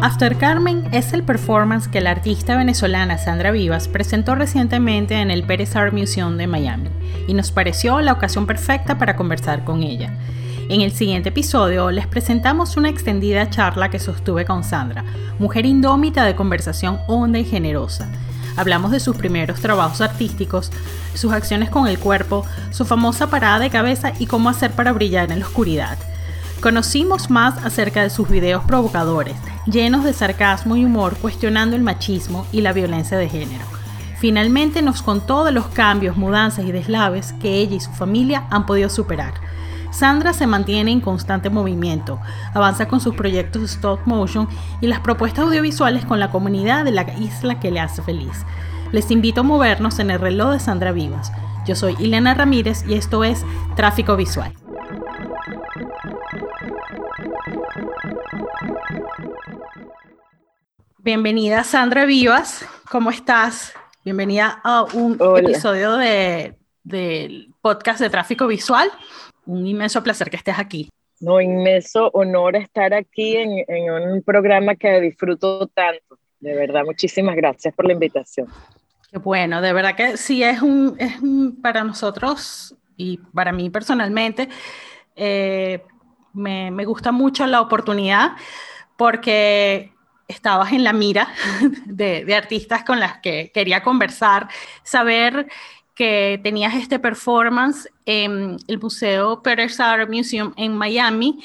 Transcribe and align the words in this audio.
After 0.00 0.36
Carmen 0.36 0.88
es 0.92 1.12
el 1.12 1.22
performance 1.22 1.88
que 1.88 2.00
la 2.00 2.10
artista 2.10 2.56
venezolana 2.56 3.16
Sandra 3.16 3.50
Vivas 3.52 3.88
presentó 3.88 4.34
recientemente 4.34 5.14
en 5.14 5.30
el 5.30 5.44
Pérez 5.44 5.76
Art 5.76 5.94
Museum 5.94 6.36
de 6.36 6.46
Miami 6.46 6.90
y 7.26 7.34
nos 7.34 7.52
pareció 7.52 8.00
la 8.00 8.12
ocasión 8.12 8.46
perfecta 8.46 8.98
para 8.98 9.16
conversar 9.16 9.64
con 9.64 9.82
ella. 9.82 10.12
En 10.68 10.82
el 10.82 10.92
siguiente 10.92 11.30
episodio 11.30 11.90
les 11.90 12.06
presentamos 12.06 12.76
una 12.76 12.90
extendida 12.90 13.48
charla 13.48 13.90
que 13.90 13.98
sostuve 13.98 14.44
con 14.44 14.62
Sandra, 14.62 15.04
mujer 15.38 15.64
indómita 15.64 16.24
de 16.24 16.36
conversación 16.36 16.98
honda 17.06 17.38
y 17.38 17.44
generosa. 17.44 18.10
Hablamos 18.58 18.90
de 18.90 18.98
sus 18.98 19.16
primeros 19.16 19.60
trabajos 19.60 20.00
artísticos, 20.00 20.72
sus 21.14 21.32
acciones 21.32 21.70
con 21.70 21.86
el 21.86 22.00
cuerpo, 22.00 22.44
su 22.72 22.84
famosa 22.84 23.30
parada 23.30 23.60
de 23.60 23.70
cabeza 23.70 24.12
y 24.18 24.26
cómo 24.26 24.48
hacer 24.48 24.72
para 24.72 24.92
brillar 24.92 25.30
en 25.30 25.38
la 25.38 25.46
oscuridad. 25.46 25.96
Conocimos 26.60 27.30
más 27.30 27.64
acerca 27.64 28.02
de 28.02 28.10
sus 28.10 28.28
videos 28.28 28.64
provocadores, 28.64 29.36
llenos 29.66 30.02
de 30.02 30.12
sarcasmo 30.12 30.76
y 30.76 30.84
humor 30.84 31.16
cuestionando 31.18 31.76
el 31.76 31.82
machismo 31.82 32.48
y 32.50 32.62
la 32.62 32.72
violencia 32.72 33.16
de 33.16 33.28
género. 33.28 33.64
Finalmente 34.18 34.82
nos 34.82 35.02
contó 35.02 35.44
de 35.44 35.52
los 35.52 35.68
cambios, 35.68 36.16
mudanzas 36.16 36.64
y 36.64 36.72
deslaves 36.72 37.32
que 37.34 37.60
ella 37.60 37.76
y 37.76 37.80
su 37.80 37.92
familia 37.92 38.48
han 38.50 38.66
podido 38.66 38.88
superar. 38.88 39.34
Sandra 39.90 40.32
se 40.32 40.46
mantiene 40.46 40.92
en 40.92 41.00
constante 41.00 41.50
movimiento, 41.50 42.20
avanza 42.54 42.86
con 42.88 43.00
sus 43.00 43.14
proyectos 43.14 43.62
de 43.62 43.68
stop 43.68 44.00
motion 44.04 44.48
y 44.80 44.86
las 44.86 45.00
propuestas 45.00 45.46
audiovisuales 45.46 46.04
con 46.04 46.20
la 46.20 46.30
comunidad 46.30 46.84
de 46.84 46.92
la 46.92 47.06
isla 47.18 47.58
que 47.58 47.70
le 47.70 47.80
hace 47.80 48.02
feliz. 48.02 48.44
Les 48.92 49.10
invito 49.10 49.40
a 49.40 49.44
movernos 49.44 49.98
en 49.98 50.10
el 50.10 50.18
reloj 50.18 50.52
de 50.52 50.60
Sandra 50.60 50.92
Vivas. 50.92 51.32
Yo 51.66 51.74
soy 51.74 51.96
Ileana 51.98 52.34
Ramírez 52.34 52.84
y 52.86 52.94
esto 52.94 53.24
es 53.24 53.44
Tráfico 53.76 54.16
Visual. 54.16 54.52
Bienvenida 60.98 61.64
Sandra 61.64 62.04
Vivas, 62.04 62.66
¿cómo 62.90 63.10
estás? 63.10 63.72
Bienvenida 64.04 64.60
a 64.62 64.84
un 64.84 65.18
episodio 65.38 65.96
del 66.84 67.54
podcast 67.60 68.00
de 68.00 68.10
Tráfico 68.10 68.46
Visual. 68.46 68.90
Un 69.48 69.66
inmenso 69.66 70.02
placer 70.02 70.28
que 70.28 70.36
estés 70.36 70.58
aquí. 70.58 70.90
No, 71.20 71.40
inmenso 71.40 72.10
honor 72.12 72.54
estar 72.54 72.92
aquí 72.92 73.34
en, 73.34 73.64
en 73.66 73.90
un 73.90 74.22
programa 74.22 74.76
que 74.76 75.00
disfruto 75.00 75.66
tanto. 75.68 76.18
De 76.38 76.54
verdad, 76.54 76.84
muchísimas 76.84 77.34
gracias 77.34 77.74
por 77.74 77.86
la 77.86 77.94
invitación. 77.94 78.46
Qué 79.10 79.18
bueno, 79.18 79.62
de 79.62 79.72
verdad 79.72 79.96
que 79.96 80.18
sí 80.18 80.42
es 80.42 80.60
un, 80.60 80.96
es 80.98 81.18
un 81.20 81.62
para 81.62 81.82
nosotros 81.82 82.76
y 82.98 83.16
para 83.32 83.52
mí 83.52 83.70
personalmente, 83.70 84.50
eh, 85.16 85.82
me, 86.34 86.70
me 86.70 86.84
gusta 86.84 87.10
mucho 87.10 87.46
la 87.46 87.62
oportunidad 87.62 88.32
porque 88.98 89.92
estabas 90.28 90.72
en 90.72 90.84
la 90.84 90.92
mira 90.92 91.28
de, 91.86 92.34
artistas 92.34 92.84
con 92.84 93.00
las 93.00 93.18
que 93.18 93.50
quería 93.52 93.82
conversar, 93.82 94.48
saber 94.82 95.48
que 95.98 96.38
tenías 96.44 96.76
este 96.76 97.00
performance 97.00 97.88
en 98.06 98.56
el 98.68 98.78
Museo 98.78 99.42
Perez 99.42 99.80
Art 99.80 100.08
Museum 100.08 100.52
en 100.56 100.76
Miami, 100.76 101.40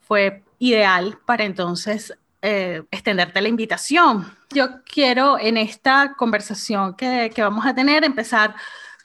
fue 0.00 0.42
ideal 0.58 1.20
para 1.24 1.44
entonces 1.44 2.12
eh, 2.42 2.82
extenderte 2.90 3.40
la 3.40 3.48
invitación. 3.48 4.26
Yo 4.52 4.82
quiero 4.84 5.38
en 5.38 5.56
esta 5.56 6.14
conversación 6.18 6.96
que, 6.96 7.32
vamos 7.38 7.64
a 7.64 7.72
tener 7.72 8.02
empezar 8.02 8.56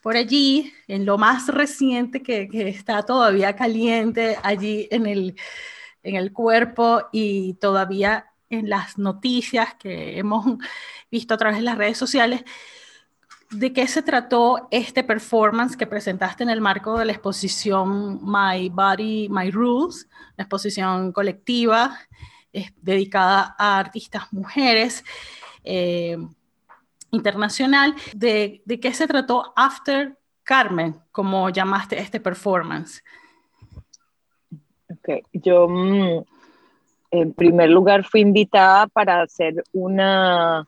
por 0.02 0.17
allí, 0.17 0.73
en 0.88 1.05
lo 1.05 1.20
más 1.20 1.47
reciente 1.50 2.23
que, 2.23 2.50
que 2.50 2.70
está 2.70 3.03
todavía 3.03 3.55
caliente 3.55 4.36
allí 4.42 4.88
en 4.89 5.05
el, 5.05 5.36
en 6.02 6.16
el 6.16 6.33
cuerpo 6.33 7.03
y 7.11 7.54
todavía 7.61 8.26
en 8.49 8.67
las 8.67 8.98
noticias 8.98 9.76
que 9.76 10.17
hemos 10.17 10.58
visto 11.11 11.36
a 11.36 11.38
través 11.38 11.59
de 11.59 11.65
las 11.65 11.77
redes 11.77 11.99
sociales, 11.99 12.43
¿de 13.52 13.73
qué 13.73 13.87
se 13.87 14.02
trató 14.02 14.67
este 14.71 15.04
performance 15.04 15.76
que 15.76 15.87
presentaste 15.87 16.43
en 16.43 16.49
el 16.49 16.61
marco 16.61 16.98
de 16.98 17.05
la 17.05 17.11
exposición 17.11 18.20
My 18.23 18.70
Body, 18.70 19.27
My 19.30 19.52
Rules, 19.52 20.08
la 20.37 20.43
exposición 20.43 21.11
colectiva 21.11 21.98
dedicada 22.82 23.55
a 23.58 23.80
artistas 23.80 24.32
mujeres 24.32 25.04
eh, 25.64 26.17
internacional? 27.11 27.95
¿De, 28.14 28.61
¿De 28.65 28.80
qué 28.80 28.93
se 28.93 29.08
trató 29.08 29.54
After 29.55 30.17
Carmen, 30.43 30.99
como 31.11 31.49
llamaste 31.49 31.99
este 31.99 32.20
performance? 32.20 33.04
Ok, 34.89 35.26
yo... 35.33 35.67
Mm, 35.67 36.23
en 37.11 37.33
primer 37.33 37.70
lugar 37.70 38.04
fui 38.04 38.21
invitada 38.21 38.88
para 38.88 39.21
hacer 39.21 39.64
una 39.71 40.67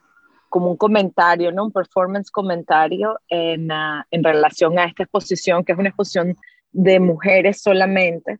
como 0.51 0.69
un 0.69 0.77
comentario, 0.77 1.51
¿no? 1.51 1.65
Un 1.65 1.71
performance 1.71 2.29
comentario 2.29 3.19
en, 3.27 3.71
ah, 3.71 4.05
en 4.11 4.23
relación 4.23 4.77
a 4.77 4.85
esta 4.85 5.03
exposición, 5.03 5.63
que 5.63 5.71
es 5.71 5.79
una 5.79 5.89
exposición 5.89 6.37
de 6.71 6.99
mujeres 6.99 7.61
solamente 7.61 8.37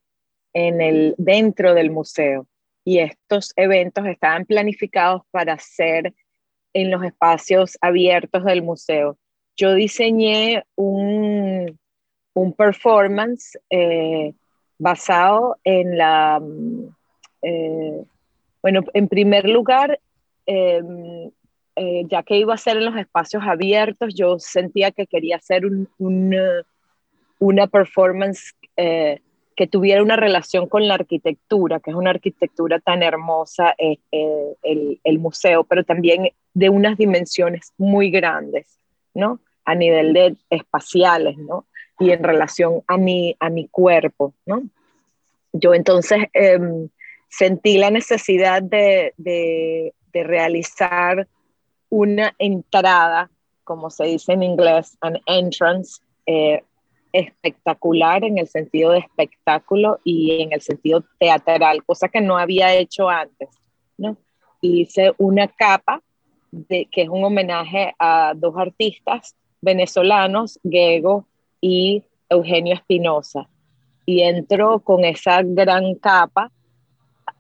en 0.54 0.82
el, 0.82 1.16
dentro 1.18 1.74
del 1.74 1.90
museo. 1.90 2.46
Y 2.86 3.00
estos 3.00 3.54
eventos 3.56 4.06
estaban 4.06 4.46
planificados 4.46 5.24
para 5.32 5.58
ser 5.58 6.14
en 6.74 6.92
los 6.92 7.04
espacios 7.04 7.78
abiertos 7.82 8.44
del 8.44 8.62
museo. 8.62 9.18
Yo 9.56 9.74
diseñé 9.74 10.64
un, 10.76 11.80
un 12.36 12.54
performance 12.54 13.58
eh, 13.72 14.34
basado 14.78 15.58
en 15.64 15.98
la 15.98 16.40
eh, 17.42 18.04
bueno, 18.62 18.82
en 18.94 19.08
primer 19.08 19.50
lugar, 19.50 20.00
em, 20.46 21.32
eh, 21.76 22.04
ya 22.08 22.24
que 22.24 22.38
iba 22.38 22.54
a 22.54 22.58
ser 22.58 22.78
en 22.78 22.86
los 22.86 22.98
espacios 22.98 23.44
abiertos, 23.46 24.14
yo 24.16 24.40
sentía 24.40 24.92
que 24.92 25.08
quería 25.08 25.38
hacer 25.38 25.64
una 27.40 27.68
performance 27.68 28.54
eh, 28.78 29.20
que 29.56 29.68
tuviera 29.68 30.02
una 30.02 30.16
relación 30.16 30.68
con 30.68 30.88
la 30.88 30.96
arquitectura, 30.96 31.80
que 31.80 31.92
es 31.92 31.96
una 31.96 32.10
arquitectura 32.10 32.80
tan 32.80 33.04
hermosa, 33.04 33.76
el, 33.78 34.00
el, 35.04 35.20
museo, 35.20 35.64
pero 35.64 35.84
también 35.84 36.30
de 36.54 36.70
unas 36.70 36.98
dimensiones 36.98 37.74
muy 37.78 38.10
grandes, 38.10 38.80
¿no? 39.14 39.40
A 39.66 39.76
nivel 39.76 40.14
de 40.14 40.36
espaciales, 40.50 41.38
¿no? 41.38 41.66
Y 42.00 42.12
en 42.12 42.24
relación 42.24 42.82
a 42.88 42.98
mi, 42.98 43.36
a 43.40 43.50
mi 43.50 43.68
cuerpo, 43.68 44.34
¿no? 44.46 44.64
Yo 45.54 45.74
entonces 45.74 46.24
em, 46.34 46.90
sentí 47.30 47.78
la 47.78 47.90
necesidad 47.90 48.62
de, 48.62 49.14
realizar 50.14 51.28
una 51.92 52.34
entrada, 52.40 53.30
como 53.64 53.92
se 53.92 54.06
dice 54.06 54.34
en 54.34 54.42
inglés, 54.42 54.98
an 55.02 55.20
entrance, 55.28 56.02
eh, 56.26 56.64
espectacular 57.14 58.24
en 58.24 58.38
el 58.38 58.48
sentido 58.48 58.92
de 58.92 59.00
espectáculo 59.00 60.00
y 60.04 60.42
en 60.42 60.54
el 60.54 60.62
sentido 60.62 61.04
teatral, 61.20 61.84
cosa 61.84 62.08
que 62.08 62.22
no 62.22 62.38
había 62.38 62.74
hecho 62.74 63.10
antes. 63.10 63.50
¿no? 63.98 64.18
Hice 64.62 65.14
una 65.18 65.48
capa 65.48 66.02
que 66.68 66.88
es 67.02 67.10
un 67.10 67.24
homenaje 67.24 67.94
a 68.00 68.34
dos 68.36 68.56
artistas 68.58 69.36
venezolanos, 69.62 70.60
Gego 70.64 71.26
y 71.60 72.04
Eugenio 72.30 72.74
Espinosa. 72.74 73.48
Y 74.06 74.22
entro 74.22 74.80
con 74.80 75.06
esa 75.06 75.42
gran 75.44 75.96
capa 75.96 76.52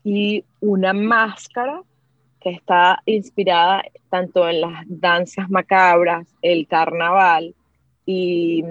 y 0.03 0.43
una 0.59 0.93
máscara 0.93 1.81
que 2.41 2.49
está 2.49 3.01
inspirada 3.05 3.83
tanto 4.09 4.49
en 4.49 4.61
las 4.61 4.83
danzas 4.87 5.49
macabras, 5.49 6.27
el 6.41 6.67
carnaval 6.67 7.55
y, 8.05 8.63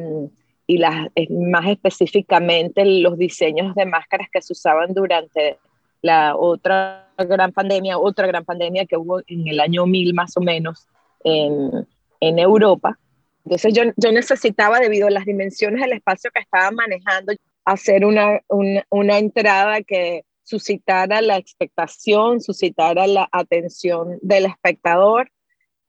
y 0.66 0.78
las, 0.78 1.08
más 1.30 1.68
específicamente 1.68 2.84
los 2.84 3.16
diseños 3.16 3.74
de 3.74 3.86
máscaras 3.86 4.28
que 4.32 4.42
se 4.42 4.52
usaban 4.52 4.92
durante 4.92 5.58
la 6.02 6.36
otra 6.36 7.08
gran 7.16 7.52
pandemia, 7.52 7.98
otra 7.98 8.26
gran 8.26 8.44
pandemia 8.44 8.86
que 8.86 8.96
hubo 8.96 9.20
en 9.26 9.46
el 9.46 9.60
año 9.60 9.86
1000 9.86 10.14
más 10.14 10.36
o 10.36 10.40
menos 10.40 10.86
en, 11.24 11.86
en 12.20 12.38
Europa. 12.38 12.98
Entonces 13.44 13.72
yo, 13.72 13.84
yo, 13.96 14.12
necesitaba, 14.12 14.80
debido 14.80 15.06
a 15.06 15.10
las 15.10 15.24
dimensiones 15.24 15.80
del 15.80 15.92
espacio 15.92 16.30
que 16.32 16.42
estaba 16.42 16.70
manejando, 16.70 17.32
hacer 17.64 18.04
una, 18.04 18.40
una, 18.48 18.84
una 18.90 19.18
entrada 19.18 19.82
que 19.82 20.24
suscitara 20.50 21.22
la 21.22 21.36
expectación, 21.36 22.40
suscitara 22.40 23.06
la 23.06 23.28
atención 23.30 24.18
del 24.20 24.46
espectador 24.46 25.30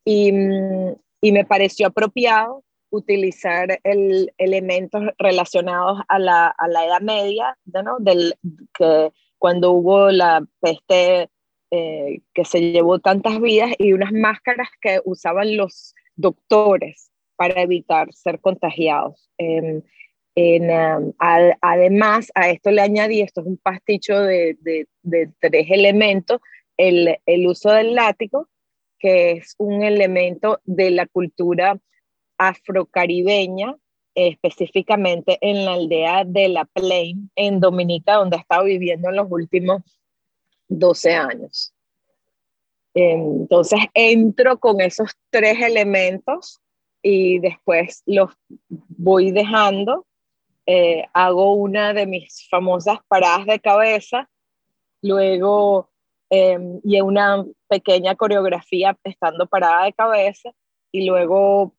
y, 0.06 0.32
mm, 0.32 0.96
y 1.22 1.32
me 1.32 1.46
pareció 1.46 1.88
apropiado 1.88 2.64
utilizar 2.92 3.80
el, 3.84 4.34
elementos 4.38 5.02
relacionados 5.18 6.02
a 6.08 6.20
la, 6.20 6.48
a 6.48 6.68
la 6.68 6.86
Edad 6.86 7.02
Media, 7.02 7.58
¿no? 7.66 7.98
Del, 8.00 8.36
que 8.78 9.12
cuando 9.40 9.72
hubo 9.72 10.12
la 10.12 10.46
peste 10.60 11.30
eh, 11.72 12.22
que 12.34 12.46
se 12.46 12.60
llevó 12.60 13.00
tantas 13.00 13.40
vidas 13.40 13.72
y 13.80 13.94
unas 13.94 14.12
máscaras 14.12 14.68
que 14.82 15.00
usaban 15.06 15.56
los 15.56 15.96
doctores 16.16 17.12
para 17.38 17.62
evitar 17.62 18.14
ser 18.14 18.40
contagiados. 18.40 19.30
Em, 20.36 20.70
um, 20.70 21.14
además, 21.20 22.32
a 22.36 22.50
esto 22.50 22.72
le 22.72 22.82
añadí, 22.82 23.22
esto 23.22 23.42
es 23.42 23.48
un 23.48 23.58
pasticho 23.58 24.20
de, 24.20 24.58
tres 25.40 25.68
elementos, 25.70 26.40
el, 26.78 27.18
el, 27.26 27.48
uso 27.48 27.72
del 27.72 27.96
látigo, 27.96 28.48
que 28.98 29.32
es 29.32 29.56
un 29.58 29.84
elemento 29.84 30.62
de 30.64 30.92
la 30.92 31.06
cultura 31.08 31.80
afrocaribeña, 32.38 33.76
específicamente 34.16 35.38
en 35.42 35.66
la 35.66 35.74
aldea 35.74 36.24
de 36.26 36.50
La 36.50 36.66
Plain, 36.66 37.30
en 37.36 37.60
Dominica, 37.60 38.16
donde 38.16 38.38
he 38.38 38.40
estado 38.40 38.66
viviendo 38.66 39.10
en 39.10 39.16
los 39.16 39.28
últimos 39.30 39.82
12 40.68 41.14
años. 41.14 41.74
Entonces 42.94 43.80
entro 43.94 44.60
con 44.60 44.82
esos 44.82 45.12
tres 45.30 45.62
elementos 45.62 46.62
y 47.02 47.40
después 47.40 48.04
los 48.06 48.32
voy 48.70 49.32
dejando. 49.32 50.06
Eh, 50.66 51.06
hago 51.14 51.54
una 51.54 51.94
de 51.94 52.06
mis 52.06 52.48
famosas 52.50 53.00
paradas 53.08 53.46
de 53.46 53.60
cabeza, 53.60 54.30
luego 55.02 55.90
em, 56.30 56.80
y 56.84 57.02
una 57.02 57.44
pequeña 57.68 58.16
coreografía 58.16 58.98
estando 59.04 59.48
parada 59.48 59.86
de 59.86 59.94
cabeza 59.94 60.52
y 60.92 61.06
luego 61.06 61.74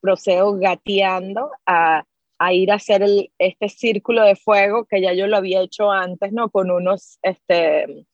procedo 0.00 0.58
gateando 0.58 1.50
a, 1.64 2.04
a 2.38 2.52
ir 2.52 2.70
a 2.70 2.74
hacer 2.76 3.02
este 3.38 3.68
círculo 3.68 4.22
de 4.22 4.36
fuego 4.36 4.84
que 4.84 5.00
ya 5.00 5.12
yo 5.14 5.26
lo 5.26 5.36
había 5.36 5.62
hecho 5.62 5.90
antes, 5.90 6.32
¿no? 6.32 6.50
Con 6.50 6.70
unos, 6.70 7.18
este, 7.22 8.06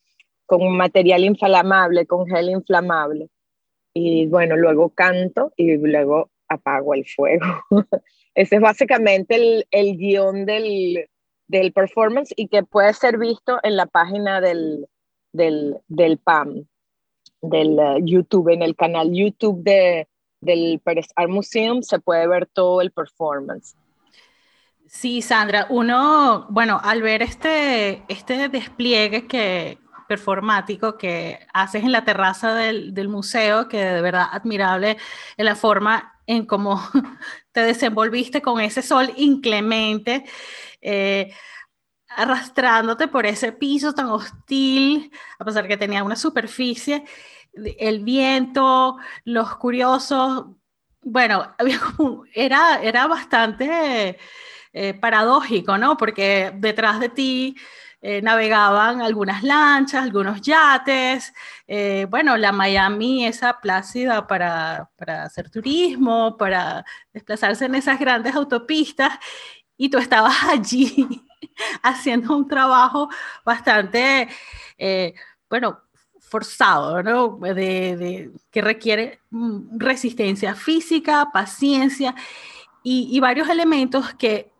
con 0.46 0.76
material 0.76 1.24
inflamable, 1.24 2.06
con 2.06 2.26
gel 2.26 2.50
inflamable. 2.50 3.28
Y 3.94 4.26
bueno, 4.26 4.56
luego 4.56 4.90
canto 4.90 5.52
y 5.56 5.76
luego 5.76 6.30
apago 6.48 6.94
el 6.94 7.06
fuego. 7.06 7.46
Ese 8.34 8.56
es 8.56 8.60
básicamente 8.60 9.34
el, 9.34 9.66
el 9.70 9.96
guion 9.96 10.46
del, 10.46 11.08
del, 11.48 11.72
performance 11.72 12.32
y 12.36 12.48
que 12.48 12.62
puede 12.62 12.92
ser 12.94 13.18
visto 13.18 13.58
en 13.62 13.76
la 13.76 13.86
página 13.86 14.40
del, 14.40 14.86
del, 15.32 15.78
del 15.88 16.18
PAM, 16.18 16.66
del 17.42 17.70
uh, 17.70 17.98
YouTube, 18.04 18.52
en 18.52 18.62
el 18.62 18.76
canal 18.76 19.10
YouTube 19.12 19.62
de, 19.62 20.08
del 20.40 20.80
Pérez 20.82 21.08
Art 21.16 21.30
Museum 21.30 21.82
se 21.82 21.98
puede 21.98 22.26
ver 22.26 22.46
todo 22.46 22.80
el 22.80 22.92
performance. 22.92 23.76
Sí, 24.86 25.22
Sandra, 25.22 25.66
uno, 25.70 26.46
bueno, 26.50 26.80
al 26.82 27.00
ver 27.02 27.22
este, 27.22 28.02
este 28.08 28.48
despliegue 28.48 29.28
que, 29.28 29.78
performático 30.08 30.98
que 30.98 31.38
haces 31.54 31.84
en 31.84 31.92
la 31.92 32.04
terraza 32.04 32.54
del, 32.54 32.92
del, 32.92 33.08
museo, 33.08 33.68
que 33.68 33.84
de 33.84 34.02
verdad 34.02 34.26
admirable 34.32 34.96
en 35.36 35.44
la 35.44 35.54
forma 35.54 36.19
en 36.30 36.46
cómo 36.46 36.80
te 37.52 37.62
desenvolviste 37.62 38.40
con 38.40 38.60
ese 38.60 38.82
sol 38.82 39.12
inclemente, 39.16 40.24
eh, 40.80 41.34
arrastrándote 42.08 43.08
por 43.08 43.26
ese 43.26 43.52
piso 43.52 43.92
tan 43.92 44.06
hostil, 44.06 45.10
a 45.38 45.44
pesar 45.44 45.66
que 45.66 45.76
tenía 45.76 46.04
una 46.04 46.14
superficie, 46.14 47.04
el 47.52 48.04
viento, 48.04 48.96
los 49.24 49.56
curiosos, 49.56 50.46
bueno, 51.02 51.52
era, 52.34 52.80
era 52.80 53.08
bastante 53.08 54.16
eh, 54.72 54.94
paradójico, 54.94 55.78
¿no? 55.78 55.96
Porque 55.96 56.52
detrás 56.54 57.00
de 57.00 57.08
ti 57.08 57.56
eh, 58.02 58.22
navegaban 58.22 59.02
algunas 59.02 59.42
lanchas, 59.42 60.04
algunos 60.04 60.40
yates, 60.40 61.34
eh, 61.66 62.06
bueno, 62.08 62.36
la 62.36 62.50
Miami, 62.50 63.26
esa 63.26 63.60
plácida 63.60 64.26
para, 64.26 64.90
para 64.96 65.24
hacer 65.24 65.50
turismo, 65.50 66.36
para 66.38 66.84
desplazarse 67.12 67.66
en 67.66 67.74
esas 67.74 67.98
grandes 68.00 68.34
autopistas, 68.34 69.18
y 69.76 69.88
tú 69.88 69.98
estabas 69.98 70.34
allí 70.50 71.08
haciendo 71.82 72.36
un 72.36 72.46
trabajo 72.48 73.08
bastante, 73.44 74.28
eh, 74.78 75.14
bueno, 75.48 75.80
forzado, 76.20 77.02
¿no? 77.02 77.38
De, 77.38 78.30
que 78.50 78.62
requiere 78.62 79.20
mm, 79.30 79.78
resistencia 79.78 80.54
física, 80.54 81.30
paciencia 81.32 82.14
y, 82.82 83.08
y, 83.10 83.20
varios 83.20 83.48
elementos 83.48 84.14
que 84.14 84.52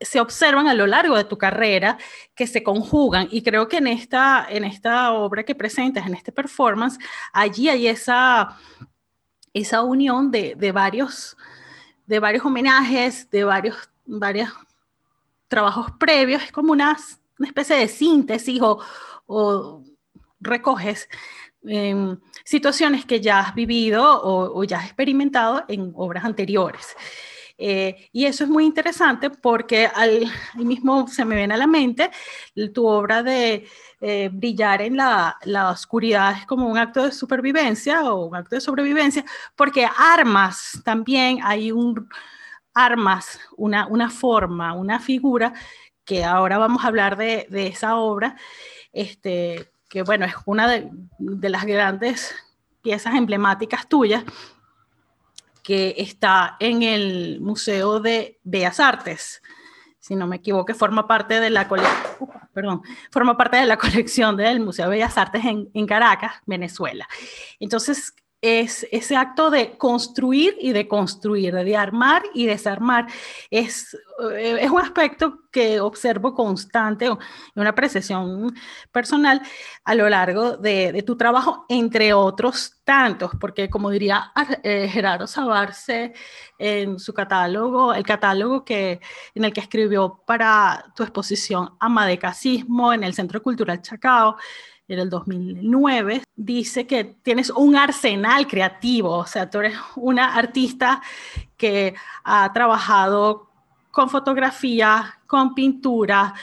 se 0.00 0.20
observan 0.20 0.68
a 0.68 0.74
lo 0.74 0.86
largo 0.86 1.16
de 1.16 1.24
tu 1.24 1.38
carrera, 1.38 1.98
que 2.34 2.46
se 2.46 2.62
conjugan. 2.62 3.28
Y 3.30 3.42
creo 3.42 3.68
que 3.68 3.78
en 3.78 3.86
esta, 3.86 4.46
en 4.48 4.64
esta 4.64 5.12
obra 5.12 5.44
que 5.44 5.54
presentas, 5.54 6.06
en 6.06 6.14
este 6.14 6.32
performance, 6.32 6.98
allí 7.32 7.68
hay 7.68 7.88
esa, 7.88 8.56
esa 9.52 9.82
unión 9.82 10.30
de, 10.30 10.54
de 10.56 10.72
varios, 10.72 11.36
de 12.06 12.20
varios 12.20 12.44
homenajes, 12.44 13.30
de 13.30 13.44
varios, 13.44 13.90
varios 14.04 14.50
trabajos 15.48 15.86
previos. 15.98 16.42
Es 16.42 16.52
como 16.52 16.72
una, 16.72 16.96
especie 17.40 17.76
de 17.76 17.88
síntesis 17.88 18.60
o, 18.60 18.80
o 19.26 19.82
recoges 20.40 21.08
em, 21.64 22.18
situaciones 22.44 23.04
que 23.04 23.20
ya 23.20 23.40
has 23.40 23.54
vivido 23.54 24.22
o, 24.22 24.58
o 24.58 24.64
ya 24.64 24.78
has 24.78 24.86
experimentado 24.86 25.64
en 25.68 25.92
obras 25.94 26.24
anteriores. 26.24 26.96
Eh, 27.58 28.08
y 28.12 28.26
eso 28.26 28.44
es 28.44 28.50
muy 28.50 28.66
interesante 28.66 29.30
porque 29.30 29.86
al, 29.86 30.26
mismo 30.56 31.08
se 31.08 31.24
me 31.24 31.36
viene 31.36 31.54
a 31.54 31.56
la 31.56 31.66
mente 31.66 32.10
tu 32.74 32.86
obra 32.86 33.22
de 33.22 33.66
eh, 34.02 34.28
brillar 34.30 34.82
en 34.82 34.96
la, 34.98 35.38
la, 35.44 35.70
oscuridad 35.70 36.36
es 36.38 36.46
como 36.46 36.68
un 36.68 36.76
acto 36.76 37.04
de 37.04 37.12
supervivencia 37.12 38.04
o 38.12 38.26
un 38.26 38.36
acto 38.36 38.56
de 38.56 38.60
sobrevivencia, 38.60 39.24
porque 39.54 39.88
armas 39.96 40.82
también 40.84 41.38
hay 41.42 41.72
un 41.72 42.08
armas, 42.74 43.40
una, 43.56 43.86
una 43.86 44.10
forma, 44.10 44.74
una 44.74 45.00
figura 45.00 45.54
que 46.04 46.24
ahora 46.24 46.58
vamos 46.58 46.84
a 46.84 46.88
hablar 46.88 47.16
de, 47.16 47.46
de 47.50 47.68
esa 47.68 47.96
obra, 47.96 48.36
este, 48.92 49.72
que 49.88 50.02
bueno, 50.02 50.26
es 50.26 50.34
una 50.44 50.68
de, 50.70 50.90
de 51.18 51.48
las 51.48 51.64
grandes 51.64 52.34
piezas 52.82 53.14
emblemáticas 53.14 53.88
tuyas, 53.88 54.24
que 55.66 55.96
está 55.98 56.56
en 56.60 56.84
el 56.84 57.40
Museo 57.40 57.98
de 57.98 58.38
Bellas 58.44 58.78
Artes. 58.78 59.42
Si 59.98 60.14
no 60.14 60.28
me 60.28 60.36
equivoco, 60.36 60.72
forma 60.74 61.08
parte 61.08 61.40
de 61.40 61.50
la 61.50 61.66
colección, 61.66 62.28
perdón, 62.52 62.82
forma 63.10 63.36
parte 63.36 63.56
de 63.56 63.66
la 63.66 63.76
colección 63.76 64.36
del 64.36 64.60
Museo 64.60 64.84
de 64.84 64.92
Bellas 64.92 65.18
Artes 65.18 65.42
en 65.44 65.86
Caracas, 65.88 66.34
Venezuela. 66.46 67.08
Entonces, 67.58 68.14
es 68.46 68.86
ese 68.92 69.16
acto 69.16 69.50
de 69.50 69.76
construir 69.76 70.56
y 70.60 70.72
de 70.72 70.86
construir, 70.86 71.54
de 71.54 71.76
armar 71.76 72.22
y 72.34 72.46
desarmar. 72.46 73.06
Es, 73.50 73.96
eh, 74.34 74.68
un 74.70 74.80
aspecto 74.80 75.40
que 75.50 75.80
observo 75.80 76.34
constante, 76.34 77.08
una 77.54 77.70
apreciación 77.70 78.54
personal 78.92 79.42
a 79.84 79.94
lo 79.94 80.08
largo 80.08 80.56
de, 80.56 81.02
tu 81.06 81.16
trabajo, 81.16 81.66
entre 81.68 82.12
otros 82.12 82.76
tantos, 82.84 83.32
porque 83.40 83.68
como 83.70 83.90
diría 83.90 84.32
eh, 84.62 84.88
Gerardo 84.88 85.26
Sabarce 85.26 86.12
en 86.58 86.98
su 86.98 87.12
catálogo, 87.14 87.94
el 87.94 88.04
catálogo 88.04 88.64
que, 88.64 89.00
en 89.34 89.44
el 89.44 89.52
que 89.52 89.60
escribió 89.60 90.22
para 90.26 90.92
tu 90.94 91.02
exposición 91.02 91.70
Amadecasismo 91.80 92.92
en 92.92 93.04
el 93.04 93.14
Centro 93.14 93.42
Cultural 93.42 93.82
Chacao, 93.82 94.36
en 94.88 94.98
el 94.98 95.10
2009, 95.10 96.22
dice 96.36 96.86
que 96.86 97.04
tienes 97.04 97.50
un 97.50 97.76
arsenal 97.76 98.46
creativo, 98.46 99.10
o 99.18 99.26
sea, 99.26 99.50
tú 99.50 99.58
eres 99.58 99.76
una 99.96 100.34
artista 100.34 101.02
que 101.56 101.94
ha 102.24 102.52
trabajado 102.52 103.50
con 103.90 104.10
fotografía, 104.10 105.20
con 105.26 105.54
pintura, 105.54 106.34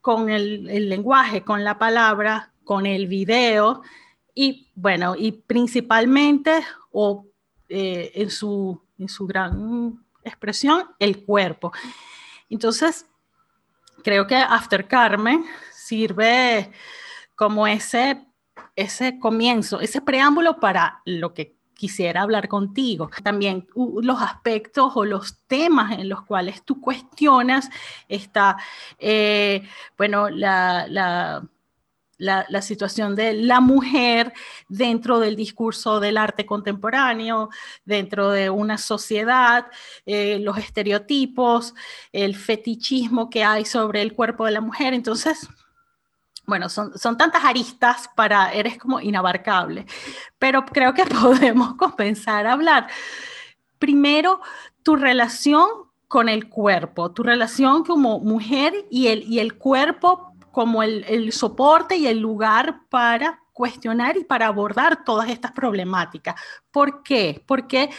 con 0.00 0.30
el, 0.30 0.88
lenguaje, 0.88 1.42
con 1.42 1.62
la 1.62 1.78
palabra, 1.78 2.52
con 2.64 2.86
el 2.86 3.06
video 3.06 3.82
y 4.34 4.70
bueno, 4.74 5.14
y 5.16 5.32
principalmente 5.32 6.64
o 6.90 7.26
eh, 7.68 8.10
en, 8.14 8.30
su, 8.30 8.82
en 8.98 9.08
su 9.08 9.26
gran 9.26 10.04
expresión, 10.24 10.86
el 10.98 11.24
cuerpo. 11.24 11.72
Entonces, 12.50 13.06
creo 14.02 14.26
que 14.26 14.36
After 14.36 14.88
Carmen 14.88 15.44
sirve 15.72 16.72
como 17.36 17.66
ese, 17.66 18.26
ese 18.76 19.18
comienzo, 19.18 19.80
ese 19.80 20.00
preámbulo 20.00 20.60
para 20.60 21.02
lo 21.04 21.34
que 21.34 21.56
quisiera 21.74 22.22
hablar 22.22 22.46
contigo. 22.46 23.10
También 23.24 23.66
los 23.74 24.22
aspectos 24.22 24.92
o 24.94 25.04
los 25.04 25.38
temas 25.48 25.98
en 25.98 26.08
los 26.08 26.22
cuales 26.22 26.64
tú 26.64 26.80
cuestionas 26.80 27.68
está, 28.08 28.56
eh, 29.00 29.68
bueno, 29.98 30.30
la, 30.30 30.86
la, 32.18 32.62
situación 32.62 33.16
de 33.16 33.34
la 33.34 33.60
mujer 33.60 34.32
dentro 34.68 35.18
del 35.18 35.34
discurso 35.34 35.98
del 35.98 36.18
arte 36.18 36.46
contemporáneo, 36.46 37.50
dentro 37.84 38.30
de 38.30 38.48
una 38.48 38.78
sociedad, 38.78 39.66
eh, 40.06 40.38
los 40.38 40.58
estereotipos, 40.58 41.74
el 42.12 42.36
fetichismo 42.36 43.28
que 43.28 43.42
hay 43.42 43.64
sobre 43.64 44.02
el 44.02 44.12
cuerpo 44.12 44.46
de 44.46 44.52
la 44.52 44.60
mujer. 44.60 44.94
Entonces, 44.94 45.48
bueno, 46.46 46.68
son, 46.68 46.98
son 46.98 47.16
tantas 47.16 47.44
aristas 47.44 48.08
para, 48.14 48.52
eres 48.52 48.78
como 48.78 49.00
inabarcable, 49.00 49.86
pero 50.38 50.64
creo 50.64 50.94
que 50.94 51.04
podemos 51.22 51.74
compensar 51.74 52.46
a 52.46 52.52
hablar 52.52 52.88
primero 53.82 54.40
tu 54.84 54.94
relación 54.94 55.66
con 56.06 56.28
el 56.28 56.48
cuerpo, 56.48 57.10
tu 57.10 57.24
relación 57.24 57.82
como 57.82 58.20
mujer 58.20 58.72
y 58.90 59.08
el, 59.08 59.24
y 59.24 59.40
el 59.40 59.58
cuerpo 59.58 60.34
como 60.52 60.84
el, 60.84 61.04
el 61.08 61.32
soporte 61.32 61.96
y 61.96 62.06
el 62.06 62.20
lugar 62.20 62.82
para 62.90 63.40
cuestionar 63.52 64.16
y 64.16 64.24
para 64.24 64.46
abordar 64.46 65.04
todas 65.04 65.28
estas 65.30 65.50
problemáticas. 65.50 66.40
¿Por 66.70 67.02
qué? 67.02 67.42
Porque 67.44 67.90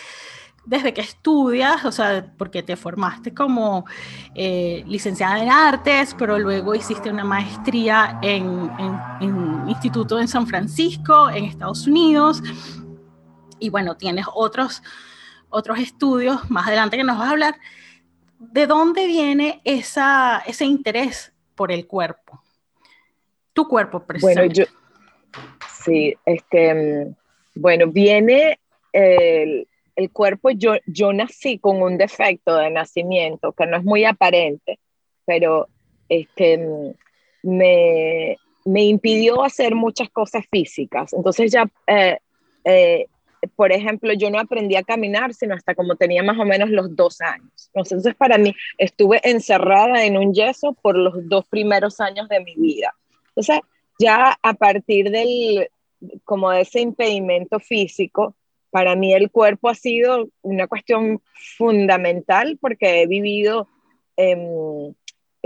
desde 0.65 0.93
que 0.93 1.01
estudias, 1.01 1.83
o 1.83 1.91
sea, 1.91 2.25
porque 2.37 2.63
te 2.63 2.75
formaste 2.75 3.33
como 3.33 3.85
eh, 4.33 4.83
licenciada 4.87 5.41
en 5.41 5.51
artes, 5.51 6.15
pero 6.17 6.39
luego 6.39 6.73
hiciste 6.73 7.09
una 7.09 7.25
maestría 7.25 8.19
en, 8.21 8.71
en, 9.19 9.69
instituto 9.69 10.19
en 10.19 10.27
San 10.27 10.47
Francisco, 10.47 11.29
en 11.29 11.45
Estados 11.45 11.85
Unidos, 11.85 12.41
y 13.59 13.69
bueno, 13.69 13.97
tienes 13.97 14.25
otros, 14.33 14.81
otros 15.49 15.79
estudios 15.79 16.49
más 16.49 16.67
adelante 16.67 16.97
que 16.97 17.03
nos 17.03 17.17
vas 17.17 17.27
a 17.27 17.31
hablar. 17.31 17.55
¿De 18.39 18.67
dónde 18.67 19.07
viene 19.07 19.61
esa, 19.63 20.43
ese 20.45 20.65
interés 20.65 21.31
por 21.55 21.71
el 21.71 21.87
cuerpo? 21.87 22.41
Tu 23.53 23.67
cuerpo, 23.67 24.03
precisamente. 24.03 24.65
Bueno, 24.65 24.71
yo, 24.71 25.39
sí, 25.85 26.13
este, 26.25 27.15
bueno, 27.55 27.87
viene 27.87 28.59
el 28.91 29.67
el 29.95 30.11
cuerpo, 30.11 30.49
yo, 30.51 30.73
yo 30.85 31.13
nací 31.13 31.59
con 31.59 31.81
un 31.81 31.97
defecto 31.97 32.55
de 32.57 32.69
nacimiento 32.69 33.51
que 33.51 33.65
no 33.65 33.77
es 33.77 33.83
muy 33.83 34.05
aparente, 34.05 34.79
pero 35.25 35.67
este, 36.09 36.57
me, 37.43 38.37
me 38.65 38.83
impidió 38.83 39.43
hacer 39.43 39.75
muchas 39.75 40.09
cosas 40.09 40.45
físicas. 40.49 41.13
Entonces 41.13 41.51
ya, 41.51 41.69
eh, 41.87 42.17
eh, 42.63 43.07
por 43.55 43.71
ejemplo, 43.71 44.13
yo 44.13 44.29
no 44.29 44.39
aprendí 44.39 44.75
a 44.75 44.83
caminar 44.83 45.33
sino 45.33 45.53
hasta 45.53 45.75
como 45.75 45.95
tenía 45.95 46.23
más 46.23 46.39
o 46.39 46.45
menos 46.45 46.69
los 46.69 46.95
dos 46.95 47.21
años. 47.21 47.69
Entonces 47.73 48.15
para 48.15 48.37
mí 48.37 48.55
estuve 48.77 49.19
encerrada 49.23 50.05
en 50.05 50.17
un 50.17 50.33
yeso 50.33 50.73
por 50.81 50.97
los 50.97 51.27
dos 51.27 51.45
primeros 51.45 51.99
años 51.99 52.29
de 52.29 52.39
mi 52.39 52.55
vida. 52.55 52.95
Entonces 53.29 53.59
ya 53.99 54.37
a 54.41 54.53
partir 54.53 55.11
del, 55.11 55.69
como 56.23 56.51
de 56.51 56.61
ese 56.61 56.81
impedimento 56.81 57.59
físico, 57.59 58.35
para 58.73 58.95
mí 58.95 59.13
el 59.13 59.29
cuerpo 59.29 59.69
ha 59.69 59.75
sido 59.75 60.29
una 60.41 60.65
cuestión 60.67 61.21
fundamental 61.57 62.57
porque 62.59 63.03
he 63.03 63.07
vivido 63.07 63.67
em, 64.17 64.95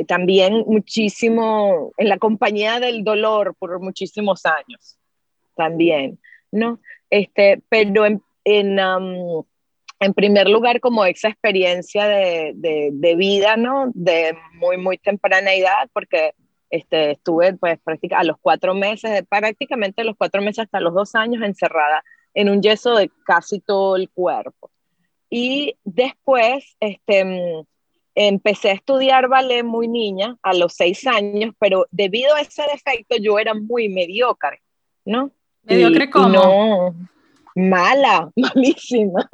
también 0.07 0.63
muchísimo 0.65 1.91
en 1.97 2.07
la 2.07 2.19
compañía 2.19 2.79
del 2.79 3.03
dolor 3.03 3.53
por 3.59 3.81
muchísimos 3.81 4.45
años 4.45 4.97
también, 5.57 6.19
¿no? 6.53 6.79
Este, 7.09 7.61
pero 7.67 8.05
en, 8.05 8.21
en, 8.45 8.79
en 9.99 10.13
primer 10.13 10.47
lugar 10.47 10.79
como 10.79 11.03
esa 11.03 11.27
experiencia 11.27 12.07
de, 12.07 12.53
de, 12.93 13.15
vida, 13.17 13.57
¿no? 13.57 13.91
De 13.93 14.37
muy, 14.53 14.77
muy 14.77 14.97
temprana 14.99 15.53
edad, 15.53 15.89
porque 15.91 16.31
este, 16.69 17.11
estuve 17.11 17.55
pues 17.55 17.77
a 18.15 18.23
los 18.23 18.37
cuatro 18.39 18.73
meses, 18.73 19.21
prácticamente 19.27 20.05
los 20.05 20.15
cuatro 20.15 20.41
meses 20.41 20.59
hasta 20.59 20.79
los 20.79 20.93
dos 20.93 21.13
años 21.13 21.43
encerrada 21.43 22.05
en 22.37 22.49
un 22.49 22.61
yeso 22.61 22.93
de 22.93 23.09
casi 23.25 23.59
todo 23.59 23.95
el 23.95 24.11
cuerpo. 24.11 24.69
Y 25.27 25.75
después 25.83 26.77
este, 26.79 27.65
empecé 28.13 28.69
a 28.69 28.73
estudiar 28.73 29.27
ballet 29.27 29.63
muy 29.63 29.87
niña, 29.87 30.37
a 30.43 30.53
los 30.53 30.73
seis 30.73 31.07
años, 31.07 31.55
pero 31.57 31.87
debido 31.89 32.35
a 32.35 32.41
ese 32.41 32.61
defecto 32.71 33.15
yo 33.19 33.39
era 33.39 33.55
muy 33.55 33.89
mediocre, 33.89 34.61
¿no? 35.03 35.31
¿Mediocre 35.63 36.11
cómo? 36.11 36.29
No, 36.29 36.95
mala, 37.55 38.31
malísima, 38.35 39.27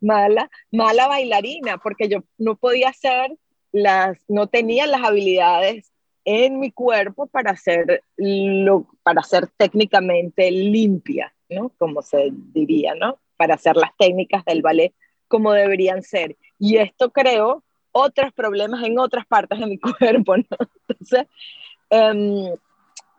mala, 0.00 0.48
mala 0.70 1.08
bailarina, 1.08 1.78
porque 1.78 2.08
yo 2.08 2.22
no 2.38 2.54
podía 2.54 2.90
hacer 2.90 3.36
las, 3.72 4.16
no 4.28 4.46
tenía 4.46 4.86
las 4.86 5.02
habilidades 5.02 5.90
en 6.24 6.60
mi 6.60 6.70
cuerpo 6.70 7.26
para 7.26 7.56
ser, 7.56 8.04
lo, 8.16 8.86
para 9.02 9.24
ser 9.24 9.48
técnicamente 9.56 10.52
limpia. 10.52 11.33
¿No? 11.48 11.70
Como 11.78 12.02
se 12.02 12.30
diría, 12.32 12.94
¿no? 12.94 13.18
Para 13.36 13.54
hacer 13.54 13.76
las 13.76 13.96
técnicas 13.96 14.44
del 14.44 14.62
ballet 14.62 14.92
como 15.28 15.52
deberían 15.52 16.02
ser. 16.02 16.36
Y 16.58 16.76
esto 16.76 17.10
creó 17.10 17.64
otros 17.92 18.32
problemas 18.32 18.84
en 18.84 18.98
otras 18.98 19.26
partes 19.26 19.58
de 19.58 19.66
mi 19.66 19.78
cuerpo. 19.98 20.34
Entonces, 20.36 21.26
em, 21.90 22.54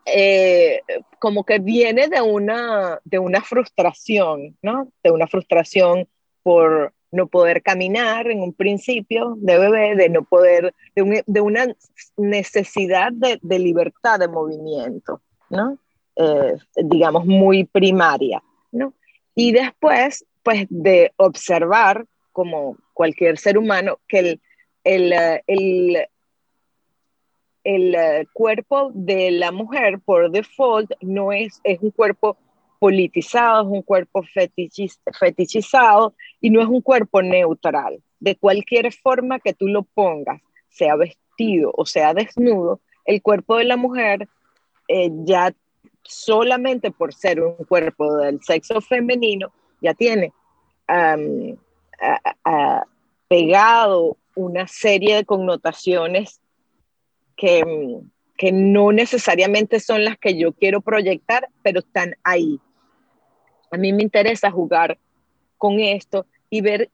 eh, 0.05 0.81
como 1.19 1.43
que 1.43 1.59
viene 1.59 2.07
de 2.07 2.21
una, 2.21 2.99
de 3.03 3.19
una 3.19 3.41
frustración, 3.41 4.57
¿no? 4.61 4.87
De 5.03 5.11
una 5.11 5.27
frustración 5.27 6.07
por 6.43 6.93
no 7.11 7.27
poder 7.27 7.63
caminar 7.63 8.29
en 8.29 8.41
un 8.41 8.53
principio 8.53 9.35
de 9.37 9.57
bebé, 9.57 9.95
de 9.95 10.09
no 10.09 10.23
poder, 10.23 10.73
de, 10.95 11.41
una 11.41 11.67
necesidad 12.17 13.11
de, 13.13 13.39
de, 13.41 13.59
libertad 13.59 14.19
de 14.19 14.27
movimiento, 14.27 15.21
¿no? 15.49 15.77
Eh, 16.17 16.55
digamos, 16.77 17.25
muy 17.25 17.65
primaria, 17.65 18.41
¿no? 18.71 18.93
Y 19.35 19.51
después, 19.51 20.25
pues, 20.43 20.65
de 20.69 21.11
observar, 21.17 22.05
como 22.31 22.77
cualquier 22.93 23.37
ser 23.37 23.57
humano, 23.57 23.99
que 24.07 24.19
el, 24.19 24.41
el, 24.85 25.11
eh, 25.11 25.43
el, 25.45 25.97
el 27.65 27.95
eh, 27.95 28.27
cuerpo 28.31 28.91
de 28.93 29.31
la 29.31 29.51
mujer, 29.51 29.99
por 29.99 30.31
default, 30.31 30.91
no 31.01 31.33
es, 31.33 31.59
es 31.65 31.79
un 31.81 31.91
cuerpo 31.91 32.37
politizado, 32.79 33.63
es 33.63 33.67
un 33.67 33.81
cuerpo 33.81 34.23
fetichizado 35.19 36.13
y 36.39 36.49
no 36.49 36.61
es 36.61 36.67
un 36.67 36.81
cuerpo 36.81 37.21
neutral. 37.21 38.01
De 38.21 38.37
cualquier 38.37 38.93
forma 38.93 39.39
que 39.39 39.53
tú 39.53 39.67
lo 39.67 39.83
pongas, 39.83 40.41
sea 40.69 40.95
vestido 40.95 41.73
o 41.75 41.85
sea 41.85 42.13
desnudo, 42.13 42.79
el 43.03 43.21
cuerpo 43.21 43.57
de 43.57 43.65
la 43.65 43.75
mujer 43.75 44.29
ya 44.87 45.53
solamente 46.07 46.91
por 46.91 47.13
ser 47.13 47.41
un 47.41 47.55
cuerpo 47.65 48.17
del 48.17 48.41
sexo 48.41 48.81
femenino, 48.81 49.51
ya 49.81 49.93
tiene 49.93 50.33
pegado 53.27 54.17
una 54.35 54.67
serie 54.67 55.15
de 55.15 55.25
connotaciones 55.25 56.41
que, 57.35 57.63
que 58.37 58.51
no 58.51 58.91
necesariamente 58.91 59.79
son 59.79 60.03
las 60.03 60.17
que 60.17 60.37
yo 60.37 60.53
quiero 60.53 60.81
proyectar, 60.81 61.49
pero 61.63 61.79
están 61.79 62.15
ahí. 62.23 62.59
A 63.71 63.77
mí 63.77 63.91
me 63.93 64.03
interesa 64.03 64.51
jugar 64.51 64.97
con 65.57 65.79
esto 65.79 66.25
y 66.49 66.61
ver 66.61 66.91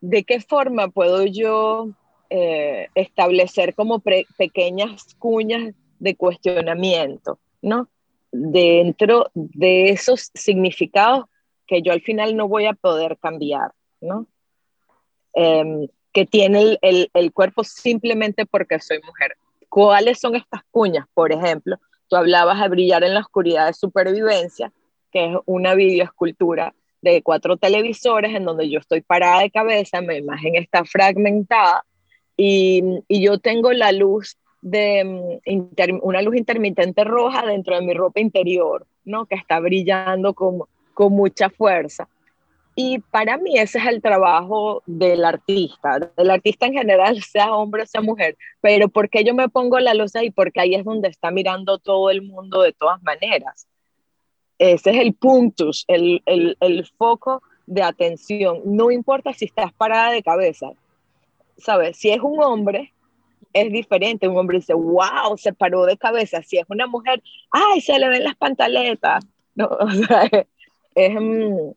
de 0.00 0.24
qué 0.24 0.40
forma 0.40 0.88
puedo 0.88 1.24
yo 1.24 1.88
eh, 2.28 2.88
establecer 2.94 3.74
como 3.74 4.00
pequeñas 4.00 5.14
cuñas 5.18 5.74
de 5.98 6.16
cuestionamiento, 6.16 7.38
¿no? 7.60 7.88
Dentro 8.32 9.30
de 9.34 9.90
esos 9.90 10.30
significados 10.34 11.26
que 11.66 11.82
yo 11.82 11.92
al 11.92 12.00
final 12.00 12.36
no 12.36 12.48
voy 12.48 12.66
a 12.66 12.72
poder 12.72 13.18
cambiar, 13.18 13.72
¿no? 14.00 14.26
Em, 15.34 15.86
que 16.12 16.26
tiene 16.26 16.78
el, 16.82 17.10
el, 17.14 17.32
cuerpo 17.32 17.64
simplemente 17.64 18.44
porque 18.44 18.80
soy 18.80 19.00
mujer. 19.02 19.36
¿Cuáles 19.68 20.18
son 20.18 20.34
estas 20.34 20.62
cuñas? 20.70 21.06
Por 21.14 21.32
ejemplo, 21.32 21.78
tú 22.08 22.16
hablabas 22.16 22.60
de 22.60 22.68
brillar 22.68 23.04
en 23.04 23.14
la 23.14 23.20
oscuridad 23.20 23.66
de 23.66 23.72
supervivencia, 23.72 24.72
que 25.10 25.32
es 25.32 25.36
una 25.46 25.74
videoescultura 25.74 26.74
de 27.00 27.22
cuatro 27.22 27.56
televisores 27.56 28.34
en 28.34 28.44
donde 28.44 28.68
yo 28.68 28.78
estoy 28.78 29.00
parada 29.00 29.40
de 29.40 29.50
cabeza, 29.50 30.00
mi 30.02 30.16
imagen 30.16 30.56
está 30.56 30.84
fragmentada 30.84 31.84
y, 32.36 32.82
y 33.08 33.22
yo 33.22 33.38
tengo 33.38 33.72
la 33.72 33.92
luz 33.92 34.36
de 34.62 35.40
mm, 35.46 35.98
una 36.02 36.22
luz 36.22 36.36
intermitente 36.36 37.04
roja 37.04 37.44
dentro 37.44 37.74
de 37.74 37.82
mi 37.82 37.92
ropa 37.92 38.20
interior, 38.20 38.86
¿no? 39.04 39.26
Que 39.26 39.34
está 39.34 39.60
brillando 39.60 40.32
con, 40.32 40.62
con 40.94 41.12
mucha 41.12 41.50
fuerza. 41.50 42.08
Y 42.74 43.00
para 43.00 43.36
mí 43.36 43.58
ese 43.58 43.78
es 43.78 43.86
el 43.86 44.00
trabajo 44.00 44.82
del 44.86 45.26
artista, 45.26 45.98
del 46.16 46.30
artista 46.30 46.66
en 46.66 46.72
general, 46.72 47.22
sea 47.22 47.54
hombre 47.54 47.82
o 47.82 47.86
sea 47.86 48.00
mujer. 48.00 48.36
Pero 48.62 48.88
¿por 48.88 49.10
qué 49.10 49.24
yo 49.24 49.34
me 49.34 49.48
pongo 49.48 49.78
la 49.78 49.92
luz 49.92 50.16
ahí? 50.16 50.30
Porque 50.30 50.60
ahí 50.60 50.74
es 50.74 50.84
donde 50.84 51.08
está 51.08 51.30
mirando 51.30 51.78
todo 51.78 52.10
el 52.10 52.22
mundo 52.22 52.62
de 52.62 52.72
todas 52.72 53.02
maneras. 53.02 53.66
Ese 54.58 54.90
es 54.90 54.96
el 54.98 55.14
puntus, 55.14 55.84
el, 55.88 56.22
el, 56.24 56.56
el 56.60 56.86
foco 56.86 57.42
de 57.66 57.82
atención. 57.82 58.60
No 58.64 58.90
importa 58.90 59.32
si 59.32 59.46
estás 59.46 59.72
parada 59.72 60.12
de 60.12 60.22
cabeza. 60.22 60.70
¿Sabes? 61.58 61.98
Si 61.98 62.10
es 62.10 62.20
un 62.20 62.42
hombre, 62.42 62.92
es 63.52 63.72
diferente. 63.72 64.28
Un 64.28 64.36
hombre 64.36 64.58
dice, 64.58 64.74
wow, 64.74 65.36
se 65.36 65.52
paró 65.52 65.84
de 65.86 65.96
cabeza. 65.96 66.42
Si 66.42 66.58
es 66.58 66.64
una 66.68 66.86
mujer, 66.86 67.22
ay, 67.50 67.80
se 67.80 67.98
le 67.98 68.08
ven 68.08 68.24
las 68.24 68.36
pantaletas. 68.36 69.24
No, 69.54 69.68
es, 70.94 71.14
mm, 71.14 71.70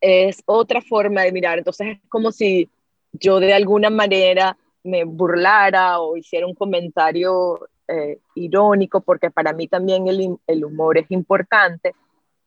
es, 0.00 0.42
otra 0.46 0.80
forma 0.80 1.22
de 1.22 1.32
mirar. 1.32 1.58
Entonces 1.58 1.88
es 1.88 2.08
como 2.08 2.32
si 2.32 2.68
yo 3.12 3.40
de 3.40 3.54
alguna 3.54 3.90
manera 3.90 4.56
me 4.84 5.04
burlara 5.04 6.00
o 6.00 6.16
hiciera 6.16 6.46
un 6.46 6.54
comentario 6.54 7.68
eh, 7.88 8.18
irónico, 8.34 9.00
porque 9.00 9.30
para 9.30 9.52
mí 9.52 9.68
también 9.68 10.08
el, 10.08 10.36
el 10.46 10.64
humor 10.64 10.98
es 10.98 11.10
importante, 11.10 11.92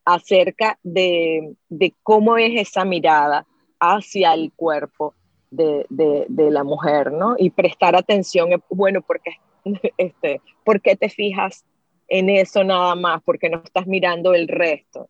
acerca 0.04 0.78
de, 0.84 1.56
de, 1.68 1.94
cómo 2.04 2.38
es 2.38 2.68
esa 2.68 2.86
mirada 2.86 3.46
hacia 3.80 4.34
el 4.34 4.52
cuerpo 4.56 5.16
de, 5.56 6.52
la 6.52 6.64
mujer, 6.64 7.12
¿no? 7.12 7.36
Y 7.38 7.50
prestar 7.50 7.96
atención, 7.96 8.50
bueno, 8.70 9.02
porque, 9.02 9.40
este, 9.98 10.42
¿por 10.64 10.82
qué 10.82 10.96
te 10.96 11.10
fijas 11.10 11.66
en 12.08 12.30
eso 12.30 12.64
nada 12.64 12.96
más? 12.96 13.22
Porque 13.24 13.50
no 13.50 13.62
estás 13.64 13.88
mirando 13.88 14.34
el 14.34 14.48
resto. 14.48 15.10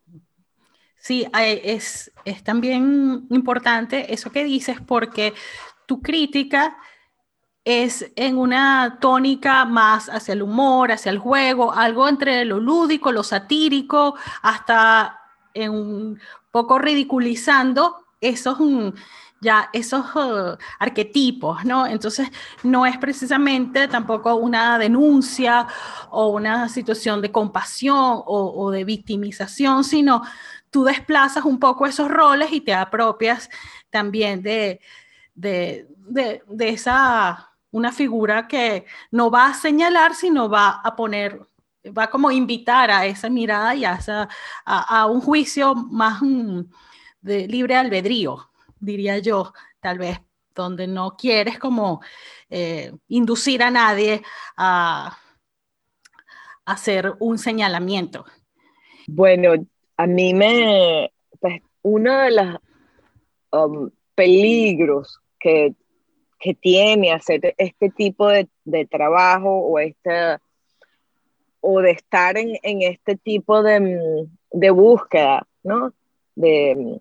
Sí, 0.97 1.27
es, 1.39 2.11
es 2.23 2.43
también 2.43 3.27
importante 3.29 4.11
eso 4.13 4.31
que 4.31 4.43
dices 4.43 4.77
porque 4.81 5.33
tu 5.85 6.01
crítica 6.01 6.77
es 7.63 8.11
en 8.15 8.37
una 8.37 8.99
tónica 9.01 9.65
más 9.65 10.07
hacia 10.07 10.33
el 10.33 10.43
humor, 10.43 10.91
hacia 10.91 11.11
el 11.11 11.17
juego, 11.17 11.73
algo 11.73 12.07
entre 12.07 12.45
lo 12.45 12.59
lúdico, 12.59 13.11
lo 13.11 13.23
satírico, 13.23 14.15
hasta 14.43 15.19
en 15.55 15.71
un 15.71 16.19
poco 16.51 16.77
ridiculizando 16.77 18.05
esos, 18.21 18.59
ya 19.45 19.69
esos 19.71 20.13
uh, 20.15 20.57
arquetipos, 20.79 21.63
¿no? 21.63 21.87
Entonces, 21.87 22.29
no 22.63 22.85
es 22.85 22.97
precisamente 22.97 23.87
tampoco 23.87 24.35
una 24.35 24.77
denuncia 24.77 25.67
o 26.11 26.27
una 26.29 26.67
situación 26.69 27.21
de 27.21 27.31
compasión 27.31 28.21
o, 28.25 28.71
de 28.71 28.83
victimización, 28.83 29.83
sino 29.83 30.21
tú 30.69 30.83
desplazas 30.83 31.45
un 31.45 31.59
poco 31.59 31.85
esos 31.85 32.09
roles 32.09 32.51
y 32.51 32.61
te 32.61 32.73
apropias 32.73 33.49
también 33.89 34.41
de, 34.41 34.81
de, 35.35 35.87
de 36.09 36.69
esa 36.69 37.55
una 37.75 37.91
figura 37.91 38.47
que 38.47 38.85
no 39.11 39.29
va 39.29 39.47
a 39.47 39.53
señalar, 39.53 40.15
sino 40.15 40.49
va 40.49 40.79
a 40.81 40.95
poner, 40.95 41.41
va 41.85 42.07
como 42.09 42.31
invitar 42.31 42.89
a 42.89 43.05
esa 43.05 43.29
mirada 43.29 43.75
y 43.75 43.83
a, 43.83 43.99
a, 44.65 45.05
un 45.07 45.19
juicio 45.19 45.75
más 45.75 46.21
mm, 46.21 46.61
de 47.19 47.47
libre 47.49 47.75
albedrío, 47.75 48.49
diría 48.85 49.17
yo, 49.19 49.53
tal 49.79 49.97
vez, 49.97 50.19
donde 50.53 50.87
no 50.87 51.15
quieres 51.17 51.59
como 51.59 52.01
eh, 52.49 52.91
inducir 53.07 53.63
a 53.63 53.71
nadie 53.71 54.21
a, 54.57 55.17
hacer 56.65 57.13
un 57.19 57.37
señalamiento. 57.37 58.25
Bueno, 59.07 59.53
a 59.97 60.07
mí 60.07 60.33
me, 60.33 61.11
pues, 61.39 61.61
uno 61.83 62.17
de 62.19 62.31
los 62.31 62.55
um, 63.51 63.89
peligros 64.15 65.19
que 65.39 65.75
que 66.45 66.53
tiene 66.53 67.11
hacer 67.11 67.55
este 67.57 67.89
tipo 67.89 68.27
de, 68.27 68.47
trabajo 68.85 69.49
o, 69.49 69.79
o 71.61 71.81
de 71.81 71.91
estar 71.91 72.37
en, 72.37 72.81
este 72.83 73.15
tipo 73.15 73.63
de, 73.63 74.29
búsqueda, 74.69 75.47
¿no? 75.63 75.91
De, 76.35 76.99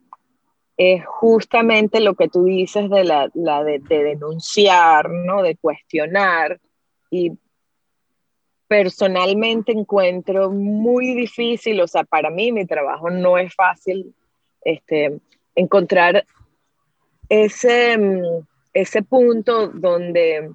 es 0.76 1.04
justamente 1.06 2.00
lo 2.00 2.14
que 2.14 2.28
tú 2.28 2.44
dices 2.44 2.90
de 2.90 3.04
la, 3.04 3.30
de, 3.32 3.80
denunciar, 3.88 5.10
¿no? 5.10 5.42
De 5.42 5.56
cuestionar. 5.56 6.60
Y 7.10 7.32
personalmente 8.66 9.72
encuentro 9.72 10.50
muy 10.50 11.14
difícil, 11.14 11.80
o 11.80 11.86
sea, 11.86 12.04
para 12.04 12.30
mí 12.30 12.50
mi 12.50 12.66
trabajo 12.66 13.10
no 13.10 13.38
es 13.38 13.54
fácil 13.54 14.14
este, 14.62 15.20
encontrar 15.54 16.26
ese 17.28 17.96
ese 18.74 19.02
punto 19.02 19.68
donde 19.68 20.52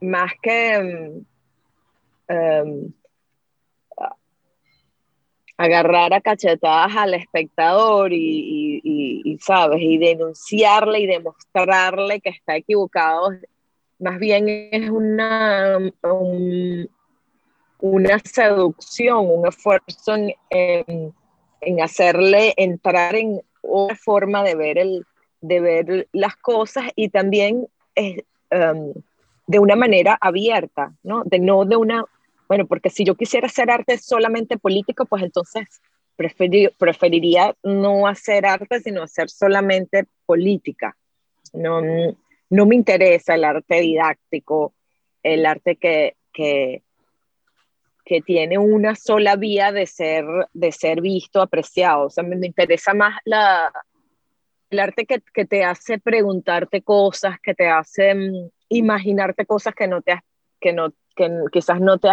más 0.00 0.32
que 0.40 0.78
mm, 0.78 2.32
em, 2.32 2.92
agarrar 5.64 6.12
a 6.12 6.20
cachetadas 6.20 6.96
al 6.96 7.14
espectador 7.14 8.12
y, 8.12 9.38
sabes, 9.40 9.80
y 9.80 9.98
denunciarle 9.98 11.00
y 11.00 11.06
demostrarle 11.06 12.20
que 12.20 12.30
está 12.30 12.56
equivocado, 12.56 13.30
más 13.98 14.18
bien 14.18 14.48
es 14.48 14.90
una, 14.90 15.78
una 17.80 18.18
seducción, 18.18 19.30
un 19.30 19.46
esfuerzo 19.46 20.16
en, 20.50 21.14
en 21.60 21.80
hacerle 21.80 22.54
entrar 22.56 23.14
en 23.14 23.40
otra 23.62 23.96
forma 23.96 24.42
de 24.42 24.54
ver 24.56 24.78
el, 24.78 25.06
de 25.40 25.60
ver 25.60 26.08
las 26.12 26.36
cosas 26.36 26.84
y 26.96 27.08
también 27.08 27.68
es, 27.94 28.24
em, 28.50 28.92
de 29.46 29.58
una 29.58 29.76
manera 29.76 30.18
abierta, 30.20 30.92
¿no? 31.02 31.22
De 31.24 31.38
no 31.38 31.64
de 31.64 31.76
una, 31.76 32.04
bueno, 32.52 32.66
porque 32.66 32.90
si 32.90 33.02
yo 33.02 33.14
quisiera 33.14 33.46
hacer 33.46 33.70
arte 33.70 33.96
solamente 33.96 34.58
político, 34.58 35.06
pues 35.06 35.22
entonces 35.22 35.80
preferiría 36.76 37.56
no 37.62 38.06
hacer 38.06 38.44
arte, 38.44 38.80
sino 38.80 39.02
hacer 39.02 39.30
solamente 39.30 40.04
política. 40.26 40.94
No, 41.54 41.80
no 42.50 42.66
me 42.66 42.74
interesa 42.74 43.36
el 43.36 43.44
arte 43.44 43.80
didáctico, 43.80 44.74
el 45.22 45.46
arte 45.46 45.76
que, 45.76 46.16
que, 46.30 46.82
que 48.04 48.20
tiene 48.20 48.58
una 48.58 48.96
sola 48.96 49.36
vía 49.36 49.72
de 49.72 49.86
ser, 49.86 50.26
de 50.52 50.72
ser 50.72 51.00
visto, 51.00 51.40
apreciado. 51.40 52.08
O 52.08 52.10
sea, 52.10 52.22
me 52.22 52.46
interesa 52.46 52.92
más 52.92 53.18
la, 53.24 53.72
el 54.68 54.78
arte 54.78 55.06
que, 55.06 55.22
que, 55.32 55.46
te 55.46 55.64
hace 55.64 55.98
preguntarte 55.98 56.82
cosas, 56.82 57.40
que 57.42 57.54
te 57.54 57.70
hace 57.70 58.14
mm, 58.14 58.50
imaginarte 58.68 59.46
cosas 59.46 59.74
que 59.74 59.88
no 59.88 60.02
te 60.02 60.20
que 60.60 60.72
no, 60.74 60.92
que 61.14 61.30
quizás 61.50 61.80
no 61.80 61.98
te 61.98 62.08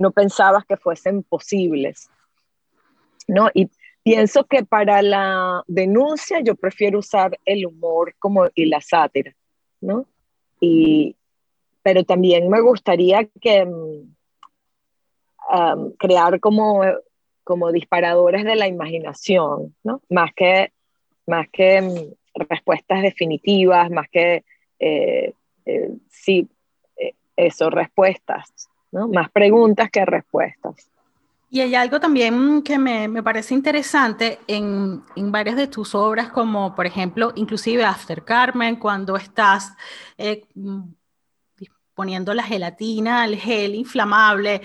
no 0.00 0.10
pensabas 0.10 0.64
que 0.64 0.76
fuesen 0.76 1.22
posibles. 1.22 2.10
¿no? 3.28 3.48
Y 3.54 3.70
pienso 4.02 4.44
que 4.44 4.64
para 4.64 5.02
la 5.02 5.62
denuncia 5.68 6.40
yo 6.40 6.56
prefiero 6.56 6.98
usar 6.98 7.38
el 7.44 7.66
humor 7.66 8.14
como 8.18 8.48
y 8.54 8.64
la 8.64 8.80
sátira, 8.80 9.36
¿no? 9.80 10.06
Y, 10.60 11.14
pero 11.82 12.02
también 12.04 12.48
me 12.48 12.60
gustaría 12.60 13.24
que 13.40 13.64
um, 13.64 14.02
crear 15.98 16.40
como, 16.40 16.82
como 17.44 17.70
disparadores 17.70 18.44
de 18.44 18.56
la 18.56 18.66
imaginación, 18.66 19.76
¿no? 19.84 20.02
Más 20.08 20.32
que 20.34 20.72
más 21.26 21.48
que 21.48 21.80
mm, 21.80 22.42
respuestas 22.48 23.02
definitivas, 23.02 23.90
más 23.90 24.08
que, 24.10 24.44
eh, 24.78 25.32
eh, 25.64 25.90
sí, 26.08 26.48
eh, 26.96 27.14
eso, 27.36 27.70
respuestas, 27.70 28.68
¿no? 28.92 29.08
Más 29.08 29.30
preguntas 29.30 29.90
que 29.90 30.04
respuestas. 30.04 30.88
Y 31.52 31.60
hay 31.60 31.74
algo 31.74 31.98
también 31.98 32.62
que 32.62 32.78
me, 32.78 33.08
me 33.08 33.24
parece 33.24 33.54
interesante 33.54 34.38
en, 34.46 35.02
en, 35.16 35.32
varias 35.32 35.56
de 35.56 35.66
tus 35.66 35.96
obras, 35.96 36.30
como 36.30 36.76
por 36.76 36.86
ejemplo, 36.86 37.32
inclusive 37.34 37.84
After 37.84 38.24
Carmen, 38.24 38.76
cuando 38.76 39.16
estás 39.16 39.72
poniendo 42.00 42.32
la 42.32 42.44
gelatina, 42.44 43.24
el 43.24 43.36
gel 43.36 43.74
inflamable, 43.74 44.62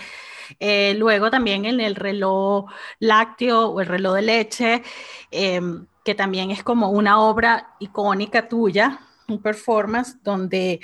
luego 0.96 1.30
también 1.30 1.66
en 1.66 1.82
el 1.82 1.96
reloj 1.96 2.72
lácteo 3.00 3.68
o 3.70 3.82
el 3.82 3.88
reloj 3.88 4.16
de 4.16 4.22
leche, 4.22 4.84
em, 5.32 5.86
que 6.04 6.16
también 6.16 6.52
es 6.52 6.64
como 6.64 6.92
una 6.92 7.20
obra 7.20 7.76
icónica 7.80 8.48
tuya, 8.48 9.00
un 9.28 9.42
performance 9.42 10.18
donde 10.24 10.80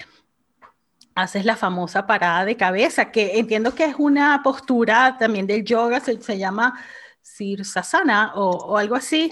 haces 1.16 1.46
la 1.46 1.56
famosa 1.56 2.08
parada 2.08 2.46
de 2.46 2.58
cabeza, 2.58 3.12
que 3.12 3.40
entiendo 3.40 3.76
que 3.76 3.86
es 3.86 3.96
una 3.98 4.42
postura 4.44 5.18
también 5.20 5.48
del 5.48 5.64
yoga, 5.64 6.00
se, 6.00 6.22
se 6.22 6.38
llama 6.38 6.80
Sirsasana 7.22 8.34
o, 8.36 8.50
o 8.50 8.78
algo 8.78 8.96
así. 8.96 9.30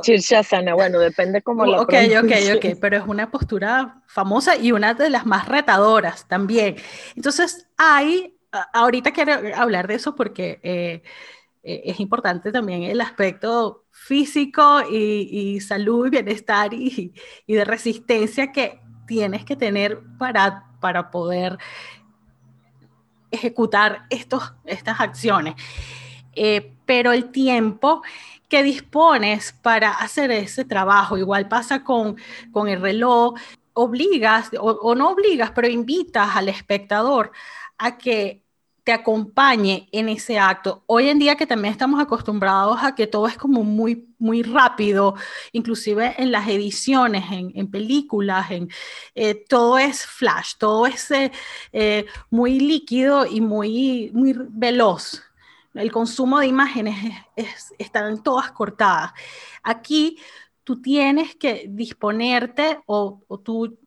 Chirshasana, 0.00 0.74
bueno, 0.74 0.98
depende 0.98 1.42
cómo 1.42 1.66
lo 1.66 1.82
Ok, 1.82 1.94
ok, 2.22 2.32
ok, 2.56 2.78
pero 2.80 2.96
es 2.96 3.04
una 3.06 3.30
postura 3.30 4.02
famosa 4.06 4.56
y 4.56 4.72
una 4.72 4.94
de 4.94 5.10
las 5.10 5.26
más 5.26 5.48
retadoras 5.48 6.26
también. 6.28 6.76
Entonces, 7.14 7.68
hay, 7.76 8.38
ahorita 8.72 9.12
quiero 9.12 9.34
hablar 9.54 9.86
de 9.86 9.94
eso 9.94 10.14
porque 10.14 10.60
eh, 10.62 11.02
eh, 11.62 11.82
es 11.84 12.00
importante 12.00 12.50
también 12.50 12.82
el 12.82 13.00
aspecto 13.00 13.84
físico 13.90 14.82
y, 14.90 15.60
salud 15.60 16.06
y 16.06 16.10
bienestar 16.10 16.74
y, 16.74 17.12
de 17.46 17.64
resistencia 17.64 18.50
que 18.50 18.80
tienes 19.06 19.44
que 19.44 19.56
tener 19.56 20.00
para, 20.18 20.64
para 20.80 21.10
poder 21.10 21.58
ejecutar 23.30 24.06
estos, 24.10 24.52
estas 24.64 25.00
acciones. 25.00 25.54
Eh, 26.34 26.72
pero 26.86 27.12
el 27.12 27.30
tiempo 27.30 28.02
que 28.48 28.62
dispones 28.62 29.52
para 29.62 29.90
hacer 29.90 30.30
ese 30.30 30.64
trabajo, 30.64 31.16
igual 31.16 31.48
pasa 31.48 31.82
con, 31.82 32.16
con 32.52 32.68
el 32.68 32.80
reloj, 32.80 33.34
obligas 33.74 34.50
o 34.60 34.94
no 34.94 35.10
obligas, 35.10 35.50
pero 35.52 35.68
invitas 35.68 36.36
al 36.36 36.50
espectador 36.50 37.32
a 37.78 37.96
que 37.96 38.41
te 38.84 38.92
acompañe 38.92 39.88
en 39.92 40.08
ese 40.08 40.38
acto. 40.38 40.82
Hoy 40.86 41.08
en 41.08 41.18
día 41.18 41.36
que 41.36 41.46
también 41.46 41.72
estamos 41.72 42.00
acostumbrados 42.00 42.82
a 42.82 42.94
que 42.94 43.06
todo 43.06 43.28
es 43.28 43.36
como 43.36 43.62
muy, 43.62 44.08
muy 44.18 44.42
rápido, 44.42 45.14
inclusive 45.52 46.14
en 46.18 46.32
las 46.32 46.48
ediciones, 46.48 47.24
en, 47.30 47.70
películas, 47.70 48.50
en, 48.50 48.68
eh, 49.14 49.44
todo 49.48 49.78
es 49.78 50.04
flash, 50.04 50.54
todo 50.58 50.86
es 50.86 51.10
eh, 51.12 51.30
eh, 51.72 52.06
muy 52.30 52.58
líquido 52.58 53.24
y 53.26 53.40
muy, 53.40 54.10
muy 54.14 54.34
veloz. 54.36 55.22
El 55.74 55.92
consumo 55.92 56.40
de 56.40 56.48
imágenes 56.48 57.14
están 57.78 58.22
todas 58.22 58.50
cortadas. 58.52 59.12
Aquí 59.62 60.18
tú 60.64 60.82
tienes 60.82 61.36
que 61.36 61.66
disponerte 61.68 62.80
o, 62.86 63.22
o 63.28 63.38
tú 63.38 63.78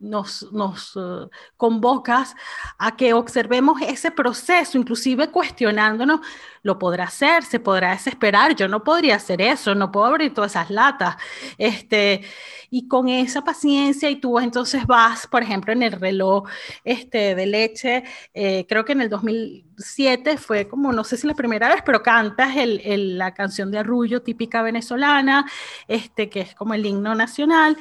nos, 0.00 0.50
nos 0.52 0.96
eh, 0.96 1.28
convocas 1.56 2.34
a 2.78 2.96
que 2.96 3.12
observemos 3.12 3.80
ese 3.82 4.10
proceso, 4.10 4.78
inclusive 4.78 5.28
cuestionándonos, 5.30 6.20
¿lo 6.62 6.78
podrá 6.78 7.04
hacer? 7.04 7.44
¿Se 7.44 7.60
podrá 7.60 7.90
desesperar? 7.90 8.54
Yo 8.54 8.68
no 8.68 8.84
podría 8.84 9.16
hacer 9.16 9.40
eso, 9.40 9.74
no 9.74 9.90
puedo 9.90 10.06
abrir 10.06 10.32
todas 10.32 10.52
esas 10.52 10.70
latas. 10.70 11.16
Este, 11.56 12.22
y 12.70 12.86
con 12.86 13.08
esa 13.08 13.42
paciencia 13.42 14.10
y 14.10 14.16
tú 14.16 14.38
entonces 14.38 14.86
vas, 14.86 15.26
por 15.26 15.42
ejemplo, 15.42 15.72
en 15.72 15.82
el 15.82 15.92
reloj 15.92 16.48
este, 16.84 17.34
de 17.34 17.46
leche, 17.46 18.04
eh, 18.34 18.66
creo 18.68 18.84
que 18.84 18.92
en 18.92 19.00
el 19.00 19.08
2007 19.08 20.36
fue 20.36 20.68
como, 20.68 20.92
no 20.92 21.04
sé 21.04 21.16
si 21.16 21.26
la 21.26 21.34
primera 21.34 21.68
vez, 21.68 21.82
pero 21.84 22.02
cantas 22.02 22.56
el, 22.56 23.18
la 23.18 23.34
canción 23.34 23.70
de 23.70 23.78
Arrullo 23.78 24.22
típica 24.22 24.62
venezolana, 24.62 25.46
este, 25.88 26.28
que 26.28 26.40
es 26.40 26.54
como 26.54 26.74
el 26.74 26.86
himno 26.86 27.14
nacional 27.14 27.76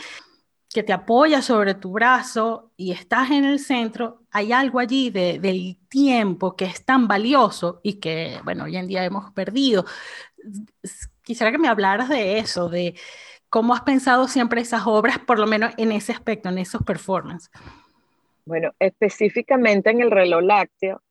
que 0.77 0.83
te 0.83 0.93
apoya 0.93 1.41
sobre 1.41 1.73
tu 1.73 1.91
brazo 1.91 2.71
y 2.77 2.91
estás 2.91 3.31
en 3.31 3.45
el 3.45 3.57
centro, 3.57 4.21
hay 4.29 4.51
algo 4.51 4.77
allí 4.77 5.09
de, 5.09 5.39
del 5.39 5.75
tiempo 5.89 6.55
que 6.55 6.65
es 6.65 6.85
tan 6.85 7.07
valioso 7.07 7.79
y 7.81 7.93
que, 7.99 8.37
bueno, 8.43 8.65
hoy 8.65 8.77
en 8.77 8.85
día 8.85 9.03
hemos 9.03 9.31
perdido. 9.31 9.85
Quisiera 11.23 11.51
que 11.51 11.57
me 11.57 11.67
hablaras 11.67 12.09
de 12.09 12.37
eso, 12.37 12.69
de 12.69 12.93
cómo 13.49 13.73
has 13.73 13.81
pensado 13.81 14.27
siempre 14.27 14.61
esas 14.61 14.85
obras, 14.85 15.17
por 15.17 15.39
lo 15.39 15.47
menos 15.47 15.73
en 15.77 15.91
ese 15.91 16.11
aspecto, 16.11 16.49
en 16.49 16.59
esos 16.59 16.83
performances. 16.83 17.49
Bueno, 18.45 18.71
específicamente 18.77 19.89
en 19.89 20.01
el 20.01 20.11
reloj 20.11 20.43
lácteo, 20.43 21.01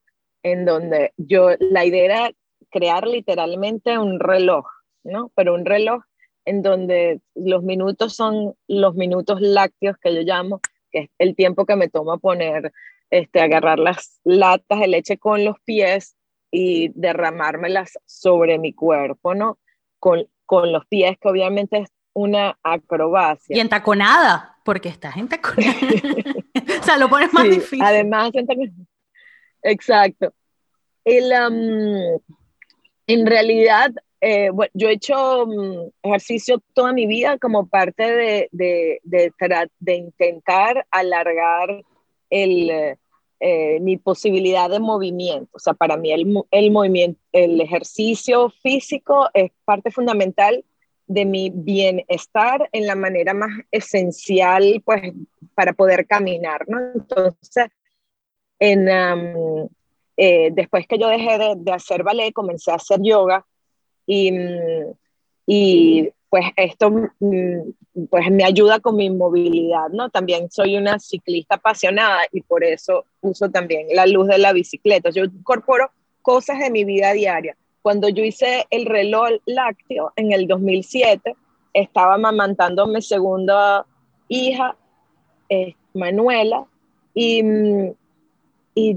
en 0.44 0.64
donde 0.64 1.12
yo, 1.16 1.48
la 1.58 1.84
idea 1.84 2.04
era 2.04 2.30
crear 2.70 3.04
literalmente 3.04 3.98
un 3.98 4.20
reloj, 4.20 4.64
¿no? 5.02 5.32
Pero 5.34 5.54
un 5.54 5.66
reloj 5.66 6.04
en 6.46 6.62
donde 6.62 7.20
los 7.34 7.62
minutos 7.62 8.14
son 8.14 8.54
los 8.68 8.94
minutos 8.94 9.40
lácteos 9.40 9.96
que 9.98 10.14
yo 10.14 10.22
llamo, 10.22 10.60
que 10.90 11.00
es 11.00 11.10
el 11.18 11.34
tiempo 11.34 11.66
que 11.66 11.76
me 11.76 11.88
toma 11.88 12.18
poner, 12.18 12.72
este, 13.10 13.40
agarrar 13.40 13.78
las 13.78 14.20
latas 14.24 14.80
de 14.80 14.88
leche 14.88 15.18
con 15.18 15.44
los 15.44 15.56
pies 15.64 16.16
y 16.50 16.90
derramármelas 16.94 17.98
sobre 18.06 18.58
mi 18.58 18.72
cuerpo, 18.72 19.34
¿no? 19.34 19.58
Con, 19.98 20.28
con 20.46 20.72
los 20.72 20.86
pies, 20.86 21.18
que 21.20 21.28
obviamente 21.28 21.78
es 21.78 21.88
una 22.14 22.58
acrobacia. 22.62 23.56
Y 23.56 23.60
en 23.60 23.68
taconada, 23.68 24.56
porque 24.64 24.88
estás 24.88 25.16
en 25.16 25.28
taconada. 25.28 25.74
o 26.80 26.84
sea, 26.84 26.96
lo 26.96 27.08
pones 27.08 27.32
más 27.32 27.44
difícil. 27.44 27.82
Además, 27.82 28.30
exacto. 29.62 30.32
El, 31.04 31.32
en 33.08 33.26
realidad, 33.26 33.92
eh, 34.28 34.50
bueno, 34.50 34.72
yo 34.74 34.88
he 34.88 34.94
hecho 34.94 35.46
mm, 35.46 35.90
ejercicio 36.02 36.60
toda 36.74 36.92
mi 36.92 37.06
vida 37.06 37.38
como 37.38 37.68
parte 37.68 38.02
de, 38.02 38.48
de, 38.50 39.00
de, 39.78 39.94
intentar 39.94 40.84
alargar 40.90 41.84
el, 42.28 42.96
eh, 43.38 43.78
mi 43.80 43.98
posibilidad 43.98 44.68
de 44.68 44.80
movimiento. 44.80 45.48
O 45.52 45.60
sea, 45.60 45.74
para 45.74 45.96
mí 45.96 46.10
el, 46.10 46.42
el, 46.50 46.70
movimiento, 46.72 47.20
el 47.30 47.60
ejercicio 47.60 48.50
físico 48.50 49.28
es 49.32 49.52
parte 49.64 49.92
fundamental 49.92 50.64
de 51.06 51.24
mi 51.24 51.50
bienestar 51.54 52.68
en 52.72 52.88
la 52.88 52.96
manera 52.96 53.32
más 53.32 53.52
esencial, 53.70 54.82
pues, 54.84 55.02
para 55.54 55.72
poder 55.72 56.04
caminar, 56.04 56.64
¿no? 56.66 56.80
Entonces, 56.96 57.68
en, 58.58 58.88
eh, 60.16 60.50
después 60.52 60.84
que 60.88 60.98
yo 60.98 61.06
dejé 61.06 61.38
de, 61.38 61.54
de 61.58 61.72
hacer 61.72 62.02
ballet, 62.02 62.32
comencé 62.32 62.72
a 62.72 62.74
hacer 62.74 62.98
yoga 63.04 63.46
y, 64.06 64.32
y 65.46 66.10
pues 66.28 66.46
esto 66.56 66.90
mm, 66.90 68.06
pues 68.10 68.30
me 68.30 68.44
ayuda 68.44 68.80
con 68.80 68.96
mi 68.96 69.10
movilidad, 69.10 69.88
¿no? 69.90 70.10
También 70.10 70.50
soy 70.50 70.76
una 70.76 70.98
ciclista 70.98 71.56
apasionada 71.56 72.22
y 72.32 72.42
por 72.42 72.64
eso 72.64 73.04
uso 73.20 73.50
también 73.50 73.86
la 73.94 74.06
luz 74.06 74.28
de 74.28 74.38
la 74.38 74.52
bicicleta. 74.52 75.10
Yo 75.10 75.24
incorporo 75.24 75.90
cosas 76.22 76.58
de 76.58 76.70
mi 76.70 76.84
vida 76.84 77.12
diaria. 77.12 77.56
Cuando 77.82 78.08
yo 78.08 78.24
hice 78.24 78.66
el 78.70 78.84
reloj 78.84 79.30
lácteo 79.46 80.12
en 80.16 80.32
el 80.32 80.46
2007, 80.48 81.36
estaba 81.72 82.14
amamantando 82.14 82.82
a 82.82 82.86
mi 82.86 83.00
segunda 83.00 83.86
hija, 84.28 84.76
eh, 85.48 85.74
Manuela, 85.94 86.66
y 87.14 87.42
mm, 87.42 87.92
y 88.78 88.94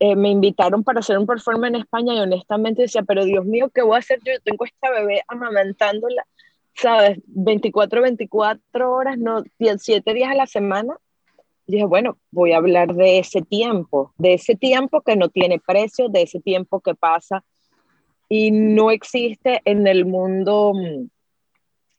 eh, 0.00 0.16
me 0.16 0.30
invitaron 0.30 0.82
para 0.82 1.00
hacer 1.00 1.18
un 1.18 1.26
performance 1.26 1.74
en 1.74 1.80
España 1.82 2.14
y 2.14 2.20
honestamente 2.20 2.82
decía, 2.82 3.02
pero 3.02 3.26
Dios 3.26 3.44
mío, 3.44 3.70
¿qué 3.74 3.82
voy 3.82 3.96
a 3.96 3.98
hacer? 3.98 4.20
Yo 4.24 4.32
tengo 4.42 4.64
esta 4.64 4.90
bebé 4.90 5.22
amamantándola, 5.28 6.26
¿sabes? 6.74 7.18
24, 7.26 8.00
24 8.00 8.90
horas, 8.90 9.18
no, 9.18 9.42
7 9.58 10.14
días 10.14 10.30
a 10.30 10.34
la 10.34 10.46
semana. 10.46 10.96
Y 11.66 11.72
dije, 11.72 11.84
bueno, 11.84 12.16
voy 12.30 12.52
a 12.52 12.56
hablar 12.56 12.94
de 12.94 13.18
ese 13.18 13.42
tiempo, 13.42 14.14
de 14.16 14.32
ese 14.32 14.54
tiempo 14.54 15.02
que 15.02 15.14
no 15.14 15.28
tiene 15.28 15.58
precio, 15.60 16.08
de 16.08 16.22
ese 16.22 16.40
tiempo 16.40 16.80
que 16.80 16.94
pasa 16.94 17.44
y 18.30 18.50
no 18.50 18.90
existe 18.90 19.60
en 19.66 19.86
el 19.86 20.06
mundo, 20.06 20.72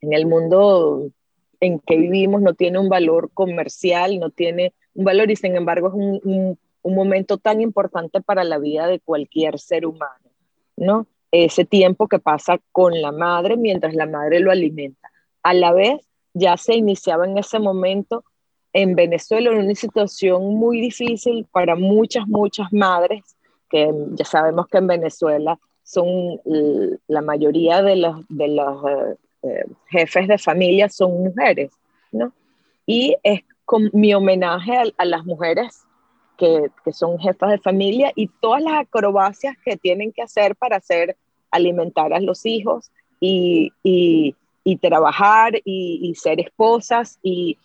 en 0.01 0.13
el 0.13 0.25
mundo 0.25 1.11
en 1.59 1.77
que 1.79 1.95
vivimos, 1.95 2.41
no 2.41 2.55
tiene 2.55 2.79
un 2.79 2.89
valor 2.89 3.29
comercial, 3.35 4.17
no 4.17 4.31
tiene 4.31 4.73
un 4.95 5.05
valor 5.05 5.29
y 5.29 5.35
sin 5.35 5.55
embargo 5.55 5.89
es 5.89 5.93
un 5.93 6.19
un 6.23 6.57
momento 6.83 7.37
tan 7.37 7.61
importante 7.61 8.21
para 8.21 8.43
la 8.43 8.57
vida 8.57 8.87
de 8.87 8.99
cualquier 8.99 9.59
ser 9.59 9.85
humano, 9.85 10.29
¿no? 10.75 11.07
Ese 11.31 11.65
tiempo 11.65 12.07
que 12.07 12.19
pasa 12.19 12.59
con 12.71 13.01
la 13.01 13.11
madre 13.11 13.57
mientras 13.57 13.93
la 13.93 14.07
madre 14.07 14.39
lo 14.39 14.51
alimenta. 14.51 15.11
A 15.43 15.53
la 15.53 15.73
vez, 15.73 15.99
ya 16.33 16.57
se 16.57 16.75
iniciaba 16.75 17.25
en 17.25 17.37
ese 17.37 17.59
momento 17.59 18.23
en 18.73 18.95
Venezuela 18.95 19.51
en 19.51 19.59
una 19.59 19.75
situación 19.75 20.55
muy 20.55 20.79
difícil 20.79 21.45
para 21.51 21.75
muchas, 21.75 22.27
muchas 22.27 22.71
madres, 22.71 23.23
que 23.69 23.91
ya 24.11 24.25
sabemos 24.25 24.67
que 24.67 24.77
en 24.77 24.87
Venezuela 24.87 25.59
son 25.83 26.39
la 27.07 27.21
mayoría 27.21 27.81
de 27.81 27.95
los, 27.95 28.25
de 28.29 28.47
los 28.47 28.83
eh, 28.85 29.15
eh, 29.43 29.65
jefes 29.87 30.27
de 30.27 30.37
familia 30.37 30.89
son 30.89 31.11
mujeres, 31.23 31.71
¿no? 32.11 32.31
Y 32.85 33.15
es 33.23 33.41
con 33.65 33.89
mi 33.93 34.13
homenaje 34.13 34.93
a 34.97 35.05
las 35.05 35.25
mujeres 35.25 35.85
que, 36.39 36.71
son 36.91 37.19
jefas 37.19 37.51
de 37.51 37.59
familia 37.59 38.11
y 38.15 38.27
todas 38.27 38.63
las 38.63 38.79
acrobacias 38.79 39.55
que 39.63 39.77
tienen 39.77 40.11
que 40.11 40.21
hacer 40.21 40.55
para 40.55 40.77
hacer 40.77 41.17
alimentar 41.51 42.13
a 42.13 42.19
los 42.19 42.45
hijos 42.45 42.91
y, 43.19 43.71
y, 43.83 44.35
trabajar 44.77 45.53
y, 45.65 46.13
ser 46.15 46.39
esposas 46.39 47.19
y, 47.21 47.57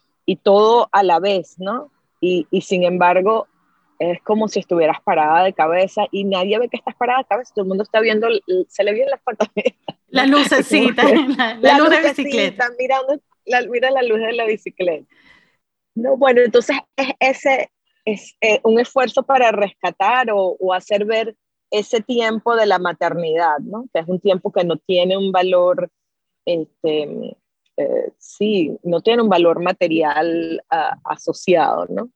todo 0.43 0.89
a 0.93 1.03
la 1.03 1.21
vez, 1.21 1.55
¿no? 1.59 1.91
Y, 2.21 2.47
sin 2.61 2.83
embargo, 2.83 3.47
es 3.99 4.21
como 4.23 4.49
si 4.49 4.61
estuvieras 4.61 5.01
parada 5.03 5.45
de 5.45 5.53
cabeza 5.53 6.07
y 6.11 6.25
nadie 6.25 6.59
ve 6.59 6.69
que 6.69 6.77
estás 6.77 6.97
parada 6.97 7.21
de 7.21 7.27
cabeza, 7.27 7.53
todo 7.55 7.63
el 7.63 7.69
mundo 7.69 7.85
está 7.85 8.01
viendo, 8.01 8.27
se 8.69 8.85
le 8.85 8.93
vienen 8.93 9.11
las 9.11 9.23
patas. 9.23 9.49
La 10.09 10.27
lucecita, 10.27 11.03
la, 11.39 11.59
la, 11.61 11.79
luz 11.79 11.91
de 11.91 12.01
bicicleta. 12.01 12.69
Mirando, 12.79 13.21
la, 13.47 13.63
mira 13.63 13.91
la 13.91 14.03
luz 14.03 14.19
de 14.19 14.33
la 14.33 14.45
bicicleta. 14.47 15.07
No, 15.95 16.17
bueno, 16.17 16.41
entonces 16.41 16.77
es 16.97 17.13
ese, 17.21 17.71
es 18.05 18.37
eh, 18.41 18.61
un 18.65 18.79
esfuerzo 18.79 19.23
para 19.23 19.51
rescatar 19.53 20.29
o, 20.33 20.73
hacer 20.73 21.05
ver 21.05 21.37
ese 21.71 22.01
tiempo 22.01 22.55
de 22.55 22.67
la 22.67 22.79
maternidad, 22.79 23.59
¿no? 23.61 23.87
Que 23.93 24.01
es 24.01 24.09
un 24.09 24.21
tiempo 24.21 24.53
que 24.53 24.65
no 24.65 24.77
tiene 24.77 25.17
un 25.17 25.33
valor, 25.33 25.91
este, 26.45 27.37
eh, 27.77 28.13
sí, 28.19 28.77
no 28.83 29.01
tiene 29.01 29.23
un 29.23 29.29
valor 29.29 29.61
material 29.61 30.63
asociado, 31.05 31.87
¿no? 31.89 32.11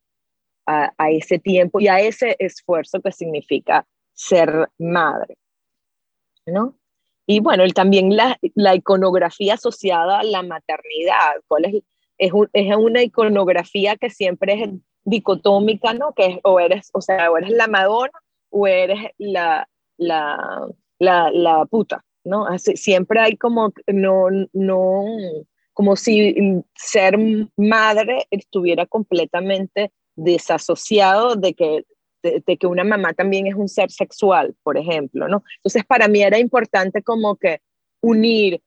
A, 0.67 0.93
ese 1.11 1.39
tiempo 1.39 1.81
y 1.81 1.89
a 1.89 1.99
ese 1.99 2.37
esfuerzo 2.39 3.01
que 3.01 3.11
significa 3.11 3.87
ser 4.13 4.69
madre, 4.79 5.39
¿no? 6.45 6.77
Y 7.27 7.41
bueno, 7.41 7.67
también 7.75 8.15
la, 8.17 8.39
iconografía 8.75 9.55
asociada 9.55 10.21
a 10.21 10.25
la 10.25 10.43
maternidad, 10.43 11.37
¿cuál 11.47 11.65
es, 12.19 12.33
una 12.77 13.03
iconografía 13.03 13.97
que 13.97 14.11
siempre 14.11 14.55
es 14.55 14.71
dicotómica, 15.09 15.95
¿no? 15.95 16.13
Que 16.13 16.27
es, 16.27 16.39
o 16.45 16.61
eres, 16.61 16.91
o 16.93 17.01
sea, 17.01 17.31
o 17.31 17.39
eres 17.39 17.51
la 17.51 17.67
Madonna 17.67 18.13
o 18.51 18.67
eres 18.67 19.11
la, 19.19 19.69
la, 19.97 20.69
la, 20.99 21.31
la 21.31 21.67
puta, 21.67 22.05
¿no? 22.25 22.47
Así, 22.47 22.77
siempre 22.77 23.21
hay 23.21 23.37
como, 23.37 23.73
no, 23.87 24.29
no, 24.53 25.05
como 25.73 25.97
si 25.97 26.63
ser 26.75 27.19
madre 27.57 28.27
estuviera 28.31 28.87
completamente 28.87 29.93
desasociado 30.17 31.37
de 31.37 31.55
que, 31.55 31.85
de, 32.23 32.57
que 32.57 32.67
una 32.67 32.85
mamá 32.85 33.15
también 33.15 33.47
es 33.47 33.55
un 33.55 33.69
ser 33.69 33.91
sexual, 33.91 34.57
por 34.63 34.77
ejemplo, 34.77 35.29
¿no? 35.29 35.43
Entonces, 35.59 35.85
para 35.87 36.09
mí 36.09 36.23
era 36.23 36.39
importante 36.39 37.03
como 37.03 37.37
que 37.37 37.61
unir 38.01 38.61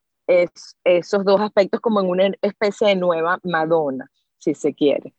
esos 0.85 1.25
dos 1.25 1.41
aspectos 1.41 1.81
como 1.81 1.99
en 1.99 2.07
una 2.07 2.31
especie 2.41 2.87
de 2.87 2.95
nueva 2.95 3.39
Madonna, 3.43 4.09
si 4.37 4.53
se 4.53 4.73
quiere. 4.73 5.13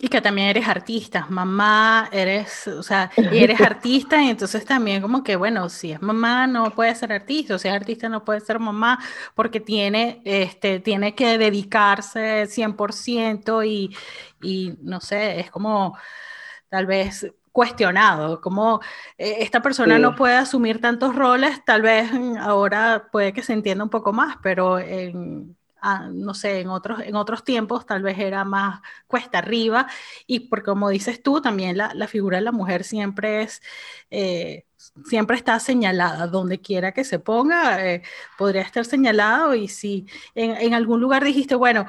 Y 0.00 0.08
que 0.08 0.20
también 0.20 0.48
eres 0.48 0.68
artista, 0.68 1.26
mamá, 1.28 2.08
eres, 2.12 2.68
o 2.68 2.84
sea, 2.84 3.10
eres 3.16 3.60
artista 3.60 4.22
y 4.22 4.30
entonces 4.30 4.64
también 4.64 5.02
como 5.02 5.24
que, 5.24 5.34
bueno, 5.34 5.68
si 5.68 5.90
es 5.90 6.00
mamá 6.00 6.46
no 6.46 6.70
puede 6.70 6.94
ser 6.94 7.12
artista, 7.12 7.56
o 7.56 7.58
si 7.58 7.66
es 7.66 7.74
artista 7.74 8.08
no 8.08 8.24
puede 8.24 8.40
ser 8.40 8.60
mamá, 8.60 9.00
porque 9.34 9.58
tiene, 9.58 10.22
este, 10.24 10.78
tiene 10.78 11.16
que 11.16 11.36
dedicarse 11.36 12.46
100% 12.46 13.64
y, 13.64 13.96
y 14.40 14.74
no 14.82 15.00
sé, 15.00 15.40
es 15.40 15.50
como 15.50 15.98
tal 16.68 16.86
vez 16.86 17.26
cuestionado, 17.50 18.40
como 18.40 18.80
eh, 19.18 19.38
esta 19.40 19.60
persona 19.62 19.98
no 19.98 20.14
puede 20.14 20.36
asumir 20.36 20.80
tantos 20.80 21.16
roles, 21.16 21.64
tal 21.64 21.82
vez 21.82 22.08
ahora 22.38 23.08
puede 23.10 23.32
que 23.32 23.42
se 23.42 23.52
entienda 23.52 23.82
un 23.82 23.90
poco 23.90 24.12
más, 24.12 24.36
pero 24.44 24.78
en, 24.78 25.57
ah, 25.80 26.08
no 26.12 26.34
sé, 26.34 26.60
en 26.60 26.68
otros, 26.68 27.00
en 27.00 27.16
otros 27.16 27.44
tiempos 27.44 27.86
tal 27.86 28.02
vez 28.02 28.18
era 28.18 28.44
más 28.44 28.80
cuesta 29.06 29.38
arriba. 29.38 29.86
Y 30.26 30.40
porque 30.40 30.66
como 30.66 30.90
dices 30.90 31.22
tú, 31.22 31.40
también 31.40 31.76
la, 31.76 31.92
la 31.94 32.08
figura 32.08 32.38
de 32.38 32.44
la 32.44 32.52
mujer 32.52 32.84
siempre 32.84 33.42
es... 33.42 33.62
Eh, 34.10 34.64
siempre 35.06 35.36
está 35.36 35.58
señalada, 35.60 36.26
donde 36.28 36.60
quiera 36.60 36.92
que 36.92 37.04
se 37.04 37.18
ponga, 37.18 37.84
eh, 37.84 38.02
podría 38.38 38.62
estar 38.62 38.84
señalado. 38.84 39.54
Y 39.54 39.68
si 39.68 40.06
en, 40.34 40.52
en 40.56 40.74
algún 40.74 41.00
lugar 41.00 41.24
dijiste, 41.24 41.54
bueno, 41.54 41.86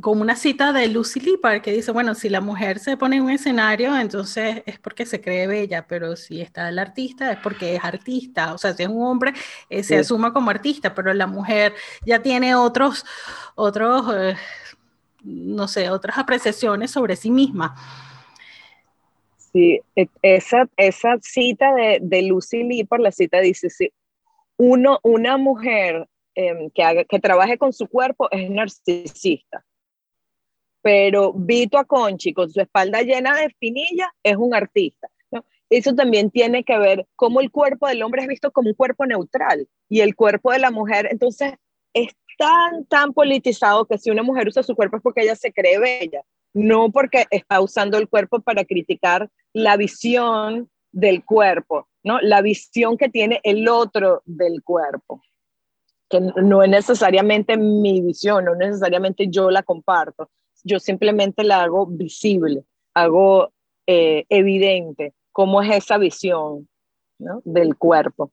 como 0.00 0.22
una 0.22 0.36
cita 0.36 0.72
de 0.72 0.88
Lucy 0.88 1.20
Lippard 1.20 1.62
que 1.62 1.72
dice, 1.72 1.92
bueno, 1.92 2.14
si 2.14 2.28
la 2.28 2.40
mujer 2.40 2.78
se 2.78 2.96
pone 2.96 3.16
en 3.16 3.22
un 3.24 3.30
escenario, 3.30 3.96
entonces 3.98 4.62
es 4.66 4.78
porque 4.78 5.06
se 5.06 5.20
cree 5.20 5.46
bella, 5.46 5.86
pero 5.86 6.16
si 6.16 6.40
está 6.40 6.68
el 6.68 6.78
artista 6.78 7.32
es 7.32 7.38
porque 7.38 7.76
es 7.76 7.84
artista, 7.84 8.54
o 8.54 8.58
sea, 8.58 8.72
si 8.74 8.82
es 8.82 8.88
un 8.88 9.02
hombre, 9.02 9.32
eh, 9.70 9.82
se 9.82 9.98
asuma 9.98 10.32
como 10.32 10.50
artista, 10.50 10.94
pero 10.94 11.12
la 11.14 11.26
mujer 11.26 11.74
ya 12.04 12.22
tiene 12.22 12.54
otros, 12.54 13.04
otros, 13.54 14.06
eh, 14.14 14.36
no 15.22 15.68
sé, 15.68 15.90
otras 15.90 16.18
apreciaciones 16.18 16.90
sobre 16.90 17.16
sí 17.16 17.30
misma. 17.30 17.74
Sí, 19.52 19.80
e, 19.94 20.08
esa, 20.22 20.68
esa 20.76 21.16
cita 21.22 21.74
de, 21.74 21.98
de 22.02 22.22
Lucy 22.22 22.64
Lippard, 22.64 23.00
la 23.00 23.12
cita 23.12 23.40
dice, 23.40 23.70
si 23.70 23.92
uno, 24.56 25.00
una 25.02 25.36
mujer 25.36 26.08
Em, 26.36 26.68
que, 26.70 27.20
trabaje 27.20 27.58
con 27.58 27.72
su 27.72 27.86
cuerpo 27.86 28.28
es 28.30 28.50
narcisista. 28.50 29.64
Pero 30.82 31.32
Vito 31.32 31.78
Aconchi, 31.78 32.34
con 32.34 32.50
su 32.50 32.60
espalda 32.60 33.02
llena 33.02 33.36
de 33.36 33.44
espinillas, 33.44 34.08
es 34.22 34.36
un 34.36 34.54
artista. 34.54 35.08
Eso 35.70 35.94
también 35.94 36.30
tiene 36.30 36.62
que 36.62 36.76
ver 36.76 37.06
cómo 37.16 37.40
el 37.40 37.50
cuerpo 37.50 37.88
del 37.88 38.02
hombre 38.02 38.22
es 38.22 38.28
visto 38.28 38.52
como 38.52 38.68
un 38.68 38.74
cuerpo 38.74 39.06
neutral 39.06 39.66
y 39.88 40.00
el 40.00 40.14
cuerpo 40.14 40.52
de 40.52 40.58
la 40.58 40.70
mujer, 40.70 41.08
entonces, 41.10 41.54
es 41.94 42.08
tan, 42.36 42.84
tan 42.84 43.12
politizado 43.12 43.86
que 43.86 43.96
si 43.96 44.10
una 44.10 44.22
mujer 44.22 44.46
usa 44.46 44.62
su 44.62 44.76
cuerpo 44.76 44.98
es 44.98 45.02
porque 45.02 45.22
ella 45.22 45.36
se 45.36 45.52
cree 45.52 45.78
bella, 45.78 46.22
no 46.52 46.92
porque 46.92 47.24
está 47.30 47.60
usando 47.60 47.96
el 47.96 48.08
cuerpo 48.08 48.40
para 48.40 48.64
criticar 48.64 49.30
la 49.52 49.76
visión 49.76 50.68
del 50.92 51.24
cuerpo, 51.24 51.88
¿no? 52.02 52.20
La 52.20 52.42
visión 52.42 52.98
que 52.98 53.08
tiene 53.08 53.40
el 53.42 53.66
otro 53.68 54.22
del 54.26 54.62
cuerpo 54.62 55.22
no 56.20 56.62
es 56.62 56.70
necesariamente 56.70 57.56
mi 57.56 58.00
visión, 58.00 58.44
no 58.44 58.54
necesariamente 58.54 59.28
yo 59.28 59.50
la 59.50 59.62
comparto, 59.62 60.30
yo 60.62 60.78
simplemente 60.78 61.44
la 61.44 61.62
hago 61.62 61.86
visible, 61.86 62.64
hago 62.94 63.52
eh, 63.86 64.24
evidente 64.28 65.14
cómo 65.32 65.62
es 65.62 65.74
esa 65.76 65.98
visión 65.98 66.68
del 67.44 67.76
cuerpo. 67.76 68.30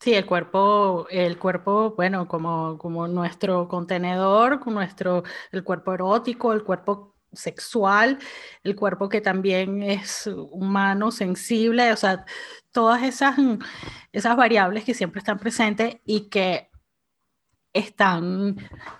Sí, 0.00 0.14
el 0.14 0.26
cuerpo, 0.26 1.06
el 1.10 1.38
cuerpo, 1.38 1.94
bueno, 1.96 2.26
como, 2.26 2.76
como 2.76 3.06
nuestro 3.06 3.68
contenedor, 3.68 4.58
con 4.58 4.74
nuestro, 4.74 5.22
el 5.52 5.62
cuerpo 5.62 5.94
erótico, 5.94 6.52
el 6.52 6.64
cuerpo 6.64 7.14
sexual, 7.32 8.18
el 8.64 8.74
cuerpo 8.74 9.08
que 9.08 9.20
también 9.20 9.82
es 9.82 10.26
humano, 10.26 11.12
sensible, 11.12 11.92
o 11.92 11.96
sea, 11.96 12.24
todas 12.72 13.04
esas, 13.04 13.36
esas 14.12 14.36
variables 14.36 14.84
que 14.84 14.94
siempre 14.94 15.20
están 15.20 15.38
presentes 15.38 15.98
y 16.04 16.28
que 16.28 16.71
están, 17.72 18.56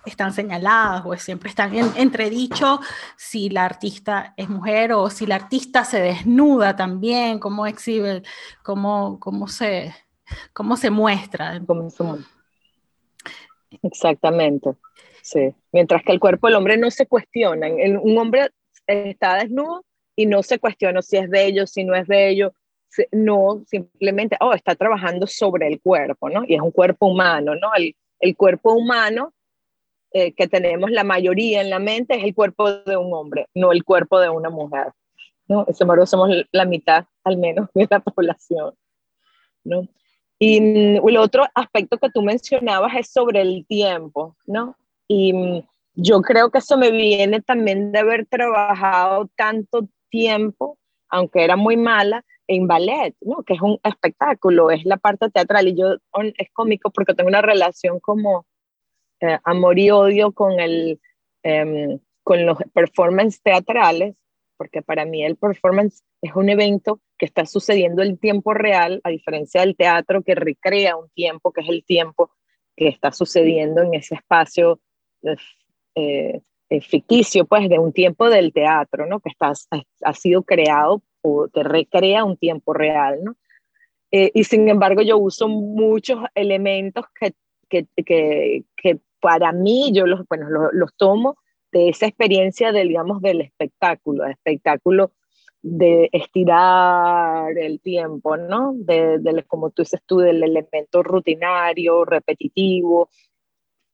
están 0.06 0.32
señaladas 0.32 1.02
o 1.04 1.14
siempre 1.16 1.50
están 1.50 1.74
en 1.74 1.86
entredicho 1.96 2.80
si 3.16 3.50
la 3.50 3.64
artista 3.64 4.34
es 4.36 4.48
mujer 4.48 4.92
o 4.92 5.10
si 5.10 5.26
la 5.26 5.36
artista 5.36 5.84
se 5.84 6.00
desnuda 6.00 6.74
también, 6.74 7.38
cómo 7.38 7.66
exhibe, 7.66 8.22
cómo, 8.62 9.18
cómo, 9.20 9.48
se, 9.48 9.94
cómo 10.52 10.76
se 10.76 10.90
muestra. 10.90 11.60
Exactamente, 13.82 14.70
sí. 15.22 15.54
Mientras 15.72 16.02
que 16.02 16.12
el 16.12 16.20
cuerpo 16.20 16.46
del 16.46 16.56
hombre 16.56 16.76
no 16.76 16.90
se 16.90 17.06
cuestiona. 17.06 17.68
un 17.68 18.18
hombre 18.18 18.50
está 18.86 19.36
desnudo 19.36 19.84
y 20.16 20.26
no 20.26 20.42
se 20.42 20.58
cuestiona 20.58 21.02
si 21.02 21.16
es 21.16 21.28
bello, 21.28 21.66
si 21.66 21.84
no 21.84 21.94
es 21.94 22.06
bello, 22.06 22.54
no, 23.10 23.64
simplemente, 23.66 24.36
oh, 24.40 24.52
está 24.52 24.74
trabajando 24.74 25.26
sobre 25.26 25.66
el 25.66 25.80
cuerpo, 25.80 26.28
¿no? 26.28 26.44
Y 26.46 26.54
es 26.54 26.60
un 26.60 26.70
cuerpo 26.70 27.06
humano, 27.06 27.54
¿no? 27.54 27.72
El, 27.74 27.96
el 28.22 28.36
cuerpo 28.36 28.72
humano 28.72 29.34
eh, 30.12 30.32
que 30.32 30.48
tenemos 30.48 30.90
la 30.90 31.04
mayoría 31.04 31.60
en 31.60 31.70
la 31.70 31.78
mente 31.78 32.16
es 32.16 32.24
el 32.24 32.34
cuerpo 32.34 32.70
de 32.70 32.96
un 32.96 33.12
hombre, 33.12 33.48
no 33.54 33.72
el 33.72 33.84
cuerpo 33.84 34.20
de 34.20 34.30
una 34.30 34.48
mujer. 34.48 34.92
¿no? 35.48 35.66
Sin 35.66 35.84
embargo, 35.84 36.06
somos 36.06 36.30
la 36.52 36.64
mitad 36.64 37.04
al 37.24 37.36
menos 37.36 37.68
de 37.74 37.86
la 37.90 38.00
población. 38.00 38.74
¿no? 39.64 39.88
Y 40.38 40.58
el 40.58 41.16
otro 41.18 41.44
aspecto 41.54 41.98
que 41.98 42.10
tú 42.10 42.22
mencionabas 42.22 42.94
es 42.96 43.12
sobre 43.12 43.42
el 43.42 43.64
tiempo, 43.66 44.36
¿no? 44.46 44.76
Y 45.06 45.32
mm, 45.32 45.62
yo 45.94 46.20
creo 46.20 46.50
que 46.50 46.58
eso 46.58 46.76
me 46.76 46.90
viene 46.90 47.40
también 47.40 47.92
de 47.92 48.00
haber 48.00 48.26
trabajado 48.26 49.30
tanto 49.36 49.88
tiempo, 50.10 50.78
aunque 51.08 51.44
era 51.44 51.54
muy 51.54 51.76
mala, 51.76 52.24
en 52.56 52.66
ballet, 52.66 53.14
¿no? 53.20 53.42
que 53.42 53.54
es 53.54 53.60
un 53.60 53.78
espectáculo, 53.82 54.70
es 54.70 54.84
la 54.84 54.96
parte 54.96 55.30
teatral 55.30 55.68
y 55.68 55.76
yo 55.76 55.94
es 56.36 56.48
cómico 56.52 56.90
porque 56.90 57.14
tengo 57.14 57.28
una 57.28 57.42
relación 57.42 58.00
como 58.00 58.46
eh, 59.20 59.38
amor 59.44 59.78
y 59.78 59.90
odio 59.90 60.32
con, 60.32 60.60
el, 60.60 61.00
em, 61.42 61.98
con 62.22 62.44
los 62.44 62.58
performances 62.72 63.40
teatrales, 63.42 64.14
porque 64.56 64.82
para 64.82 65.04
mí 65.04 65.24
el 65.24 65.36
performance 65.36 66.02
es 66.20 66.34
un 66.34 66.48
evento 66.48 67.00
que 67.18 67.26
está 67.26 67.46
sucediendo 67.46 68.02
en 68.02 68.18
tiempo 68.18 68.54
real, 68.54 69.00
a 69.04 69.10
diferencia 69.10 69.60
del 69.60 69.76
teatro 69.76 70.22
que 70.22 70.34
recrea 70.34 70.96
un 70.96 71.08
tiempo, 71.10 71.52
que 71.52 71.62
es 71.62 71.68
el 71.68 71.84
tiempo 71.84 72.30
que 72.76 72.88
está 72.88 73.12
sucediendo 73.12 73.82
en 73.82 73.94
ese 73.94 74.14
espacio 74.14 74.80
eh, 75.94 76.40
eh, 76.68 76.80
ficticio, 76.80 77.44
pues 77.44 77.68
de 77.68 77.78
un 77.78 77.92
tiempo 77.92 78.28
del 78.28 78.52
teatro, 78.52 79.06
¿no? 79.06 79.20
que 79.20 79.30
está, 79.30 79.52
ha 80.02 80.12
sido 80.14 80.42
creado 80.42 81.02
o 81.22 81.48
que 81.48 81.62
recrea 81.62 82.24
un 82.24 82.36
tiempo 82.36 82.74
real, 82.74 83.22
¿no? 83.24 83.36
Eh, 84.10 84.30
y 84.34 84.44
sin 84.44 84.68
embargo 84.68 85.00
yo 85.00 85.16
uso 85.16 85.48
muchos 85.48 86.18
elementos 86.34 87.06
que, 87.18 87.34
que, 87.68 87.86
que, 88.04 88.64
que 88.76 89.00
para 89.20 89.52
mí 89.52 89.90
yo 89.94 90.06
los, 90.06 90.26
bueno, 90.28 90.50
los, 90.50 90.68
los, 90.74 90.94
tomo 90.96 91.38
de 91.72 91.88
esa 91.88 92.06
experiencia 92.06 92.72
del, 92.72 92.88
digamos, 92.88 93.22
del 93.22 93.40
espectáculo, 93.40 94.26
espectáculo 94.26 95.12
de 95.62 96.10
estirar 96.12 97.56
el 97.56 97.80
tiempo, 97.80 98.36
¿no? 98.36 98.74
De, 98.74 99.18
de, 99.18 99.44
como 99.44 99.70
tú 99.70 99.82
dices 99.82 100.02
tú, 100.04 100.18
del 100.18 100.42
elemento 100.42 101.02
rutinario, 101.02 102.04
repetitivo, 102.04 103.08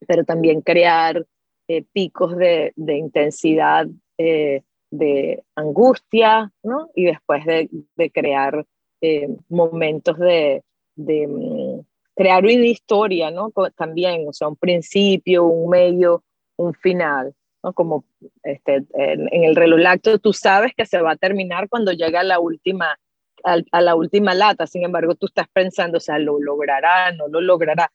pero 0.07 0.25
también 0.25 0.61
crear 0.61 1.25
eh, 1.67 1.83
picos 1.93 2.35
de, 2.35 2.73
de 2.75 2.97
intensidad 2.97 3.87
eh, 4.17 4.63
de 4.91 5.43
angustia, 5.55 6.51
¿no? 6.63 6.89
Y 6.95 7.05
después 7.05 7.45
de, 7.45 7.69
crear 8.11 8.65
eh, 9.01 9.29
momentos 9.49 10.17
de, 10.17 10.63
mm, 10.95 11.79
crear 12.15 12.43
una 12.43 12.53
historia, 12.53 13.31
¿no? 13.31 13.51
También, 13.75 14.27
o 14.27 14.33
sea, 14.33 14.47
un 14.47 14.55
principio, 14.55 15.45
un 15.45 15.69
medio, 15.69 16.23
un 16.57 16.73
final, 16.73 17.33
¿no? 17.63 17.73
Como 17.73 18.05
este, 18.43 18.83
en, 18.93 19.43
el 19.43 19.55
reloj 19.55 19.79
lacto 19.79 20.19
tú 20.19 20.33
sabes 20.33 20.73
que 20.75 20.85
se 20.85 21.01
va 21.01 21.11
a 21.11 21.17
terminar 21.17 21.69
cuando 21.69 21.91
llega 21.91 22.23
la 22.23 22.39
última, 22.39 22.99
a, 23.43 23.81
la 23.81 23.95
última 23.95 24.33
lata, 24.33 24.67
sin 24.67 24.83
embargo 24.83 25.15
tú 25.15 25.27
estás 25.27 25.47
pensando, 25.53 25.97
o 25.97 26.01
sea, 26.01 26.19
lo 26.19 26.39
logrará, 26.39 27.11
no 27.11 27.27
lo 27.27 27.41
logrará. 27.41 27.91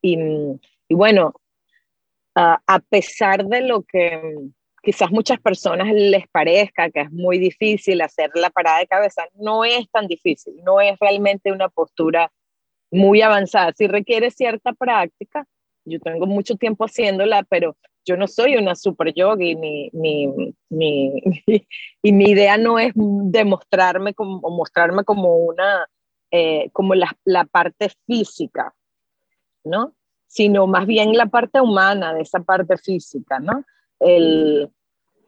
Y, 0.00 0.16
mm, 0.16 0.60
y 0.88 0.94
bueno, 0.94 1.34
a 2.38 2.80
pesar 2.90 3.46
de 3.46 3.62
lo 3.62 3.82
que 3.82 4.20
quizás 4.86 5.10
muchas 5.10 5.40
personas 5.40 5.92
les 5.92 6.28
parezca 6.28 6.88
que 6.90 7.00
es 7.00 7.10
muy 7.10 7.40
difícil 7.40 8.00
hacer 8.02 8.30
la 8.34 8.50
parada 8.50 8.78
de 8.78 8.86
cabeza, 8.86 9.24
no 9.34 9.64
es 9.64 9.90
tan 9.90 10.06
difícil, 10.06 10.54
no 10.62 10.80
es 10.80 10.96
realmente 11.00 11.50
una 11.50 11.68
postura 11.68 12.30
muy 12.92 13.20
avanzada, 13.20 13.72
sí 13.76 13.88
requiere 13.88 14.30
cierta 14.30 14.72
práctica, 14.74 15.44
yo 15.84 15.98
tengo 15.98 16.26
mucho 16.26 16.54
tiempo 16.54 16.84
haciéndola, 16.84 17.42
pero 17.48 17.76
yo 18.04 18.16
no 18.16 18.28
soy 18.28 18.54
una 18.54 18.76
super 18.76 19.12
yogi, 19.12 19.56
ni, 19.56 19.90
ni, 19.92 20.28
ni, 20.70 21.20
y 22.02 22.12
mi 22.12 22.30
idea 22.30 22.56
no 22.56 22.78
es 22.78 22.92
demostrarme 22.94 24.14
como, 24.14 24.38
mostrarme 24.50 25.02
como 25.02 25.36
una, 25.36 25.84
eh, 26.30 26.70
como 26.72 26.94
la, 26.94 27.10
la 27.24 27.44
parte 27.44 27.90
física, 28.06 28.72
¿no? 29.64 29.96
Sino 30.28 30.68
más 30.68 30.86
bien 30.86 31.16
la 31.16 31.26
parte 31.26 31.60
humana 31.60 32.14
de 32.14 32.20
esa 32.20 32.38
parte 32.38 32.76
física, 32.78 33.40
¿no? 33.40 33.64
El, 33.98 34.70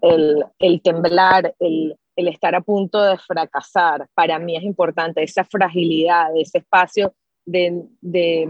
el, 0.00 0.44
el 0.58 0.80
temblar, 0.82 1.54
el, 1.58 1.96
el 2.16 2.28
estar 2.28 2.54
a 2.54 2.60
punto 2.60 3.02
de 3.02 3.18
fracasar, 3.18 4.08
para 4.14 4.38
mí 4.38 4.56
es 4.56 4.62
importante, 4.62 5.22
esa 5.22 5.44
fragilidad, 5.44 6.36
ese 6.36 6.58
espacio 6.58 7.14
de, 7.44 7.84
de, 8.00 8.48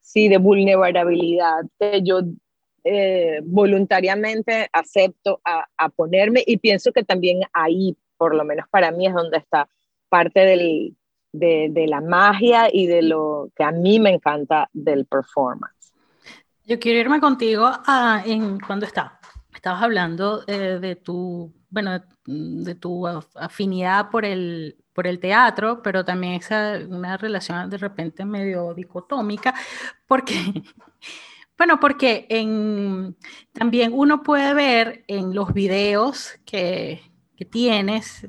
sí, 0.00 0.28
de 0.28 0.38
vulnerabilidad 0.38 1.64
que 1.78 2.00
yo 2.02 2.20
eh, 2.84 3.40
voluntariamente 3.44 4.68
acepto 4.72 5.40
a, 5.44 5.66
a, 5.76 5.88
ponerme 5.88 6.42
y 6.46 6.56
pienso 6.56 6.92
que 6.92 7.02
también 7.02 7.40
ahí, 7.52 7.96
por 8.16 8.34
lo 8.34 8.44
menos 8.44 8.66
para 8.70 8.90
mí, 8.92 9.06
es 9.06 9.14
donde 9.14 9.38
está 9.38 9.68
parte 10.08 10.40
del, 10.40 10.96
de, 11.32 11.68
de, 11.70 11.86
la 11.86 12.00
magia 12.00 12.68
y 12.72 12.86
de 12.86 13.02
lo 13.02 13.50
que 13.54 13.64
a 13.64 13.72
mí 13.72 13.98
me 13.98 14.10
encanta 14.10 14.70
del 14.72 15.06
performance. 15.06 15.92
Yo 16.64 16.78
quiero 16.78 17.00
irme 17.00 17.20
contigo 17.20 17.66
a, 17.66 18.22
en 18.24 18.60
cuando 18.60 18.86
está, 18.86 19.17
estabas 19.58 19.82
hablando 19.82 20.44
eh, 20.46 20.78
de 20.80 20.96
tu, 20.96 21.52
bueno, 21.68 22.00
de 22.24 22.74
tu 22.76 23.06
afinidad 23.06 24.08
por 24.10 24.24
el, 24.24 24.76
por 24.92 25.06
el 25.06 25.18
teatro, 25.18 25.82
pero 25.82 26.04
también 26.04 26.34
esa 26.34 26.78
una 26.88 27.16
relación 27.16 27.68
de 27.68 27.76
repente 27.76 28.24
medio 28.24 28.72
dicotómica, 28.74 29.54
porque, 30.06 30.34
bueno, 31.58 31.80
porque 31.80 32.26
también 33.52 33.92
uno 33.92 34.22
puede 34.22 34.54
ver 34.54 35.04
en 35.08 35.34
los 35.34 35.52
videos 35.52 36.38
que, 36.44 37.02
que 37.36 37.44
tienes, 37.44 38.28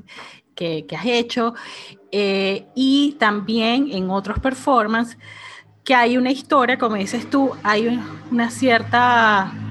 que, 0.55 0.85
que, 0.87 0.95
has 0.95 1.05
hecho, 1.05 1.53
eh, 2.11 2.67
y 2.75 3.17
también 3.19 3.91
en 3.91 4.09
otros 4.09 4.39
performances, 4.39 5.17
que 5.83 5.93
hay 5.93 6.17
una 6.17 6.31
historia, 6.31 6.77
como 6.77 6.95
dices 6.95 7.29
tú, 7.29 7.51
hay 7.63 7.99
una 8.31 8.49
cierta 8.49 9.68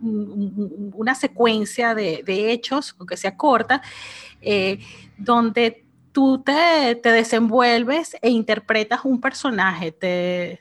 una 0.00 1.14
secuencia 1.14 1.94
de, 1.94 2.22
de, 2.24 2.52
hechos, 2.52 2.94
aunque 2.98 3.16
sea 3.16 3.36
corta, 3.36 3.82
eh, 4.40 4.78
donde 5.16 5.84
tú 6.12 6.42
te, 6.42 6.96
te, 6.96 7.12
desenvuelves 7.12 8.16
e 8.22 8.30
interpretas 8.30 9.04
un 9.04 9.20
personaje, 9.20 9.92
te, 9.92 10.60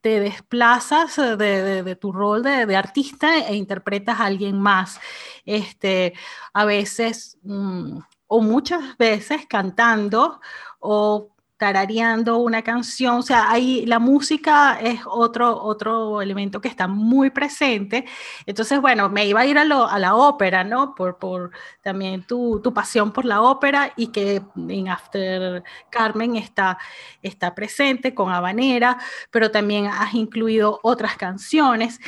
te 0.00 0.20
desplazas 0.20 1.16
de, 1.16 1.82
de, 1.82 1.96
tu 1.96 2.12
rol 2.12 2.42
de, 2.42 2.76
artista 2.76 3.38
e 3.38 3.54
interpretas 3.54 4.20
a 4.20 4.26
alguien 4.26 4.58
más. 4.60 5.00
Este, 5.44 6.14
a 6.52 6.64
veces, 6.64 7.38
mm, 7.42 7.98
o 8.26 8.40
muchas 8.40 8.96
veces 8.96 9.46
cantando 9.48 10.40
o 10.78 11.30
tarareando 11.60 12.38
una 12.38 12.62
canción, 12.62 13.16
o 13.18 13.22
sea, 13.22 13.50
ahí 13.50 13.84
la 13.84 13.98
música 13.98 14.80
es 14.80 15.02
otro, 15.04 15.62
otro 15.62 16.22
elemento 16.22 16.58
que 16.58 16.68
está 16.68 16.88
muy 16.88 17.28
presente. 17.28 18.06
Entonces, 18.46 18.80
bueno, 18.80 19.10
me 19.10 19.26
iba 19.26 19.40
a 19.40 19.46
ir 19.46 19.58
a, 19.58 19.64
lo, 19.64 19.86
a 19.86 19.98
la 19.98 20.14
ópera, 20.14 20.64
¿no? 20.64 20.94
Por, 20.94 21.18
por 21.18 21.50
también 21.82 22.22
tu, 22.26 22.60
tu, 22.60 22.72
pasión 22.72 23.12
por 23.12 23.26
la 23.26 23.42
ópera 23.42 23.92
y 23.94 24.06
que 24.06 24.40
en 24.56 24.88
After 24.88 25.62
Carmen 25.90 26.36
está, 26.36 26.78
está 27.20 27.54
presente 27.54 28.14
con 28.14 28.32
Habanera, 28.32 28.96
pero 29.30 29.50
también 29.50 29.86
has 29.86 30.14
incluido 30.14 30.80
otras 30.82 31.18
canciones. 31.18 32.00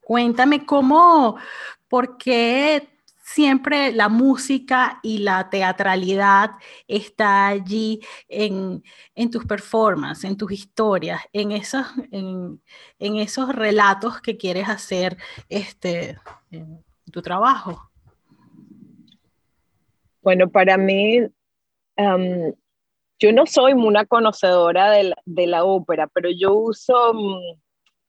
Cuéntame 0.00 0.64
cómo, 0.64 1.36
por 1.88 2.16
qué 2.16 2.93
siempre 3.24 3.90
la 3.90 4.10
música 4.10 5.00
y 5.02 5.18
la 5.18 5.48
teatralidad 5.48 6.50
está 6.86 7.48
allí 7.48 8.00
en, 8.28 8.82
tus 9.32 9.46
performances, 9.46 10.24
en 10.30 10.36
tus 10.36 10.52
historias, 10.52 11.22
en 11.32 11.50
esos, 11.52 11.86
en, 12.12 12.60
esos 12.98 13.54
relatos 13.54 14.20
que 14.20 14.36
quieres 14.36 14.68
hacer 14.68 15.16
este, 15.48 16.18
en 16.50 16.84
tu 17.10 17.22
trabajo. 17.22 17.90
Bueno, 20.20 20.50
para 20.50 20.76
mí, 20.76 21.20
yo 21.96 23.32
no 23.32 23.46
soy 23.46 23.72
una 23.72 24.04
conocedora 24.04 24.90
de 24.90 25.46
la, 25.46 25.64
ópera, 25.64 26.08
pero 26.08 26.28
yo 26.30 26.52
uso 26.54 27.14
mm, 27.14 27.58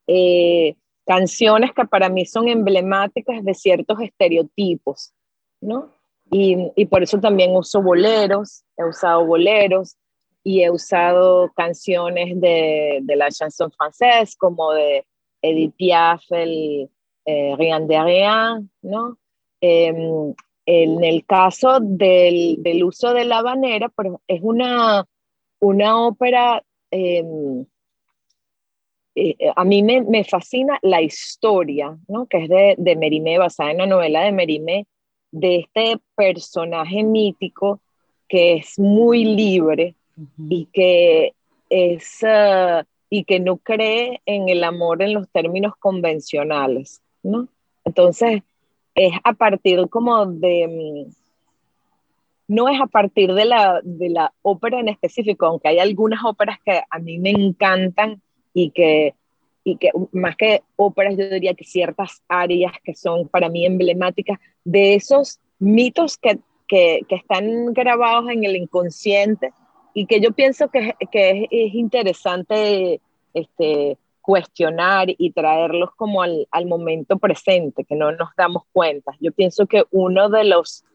eh, 0.07 0.75
canciones 1.05 1.71
que 1.73 1.85
para 1.85 2.09
mí 2.09 2.25
son 2.25 2.47
emblemáticas 2.47 3.43
de 3.43 3.53
ciertos 3.53 4.01
estereotipos, 4.01 5.13
¿no? 5.61 5.93
Y, 6.31 6.71
y, 6.75 6.85
por 6.87 7.03
eso 7.03 7.19
también 7.19 7.55
uso 7.55 7.81
boleros, 7.81 8.63
he 8.75 8.83
usado 8.83 9.25
boleros 9.25 9.95
y 10.43 10.63
he 10.63 10.71
usado 10.71 11.51
canciones 11.55 12.39
de, 12.41 12.99
de 13.03 13.15
la 13.15 13.29
chanson 13.29 13.71
française 13.71 14.35
como 14.35 14.73
de 14.73 15.05
Edith 15.41 15.75
Piaf, 15.75 16.23
el 16.31 16.89
eh, 17.25 17.55
Rien 17.57 17.87
de 17.87 18.03
Rien, 18.03 18.71
¿no? 18.81 19.17
Eh, 19.61 19.93
en 20.67 21.03
el 21.03 21.25
caso 21.25 21.79
del, 21.79 22.57
del, 22.63 22.83
uso 22.83 23.13
de 23.13 23.25
la 23.25 23.39
habanera, 23.39 23.91
es 24.27 24.39
una, 24.41 25.05
una 25.59 26.05
ópera 26.05 26.63
eh, 26.89 27.23
eh, 29.15 29.35
a 29.55 29.63
mí 29.63 29.81
me, 29.81 30.01
me, 30.01 30.23
fascina 30.23 30.77
la 30.81 31.01
historia, 31.01 31.97
¿no? 32.07 32.27
que 32.27 32.43
es 32.43 32.49
de, 32.49 32.75
de 32.77 32.95
Merimé, 32.95 33.37
basada 33.37 33.71
en 33.71 33.77
la 33.77 33.87
novela 33.87 34.21
de 34.21 34.31
Merimé, 34.33 34.87
de 35.31 35.57
este 35.57 35.97
personaje 36.15 37.03
mítico 37.03 37.79
que 38.27 38.55
es 38.55 38.77
muy 38.79 39.23
libre 39.23 39.95
y 40.49 40.65
que 40.67 41.33
es 41.69 42.23
uh, 42.23 42.83
y 43.09 43.23
que 43.23 43.39
no 43.39 43.57
cree 43.57 44.21
en 44.25 44.49
el 44.49 44.63
amor 44.63 45.01
en 45.01 45.13
los 45.13 45.29
términos 45.29 45.73
convencionales, 45.79 47.01
¿no? 47.23 47.47
Entonces, 47.83 48.41
es 48.95 49.13
a 49.23 49.33
partir 49.33 49.87
como 49.89 50.25
de, 50.25 51.05
mm, 51.07 51.11
no 52.47 52.67
es 52.69 52.81
a 52.81 52.87
partir 52.87 53.33
de 53.33 53.45
la, 53.45 53.79
de 53.83 54.09
la 54.09 54.33
ópera 54.41 54.79
en 54.79 54.89
específico, 54.89 55.45
aunque 55.45 55.67
hay 55.69 55.79
algunas 55.79 56.23
óperas 56.23 56.59
que 56.65 56.81
a 56.89 56.99
mí 56.99 57.19
me 57.19 57.31
encantan 57.31 58.21
y 58.55 58.71
que, 58.71 59.13
y 59.65 59.75
que 59.75 59.91
más 60.13 60.37
que 60.37 60.63
óperas, 60.77 61.17
yo 61.17 61.29
diría 61.29 61.53
que 61.53 61.65
ciertas 61.65 62.23
áreas 62.29 62.71
que 62.83 62.95
son 62.95 63.27
para 63.27 63.49
mí 63.49 63.65
emblemáticas 63.65 64.39
de 64.63 64.95
esos 64.95 65.39
mitos 65.59 66.17
que, 66.17 66.39
que, 66.67 67.01
que 67.07 67.15
están 67.15 67.73
grabados 67.73 68.31
en 68.31 68.45
el 68.45 68.55
inconsciente 68.55 69.51
y 69.93 70.05
que 70.07 70.21
yo 70.21 70.31
pienso 70.31 70.69
que, 70.69 70.95
que 71.11 71.31
es, 71.31 71.47
es, 71.51 71.73
interesante 71.75 73.01
este, 73.33 73.97
cuestionar 74.21 75.07
y 75.09 75.31
traerlos 75.31 75.89
como 75.97 76.21
al, 76.21 76.47
al, 76.51 76.65
momento 76.65 77.17
presente, 77.17 77.83
que 77.83 77.95
no 77.95 78.13
nos 78.13 78.29
damos 78.37 78.63
cuenta. 78.71 79.11
Yo 79.19 79.33
pienso 79.33 79.65
que 79.65 79.83
uno 79.91 80.29
de 80.29 80.45
los, 80.45 80.85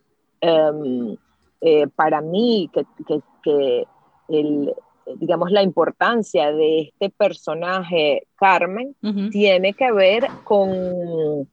um, 0.42 1.14
eh, 1.61 1.87
para 1.94 2.23
mí, 2.23 2.70
que, 2.73 2.85
que, 3.07 3.20
que 3.42 3.85
el, 4.29 4.75
digamos, 5.16 5.51
la 5.51 5.62
importancia 5.62 6.53
de 6.53 6.81
este 6.83 7.11
personaje, 7.11 8.27
Carmen, 8.37 8.96
uh 9.03 9.09
-huh. 9.09 9.31
tiene 9.31 9.75
que 9.75 9.92
ver 9.92 10.29
con, 10.44 10.70
o 10.70 11.46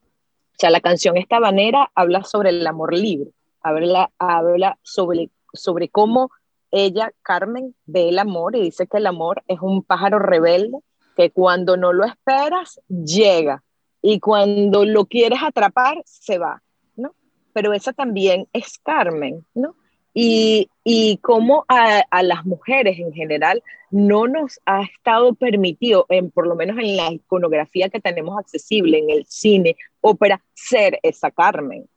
sea, 0.58 0.70
la 0.70 0.82
canción 0.82 1.17
esta 1.17 1.39
banera 1.39 1.91
habla 1.96 2.24
sobre 2.24 2.50
el 2.50 2.65
amor 2.65 2.93
libre, 2.93 3.32
habla, 3.62 4.12
habla 4.17 4.78
sobre, 4.82 5.30
sobre 5.54 5.89
cómo 5.89 6.30
ella, 6.72 7.12
Carmen, 7.22 7.76
ve 7.86 8.10
el 8.10 8.20
amor 8.20 8.56
y 8.56 8.62
dice 8.62 8.88
que 8.88 8.98
el 8.98 9.08
amor 9.08 9.43
es 9.48 9.60
un 9.62 9.84
pájaro 9.84 10.20
rebelde 10.20 10.80
que 11.15 11.32
cuando 11.32 11.78
no 11.78 11.93
lo 11.93 12.06
esperas, 12.06 12.80
llega 12.88 13.63
y 14.02 14.20
cuando 14.20 14.86
lo 14.86 15.06
quieres 15.06 15.39
atrapar, 15.41 16.02
se 16.06 16.38
va, 16.38 16.62
¿no? 16.96 17.15
Pero 17.54 17.74
esa 17.74 17.91
también 17.93 18.48
es 18.54 18.78
Carmen, 18.78 19.46
¿no? 19.56 19.76
Y, 20.19 20.71
y 20.84 21.17
cómo 21.17 21.63
a, 21.67 22.01
a, 22.10 22.23
las 22.23 22.43
mujeres 22.43 22.97
en 22.97 23.13
general 23.13 23.62
no 23.91 24.27
nos 24.27 24.60
ha 24.65 24.82
estado 24.82 25.36
permitido, 25.36 26.08
en, 26.10 26.32
por 26.32 26.47
lo 26.47 26.56
menos 26.56 26.75
en 26.80 26.97
la 26.97 27.12
iconografía 27.12 27.89
que 27.89 27.99
tenemos 27.99 28.36
accesible, 28.39 28.97
en 28.97 29.12
el 29.12 29.27
cine, 29.27 29.75
ópera, 30.01 30.41
ser 30.56 30.97
esa 31.03 31.30
Carmen, 31.30 31.88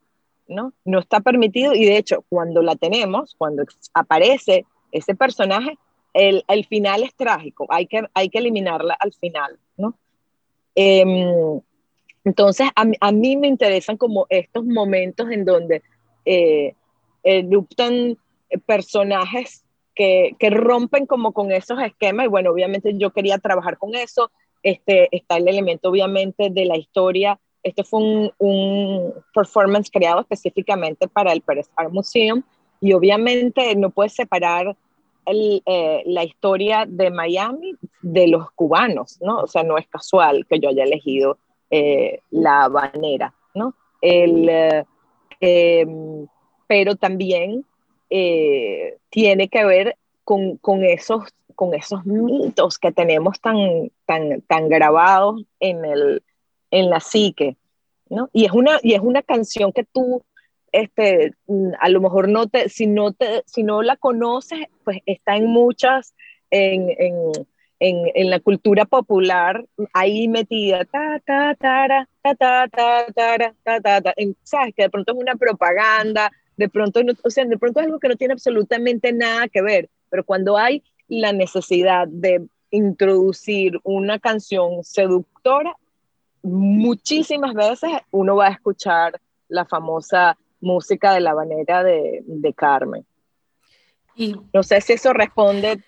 ¿no? 0.48 0.74
No 0.84 0.98
está 0.98 1.20
permitido 1.20 1.72
y 1.72 1.86
de 1.86 1.96
hecho 1.96 2.22
cuando 2.28 2.60
la 2.60 2.76
tenemos, 2.76 3.34
cuando 3.38 3.64
aparece 3.94 4.66
ese 4.92 5.14
personaje, 5.14 5.78
el, 6.12 6.44
el 6.46 6.66
final 6.66 7.02
es 7.04 7.14
trágico, 7.14 7.68
hay 7.70 7.86
que, 7.86 8.02
hay 8.12 8.28
que 8.28 8.36
eliminarla 8.36 8.98
al 9.00 9.14
final, 9.14 9.58
¿no? 9.78 9.94
Eh, 10.74 11.06
entonces, 12.26 12.68
a, 12.76 12.84
a, 13.00 13.12
mí 13.12 13.38
me 13.38 13.48
interesan 13.48 13.96
como 13.96 14.26
estos 14.28 14.66
momentos 14.66 15.30
en 15.30 15.46
donde... 15.46 15.82
Eh, 16.26 16.74
eruptan 17.22 18.16
personajes 18.66 19.64
que, 19.94 20.34
que, 20.38 20.50
rompen 20.50 21.06
como 21.06 21.32
con 21.32 21.52
esos 21.52 21.80
esquemas 21.80 22.26
y 22.26 22.28
bueno, 22.28 22.50
obviamente 22.50 22.92
yo 22.96 23.10
quería 23.10 23.38
trabajar 23.38 23.78
con 23.78 23.94
eso. 23.94 24.30
Este, 24.62 25.08
está 25.14 25.36
el 25.36 25.48
elemento 25.48 25.88
obviamente 25.88 26.50
de 26.50 26.64
la 26.64 26.76
historia. 26.76 27.38
Este 27.62 27.84
fue 27.84 28.00
un, 28.00 28.32
un 28.38 29.14
performance 29.34 29.90
creado 29.90 30.20
específicamente 30.20 31.08
para 31.08 31.32
el 31.32 31.42
Pérez 31.42 31.70
Art 31.76 31.92
Museum 31.92 32.42
y 32.80 32.92
obviamente 32.92 33.74
no 33.76 33.90
puedes 33.90 34.14
separar 34.14 34.76
el, 35.26 35.62
eh, 35.66 36.02
la 36.06 36.24
historia 36.24 36.86
de 36.88 37.10
Miami 37.10 37.74
de 38.00 38.28
los 38.28 38.50
cubanos, 38.52 39.18
¿no? 39.20 39.40
O 39.40 39.46
sea, 39.46 39.62
no 39.62 39.76
es 39.76 39.86
casual 39.86 40.46
que 40.46 40.58
yo 40.58 40.70
haya 40.70 40.84
elegido 40.84 41.38
eh, 41.70 42.20
la 42.30 42.64
habanera, 42.64 43.34
¿no? 43.54 43.74
el, 44.00 44.48
eh, 44.48 44.84
em, 45.40 46.26
pero 46.70 46.94
también 46.94 47.64
eh, 48.10 48.96
tiene 49.08 49.48
que 49.48 49.64
ver 49.64 49.96
con, 50.22 50.56
con, 50.58 50.84
esos, 50.84 51.24
con 51.56 51.74
esos 51.74 52.06
mitos 52.06 52.78
que 52.78 52.92
tenemos 52.92 53.40
tan, 53.40 53.90
tan, 54.06 54.40
tan 54.42 54.68
grabados 54.68 55.42
en, 55.58 55.84
el, 55.84 56.22
en 56.70 56.88
la 56.88 57.00
psique. 57.00 57.56
¿no? 58.08 58.30
Y, 58.32 58.44
es 58.44 58.52
una, 58.52 58.78
y 58.84 58.94
es 58.94 59.00
una 59.00 59.20
canción 59.22 59.72
que 59.72 59.82
tú 59.82 60.22
este, 60.70 61.34
a 61.80 61.88
lo 61.88 62.00
mejor 62.00 62.28
no 62.28 62.46
te, 62.46 62.68
si 62.68 62.86
no 62.86 63.12
te, 63.14 63.42
si 63.46 63.64
no 63.64 63.82
la 63.82 63.96
conoces, 63.96 64.60
pues 64.84 64.98
está 65.06 65.34
en 65.34 65.46
muchas, 65.46 66.14
en, 66.52 66.88
en, 66.98 67.32
en, 68.14 68.30
la 68.30 68.38
cultura 68.38 68.84
popular, 68.84 69.64
ahí 69.92 70.28
metida, 70.28 70.84
ta, 70.84 71.20
ta, 71.24 71.56
ta, 71.56 72.06
ta, 72.22 72.34
ta, 72.36 72.68
ta, 72.68 73.12
ta, 73.12 73.54
ta, 73.64 73.80
ta, 73.80 74.00
ta, 74.02 74.14
sabes 74.44 74.72
que 74.76 74.84
de 74.84 74.90
pronto 74.90 75.12
es 75.12 75.18
una 75.18 75.34
propaganda, 75.34 76.30
de 76.60 76.68
pronto, 76.68 77.00
o 77.24 77.30
sea, 77.30 77.46
de 77.46 77.56
pronto 77.56 77.80
es 77.80 77.86
algo 77.86 77.98
que 77.98 78.08
no 78.08 78.16
tiene 78.16 78.34
absolutamente 78.34 79.14
nada 79.14 79.48
que 79.48 79.62
ver, 79.62 79.88
pero 80.10 80.24
cuando 80.24 80.58
hay 80.58 80.82
la 81.08 81.32
necesidad 81.32 82.06
de 82.06 82.46
introducir 82.70 83.80
una 83.82 84.18
canción 84.18 84.84
seductora, 84.84 85.74
muchísimas 86.42 87.54
veces 87.54 87.90
uno 88.10 88.36
va 88.36 88.48
a 88.48 88.50
escuchar 88.50 89.18
la 89.48 89.64
famosa 89.64 90.36
música 90.60 91.14
de 91.14 91.20
la 91.20 91.32
banera 91.32 91.82
de, 91.82 92.22
de 92.26 92.52
Carmen. 92.52 93.06
Y, 94.14 94.36
no 94.52 94.62
sé 94.62 94.82
si 94.82 94.92
eso 94.92 95.14
responde 95.14 95.82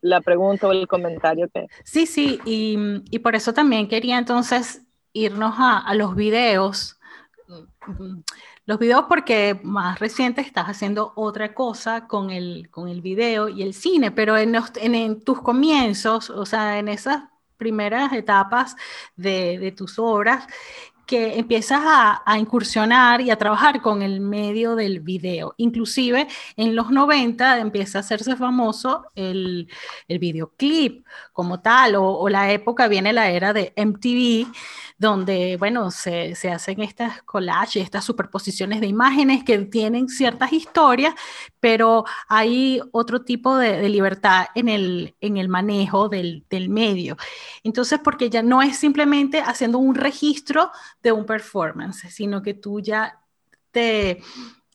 la 0.00 0.20
pregunta 0.20 0.66
o 0.66 0.72
el 0.72 0.88
comentario 0.88 1.48
que... 1.48 1.68
Sí, 1.84 2.06
sí, 2.06 2.40
y, 2.44 2.76
y 3.08 3.20
por 3.20 3.36
eso 3.36 3.54
también 3.54 3.86
quería 3.86 4.18
entonces 4.18 4.82
irnos 5.12 5.54
a, 5.58 5.78
a, 5.78 5.94
los 5.94 6.16
videos. 6.16 6.98
Los 8.64 8.78
videos 8.78 9.06
porque 9.08 9.58
más 9.64 9.98
reciente 9.98 10.40
estás 10.40 10.66
haciendo 10.66 11.12
otra 11.16 11.52
cosa 11.54 12.06
con 12.06 12.30
el, 12.30 12.70
con 12.70 12.88
el 12.88 13.02
video 13.02 13.48
y 13.48 13.62
el 13.62 13.74
cine, 13.74 14.12
pero 14.12 14.36
en, 14.36 14.54
en, 14.54 14.94
en 14.94 15.20
tus 15.22 15.42
comienzos, 15.42 16.30
o 16.30 16.46
sea, 16.46 16.78
en 16.78 16.88
esas 16.88 17.24
primeras 17.56 18.12
etapas 18.12 18.76
de, 19.16 19.58
de 19.58 19.72
tus 19.72 19.98
obras, 19.98 20.46
que 21.06 21.38
empiezas 21.38 21.80
a, 21.84 22.38
incursionar 22.38 23.20
y 23.20 23.30
a 23.30 23.36
trabajar 23.36 23.82
con 23.82 24.02
el 24.02 24.20
medio 24.20 24.74
del 24.76 25.00
video. 25.00 25.54
Inclusive 25.58 26.26
en 26.56 26.74
los 26.74 26.90
90 26.90 27.58
empieza 27.58 27.98
a 27.98 28.00
hacerse 28.00 28.36
famoso 28.36 29.06
el, 29.14 29.68
el 30.08 30.18
videoclip 30.18 31.06
como 31.32 31.60
tal, 31.60 31.96
o, 31.96 32.04
o, 32.04 32.28
la 32.28 32.50
época 32.52 32.88
viene 32.88 33.12
la 33.12 33.30
era 33.30 33.52
de 33.52 33.72
MTV, 33.76 34.46
donde, 34.98 35.56
bueno, 35.58 35.90
se, 35.90 36.34
se 36.34 36.50
hacen 36.50 36.80
estas 36.80 37.22
collages, 37.22 37.82
estas 37.82 38.04
superposiciones 38.04 38.80
de 38.80 38.86
imágenes 38.86 39.44
que 39.44 39.58
tienen 39.58 40.08
ciertas 40.08 40.52
historias, 40.52 41.14
pero 41.60 42.04
hay 42.28 42.80
otro 42.92 43.22
tipo 43.22 43.56
de, 43.56 43.88
libertad 43.88 44.46
en 44.54 44.68
el, 44.68 45.14
en 45.20 45.36
el 45.36 45.48
manejo 45.48 46.08
del, 46.08 46.44
del, 46.48 46.68
medio. 46.68 47.16
Entonces, 47.62 48.00
porque 48.02 48.30
ya 48.30 48.42
no 48.42 48.62
es 48.62 48.76
simplemente 48.76 49.40
haciendo 49.40 49.78
un 49.78 49.94
registro 49.94 50.70
de 51.02 51.12
un 51.12 51.26
performance, 51.26 52.06
sino 52.10 52.42
que 52.42 52.54
tú 52.54 52.80
ya 52.80 53.20
te 53.70 54.20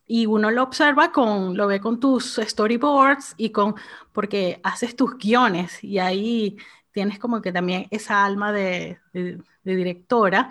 y 0.08 0.26
uno 0.26 0.50
lo 0.52 0.64
observa 0.64 1.12
con, 1.12 1.58
lo 1.58 1.68
ve 1.68 1.82
con 1.82 2.00
tus 2.00 2.40
storyboards 2.42 3.36
y 3.38 3.50
con, 3.50 3.76
porque 4.14 4.62
haces 4.64 4.96
tus 4.96 5.18
guiones 5.18 5.84
y 5.84 6.00
ahí 6.00 6.58
tienes 6.98 7.20
como 7.20 7.44
que 7.44 7.52
también 7.52 7.86
esa 7.92 8.26
alma 8.26 8.52
de, 8.52 8.98
de 9.14 9.76
directora, 9.76 10.50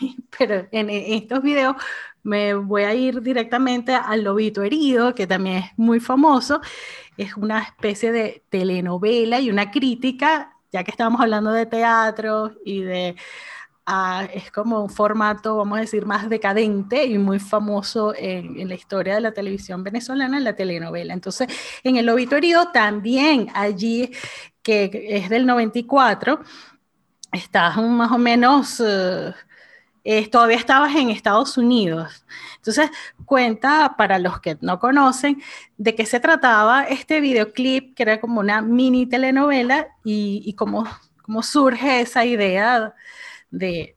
pero 0.38 0.66
en, 0.72 0.88
estos 0.88 1.42
videos 1.42 1.76
me 2.22 2.54
voy 2.54 2.84
a 2.84 2.94
ir 2.94 3.20
directamente 3.20 3.92
al 3.94 4.24
Lobito 4.24 4.62
Herido, 4.62 5.14
que 5.14 5.26
también 5.26 5.58
es 5.58 5.70
muy 5.76 6.00
famoso. 6.00 6.62
Es 7.18 7.36
una 7.36 7.60
especie 7.60 8.10
de 8.10 8.42
telenovela 8.48 9.38
y 9.38 9.50
una 9.50 9.70
crítica, 9.70 10.56
ya 10.72 10.82
que 10.82 10.92
estábamos 10.92 11.20
hablando 11.20 11.52
de 11.52 11.66
teatro 11.66 12.52
y 12.64 12.80
de... 12.80 13.16
Ah, 13.84 14.28
es 14.32 14.52
como 14.52 14.80
un 14.80 14.88
formato, 14.88 15.56
vamos 15.56 15.76
a 15.76 15.80
decir, 15.80 16.06
más 16.06 16.30
decadente 16.30 17.04
y 17.04 17.18
muy 17.18 17.40
famoso 17.40 18.14
en, 18.16 18.60
en, 18.60 18.68
la 18.68 18.76
historia 18.76 19.16
de 19.16 19.20
la 19.20 19.32
televisión 19.32 19.82
venezolana, 19.82 20.38
la 20.38 20.54
telenovela. 20.54 21.12
Entonces, 21.12 21.48
en 21.82 21.96
el 21.96 22.06
Lobito 22.06 22.36
Herido 22.36 22.70
también 22.70 23.48
allí, 23.54 24.12
que 24.62 24.90
es 25.08 25.28
del 25.28 25.46
94, 25.46 26.40
estás 27.32 27.76
más 27.76 28.12
o 28.12 28.18
menos, 28.18 28.80
eh, 30.04 30.28
todavía 30.30 30.56
estabas 30.56 30.94
en 30.94 31.10
Estados 31.10 31.56
Unidos. 31.58 32.24
Entonces, 32.56 32.90
cuenta 33.24 33.94
para 33.96 34.18
los 34.18 34.40
que 34.40 34.56
no 34.60 34.78
conocen 34.78 35.42
de 35.76 35.94
qué 35.94 36.06
se 36.06 36.20
trataba 36.20 36.84
este 36.84 37.20
videoclip, 37.20 37.94
que 37.94 38.02
era 38.04 38.20
como 38.20 38.40
una 38.40 38.62
mini 38.62 39.06
telenovela, 39.06 39.88
y, 40.04 40.54
cómo, 40.54 40.84
cómo, 41.22 41.42
surge 41.42 42.00
esa 42.00 42.24
idea 42.24 42.94
de, 43.50 43.96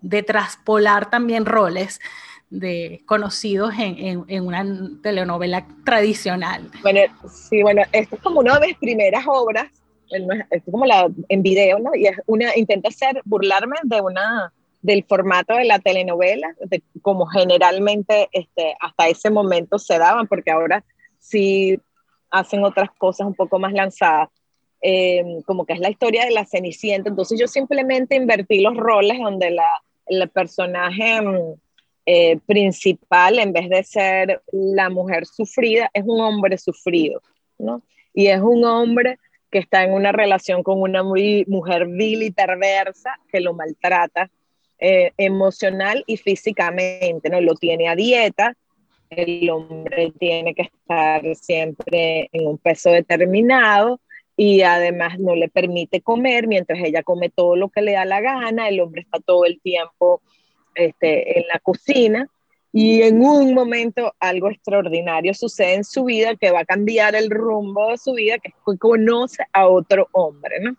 de 0.00 0.22
traspolar 0.22 1.10
también 1.10 1.44
roles 1.46 2.00
de 2.50 3.02
conocidos 3.04 3.74
en, 3.78 4.24
en, 4.26 4.46
una 4.46 4.64
telenovela 5.02 5.66
tradicional. 5.84 6.70
Bueno, 6.82 7.00
sí, 7.28 7.62
bueno, 7.62 7.82
esto 7.92 8.16
es 8.16 8.22
como 8.22 8.40
una 8.40 8.58
de 8.58 8.68
mis 8.68 8.78
primeras 8.78 9.24
obras 9.26 9.68
es 10.50 10.62
como 10.64 10.86
la 10.86 11.08
en 11.28 11.42
video, 11.42 11.78
¿no? 11.78 11.94
Y 11.94 12.06
es 12.06 12.16
una, 12.26 12.56
intenta 12.56 12.88
hacer, 12.88 13.20
burlarme 13.24 13.76
de 13.84 14.00
una, 14.00 14.52
del 14.82 15.04
formato 15.04 15.54
de 15.54 15.64
la 15.64 15.78
telenovela, 15.78 16.54
de 16.60 16.82
como 17.02 17.26
generalmente 17.26 18.28
este, 18.32 18.76
hasta 18.80 19.08
ese 19.08 19.30
momento 19.30 19.78
se 19.78 19.98
daban, 19.98 20.26
porque 20.26 20.50
ahora 20.50 20.84
sí 21.18 21.78
hacen 22.30 22.64
otras 22.64 22.90
cosas 22.98 23.26
un 23.26 23.34
poco 23.34 23.58
más 23.58 23.72
lanzadas, 23.72 24.28
eh, 24.80 25.24
como 25.46 25.66
que 25.66 25.72
es 25.72 25.80
la 25.80 25.90
historia 25.90 26.24
de 26.24 26.30
la 26.30 26.46
Cenicienta. 26.46 27.08
Entonces 27.08 27.38
yo 27.38 27.46
simplemente 27.46 28.16
invertí 28.16 28.60
los 28.60 28.76
roles 28.76 29.18
donde 29.18 29.50
la, 29.50 29.68
el 30.06 30.28
personaje 30.28 31.20
mm, 31.20 31.54
eh, 32.06 32.38
principal, 32.46 33.38
en 33.38 33.52
vez 33.52 33.68
de 33.68 33.82
ser 33.82 34.42
la 34.52 34.88
mujer 34.88 35.26
sufrida, 35.26 35.90
es 35.92 36.04
un 36.06 36.20
hombre 36.20 36.56
sufrido, 36.56 37.20
¿no? 37.58 37.82
Y 38.14 38.28
es 38.28 38.40
un 38.40 38.64
hombre 38.64 39.18
que 39.50 39.58
está 39.58 39.84
en 39.84 39.92
una 39.92 40.12
relación 40.12 40.62
con 40.62 40.80
una 40.80 41.02
mujer 41.02 41.86
vil 41.86 42.22
y 42.22 42.30
perversa 42.30 43.18
que 43.30 43.40
lo 43.40 43.54
maltrata 43.54 44.30
eh, 44.78 45.12
emocional 45.16 46.04
y 46.06 46.16
físicamente, 46.18 47.30
¿no? 47.30 47.40
Lo 47.40 47.54
tiene 47.54 47.88
a 47.88 47.96
dieta, 47.96 48.54
el 49.10 49.48
hombre 49.50 50.12
tiene 50.18 50.54
que 50.54 50.62
estar 50.62 51.22
siempre 51.34 52.28
en 52.32 52.46
un 52.46 52.58
peso 52.58 52.90
determinado 52.90 54.00
y 54.36 54.62
además 54.62 55.18
no 55.18 55.34
le 55.34 55.48
permite 55.48 56.00
comer 56.00 56.46
mientras 56.46 56.78
ella 56.84 57.02
come 57.02 57.30
todo 57.30 57.56
lo 57.56 57.70
que 57.70 57.82
le 57.82 57.92
da 57.92 58.04
la 58.04 58.20
gana, 58.20 58.68
el 58.68 58.80
hombre 58.80 59.02
está 59.02 59.18
todo 59.18 59.46
el 59.46 59.60
tiempo 59.60 60.20
este, 60.74 61.40
en 61.40 61.48
la 61.48 61.58
cocina 61.58 62.28
y 62.80 63.02
en 63.02 63.20
un 63.20 63.54
momento 63.54 64.14
algo 64.20 64.48
extraordinario 64.48 65.34
sucede 65.34 65.74
en 65.74 65.82
su 65.82 66.04
vida 66.04 66.36
que 66.36 66.52
va 66.52 66.60
a 66.60 66.64
cambiar 66.64 67.16
el 67.16 67.28
rumbo 67.28 67.90
de 67.90 67.98
su 67.98 68.12
vida, 68.12 68.38
que 68.38 68.52
conoce 68.78 69.42
a 69.52 69.66
otro 69.66 70.06
hombre, 70.12 70.60
¿no? 70.60 70.76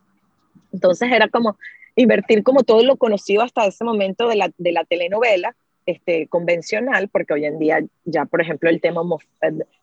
Entonces 0.72 1.12
era 1.12 1.28
como 1.28 1.58
invertir 1.98 2.42
como 2.42 2.64
todo 2.64 2.84
lo 2.84 2.96
conocido 2.96 3.42
hasta 3.42 3.66
ese 3.66 3.84
momento 3.84 4.30
de 4.30 4.38
la, 4.38 4.50
de 4.58 4.72
la 4.72 4.86
telenovela 4.86 5.58
este, 5.86 6.28
convencional, 6.28 7.10
porque 7.10 7.34
hoy 7.34 7.44
en 7.44 7.60
día 7.60 7.84
ya, 8.06 8.24
por 8.24 8.40
ejemplo, 8.40 8.70
el 8.70 8.80
tema 8.80 9.02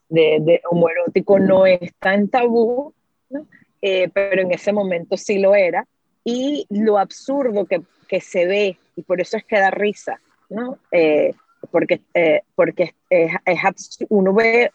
de, 0.09 0.39
de 0.41 0.63
homoerótico 0.71 1.39
no 1.39 1.67
es 1.67 1.93
tan 1.99 2.29
tabú, 2.29 2.95
¿no? 3.29 3.47
Eh, 3.83 4.09
pero 4.15 4.41
en 4.41 4.53
ese 4.53 4.73
momento 4.73 5.19
sí 5.19 5.39
lo 5.39 5.55
era, 5.55 5.87
y 6.25 6.65
lo 6.71 6.97
absurdo 6.97 7.67
que, 7.67 7.83
que 8.09 8.23
se 8.23 8.47
ve, 8.47 8.79
y 8.97 9.03
por 9.03 9.21
eso 9.21 9.37
es 9.37 9.45
que 9.45 9.59
da 9.59 9.71
risa, 9.71 10.19
¿no? 10.49 10.79
Eh, 10.93 11.35
porque, 11.67 12.03
eh, 12.15 12.43
porque 12.55 12.95
es, 13.11 13.33
es 13.45 14.07
uno 14.09 14.33
ve 14.33 14.71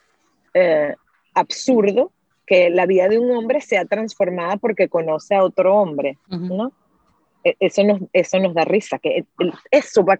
eh, 0.53 0.95
absurdo 1.33 2.11
que 2.45 2.69
la 2.69 2.85
vida 2.85 3.07
de 3.07 3.17
un 3.17 3.31
hombre 3.31 3.61
sea 3.61 3.85
transformada 3.85 4.57
porque 4.57 4.89
conoce 4.89 5.35
a 5.35 5.43
otro 5.43 5.75
hombre, 5.75 6.17
¿no? 6.27 6.73
E, 7.43 7.55
eso 7.59 7.83
nos, 7.83 8.01
eso 8.13 8.39
nos 8.39 8.53
da 8.53 8.65
risa, 8.65 8.99
que 8.99 9.25
eso 9.71 10.03
va, 10.03 10.19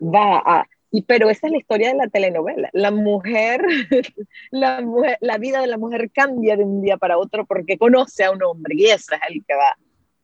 va 0.00 0.42
a... 0.44 0.66
Y, 0.90 1.02
pero 1.02 1.28
esa 1.28 1.48
es 1.48 1.52
la 1.52 1.58
historia 1.58 1.88
de 1.88 1.96
la 1.96 2.06
telenovela. 2.06 2.70
La 2.72 2.90
mujer, 2.92 3.62
la 4.50 4.80
mujer, 4.80 5.18
la 5.20 5.38
vida 5.38 5.60
de 5.60 5.66
la 5.66 5.76
mujer 5.76 6.10
cambia 6.12 6.56
de 6.56 6.64
un 6.64 6.80
día 6.80 6.96
para 6.96 7.18
otro 7.18 7.44
porque 7.44 7.76
conoce 7.76 8.24
a 8.24 8.30
un 8.30 8.42
hombre 8.42 8.74
y 8.78 8.86
ese 8.86 9.16
es 9.16 9.20
el 9.28 9.44
que 9.44 9.54
va 9.54 9.76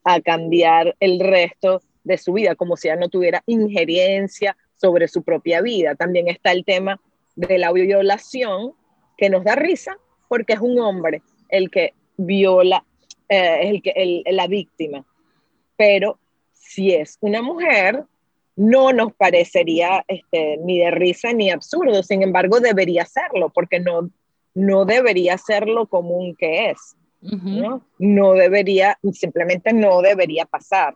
a 0.04 0.20
cambiar 0.20 0.96
el 1.00 1.20
resto 1.20 1.82
de 2.04 2.16
su 2.16 2.32
vida, 2.32 2.54
como 2.54 2.76
si 2.76 2.88
ya 2.88 2.96
no 2.96 3.08
tuviera 3.08 3.42
injerencia 3.46 4.56
sobre 4.80 5.08
su 5.08 5.22
propia 5.22 5.60
vida. 5.60 5.94
También 5.94 6.28
está 6.28 6.52
el 6.52 6.64
tema 6.64 7.00
de 7.36 7.58
la 7.58 7.72
violación, 7.72 8.74
que 9.16 9.28
nos 9.28 9.44
da 9.44 9.54
risa 9.54 9.98
porque 10.28 10.54
es 10.54 10.60
un 10.60 10.78
hombre 10.80 11.22
el 11.48 11.70
que 11.70 11.92
viola, 12.16 12.84
eh, 13.28 13.68
el 13.68 13.82
que, 13.82 13.90
el, 13.90 14.24
la 14.36 14.46
víctima. 14.46 15.04
Pero 15.76 16.18
si 16.52 16.92
es 16.94 17.18
una 17.20 17.42
mujer, 17.42 18.04
no 18.56 18.92
nos 18.92 19.12
parecería 19.14 20.04
este, 20.08 20.58
ni 20.58 20.78
de 20.78 20.90
risa 20.90 21.32
ni 21.32 21.50
absurdo, 21.50 22.02
sin 22.02 22.22
embargo 22.22 22.60
debería 22.60 23.04
serlo, 23.04 23.50
porque 23.50 23.80
no, 23.80 24.10
no 24.54 24.84
debería 24.84 25.36
ser 25.38 25.68
lo 25.68 25.86
común 25.86 26.34
que 26.36 26.70
es. 26.70 26.96
¿no? 27.22 27.84
no 27.98 28.32
debería, 28.32 28.98
simplemente 29.12 29.74
no 29.74 30.00
debería 30.00 30.46
pasar. 30.46 30.94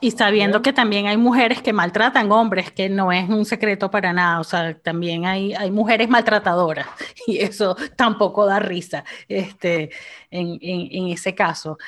Y 0.00 0.10
sabiendo 0.10 0.62
que 0.62 0.72
también 0.72 1.06
hay 1.06 1.16
mujeres 1.16 1.62
que 1.62 1.72
maltratan 1.72 2.30
hombres, 2.32 2.70
que 2.72 2.88
no 2.88 3.12
es 3.12 3.28
un 3.28 3.44
secreto 3.44 3.90
para 3.90 4.12
nada, 4.12 4.40
o 4.40 4.44
sea, 4.44 4.76
también 4.78 5.26
hay, 5.26 5.54
hay 5.54 5.70
mujeres 5.70 6.08
maltratadoras 6.08 6.86
y 7.26 7.38
eso 7.38 7.76
tampoco 7.96 8.46
da 8.46 8.58
risa 8.58 9.04
este, 9.28 9.90
en, 10.30 10.58
en, 10.60 11.08
ese 11.08 11.34
caso. 11.34 11.78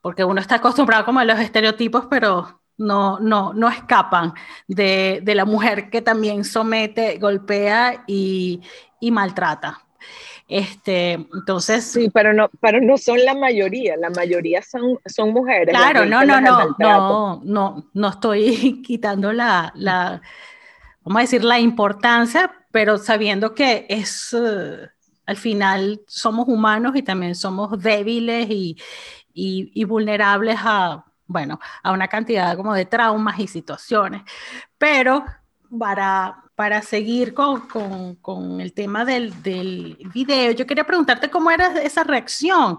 Porque 0.00 0.24
uno 0.24 0.40
está 0.40 0.56
acostumbrado 0.56 1.04
como 1.04 1.20
a 1.20 1.24
los 1.24 1.38
estereotipos, 1.38 2.06
pero 2.08 2.60
no, 2.78 3.18
no, 3.20 3.52
no 3.52 3.68
escapan 3.68 4.32
de, 4.66 5.20
de 5.22 5.34
la 5.34 5.44
mujer 5.44 5.90
que 5.90 6.00
también 6.02 6.44
somete, 6.44 7.18
golpea 7.18 8.04
y, 8.06 8.60
y 9.00 9.10
maltrata. 9.10 9.84
Este, 10.50 11.12
entonces. 11.12 11.84
Sí, 11.84 12.10
pero 12.12 12.32
no, 12.32 12.50
pero 12.60 12.80
no 12.80 12.98
son 12.98 13.24
la 13.24 13.36
mayoría, 13.36 13.96
la 13.96 14.10
mayoría 14.10 14.60
son, 14.62 14.98
son 15.06 15.32
mujeres. 15.32 15.72
Claro, 15.72 16.04
no, 16.04 16.24
no, 16.24 16.40
no, 16.40 16.74
no, 16.76 17.40
no, 17.44 17.84
no 17.94 18.08
estoy 18.08 18.82
quitando 18.86 19.32
la, 19.32 19.72
la, 19.76 20.20
vamos 21.04 21.20
a 21.20 21.22
decir, 21.22 21.44
la 21.44 21.60
importancia, 21.60 22.50
pero 22.72 22.98
sabiendo 22.98 23.54
que 23.54 23.86
es, 23.88 24.36
eh, 24.36 24.88
al 25.24 25.36
final 25.36 26.00
somos 26.08 26.48
humanos 26.48 26.96
y 26.96 27.02
también 27.02 27.36
somos 27.36 27.80
débiles 27.80 28.50
y, 28.50 28.76
y, 29.32 29.70
y 29.72 29.84
vulnerables 29.84 30.58
a, 30.58 31.04
bueno, 31.28 31.60
a 31.84 31.92
una 31.92 32.08
cantidad 32.08 32.56
como 32.56 32.74
de 32.74 32.86
traumas 32.86 33.38
y 33.38 33.46
situaciones, 33.46 34.22
pero 34.76 35.24
para, 35.78 36.42
para 36.60 36.82
seguir 36.82 37.32
con, 37.32 37.66
con, 37.68 38.16
con 38.16 38.60
el 38.60 38.74
tema 38.74 39.06
del, 39.06 39.42
del, 39.42 39.96
video, 40.12 40.52
yo 40.52 40.66
quería 40.66 40.84
preguntarte 40.84 41.30
cómo 41.30 41.50
era 41.50 41.80
esa 41.80 42.04
reacción, 42.04 42.76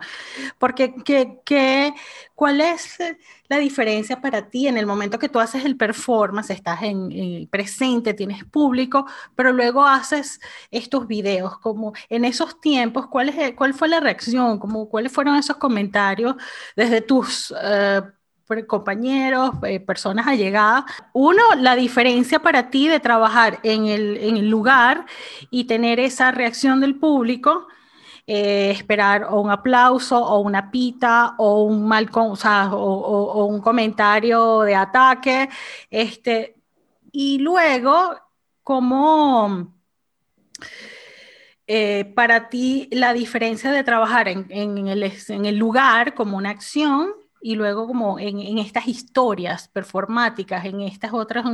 porque 0.59 0.93
¿qué, 1.03 1.91
¿cuál 2.35 2.61
es 2.61 2.99
la 3.49 3.57
diferencia 3.57 4.21
para 4.21 4.51
ti 4.51 4.67
en 4.67 4.77
el 4.77 4.85
momento 4.85 5.17
que 5.17 5.29
tú 5.29 5.39
haces 5.39 5.65
el 5.65 5.77
performance, 5.77 6.51
estás 6.51 6.83
en, 6.83 7.47
presente, 7.47 8.13
tienes 8.13 8.45
público, 8.45 9.07
pero 9.35 9.51
luego 9.51 9.83
haces 9.83 10.39
estos 10.69 11.07
videos, 11.07 11.57
como 11.57 11.93
en 12.07 12.23
esos 12.23 12.61
tiempos, 12.61 13.07
¿cuál, 13.07 13.29
es, 13.29 13.55
cuál 13.55 13.73
fue 13.73 13.87
la 13.87 13.99
reacción? 13.99 14.59
Como, 14.59 14.89
¿Cuáles 14.89 15.11
fueron 15.11 15.37
esos 15.37 15.57
comentarios 15.57 16.35
desde 16.75 17.01
tus... 17.01 17.49
Uh, 17.49 18.20
compañeros, 18.67 19.51
eh, 19.63 19.79
personas 19.79 20.27
allegadas. 20.27 20.85
Uno, 21.13 21.41
la 21.57 21.75
diferencia 21.75 22.39
para 22.39 22.69
ti 22.69 22.87
de 22.87 22.99
trabajar 22.99 23.59
en 23.63 23.85
el, 23.87 24.17
en 24.17 24.37
el 24.37 24.49
lugar 24.49 25.05
y 25.49 25.65
tener 25.65 25.99
esa 25.99 26.31
reacción 26.31 26.81
del 26.81 26.95
público. 26.95 27.67
Eh, 28.27 28.71
esperar 28.71 29.23
o 29.29 29.41
un 29.41 29.49
aplauso 29.49 30.17
o 30.17 30.39
una 30.39 30.69
pita 30.69 31.33
o 31.37 31.63
un 31.63 31.87
mal 31.87 32.07
o, 32.13 32.35
sea, 32.35 32.71
o, 32.71 32.77
o, 32.77 33.45
un 33.45 33.59
comentario 33.61 34.61
de 34.61 34.75
ataque 34.75 35.49
este 35.89 36.55
y 37.11 37.39
luego 37.39 38.15
como 38.63 39.73
eh, 41.67 42.11
para 42.15 42.49
ti 42.49 42.89
la 42.91 43.13
diferencia 43.13 43.71
de 43.71 43.83
trabajar 43.83 44.27
en, 44.27 44.45
en, 44.49 44.87
el, 44.87 45.03
en 45.03 45.45
el 45.45 45.57
lugar 45.57 46.13
como 46.13 46.37
una 46.37 46.49
acción 46.49 47.13
y 47.41 47.55
luego 47.55 47.87
como 47.87 48.19
en, 48.19 48.39
en, 48.39 48.59
estas 48.59 48.87
historias 48.87 49.67
performáticas, 49.67 50.65
en 50.65 50.81
estas 50.81 51.11
otras 51.13 51.45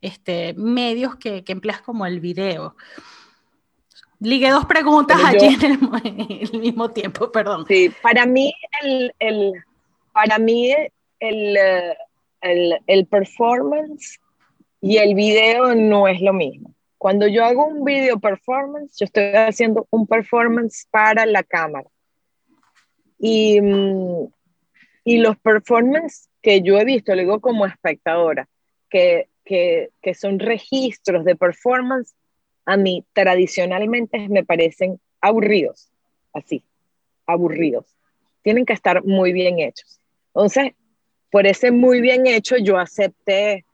este, 0.00 0.54
medios 0.54 1.16
que, 1.16 1.42
que, 1.42 1.52
empleas 1.52 1.82
como 1.82 2.06
el 2.06 2.20
video. 2.20 2.76
Ligué 4.20 4.50
dos 4.50 4.66
preguntas 4.66 5.18
allí 5.24 5.56
en 5.62 6.20
el, 6.30 6.60
mismo 6.60 6.90
tiempo, 6.90 7.32
perdón. 7.32 7.64
Sí, 7.66 7.92
para 8.02 8.24
mí 8.24 8.54
el, 8.82 9.12
el 9.18 9.52
para 10.12 10.38
mí 10.38 10.72
el, 11.18 11.56
el, 12.40 12.78
el 12.86 13.06
performance 13.06 14.20
y 14.80 14.98
el 14.98 15.14
video 15.14 15.74
no 15.74 16.06
es 16.06 16.20
lo 16.20 16.32
mismo. 16.32 16.74
Cuando 16.98 17.26
yo 17.26 17.44
hago 17.44 17.66
un 17.66 17.84
video 17.84 18.20
performance, 18.20 18.96
yo 18.96 19.06
estoy 19.06 19.24
haciendo 19.34 19.88
un 19.90 20.06
performance 20.06 20.86
para 20.90 21.26
la 21.26 21.42
cámara. 21.42 21.88
Y, 23.18 23.60
mm, 23.60 24.26
y 25.04 25.18
los 25.18 25.38
performances 25.38 26.28
que 26.40 26.62
yo 26.62 26.78
he 26.78 26.84
visto, 26.84 27.14
lo 27.14 27.20
digo 27.20 27.40
como 27.40 27.66
espectadora, 27.66 28.48
que, 28.90 29.28
que, 29.44 29.90
que 30.00 30.14
son 30.14 30.38
registros 30.38 31.24
de 31.24 31.36
performance, 31.36 32.14
a 32.64 32.76
mí 32.76 33.04
tradicionalmente 33.12 34.28
me 34.28 34.44
parecen 34.44 35.00
aburridos, 35.20 35.90
así, 36.32 36.64
aburridos. 37.26 37.86
Tienen 38.42 38.64
que 38.64 38.72
estar 38.72 39.04
muy 39.04 39.32
bien 39.32 39.58
hechos. 39.58 40.00
Entonces, 40.34 40.72
por 41.30 41.46
ese 41.46 41.70
muy 41.70 42.00
bien 42.00 42.26
hecho, 42.26 42.56
yo 42.56 42.78
acepté 42.78 43.64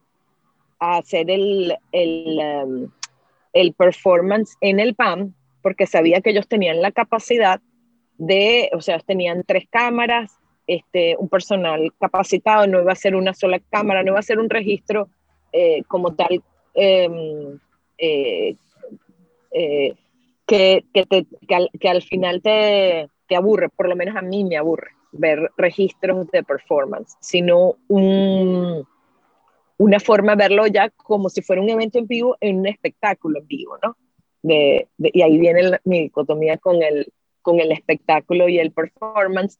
hacer 0.79 1.31
el, 1.31 1.77
el, 1.93 2.39
um, 2.39 2.91
el 3.53 3.73
performance 3.75 4.57
en 4.61 4.79
el 4.81 4.95
PAM, 4.95 5.35
porque 5.63 5.87
sabía 5.87 6.21
que 6.21 6.31
ellos 6.31 6.47
tenían 6.47 6.81
la 6.81 6.93
capacidad 6.93 7.61
de, 8.17 8.71
o 8.73 8.81
sea, 8.81 8.99
tenían 9.01 9.43
tres 9.45 9.65
cámaras, 9.71 10.39
este, 10.69 11.17
un 11.19 11.29
personal 11.29 11.93
capacitado, 11.99 12.67
no 12.67 12.81
iba 12.81 12.93
a 12.93 12.97
ser 12.97 13.17
una 13.17 13.33
sola 13.33 13.59
cámara, 13.71 14.03
no 14.03 14.13
iba 14.13 14.19
a 14.19 14.23
ser 14.23 14.39
un 14.39 14.51
registro 14.51 15.09
eh, 15.51 15.83
como 15.89 16.15
tal 16.15 16.43
em, 16.75 17.59
eh, 17.97 18.55
eh, 19.51 19.95
que, 20.47 20.85
que, 20.93 21.89
al, 21.89 22.03
final 22.03 22.43
te, 22.43 23.09
te, 23.27 23.35
aburre, 23.35 23.71
por 23.71 23.89
lo 23.89 23.97
menos 23.97 24.15
a 24.15 24.23
mí 24.23 24.45
me 24.45 24.59
aburre 24.59 24.91
ver 25.11 25.51
registros 25.57 26.31
de 26.31 26.43
performance, 26.43 27.17
sino 27.21 27.77
un, 27.89 28.87
una 29.79 30.01
forma 30.01 30.37
de 30.37 30.45
verlo 30.45 30.67
ya 30.67 30.91
como 30.91 31.31
si 31.31 31.41
fuera 31.41 31.63
un 31.63 31.71
evento 31.71 31.99
en 31.99 32.07
vivo 32.07 32.37
en 32.41 32.59
un 32.59 32.67
espectáculo 32.67 33.41
en 33.41 33.47
vivo, 33.47 33.79
¿no? 33.83 33.97
De, 34.43 34.87
y 34.99 35.23
ahí 35.23 35.39
viene 35.39 35.79
mi 35.85 36.03
dicotomía 36.03 36.59
con 36.59 36.83
el, 36.83 37.11
con 37.41 37.59
el 37.59 37.73
espectáculo 37.73 38.49
y 38.49 38.59
el 38.59 38.73
performance, 38.73 39.59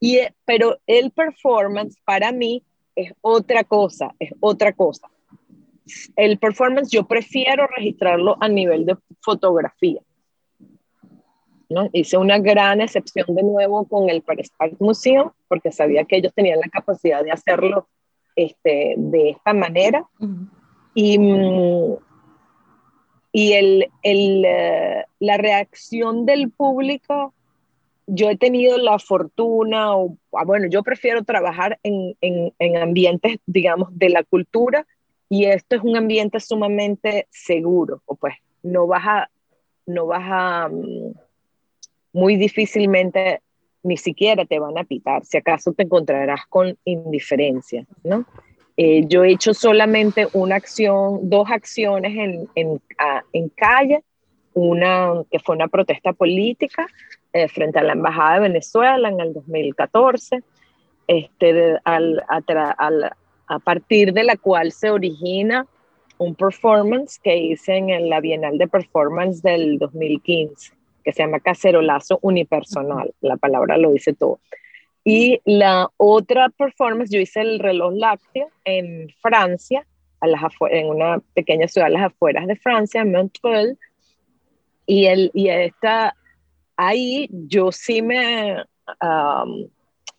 y, 0.00 0.16
eh, 0.16 0.34
pero 0.44 0.78
el 0.86 1.10
performance 1.10 1.96
para 2.04 2.32
mí 2.32 2.64
es 2.96 3.12
otra 3.20 3.64
cosa, 3.64 4.14
es 4.18 4.32
otra 4.40 4.72
cosa. 4.72 5.08
El 6.16 6.38
performance 6.38 6.90
yo 6.90 7.06
prefiero 7.06 7.66
registrarlo 7.66 8.36
a 8.40 8.48
nivel 8.48 8.86
de 8.86 8.96
fotografía. 9.20 10.00
¿no? 11.68 11.88
Hice 11.92 12.16
una 12.16 12.38
gran 12.38 12.80
excepción 12.80 13.34
de 13.34 13.42
nuevo 13.42 13.86
con 13.86 14.08
el 14.08 14.22
Paris 14.22 14.50
Art 14.58 14.74
Museum 14.80 15.30
porque 15.48 15.70
sabía 15.70 16.04
que 16.04 16.16
ellos 16.16 16.32
tenían 16.34 16.60
la 16.60 16.68
capacidad 16.68 17.22
de 17.22 17.30
hacerlo 17.30 17.88
este, 18.34 18.94
de 18.96 19.30
esta 19.30 19.52
manera. 19.52 20.08
Y, 20.94 21.18
mm, 21.18 21.96
y 23.32 23.52
el, 23.52 23.90
el, 24.02 24.44
eh, 24.44 25.04
la 25.20 25.36
reacción 25.36 26.26
del 26.26 26.50
público 26.50 27.34
yo 28.12 28.28
he 28.28 28.36
tenido 28.36 28.76
la 28.76 28.98
fortuna, 28.98 29.96
o 29.96 30.16
ah, 30.32 30.44
bueno, 30.44 30.66
yo 30.68 30.82
prefiero 30.82 31.22
trabajar 31.22 31.78
en, 31.84 32.16
en, 32.20 32.76
ambientes, 32.76 33.38
digamos, 33.46 33.96
de 33.96 34.08
la 34.10 34.24
cultura 34.24 34.86
y 35.28 35.44
esto 35.44 35.76
es 35.76 35.82
un 35.82 35.96
ambiente 35.96 36.40
sumamente 36.40 37.28
seguro, 37.30 38.02
o 38.06 38.16
pues 38.16 38.34
no 38.64 38.88
vas 38.88 39.04
a, 39.06 39.30
no 39.86 40.06
vas 40.06 40.24
a, 40.24 40.68
mm, 40.68 41.14
muy 42.12 42.36
difícilmente 42.36 43.40
ni 43.82 43.96
siquiera 43.96 44.44
te 44.44 44.58
van 44.58 44.76
a 44.76 44.84
pitar, 44.84 45.24
si 45.24 45.38
acaso 45.38 45.72
te 45.72 45.84
encontrarás 45.84 46.40
con 46.48 46.76
indiferencia, 46.84 47.86
¿no? 48.02 48.26
Eh, 48.76 49.04
yo 49.06 49.24
he 49.24 49.32
hecho 49.32 49.54
solamente 49.54 50.26
una 50.32 50.56
acción, 50.56 51.30
dos 51.30 51.48
acciones 51.50 52.12
en, 52.16 52.48
en, 52.56 52.80
en 53.32 53.48
calle, 53.50 54.02
una 54.52 55.22
que 55.30 55.38
fue 55.38 55.54
una 55.54 55.68
protesta 55.68 56.12
política 56.12 56.88
eh, 57.32 57.48
frente 57.48 57.78
a 57.78 57.82
la 57.82 57.92
Embajada 57.92 58.34
de 58.34 58.40
Venezuela 58.40 59.08
en 59.08 59.20
el 59.20 59.32
2014, 59.32 60.42
este, 61.06 61.78
al, 61.84 62.24
a, 62.28 63.58
partir 63.58 64.12
de 64.12 64.24
la 64.24 64.36
cual 64.36 64.72
se 64.72 64.90
origina 64.90 65.66
un 66.18 66.34
performance 66.34 67.18
que 67.22 67.36
hice 67.36 67.76
en 67.76 68.08
la 68.08 68.20
Bienal 68.20 68.58
de 68.58 68.68
Performance 68.68 69.42
del 69.42 69.78
2015, 69.78 70.72
que 71.04 71.12
se 71.12 71.22
llama 71.22 71.40
Cacerolazo 71.40 72.18
Unipersonal, 72.22 73.14
la 73.20 73.36
palabra 73.36 73.76
lo 73.76 73.92
dice 73.92 74.12
todo. 74.12 74.40
Y 75.04 75.40
la 75.44 75.88
otra 75.96 76.48
performance, 76.50 77.10
yo 77.10 77.20
hice 77.20 77.40
el 77.40 77.58
reloj 77.58 77.94
lácteo 77.94 78.48
en 78.64 79.08
Francia, 79.20 79.86
a 80.20 80.26
las 80.26 80.42
en 80.70 80.88
una 80.88 81.20
pequeña 81.34 81.66
ciudad 81.68 81.86
a 81.86 81.90
las 81.90 82.02
afueras 82.02 82.46
de 82.46 82.56
Francia, 82.56 83.04
Montreuil, 83.04 83.78
y, 84.86 85.06
el, 85.06 85.30
y 85.32 85.48
esta 85.48 86.14
ahí 86.80 87.28
yo 87.30 87.70
sí 87.72 88.00
me, 88.00 88.64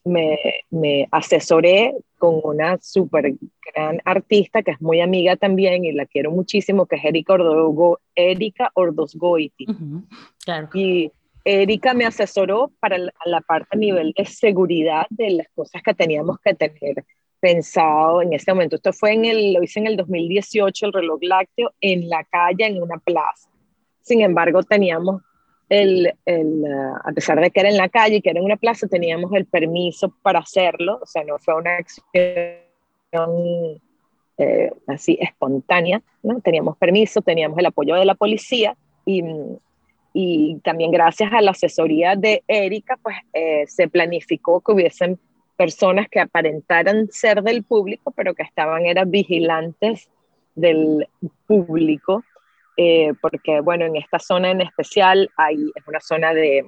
me, 0.05 0.37
me 0.69 1.07
asesoré 1.11 1.95
con 2.19 2.39
una 2.43 2.77
súper 2.79 3.33
gran 3.73 3.99
artista 4.05 4.61
que 4.61 4.71
es 4.71 4.81
muy 4.81 5.01
amiga 5.01 5.35
también 5.35 5.85
y 5.85 5.91
la 5.91 6.05
quiero 6.05 6.29
muchísimo, 6.29 6.85
que 6.85 6.97
es 6.97 7.05
Erika, 7.05 7.33
Ordogo, 7.33 7.99
Erika 8.15 8.69
Ordosgoiti. 8.75 9.65
claro. 10.45 10.69
Y 10.75 11.11
Erika 11.43 11.95
me 11.95 12.05
asesoró 12.05 12.71
para 12.79 12.99
la, 12.99 13.41
parte 13.41 13.69
a 13.71 13.77
nivel 13.77 14.13
de 14.15 14.25
seguridad 14.25 15.07
de 15.09 15.31
las 15.31 15.47
cosas 15.55 15.81
que 15.81 15.95
teníamos 15.95 16.37
que 16.43 16.53
tener 16.53 17.03
pensado 17.39 18.21
en 18.21 18.33
ese 18.33 18.53
momento. 18.53 18.75
Esto 18.75 18.93
fue 18.93 19.13
en 19.13 19.25
el, 19.25 19.53
lo 19.53 19.63
hice 19.63 19.79
en 19.79 19.87
el 19.87 19.97
2018, 19.97 20.85
el 20.85 20.93
reloj 20.93 21.19
lácteo, 21.23 21.73
en 21.81 22.07
la 22.07 22.23
calle, 22.25 22.67
en 22.67 22.83
una 22.83 22.99
plaza. 22.99 23.49
Sin 24.03 24.21
embargo, 24.21 24.61
teníamos 24.61 25.23
el, 25.71 26.13
el 26.25 26.63
uh, 26.63 26.95
a 27.03 27.11
pesar 27.13 27.39
de 27.39 27.49
que 27.49 27.61
era 27.61 27.69
en 27.69 27.77
la 27.77 27.89
calle 27.89 28.17
y 28.17 28.21
que 28.21 28.29
era 28.29 28.39
en 28.39 28.45
una 28.45 28.57
plaza, 28.57 28.87
teníamos 28.87 29.31
el 29.33 29.45
permiso 29.45 30.13
para 30.21 30.39
hacerlo, 30.39 30.99
o 31.01 31.05
sea, 31.05 31.23
no 31.23 31.37
fue 31.39 31.55
una 31.55 31.77
acción 31.77 32.11
eh, 34.37 34.71
así 34.87 35.17
espontánea, 35.21 36.01
¿no? 36.23 36.41
Teníamos 36.41 36.77
permiso, 36.77 37.21
teníamos 37.21 37.57
el 37.57 37.67
apoyo 37.67 37.95
de 37.95 38.05
la 38.05 38.15
policía 38.15 38.75
y 39.05 39.23
y 40.13 40.59
también 40.63 40.91
gracias 40.91 41.31
a 41.31 41.41
la 41.41 41.51
asesoría 41.51 42.15
de 42.15 42.43
Erika, 42.47 42.97
pues 43.01 43.15
eh, 43.33 43.65
se 43.67 43.87
planificó 43.87 44.59
que 44.61 44.73
hubiesen 44.73 45.17
personas 45.55 46.07
que 46.09 46.19
aparentaran 46.19 47.07
ser 47.11 47.43
del 47.43 47.63
público, 47.63 48.11
pero 48.11 48.33
que 48.33 48.43
estaban, 48.43 48.85
eran 48.85 49.09
vigilantes 49.09 50.09
del 50.55 51.07
público, 51.47 52.23
eh, 52.77 53.13
porque 53.21 53.61
bueno, 53.61 53.85
en 53.85 53.95
esta 53.95 54.19
zona 54.19 54.51
en 54.51 54.61
especial 54.61 55.29
hay, 55.37 55.57
es 55.75 55.87
una 55.87 55.99
zona 55.99 56.33
de, 56.33 56.65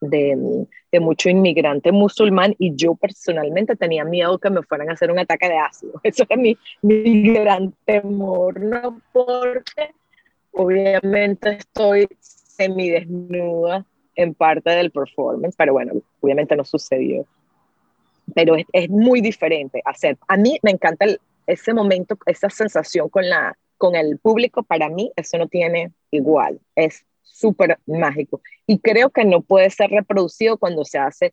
de, 0.00 0.66
de, 0.92 1.00
mucho 1.00 1.28
inmigrante 1.28 1.92
musulmán 1.92 2.54
y 2.58 2.74
yo 2.74 2.94
personalmente 2.94 3.76
tenía 3.76 4.04
miedo 4.04 4.38
que 4.38 4.50
me 4.50 4.62
fueran 4.62 4.90
a 4.90 4.92
hacer 4.92 5.10
un 5.10 5.18
ataque 5.18 5.48
de 5.48 5.58
ácido. 5.58 5.94
Eso 6.02 6.24
es 6.28 6.38
mi, 6.38 6.56
mi 6.82 7.32
gran 7.32 7.74
temor, 7.84 8.60
¿no? 8.60 9.00
Porque 9.12 9.94
obviamente 10.52 11.50
estoy 11.52 12.08
desnuda 12.68 13.84
en 14.16 14.34
parte 14.34 14.70
del 14.70 14.90
performance, 14.90 15.54
pero 15.56 15.72
bueno, 15.72 15.94
obviamente 16.20 16.56
no 16.56 16.64
sucedió. 16.64 17.24
Pero 18.34 18.54
es, 18.72 18.90
muy 18.90 19.20
diferente 19.20 19.80
hacer. 19.84 20.16
A 20.28 20.36
mí 20.36 20.58
me 20.62 20.70
encanta 20.70 21.06
ese 21.46 21.74
momento, 21.74 22.16
esa 22.26 22.50
sensación 22.50 23.08
con, 23.08 23.28
la, 23.28 23.56
con 23.80 23.96
el 23.96 24.18
público, 24.18 24.62
para 24.62 24.90
mí 24.90 25.10
eso 25.16 25.38
no 25.38 25.48
tiene 25.48 25.90
igual, 26.10 26.60
es 26.74 27.06
súper 27.22 27.78
mágico. 27.86 28.42
Y 28.66 28.78
creo 28.78 29.08
que 29.08 29.24
no 29.24 29.40
puede 29.40 29.70
ser 29.70 29.88
reproducido 29.90 30.58
cuando 30.58 30.84
se 30.84 30.98
hace 30.98 31.32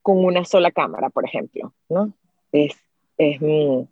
con 0.00 0.24
una 0.24 0.42
sola 0.46 0.70
cámara, 0.70 1.10
por 1.10 1.26
ejemplo, 1.26 1.74
¿no? 1.90 2.14
Es, 2.50 2.74
es, 3.18 3.38
mm, 3.42 3.82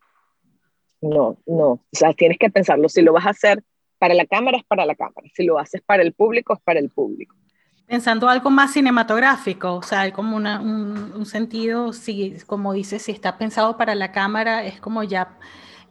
no, 1.03 1.37
no, 1.45 1.69
o 1.69 1.81
sea, 1.93 2.15
tienes 2.15 2.39
que 2.39 2.49
pensarlo, 2.49 2.89
si 2.89 3.03
lo 3.03 3.13
vas 3.13 3.27
a 3.27 3.31
hacer 3.31 3.63
para 3.99 4.15
la 4.15 4.25
cámara 4.25 4.57
es 4.57 4.65
para 4.65 4.87
la 4.87 4.95
cámara, 4.95 5.29
si 5.35 5.45
lo 5.45 5.59
haces 5.59 5.83
para 5.83 6.03
el 6.03 6.15
público 6.15 6.55
es 6.55 6.61
para 6.61 6.81
el 6.81 6.89
público. 6.89 7.37
Pensando 7.85 8.31
algo 8.31 8.49
más 8.49 8.73
cinematográfico, 8.73 9.75
o 9.75 9.83
sea, 9.83 10.03
hay 10.03 10.13
como 10.13 10.39
un, 10.39 10.47
un, 10.47 11.27
sentido, 11.27 11.93
si, 11.93 12.37
como 12.47 12.73
dices, 12.73 13.03
si 13.03 13.13
está 13.13 13.37
pensado 13.37 13.77
para 13.77 13.95
la 13.95 14.11
cámara, 14.11 14.65
es 14.65 14.81
como 14.81 15.03
ya 15.03 15.37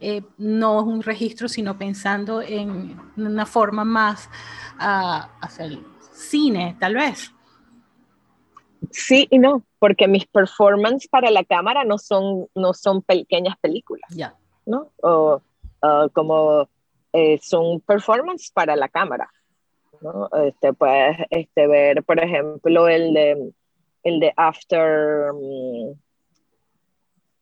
eh, 0.00 0.22
no 0.38 0.80
es 0.80 0.86
un 0.86 1.02
registro, 1.02 1.48
sino 1.48 1.76
pensando 1.78 2.42
en 2.42 2.98
una 3.16 3.46
forma 3.46 3.84
más 3.84 4.28
a 4.78 5.30
hacer 5.40 5.72
el 5.72 5.86
cine, 6.12 6.76
tal 6.80 6.94
vez. 6.94 7.32
Sí 8.90 9.28
y 9.30 9.38
no, 9.38 9.62
porque 9.78 10.08
mis 10.08 10.26
performances 10.26 11.08
para 11.08 11.30
la 11.30 11.44
cámara 11.44 11.84
no 11.84 11.98
son, 11.98 12.46
no 12.54 12.72
son 12.72 13.02
pequeñas 13.02 13.56
películas, 13.60 14.10
ya. 14.10 14.34
¿no? 14.64 14.90
O 15.02 15.42
como 16.12 16.68
eh, 17.12 17.38
son 17.42 17.80
performance 17.80 18.50
para 18.52 18.76
la 18.76 18.88
cámara. 18.88 19.30
¿no? 20.00 20.28
Este, 20.44 20.72
puedes 20.72 21.18
este, 21.30 21.66
ver, 21.66 22.02
por 22.04 22.22
ejemplo, 22.22 22.88
el 22.88 23.12
de, 23.12 23.52
el 24.04 24.20
de 24.20 24.32
After, 24.36 25.32
mm, 25.32 25.92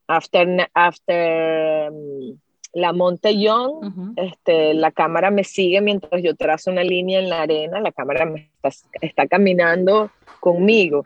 After, 0.07 0.69
After 0.73 1.91
mm, 1.91 2.33
La 2.73 2.93
Montellón, 2.93 4.13
este, 4.15 4.73
la 4.75 4.91
cámara 4.91 5.31
me 5.31 5.43
sigue 5.43 5.81
mientras 5.81 6.21
yo 6.21 6.35
trazo 6.35 6.71
una 6.71 6.83
línea 6.83 7.19
en 7.19 7.29
la 7.29 7.41
arena, 7.41 7.79
la 7.79 7.91
cámara 7.91 8.25
me 8.25 8.51
está, 8.61 8.87
está 9.01 9.27
caminando 9.27 10.11
conmigo, 10.39 11.03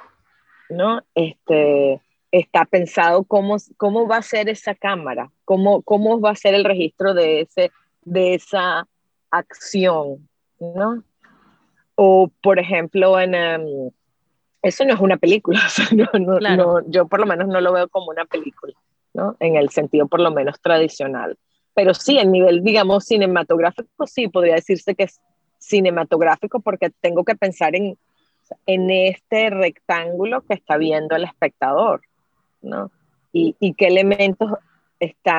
¿no? 0.69 1.01
Este, 1.15 2.01
está 2.31 2.65
pensado 2.65 3.23
cómo, 3.23 3.57
cómo 3.77 4.07
va 4.07 4.17
a 4.17 4.21
ser 4.21 4.49
esa 4.49 4.75
cámara, 4.75 5.31
cómo, 5.45 5.81
cómo 5.83 6.19
va 6.19 6.31
a 6.31 6.35
ser 6.35 6.53
el 6.53 6.65
registro 6.65 7.13
de 7.13 7.41
ese 7.41 7.71
de 8.05 8.35
esa 8.35 8.87
acción, 9.31 10.27
¿no? 10.59 11.03
O, 11.95 12.29
por 12.41 12.59
ejemplo, 12.59 13.19
en... 13.19 13.35
Em, 13.35 13.91
eso 14.61 14.85
no 14.85 14.93
es 14.93 14.99
una 15.01 15.17
película, 15.17 15.59
yo 16.87 17.07
por 17.07 17.19
lo 17.19 17.25
menos 17.25 17.47
no 17.49 17.59
lo 17.59 17.73
veo 17.73 17.89
como 17.89 18.11
una 18.11 18.23
película, 18.23 18.73
¿no? 19.13 19.35
En 19.41 19.57
el 19.57 19.69
sentido 19.69 20.07
por 20.07 20.21
lo 20.21 20.31
menos 20.31 20.61
tradicional. 20.61 21.37
Pero 21.73 21.93
sí, 21.93 22.19
en 22.19 22.31
nivel, 22.31 22.63
digamos, 22.63 23.05
cinematográfico, 23.05 24.07
sí, 24.07 24.27
podría 24.27 24.55
decirse 24.55 24.95
que 24.95 25.03
es 25.03 25.19
cinematográfico 25.57 26.59
porque 26.59 26.89
tengo 27.01 27.23
que 27.23 27.35
pensar 27.35 27.75
en, 27.75 27.97
en 28.65 28.91
este 28.91 29.49
rectángulo 29.49 30.41
que 30.41 30.53
está 30.53 30.77
viendo 30.77 31.15
el 31.15 31.23
espectador, 31.23 32.01
¿no? 32.61 32.91
Y, 33.31 33.55
y 33.59 33.73
qué 33.73 33.87
elementos 33.87 34.51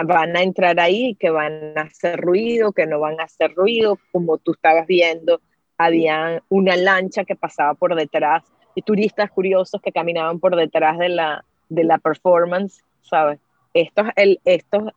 van 0.07 0.37
a 0.37 0.43
entrar 0.43 0.81
ahí, 0.81 1.15
que 1.15 1.31
van 1.31 1.77
a 1.77 1.83
hacer 1.83 2.21
ruido, 2.21 2.73
que 2.73 2.87
no 2.87 3.01
van 3.01 3.21
a 3.21 3.25
hacer 3.25 3.55
ruido, 3.55 3.99
como 4.13 4.39
tú 4.39 4.53
estabas 4.53 4.87
viendo, 4.87 5.41
había 5.79 6.43
una 6.49 6.77
lancha 6.77 7.25
que 7.25 7.37
pasaba 7.37 7.75
por 7.75 7.95
detrás 7.95 8.45
y 8.75 8.83
turistas 8.83 9.31
curiosos 9.31 9.81
que 9.81 9.93
caminaban 9.93 10.41
por 10.41 10.57
detrás 10.57 10.99
de 10.99 11.09
la, 11.09 11.45
de 11.69 11.85
la 11.85 11.99
performance, 11.99 12.83
¿sabes? 13.03 13.39
Esto, 13.73 14.05
el, 14.17 14.41
esto 14.45 14.93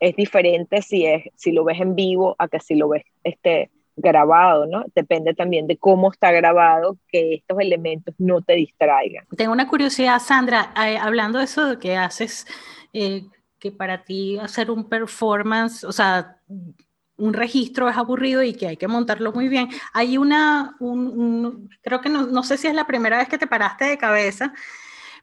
es 0.00 0.16
diferente 0.16 0.82
si, 0.82 1.06
es, 1.06 1.24
si 1.34 1.52
lo 1.52 1.64
ves 1.64 1.80
en 1.80 1.94
vivo 1.94 2.36
a 2.38 2.48
que 2.48 2.60
si 2.60 2.74
lo 2.74 2.88
ves 2.88 3.04
este, 3.24 3.70
grabado, 3.96 4.66
¿no? 4.66 4.84
Depende 4.94 5.34
también 5.34 5.66
de 5.66 5.78
cómo 5.78 6.12
está 6.12 6.30
grabado, 6.30 6.98
que 7.08 7.34
estos 7.34 7.58
elementos 7.58 8.14
no 8.18 8.42
te 8.42 8.54
distraigan. 8.54 9.26
Tengo 9.36 9.52
una 9.52 9.68
curiosidad, 9.68 10.20
Sandra, 10.20 10.72
eh, 10.86 10.98
hablando 10.98 11.38
de 11.38 11.44
eso 11.44 11.66
de 11.70 11.78
que 11.78 11.96
haces 11.96 12.46
eh, 12.92 13.22
que 13.58 13.72
para 13.72 14.04
ti 14.04 14.38
hacer 14.38 14.70
un 14.70 14.88
performance, 14.88 15.82
o 15.84 15.92
sea, 15.92 16.40
un 17.16 17.32
registro 17.32 17.88
es 17.88 17.96
aburrido 17.96 18.42
y 18.42 18.52
que 18.54 18.68
hay 18.68 18.76
que 18.76 18.88
montarlo 18.88 19.32
muy 19.32 19.48
bien. 19.48 19.68
Hay 19.94 20.18
una, 20.18 20.76
un, 20.78 21.70
creo 21.82 22.02
que 22.02 22.10
no, 22.10 22.26
no, 22.26 22.42
sé 22.42 22.58
si 22.58 22.68
es 22.68 22.74
la 22.74 22.86
primera 22.86 23.16
vez 23.16 23.28
que 23.28 23.38
te 23.38 23.46
paraste 23.46 23.86
de 23.86 23.98
cabeza, 23.98 24.52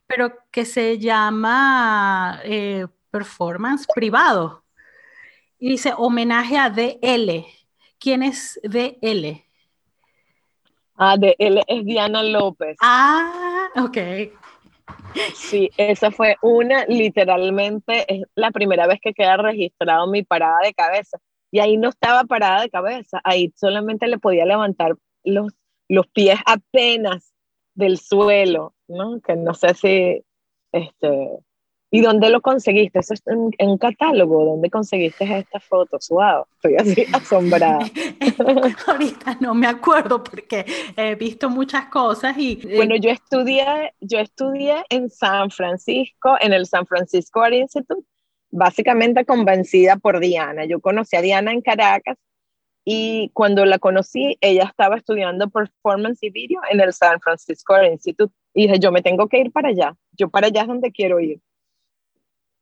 pero 0.07 0.33
que 0.51 0.65
se 0.65 0.97
llama 0.97 2.39
eh, 2.43 2.87
performance 3.11 3.85
privado. 3.93 4.62
Y 5.63 5.69
dice 5.69 5.93
homenaje 5.95 6.57
a 6.57 6.69
DL. 6.69 7.45
¿Quién 7.97 8.21
es 8.21 8.59
DL? 8.63 9.45
Ah, 10.97 11.15
DL 11.15 11.63
es 11.65 11.85
Diana 11.85 12.21
López. 12.21 12.75
Ah, 12.81 13.69
ok. 13.77 13.97
Sí, 15.33 15.69
esa 15.77 16.11
fue 16.11 16.35
una, 16.41 16.83
literalmente, 16.87 18.03
es 18.13 18.23
la 18.35 18.51
primera 18.51 18.87
vez 18.87 18.99
que 19.01 19.13
queda 19.13 19.37
registrado 19.37 20.05
mi 20.07 20.23
parada 20.23 20.57
de 20.65 20.73
cabeza. 20.73 21.17
Y 21.49 21.59
ahí 21.59 21.77
no 21.77 21.87
estaba 21.87 22.25
parada 22.25 22.63
de 22.63 22.69
cabeza, 22.69 23.21
ahí 23.23 23.53
solamente 23.55 24.07
le 24.07 24.17
podía 24.17 24.45
levantar 24.45 24.97
los, 25.23 25.53
los 25.87 26.07
pies 26.07 26.39
apenas 26.45 27.33
del 27.73 27.99
suelo, 27.99 28.75
¿no? 28.89 29.21
Que 29.21 29.37
no 29.37 29.53
sé 29.53 29.75
si, 29.75 30.25
este, 30.73 31.39
¿Y 31.95 32.01
dónde 32.01 32.31
lo 32.31 32.41
conseguiste? 32.41 32.97
Eso 32.97 33.13
es 33.13 33.21
en, 33.27 33.69
un 33.69 33.77
catálogo. 33.77 34.45
¿Dónde 34.45 34.71
conseguiste 34.71 35.25
estas 35.37 35.63
fotos? 35.63 36.09
¡Wow! 36.09 36.47
Estoy 36.55 36.75
así 36.75 37.05
asombrada. 37.13 37.85
Ahorita 38.87 39.37
no 39.39 39.53
me 39.53 39.67
acuerdo 39.67 40.23
porque 40.23 40.65
he 40.97 41.13
visto 41.13 41.51
muchas 41.51 41.85
cosas 41.89 42.35
y... 42.35 42.53
Eh, 42.63 42.77
bueno, 42.77 42.95
yo 42.95 43.11
estudié, 43.11 43.93
yo 44.01 44.17
estudié 44.17 44.83
en 44.89 45.11
San 45.11 45.51
Francisco, 45.51 46.35
en 46.41 46.53
el 46.53 46.65
San 46.65 46.87
Francisco 46.87 47.43
Art 47.43 47.53
Institute, 47.53 48.07
básicamente 48.49 49.23
convencida 49.23 49.95
por 49.97 50.19
Diana. 50.19 50.65
Yo 50.65 50.79
conocí 50.79 51.15
a 51.15 51.21
Diana 51.21 51.51
en 51.51 51.61
Caracas 51.61 52.17
y 52.83 53.29
cuando 53.35 53.65
la 53.65 53.77
conocí, 53.77 54.35
ella 54.41 54.63
estaba 54.63 54.97
estudiando 54.97 55.47
performance 55.51 56.23
y 56.23 56.31
video 56.31 56.59
en 56.71 56.81
el 56.81 56.91
San 56.91 57.19
Francisco 57.19 57.75
Art 57.75 57.91
Institute. 57.91 58.33
Y 58.55 58.63
dije, 58.63 58.79
yo 58.79 58.91
me 58.91 59.03
tengo 59.03 59.27
que 59.27 59.37
ir 59.37 59.51
para 59.51 59.69
allá. 59.69 59.95
Yo 60.13 60.29
para 60.29 60.47
allá 60.47 60.61
es 60.61 60.67
donde 60.67 60.91
quiero 60.91 61.19
ir 61.19 61.39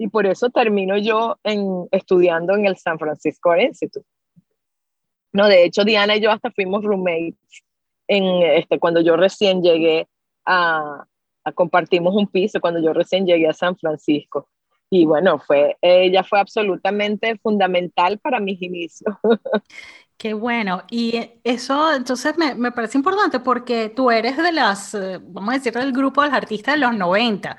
y 0.01 0.07
por 0.07 0.25
eso 0.25 0.49
termino 0.49 0.97
yo 0.97 1.37
en, 1.43 1.87
estudiando 1.91 2.55
en 2.55 2.65
el 2.65 2.75
San 2.75 2.97
Francisco 2.97 3.55
Institute. 3.55 4.07
No, 5.31 5.47
de 5.47 5.63
hecho, 5.63 5.83
Diana 5.83 6.15
y 6.15 6.21
yo 6.21 6.31
hasta 6.31 6.49
fuimos 6.49 6.83
roommates 6.83 7.63
en, 8.07 8.23
este, 8.57 8.79
cuando 8.79 9.01
yo 9.01 9.15
recién 9.15 9.61
llegué 9.61 10.07
a, 10.43 11.05
compartimos 11.53 12.15
un 12.15 12.25
piso 12.25 12.59
cuando 12.59 12.81
yo 12.81 12.93
recién 12.93 13.27
llegué 13.27 13.47
a 13.47 13.53
San 13.53 13.77
Francisco. 13.77 14.49
Y 14.89 15.05
bueno, 15.05 15.37
fue, 15.37 15.77
ella 15.81 16.23
fue 16.23 16.39
absolutamente 16.39 17.37
fundamental 17.37 18.17
para 18.17 18.39
mis 18.39 18.59
inicios. 18.59 19.15
Qué 20.21 20.35
bueno. 20.35 20.83
Y 20.91 21.31
eso 21.43 21.91
entonces 21.95 22.37
me, 22.37 22.53
me, 22.53 22.71
parece 22.71 22.95
importante 22.97 23.39
porque 23.39 23.89
tú 23.89 24.11
eres 24.11 24.37
de 24.37 24.51
las, 24.51 24.93
eh, 24.93 25.17
vamos 25.19 25.55
a 25.55 25.57
decir, 25.57 25.73
del 25.73 25.91
grupo 25.91 26.21
de 26.21 26.27
los 26.27 26.37
artistas 26.37 26.75
de 26.75 26.79
los 26.81 26.93
90, 26.95 27.57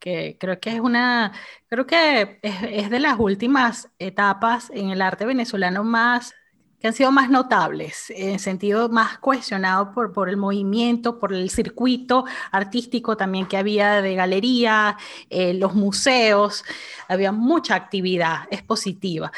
que 0.00 0.36
creo 0.40 0.58
que 0.58 0.70
es 0.74 0.80
una, 0.80 1.32
creo 1.68 1.86
que 1.86 2.40
es, 2.42 2.54
es 2.64 2.90
de 2.90 2.98
las 2.98 3.16
últimas 3.18 3.90
etapas 4.00 4.70
en 4.74 4.90
el 4.90 5.02
arte 5.02 5.24
venezolano 5.24 5.84
más 5.84 6.34
que 6.80 6.88
han 6.88 6.94
sido 6.94 7.12
más 7.12 7.28
notables, 7.28 8.10
en 8.10 8.38
sentido 8.38 8.88
más 8.88 9.18
cohesionado 9.18 9.92
por, 9.92 10.12
por 10.12 10.30
el 10.30 10.38
movimiento, 10.38 11.18
por 11.18 11.34
el 11.34 11.50
circuito 11.50 12.24
artístico 12.50 13.18
también 13.18 13.46
que 13.46 13.58
había 13.58 14.00
de 14.00 14.14
galería, 14.14 14.96
eh, 15.28 15.52
los 15.52 15.74
museos, 15.74 16.64
había 17.06 17.32
mucha 17.32 17.74
actividad 17.74 18.44
expositiva. 18.50 19.30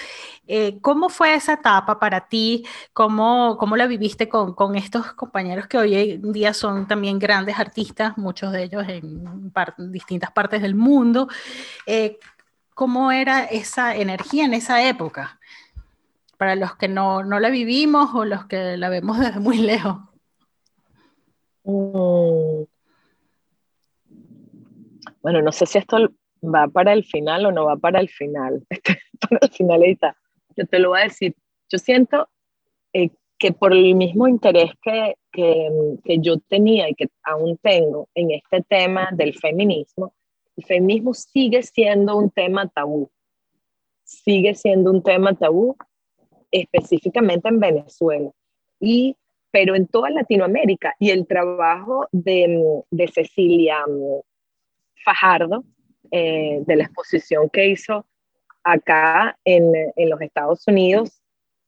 Eh, 0.47 0.79
¿Cómo 0.81 1.09
fue 1.09 1.35
esa 1.35 1.55
etapa 1.55 1.99
para 1.99 2.29
ti? 2.29 2.65
¿Cómo, 2.93 3.57
cómo 3.59 3.77
la 3.77 3.87
viviste 3.87 4.29
con, 4.29 4.55
con, 4.55 4.77
estos 4.77 5.13
compañeros 5.15 5.67
que 5.67 5.79
hoy 5.79 5.95
en 5.95 6.33
día 6.33 6.55
son 6.55 6.87
también 6.87 7.19
grandes 7.19 7.59
artistas, 7.59 8.17
muchos 8.19 8.53
de 8.53 8.65
ellos 8.65 8.85
en 8.89 9.53
distintas 9.91 10.31
partes 10.31 10.63
del 10.63 10.77
mundo? 10.77 11.29
Eh, 11.87 12.19
¿Cómo 12.75 13.13
era 13.13 13.45
esa 13.45 13.97
energía 13.97 14.45
en 14.45 14.55
esa 14.55 14.83
época? 14.83 15.39
Para 16.43 16.57
los 16.57 16.75
que 16.75 16.89
no, 16.89 17.23
no 17.23 17.39
la 17.39 17.51
vivimos 17.51 18.13
o 18.17 18.25
los 18.25 18.47
que 18.47 18.77
la 18.77 18.89
vemos 18.89 19.17
desde 19.21 19.39
muy 19.39 19.59
lejos? 19.59 19.99
Mm. 21.63 22.65
Bueno, 25.23 25.41
no 25.41 25.53
sé 25.53 25.67
si 25.67 25.79
esto 25.79 25.99
va 26.43 26.67
para 26.67 26.95
el 26.95 27.05
final 27.05 27.47
o 27.47 27.53
no 27.53 27.67
va 27.67 27.77
para 27.77 28.01
el 28.01 28.09
final. 28.09 28.67
para 29.21 29.39
el 29.41 29.51
finalista. 29.51 30.17
Yo 30.57 30.67
te 30.67 30.81
lo 30.81 30.89
voy 30.89 31.03
a 31.03 31.05
decir. 31.05 31.37
Yo 31.71 31.79
siento 31.79 32.29
eh, 32.93 33.11
que 33.39 33.53
por 33.53 33.73
el 33.73 33.95
mismo 33.95 34.27
interés 34.27 34.73
que, 34.83 35.15
que, 35.31 35.71
que, 36.03 36.19
yo 36.19 36.41
tenía 36.41 36.89
y 36.89 36.97
que 36.97 37.07
aún 37.23 37.57
tengo 37.59 38.09
en 38.17 38.33
este 38.33 38.63
tema 38.63 39.11
del 39.13 39.39
feminismo, 39.39 40.13
el 40.57 40.65
feminismo 40.65 41.15
sigue 41.15 41.63
siendo 41.63 42.17
un 42.17 42.31
tema 42.31 42.67
tabú. 42.67 43.13
Sigue 44.03 44.57
siendo 44.57 44.91
un 44.91 45.05
tema 45.05 45.35
tabú 45.35 45.77
específicamente 46.53 47.49
en 47.49 47.59
Venezuela, 47.59 48.31
y, 48.79 49.17
pero 49.51 49.75
en 49.75 49.87
toda 49.89 50.11
Latinoamérica. 50.11 50.95
Y 50.99 51.11
el 51.11 51.27
trabajo 51.27 52.07
de, 52.13 52.83
de 52.91 53.09
Cecilia 53.09 53.85
mm, 53.87 54.21
Fajardo, 55.05 55.65
eh, 56.11 56.63
de 56.67 56.77
la 56.77 56.85
exposición 56.85 57.49
que 57.51 57.69
hizo 57.69 58.07
acá 58.63 59.37
en, 59.45 59.73
en 59.97 60.11
los 60.11 60.21
Estados 60.21 60.67
Unidos, 60.69 61.23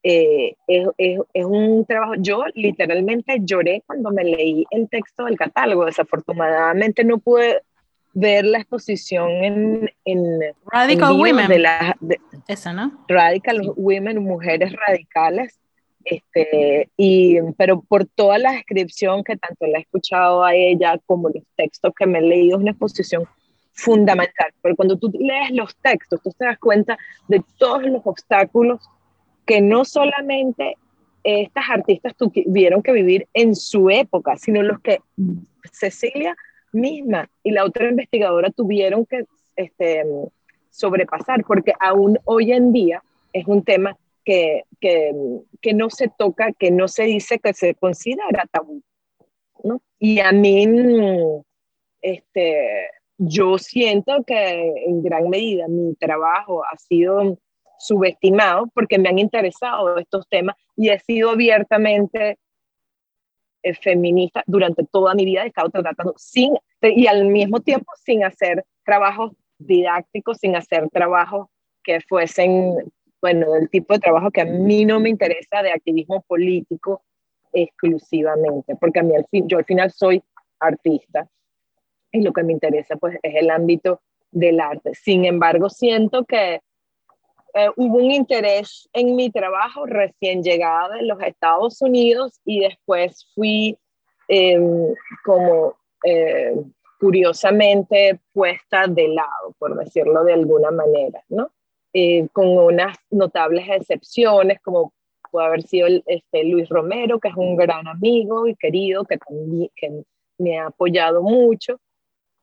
eh, 0.07 0.55
es, 0.67 0.87
es, 0.99 1.19
es, 1.33 1.45
un 1.47 1.87
trabajo, 1.87 2.13
yo 2.19 2.45
literalmente 2.55 3.39
lloré 3.41 3.83
cuando 3.87 4.11
me 4.11 4.23
leí 4.23 4.67
el 4.71 4.87
texto 4.91 5.25
del 5.25 5.39
catálogo, 5.39 5.87
desafortunadamente 5.87 7.05
no 7.05 7.19
pude 7.19 7.63
ver 8.15 8.45
la 8.47 8.59
exposición 8.59 9.29
en, 9.29 9.91
en 10.05 10.41
Radical 10.73 11.13
Women. 11.19 11.49
De 11.49 11.59
la, 11.59 11.97
Esa, 12.49 12.73
¿no? 12.73 13.05
Radical 13.09 13.73
Women, 13.77 14.23
mujeres 14.23 14.73
radicales. 14.87 15.59
Este, 16.05 16.91
y, 16.97 17.41
pero 17.57 17.81
por 17.81 18.05
toda 18.07 18.39
la 18.39 18.53
descripción 18.53 19.25
que 19.25 19.37
tanto 19.37 19.67
la 19.67 19.79
he 19.79 19.83
escuchado 19.83 20.45
a 20.45 20.55
ella 20.55 20.99
como 21.07 21.29
los 21.31 21.43
textos 21.57 21.93
que 21.99 22.07
me 22.07 22.19
he 22.19 22.23
leído, 22.23 22.57
es 22.57 22.63
una 22.63 22.71
exposición 22.73 23.25
fundamental. 23.73 24.53
Pero 24.63 24.77
cuando 24.77 24.97
tú 24.97 25.11
lees 25.19 25.51
los 25.53 25.75
textos, 25.77 26.21
tú 26.23 26.31
te 26.39 26.45
das 26.45 26.59
cuenta 26.59 26.97
de 27.29 27.43
todos 27.59 27.83
los 27.83 28.03
obstáculos 28.05 28.89
que 29.47 29.61
no 29.61 29.85
solamente 29.85 30.77
estas 31.25 31.65
artistas 31.71 32.15
tuvieron 32.17 32.83
que 32.83 32.93
vivir 32.93 33.27
en 33.33 33.57
su 33.57 33.89
época, 33.91 34.37
sino 34.37 34.63
los 34.63 34.81
que 34.81 35.01
Cecilia 35.73 36.37
misma 36.75 37.29
y 37.43 37.51
la 37.51 37.65
otra 37.65 37.89
investigadora 37.89 38.51
tuvieron 38.51 39.07
que 39.07 39.25
este, 39.57 40.05
sobrepasar, 40.71 41.45
porque 41.45 41.73
aún 41.79 42.19
hoy 42.25 42.53
en 42.53 42.73
día 42.73 43.03
es 43.33 43.47
un 43.47 43.63
tema 43.63 43.97
que, 44.25 44.65
que, 44.81 45.13
que, 45.61 45.75
no 45.75 45.91
se 45.91 46.09
toca, 46.09 46.53
que 46.53 46.71
no 46.71 46.89
se 46.89 47.05
dice 47.05 47.39
que 47.39 47.53
se 47.53 47.75
considera 47.75 48.47
tabú. 48.51 48.83
¿no? 49.63 49.81
Y 49.99 50.21
a 50.21 50.33
mí, 50.33 50.67
este, 52.01 52.89
yo 53.19 53.59
siento 53.59 54.25
que 54.25 54.73
en 54.87 55.03
gran 55.03 55.29
medida 55.29 55.69
mi 55.69 55.95
trabajo 55.95 56.65
ha 56.65 56.77
sido 56.77 57.39
subestimado 57.79 58.69
porque 58.75 58.99
me 58.99 59.09
han 59.09 59.19
interesado 59.19 59.99
estos 59.99 60.27
temas 60.29 60.57
y 60.77 60.89
he 60.89 60.99
sido 61.01 61.31
abiertamente 61.31 62.39
eh, 63.65 63.75
feminista 63.75 64.45
durante 64.47 64.85
toda 64.85 65.15
mi 65.15 65.25
vida, 65.25 65.45
he 65.45 65.49
estado 65.49 65.71
tratando 65.71 66.15
sin, 66.17 66.55
y 66.83 67.07
al 67.07 67.25
mismo 67.25 67.61
tiempo 67.61 67.91
sin 68.05 68.23
hacer 68.23 68.65
trabajos 68.85 69.33
didácticos, 69.59 70.39
sin 70.39 70.55
hacer 70.55 70.89
trabajos 70.91 71.49
que 71.83 72.01
fuesen, 72.03 72.93
bueno, 73.21 73.51
del 73.53 73.71
tipo 73.71 73.95
de 73.95 74.01
trabajo 74.01 74.31
que 74.31 74.43
a 74.43 74.45
mí 74.45 74.85
no 74.85 75.01
me 75.01 75.09
interesa 75.09 75.63
de 75.63 75.73
activismo 75.73 76.23
político 76.29 77.03
exclusivamente, 77.53 78.77
porque 78.77 79.01
a 79.01 79.03
mí 79.03 79.15
al 79.15 79.27
fin, 79.31 79.49
yo 79.49 79.59
al 79.59 79.65
final 79.65 79.91
soy 79.91 80.23
artista 80.61 81.29
y 82.13 82.23
lo 82.23 82.33
que 82.33 82.43
me 82.43 82.53
interesa 82.53 82.97
pues 82.97 83.19
es 83.23 83.35
el 83.35 83.51
ámbito 83.51 84.03
del 84.31 84.61
arte. 84.61 84.95
Sin 84.95 85.25
embargo, 85.25 85.71
siento 85.71 86.25
que 86.25 86.61
eh, 87.55 87.71
hubo 87.77 87.99
un 87.99 88.11
interés 88.11 88.89
en 88.93 89.15
mi 89.15 89.31
trabajo 89.31 89.87
recién 89.87 90.43
llegada 90.43 90.97
de 90.97 91.03
los 91.03 91.23
Estados 91.23 91.81
Unidos 91.81 92.41
y 92.45 92.61
después 92.61 93.29
fui 93.35 93.79
em, 94.27 94.93
como 95.25 95.77
eh, 96.05 96.53
curiosamente 96.99 98.21
puesta 98.33 98.87
de 98.89 99.09
lado, 99.09 99.55
por 99.59 99.77
decirlo 99.77 100.25
de 100.25 100.33
alguna 100.33 100.71
manera, 100.71 101.23
¿no? 101.29 101.51
Eh, 101.93 102.27
con 102.33 102.49
unas 102.49 102.97
notables 103.11 103.69
excepciones, 103.69 104.61
como 104.61 104.93
puede 105.31 105.47
haber 105.47 105.63
sido 105.63 105.87
el, 105.87 106.03
este, 106.07 106.45
Luis 106.45 106.69
Romero, 106.69 107.21
que 107.21 107.29
es 107.29 107.37
un 107.37 107.57
gran 107.57 107.87
amigo 107.87 108.49
y 108.49 108.57
querido, 108.57 109.05
que, 109.05 109.19
también, 109.19 109.71
que 109.77 110.03
me 110.39 110.59
ha 110.59 110.67
apoyado 110.67 111.23
mucho, 111.23 111.79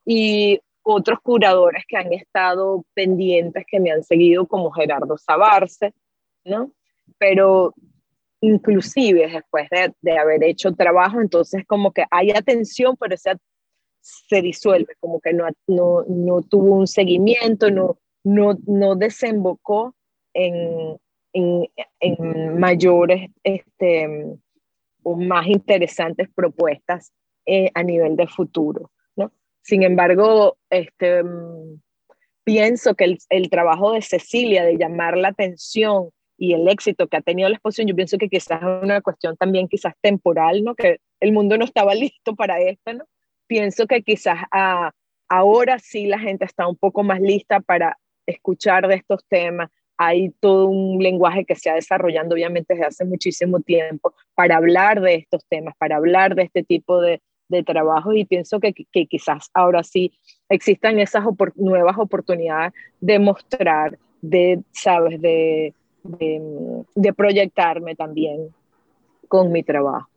y 0.06 0.60
otros 0.82 1.20
curadores 1.20 1.84
que 1.86 1.96
han 1.96 2.12
estado 2.12 2.84
pendientes, 2.94 3.64
que 3.66 3.80
me 3.80 3.90
han 3.90 4.02
seguido, 4.02 4.46
como 4.46 4.70
Gerardo 4.70 5.16
Sabarce, 5.16 5.94
¿no? 6.44 6.72
Pero 7.18 7.74
inclusive 8.40 9.28
después 9.28 9.68
de, 9.70 9.94
de, 10.00 10.18
haber 10.18 10.42
hecho 10.44 10.72
trabajo, 10.74 11.20
entonces 11.20 11.64
como 11.66 11.92
que 11.92 12.04
hay 12.10 12.30
atención, 12.30 12.96
pero 12.96 13.16
se, 13.16 13.32
se 14.00 14.42
disuelve, 14.42 14.94
como 15.00 15.20
que 15.20 15.32
no, 15.32 15.46
no, 15.68 16.04
no, 16.08 16.42
tuvo 16.42 16.74
un 16.74 16.88
seguimiento, 16.88 17.70
no, 17.70 17.98
no, 18.24 18.58
no 18.66 18.96
desembocó 18.96 19.94
en, 20.34 20.98
en, 21.32 21.68
en 22.00 22.58
mayores 22.58 23.30
este, 23.44 24.36
o 25.02 25.16
más 25.16 25.46
interesantes 25.46 26.28
propuestas 26.34 27.12
eh, 27.46 27.70
a 27.74 27.82
nivel 27.82 28.16
de 28.16 28.26
futuro. 28.26 28.91
Sin 29.62 29.82
embargo, 29.84 30.58
este, 30.70 31.22
mm, 31.22 31.80
pienso 32.44 32.94
que 32.94 33.04
el, 33.04 33.18
el, 33.30 33.48
trabajo 33.48 33.92
de 33.92 34.02
Cecilia 34.02 34.64
de 34.64 34.76
llamar 34.76 35.16
la 35.16 35.28
atención 35.28 36.10
y 36.36 36.54
el 36.54 36.68
éxito 36.68 37.06
que 37.06 37.16
ha 37.16 37.22
tenido 37.22 37.48
la 37.48 37.54
exposición, 37.54 37.86
yo 37.86 37.94
pienso 37.94 38.18
que 38.18 38.28
quizás 38.28 38.60
es 38.60 38.82
una 38.82 39.00
cuestión 39.00 39.36
también 39.36 39.68
quizás 39.68 39.94
temporal, 40.00 40.64
¿no? 40.64 40.74
Que 40.74 40.98
el 41.20 41.32
mundo 41.32 41.56
no 41.56 41.64
estaba 41.64 41.94
listo 41.94 42.34
para 42.34 42.60
esto, 42.60 42.92
¿no? 42.92 43.04
Pienso 43.46 43.86
que 43.86 44.02
quizás 44.02 44.38
a, 44.50 44.92
ahora 45.28 45.78
sí 45.78 46.06
la 46.06 46.18
gente 46.18 46.44
está 46.44 46.66
un 46.66 46.76
poco 46.76 47.02
más 47.04 47.20
lista 47.20 47.60
para 47.60 47.98
escuchar 48.26 48.88
de 48.88 48.96
estos 48.96 49.24
temas. 49.28 49.70
Hay 49.98 50.30
todo 50.40 50.66
un 50.66 51.00
lenguaje 51.02 51.44
que 51.44 51.54
se 51.54 51.70
ha 51.70 51.74
desarrollando 51.74 52.34
obviamente 52.34 52.74
desde 52.74 52.86
hace 52.86 53.04
muchísimo 53.04 53.60
tiempo 53.60 54.14
para 54.34 54.56
hablar 54.56 55.00
de 55.00 55.14
estos 55.14 55.46
temas, 55.48 55.76
para 55.78 55.96
hablar 55.96 56.34
de 56.34 56.42
este 56.42 56.64
tipo 56.64 57.00
de, 57.00 57.20
de 57.52 57.62
trabajo 57.62 58.12
y 58.12 58.24
pienso 58.24 58.58
que, 58.58 58.72
que, 58.72 59.06
quizás 59.06 59.50
ahora 59.54 59.84
sí 59.84 60.12
existan 60.48 60.98
esas 60.98 61.24
nuevas 61.54 61.96
oportunidades 61.98 62.72
de 63.00 63.18
mostrar, 63.18 63.98
de, 64.20 64.60
sabes, 64.72 65.20
de, 65.20 65.72
de, 66.02 67.12
proyectarme 67.12 67.94
también 67.94 68.48
con 69.28 69.52
mi 69.52 69.62
trabajo. 69.62 70.08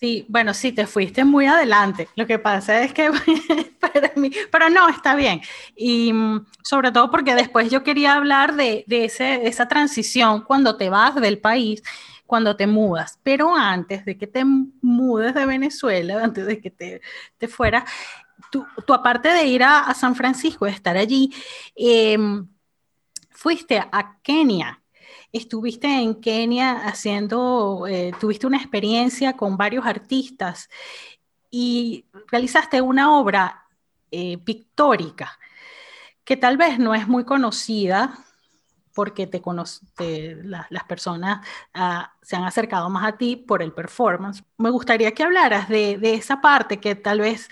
Sí, 0.00 0.24
bueno, 0.28 0.54
sí, 0.54 0.70
te 0.70 0.86
fuiste 0.86 1.24
muy 1.24 1.46
adelante. 1.46 2.06
Lo 2.14 2.26
que 2.26 2.38
pasa 2.38 2.82
es 2.82 2.92
que 2.92 3.10
pero 4.52 4.70
no, 4.70 4.88
está 4.88 5.16
bien. 5.16 5.40
Y 5.74 6.12
mm, 6.12 6.46
sobre 6.62 6.92
todo 6.92 7.10
porque 7.10 7.34
después 7.34 7.70
yo 7.70 7.82
quería 7.82 8.14
hablar 8.14 8.54
de, 8.54 8.84
de 8.86 9.06
ese, 9.06 9.48
esa 9.48 9.66
transición 9.66 10.42
cuando 10.42 10.76
te 10.76 10.88
vas 10.88 11.16
del 11.16 11.38
país 11.38 11.82
cuando 12.28 12.54
te 12.56 12.66
mudas, 12.66 13.18
pero 13.22 13.56
antes 13.56 14.04
de 14.04 14.18
que 14.18 14.26
te 14.26 14.44
mudes 14.44 15.34
de 15.34 15.46
Venezuela, 15.46 16.22
antes 16.22 16.46
de 16.46 16.60
que 16.60 16.70
te, 16.70 17.00
te 17.38 17.48
fueras, 17.48 17.84
tú, 18.50 18.66
aparte 18.92 19.30
de 19.30 19.46
ir 19.46 19.62
a, 19.62 19.94
San 19.94 20.14
Francisco, 20.14 20.66
de 20.66 20.72
estar 20.72 20.98
allí, 20.98 21.32
em, 21.74 22.46
fuiste 23.30 23.78
a 23.78 24.18
Kenia. 24.20 24.82
Estuviste 25.32 25.86
en 25.86 26.20
Kenia 26.20 26.86
haciendo, 26.86 27.86
eh, 27.88 28.12
tuviste 28.20 28.46
una 28.46 28.58
experiencia 28.58 29.32
con 29.32 29.56
varios 29.56 29.86
artistas 29.86 30.68
y 31.50 32.04
realizaste 32.30 32.82
una 32.82 33.16
obra 33.18 33.64
eh, 34.10 34.36
pictórica 34.36 35.38
que 36.24 36.36
tal 36.36 36.58
vez 36.58 36.78
no 36.78 36.94
es 36.94 37.08
muy 37.08 37.24
conocida 37.24 38.18
porque 38.98 39.28
te, 39.28 39.40
las 40.42 40.84
personas 40.88 41.46
ah, 41.72 42.12
se 42.20 42.34
han 42.34 42.42
acercado 42.42 42.90
más 42.90 43.06
a 43.06 43.16
ti 43.16 43.36
por 43.36 43.62
el 43.62 43.72
performance. 43.72 44.42
Me 44.56 44.70
gustaría 44.70 45.12
que 45.12 45.22
hablaras 45.22 45.68
de, 45.68 45.98
de 45.98 46.14
esa 46.14 46.40
parte 46.40 46.80
que 46.80 46.96
tal 46.96 47.20
vez 47.20 47.48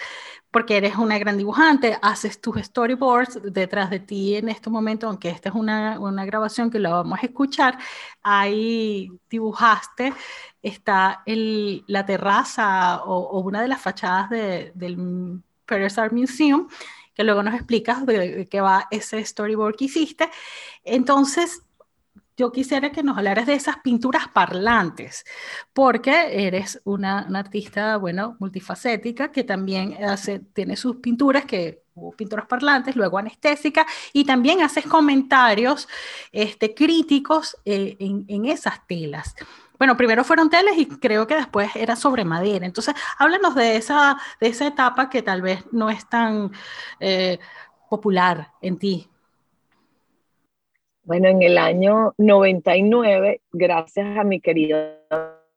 porque 0.51 0.77
eres 0.77 0.97
una 0.97 1.21
gran 1.21 1.39
dibujante, 1.39 2.01
haces 2.03 2.41
tus 2.41 2.61
storyboards 2.61 3.39
detrás 3.45 3.91
de 3.91 4.01
ti 4.01 4.35
en 4.35 4.49
este 4.49 4.71
momento, 4.71 5.07
aunque 5.07 5.29
esta 5.29 5.51
es 5.51 5.55
una, 5.55 6.01
una 6.01 6.25
grabación 6.25 6.69
que 6.69 6.81
la 6.81 6.91
vamos 6.91 7.21
a 7.23 7.27
escuchar, 7.27 7.79
ahí 8.25 9.13
dibujaste, 9.31 10.15
está 10.61 11.23
el, 11.27 11.85
la 11.87 12.05
terraza 12.05 13.05
o, 13.05 13.39
una 13.39 13.63
de 13.63 13.69
las 13.69 13.81
fachadas 13.81 14.31
del 14.31 15.45
Paris 15.65 15.97
Art 15.97 16.13
Museum, 16.13 16.67
que 17.17 17.25
luego 17.25 17.43
nos 17.43 17.55
explicas 17.55 18.05
de 18.05 18.47
qué 18.49 18.61
va 18.61 18.87
ese 18.91 19.25
storyboard 19.25 19.77
que 19.77 19.87
hiciste. 19.87 20.29
Entonces, 20.85 21.63
yo 22.37 22.53
quisiera 22.53 22.93
que 22.93 23.03
nos 23.03 23.17
hablaras 23.17 23.47
de 23.47 23.55
esas 23.55 23.79
pinturas 23.79 24.29
parlantes, 24.29 25.25
porque 25.73 26.47
eres 26.47 26.81
una, 26.85 27.21
artista, 27.35 27.97
bueno, 27.97 28.37
multifacética, 28.39 29.33
que 29.33 29.43
también 29.43 29.97
hace, 30.05 30.41
tiene 30.41 30.77
sus 30.77 30.97
pinturas, 30.97 31.47
que 31.47 31.83
pinturas 32.17 32.47
parlantes, 32.47 32.95
luego 32.95 33.17
anestésica, 33.17 33.87
y 34.13 34.27
también 34.27 34.61
haces 34.61 34.85
comentarios 34.85 35.89
este, 36.31 36.75
críticos 36.75 37.57
eh, 37.65 37.97
en, 37.99 38.45
esas 38.45 38.87
telas. 38.87 39.35
Bueno, 39.79 39.97
primero 39.97 40.25
fueron 40.25 40.49
telas 40.51 40.77
y 40.77 40.87
creo 40.87 41.27
que 41.27 41.35
después 41.35 41.75
era 41.77 41.97
sobre 41.97 42.25
madera. 42.25 42.67
Entonces, 42.67 42.95
háblanos 43.19 43.55
de 43.55 43.77
esa, 43.77 44.17
de 44.41 44.49
esa 44.49 44.67
etapa 44.67 45.11
que 45.11 45.23
tal 45.23 45.43
vez 45.43 45.65
no 45.73 45.91
es 45.91 46.09
tan 46.09 46.51
eh, 47.01 47.39
popular 47.91 48.49
en 48.63 48.79
ti. 48.79 49.09
Bueno, 51.05 51.29
en 51.29 51.43
el 51.43 51.57
año 51.59 52.15
99, 52.19 53.43
gracias 53.53 54.19
a 54.19 54.25
mi 54.25 54.41
querido 54.41 54.77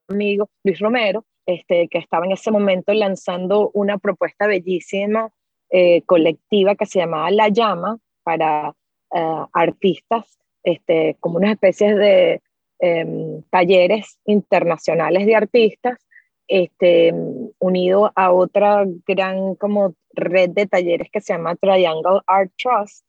amigo 0.07 0.49
Luis 0.63 0.79
Romero, 0.79 1.25
este, 1.45 1.87
que 1.87 1.97
estaba 1.97 2.25
en 2.25 2.33
ese 2.33 2.51
momento 2.51 2.93
lanzando 2.93 3.71
una 3.73 3.97
propuesta 3.97 4.45
bellísima 4.45 5.31
eh, 5.71 6.03
colectiva 6.03 6.75
que 6.75 6.85
se 6.85 6.99
llamaba 6.99 7.31
La 7.31 7.47
Llama 7.47 7.97
para 8.21 8.75
eh, 9.15 9.45
artistas, 9.53 10.37
este, 10.63 11.17
como 11.19 11.37
unas 11.37 11.53
especies 11.53 11.95
de 11.95 12.41
em, 12.79 13.41
talleres 13.49 14.19
internacionales 14.25 15.25
de 15.25 15.35
artistas, 15.35 15.99
este, 16.47 17.13
unido 17.59 18.11
a 18.15 18.31
otra 18.31 18.85
gran 19.05 19.55
como 19.55 19.95
red 20.13 20.49
de 20.49 20.65
talleres 20.65 21.09
que 21.11 21.21
se 21.21 21.33
llama 21.33 21.55
Triangle 21.55 22.21
Art 22.25 22.51
Trust, 22.57 23.05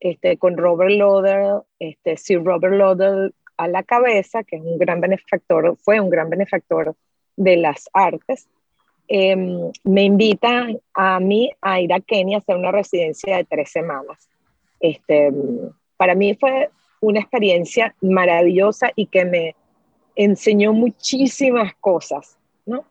este, 0.00 0.38
con 0.38 0.56
Robert 0.56 0.92
Lauder, 0.92 1.62
este, 1.78 2.16
Sir 2.16 2.42
Robert 2.42 2.74
Lauder 2.74 3.32
a 3.58 3.68
la 3.68 3.82
cabeza, 3.82 4.42
que 4.42 4.56
es 4.56 4.62
un 4.62 4.78
gran 4.78 5.00
benefactor, 5.00 5.76
fue 5.82 6.00
un 6.00 6.08
gran 6.08 6.30
benefactor 6.30 6.96
de 7.36 7.56
las 7.58 7.90
artes, 7.92 8.48
em, 9.08 9.70
me 9.84 10.04
invita 10.04 10.68
a 10.94 11.20
mí 11.20 11.50
a 11.60 11.80
ir 11.80 11.92
a 11.92 12.00
Kenia 12.00 12.38
a 12.38 12.40
hacer 12.40 12.56
una 12.56 12.72
residencia 12.72 13.36
de 13.36 13.44
tres 13.44 13.70
semanas. 13.70 14.30
Este, 14.78 15.30
para 15.98 16.14
mí 16.14 16.34
fue 16.34 16.70
una 17.00 17.20
experiencia 17.20 17.94
maravillosa 18.00 18.90
y 18.94 19.06
que 19.06 19.24
me 19.24 19.56
enseñó 20.14 20.72
muchísimas 20.72 21.74
cosas, 21.76 22.38
¿no? 22.66 22.84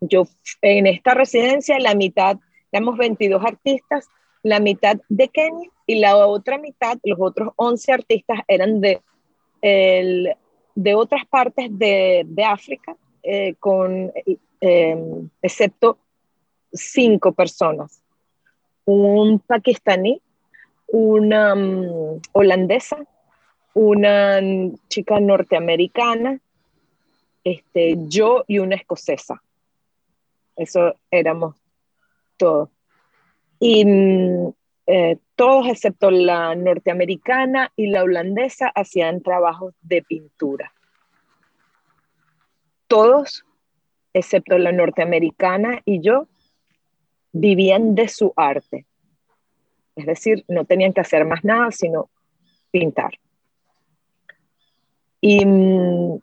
Yo 0.00 0.24
en 0.62 0.86
esta 0.86 1.14
residencia, 1.14 1.78
la 1.78 1.94
mitad, 1.94 2.38
éramos 2.72 2.96
22 2.96 3.44
artistas, 3.44 4.08
la 4.42 4.60
mitad 4.60 4.98
de 5.08 5.28
Kenia 5.28 5.70
y 5.86 5.96
la 5.96 6.16
otra 6.26 6.58
mitad, 6.58 6.98
los 7.04 7.18
otros 7.20 7.52
11 7.56 7.92
artistas 7.92 8.40
eran 8.48 8.80
de, 8.80 9.00
de 9.62 10.94
otras 10.94 11.26
partes 11.26 11.66
de, 11.70 12.24
de 12.26 12.44
África, 12.44 12.96
eh, 13.22 13.54
con, 13.58 14.12
em, 14.60 15.28
excepto 15.42 15.98
cinco 16.72 17.32
personas. 17.32 18.00
Un 18.84 19.40
pakistaní, 19.40 20.20
una 20.86 21.54
mm, 21.54 22.20
holandesa, 22.32 22.98
una 23.76 24.40
chica 24.88 25.20
norteamericana, 25.20 26.40
este, 27.44 27.96
yo 28.08 28.42
y 28.48 28.58
una 28.58 28.76
escocesa. 28.76 29.42
Eso 30.56 30.94
éramos 31.10 31.56
todos 32.38 32.70
y 33.60 33.84
mm, 33.84 34.48
eh, 34.86 35.18
todos 35.34 35.68
excepto 35.68 36.10
la 36.10 36.54
norteamericana 36.54 37.70
y 37.76 37.88
la 37.88 38.02
holandesa 38.02 38.68
hacían 38.68 39.20
trabajos 39.22 39.74
de 39.82 40.02
pintura. 40.02 40.72
Todos, 42.86 43.44
excepto 44.14 44.56
la 44.56 44.72
norteamericana 44.72 45.82
y 45.84 46.00
yo, 46.00 46.28
vivían 47.32 47.94
de 47.94 48.08
su 48.08 48.32
arte. 48.36 48.86
Es 49.96 50.06
decir, 50.06 50.46
no 50.48 50.64
tenían 50.64 50.94
que 50.94 51.02
hacer 51.02 51.26
más 51.26 51.44
nada 51.44 51.70
sino 51.72 52.08
pintar. 52.70 53.18
Y 55.20 55.44
mm, 55.44 56.18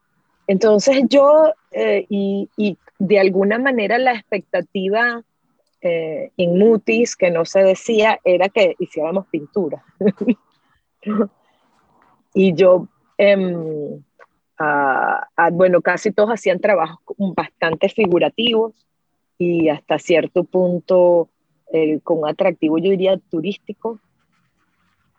entonces 0.47 1.03
yo, 1.09 1.53
eh, 1.71 2.05
y, 2.09 2.49
y 2.57 2.77
de 2.99 3.19
alguna 3.19 3.59
manera 3.59 3.97
la 3.97 4.13
expectativa 4.13 5.23
eh, 5.85 6.31
en 6.37 6.57
Mutis 6.57 7.17
que 7.17 7.29
no 7.29 7.43
se 7.43 7.61
decía 7.61 8.17
era 8.23 8.47
que 8.47 8.73
hiciéramos 8.79 9.27
pintura. 9.27 9.83
y 12.33 12.53
yo, 12.53 12.87
em, 13.17 14.01
bueno, 15.51 15.81
casi 15.81 16.11
todos 16.11 16.29
hacían 16.29 16.61
trabajos 16.61 17.01
bastante 17.35 17.89
figurativos 17.89 18.73
y 19.37 19.67
hasta 19.67 19.99
cierto 19.99 20.45
punto 20.45 21.27
eh, 21.73 21.99
con 22.01 22.29
atractivo, 22.29 22.77
yo 22.77 22.91
diría, 22.91 23.17
turístico. 23.29 23.99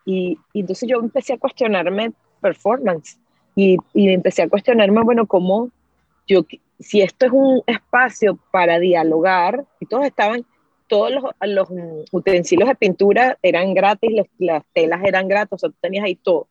Y, 0.07 0.39
entonces 0.55 0.89
yo 0.89 0.99
empecé 0.99 1.35
a 1.35 1.39
cuestionarme 1.39 2.15
performance 2.41 3.19
y, 3.55 3.77
y 3.93 4.09
empecé 4.09 4.43
a 4.43 4.49
cuestionarme, 4.49 5.03
bueno, 5.03 5.27
cómo 5.27 5.71
yo, 6.27 6.47
si 6.79 7.03
esto 7.03 7.27
es 7.27 7.33
un 7.33 7.63
espacio 7.67 8.39
para 8.51 8.79
dialogar, 8.79 9.65
y 9.81 9.87
todos 9.87 10.07
estaban, 10.07 10.45
todos 10.89 11.13
los, 11.13 11.69
utensilios 12.13 12.69
de 12.69 12.75
pintura 12.75 13.39
eran 13.43 13.75
gratis, 13.75 14.11
las 14.39 14.65
telas 14.73 15.03
eran 15.05 15.29
gratis, 15.29 15.53
o 15.53 15.59
sea, 15.59 15.71
tú 15.71 15.77
tenías 15.81 16.05
ahí 16.05 16.15
todo. 16.15 16.49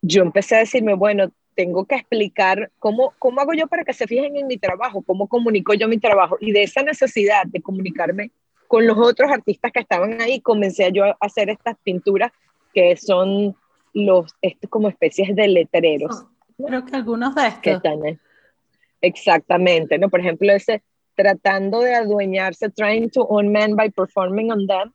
Yo 0.00 0.22
empecé 0.22 0.56
a 0.56 0.60
decirme, 0.60 0.94
bueno, 0.94 1.30
tengo 1.54 1.84
que 1.84 1.96
explicar 1.96 2.70
cómo, 2.78 3.14
cómo 3.18 3.40
hago 3.40 3.52
yo 3.52 3.66
para 3.66 3.84
que 3.84 3.92
se 3.92 4.06
fijen 4.06 4.36
en 4.36 4.46
mi 4.46 4.58
trabajo, 4.58 5.02
cómo 5.02 5.26
comunico 5.26 5.74
yo 5.74 5.88
mi 5.88 5.98
trabajo. 5.98 6.36
Y 6.40 6.52
de 6.52 6.62
esa 6.62 6.82
necesidad 6.82 7.46
de 7.46 7.60
comunicarme 7.60 8.30
con 8.68 8.86
los 8.86 8.96
otros 8.96 9.30
artistas 9.30 9.72
que 9.72 9.80
estaban 9.80 10.20
ahí, 10.20 10.40
comencé 10.40 10.92
yo 10.92 11.04
a 11.04 11.16
hacer 11.20 11.50
estas 11.50 11.76
pinturas 11.82 12.30
que 12.72 12.96
son 12.96 13.56
los, 13.92 14.34
como 14.68 14.88
especies 14.88 15.34
de 15.34 15.48
letreros. 15.48 16.26
creo 16.56 16.84
que 16.84 16.96
algunos 16.96 17.34
de 17.34 17.46
estos. 17.48 17.82
exactamente, 19.00 19.98
¿no? 19.98 20.08
Por 20.08 20.20
ejemplo, 20.20 20.52
ese 20.52 20.82
tratando 21.18 21.80
de 21.80 21.96
adueñarse, 21.96 22.70
trying 22.70 23.10
to 23.10 23.22
own 23.22 23.50
men 23.50 23.74
by 23.74 23.90
performing 23.90 24.52
on 24.52 24.68
them. 24.68 24.92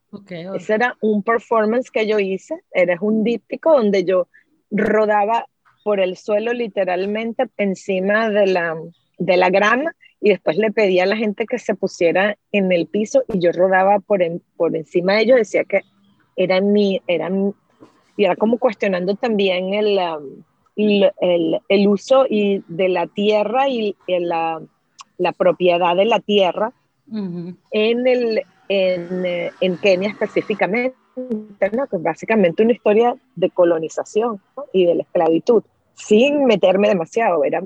Ese 0.56 0.76
era 0.76 0.96
un 1.02 1.22
performance 1.22 1.91
que 1.91 2.08
yo 2.08 2.18
hice, 2.18 2.62
era 2.72 2.98
un 3.02 3.26
díptico 3.26 3.74
donde 3.74 4.06
yo 4.06 4.30
rodaba 4.72 5.48
por 5.84 6.00
el 6.00 6.16
suelo 6.16 6.54
literalmente 6.54 7.50
encima 7.58 8.30
de 8.30 8.48
la, 8.48 8.74
de 9.18 9.36
la 9.36 9.50
grama 9.50 9.94
y 10.22 10.30
después 10.30 10.58
le 10.58 10.72
pedía 10.72 11.04
a 11.04 11.08
la 11.08 11.18
gente 11.18 11.46
que 11.46 11.60
se 11.60 11.76
pusiera 11.76 12.38
en 12.54 12.72
el 12.72 12.88
piso 12.88 13.26
y 13.28 13.39
yo 13.39 13.52
rodaba 13.52 14.00
por, 14.00 14.22
por 14.56 14.78
encima 14.78 15.16
de 15.16 15.24
ellos, 15.24 15.38
decía 15.39 15.66
que 15.66 15.82
era 16.38 16.62
mi, 16.62 17.02
eran, 17.08 17.54
y 18.18 18.26
era 18.26 18.36
como 18.36 18.57
cuestionando 18.57 19.16
también 19.16 19.74
el, 19.74 19.97
um, 19.97 20.43
el, 20.76 21.61
el, 21.70 21.88
uso 21.88 22.26
y 22.30 22.64
de 22.68 22.89
la 22.89 23.07
tierra 23.07 23.70
y 23.70 23.95
el, 24.07 24.30
la 24.30 25.32
propiedad 25.38 25.95
de 25.95 26.05
la 26.05 26.20
tierra 26.20 26.74
en, 27.11 28.07
el, 28.07 28.43
en, 28.70 29.51
en, 29.59 29.78
Kenia 29.78 30.09
específicamente, 30.09 30.95
¿no? 31.16 31.88
que 31.88 31.95
es 31.97 32.03
básicamente 32.03 32.64
una 32.64 32.74
historia 32.74 33.16
de 33.36 33.49
colonización 33.49 34.41
y 34.72 34.86
de 34.86 34.95
la 34.95 35.03
esclavitud, 35.03 35.64
sin 35.93 36.45
meterme 36.45 36.88
demasiado. 36.88 37.43
Era, 37.43 37.64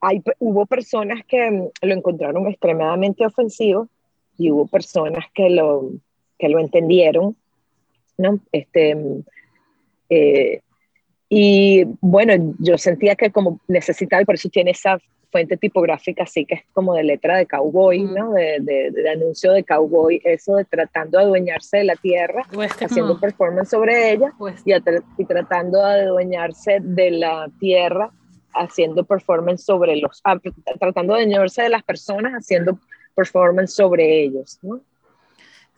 hay, 0.00 0.22
hubo 0.38 0.66
personas 0.66 1.24
que 1.26 1.70
lo 1.82 1.94
encontraron 1.94 2.46
extremadamente 2.48 3.24
ofensivo 3.26 3.88
y 4.38 4.50
hubo 4.50 4.66
personas 4.66 5.26
que 5.34 5.50
lo, 5.50 5.90
que 6.38 6.48
lo 6.48 6.58
entendieron, 6.58 7.36
¿no? 8.16 8.40
Este, 8.52 8.96
eh, 10.10 10.60
y 11.28 11.84
bueno, 12.00 12.54
yo 12.58 12.76
sentía 12.76 13.14
que 13.14 13.30
como 13.30 13.60
necesitaba, 13.68 14.22
y 14.22 14.24
por 14.24 14.34
eso 14.34 14.48
tiene 14.48 14.72
esa 14.72 14.98
fuente 15.30 15.56
tipográfica 15.56 16.24
así 16.24 16.44
que 16.44 16.56
es 16.56 16.62
como 16.72 16.94
de 16.94 17.04
letra 17.04 17.38
de 17.38 17.46
cowboy, 17.46 18.02
¿no? 18.02 18.32
De, 18.32 18.58
de, 18.60 19.10
anuncio 19.10 19.52
de 19.52 19.62
cowboy, 19.62 20.20
eso 20.24 20.56
de 20.56 20.64
tratando 20.64 21.18
de 21.18 21.24
adueñarse 21.24 21.78
de 21.78 21.84
la 21.84 21.94
tierra, 21.94 22.42
haciendo 22.80 23.18
performance 23.20 23.70
sobre 23.70 24.12
ella 24.12 24.32
y, 24.64 24.72
y, 25.22 25.24
tratando 25.24 25.78
de 25.78 26.02
adueñarse 26.02 26.80
de 26.82 27.12
la 27.12 27.48
tierra, 27.60 28.10
haciendo 28.52 29.04
performance 29.04 29.64
sobre 29.64 29.96
los, 29.96 30.20
ah, 30.24 30.36
tratando 30.80 31.14
de 31.14 31.20
adueñarse 31.20 31.62
de 31.62 31.68
las 31.68 31.84
personas, 31.84 32.32
haciendo 32.32 32.80
performance 33.14 33.72
sobre 33.72 34.22
ellos, 34.22 34.58
¿no? 34.62 34.80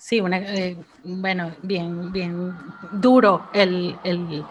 Sí, 0.05 0.21
eh, 0.33 0.77
bueno, 1.05 1.55
bien, 1.63 2.11
bien 2.11 2.53
duro 2.91 3.49
el, 3.55 3.97
el 4.03 4.45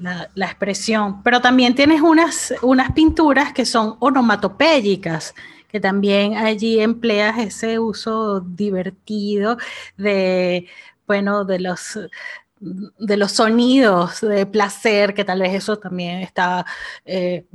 la, 0.00 0.28
expresión, 0.34 1.22
pero 1.22 1.40
también 1.40 1.76
tienes 1.76 2.00
unas, 2.00 2.52
unas 2.60 2.90
pinturas 2.90 3.52
que 3.52 3.64
son 3.64 3.96
onomatopéyicas, 4.00 5.32
que 5.68 5.78
también 5.78 6.34
allí 6.34 6.80
empleas 6.80 7.38
ese 7.38 7.78
uso 7.78 8.40
divertido 8.40 9.58
de, 9.96 10.66
bueno, 11.06 11.44
de 11.44 11.60
los 11.60 11.96
de 12.60 13.16
los 13.16 13.32
sonidos 13.32 14.20
de 14.20 14.44
placer, 14.44 15.14
que 15.14 15.24
tal 15.24 15.40
vez 15.40 15.54
eso 15.54 15.78
también 15.78 16.18
está 16.18 16.66
eh, 17.06 17.46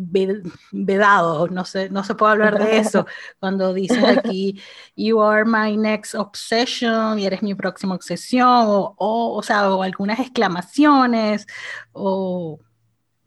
vedado, 0.71 1.47
no 1.47 1.63
se, 1.63 1.89
no 1.91 2.03
se 2.03 2.15
puede 2.15 2.31
hablar 2.31 2.57
de 2.57 2.79
eso. 2.79 3.05
Cuando 3.39 3.71
dices 3.73 4.03
aquí, 4.03 4.59
you 4.95 5.21
are 5.21 5.45
my 5.45 5.77
next 5.77 6.15
obsession, 6.15 7.19
y 7.19 7.25
eres 7.27 7.43
mi 7.43 7.53
próxima 7.53 7.93
obsesión, 7.93 8.47
o, 8.49 8.95
o, 8.97 9.43
sea, 9.43 9.69
o 9.69 9.83
algunas 9.83 10.19
exclamaciones, 10.19 11.45
o 11.91 12.59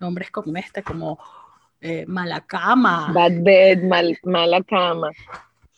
nombres 0.01 0.33
como 0.33 0.57
este, 0.57 0.83
como 0.83 1.21
eh, 1.81 2.05
mala 2.09 2.41
cama. 2.41 3.13
Bad 3.13 3.43
bed, 3.43 3.85
mal, 3.85 4.19
mala 4.25 4.63
cama. 4.65 5.11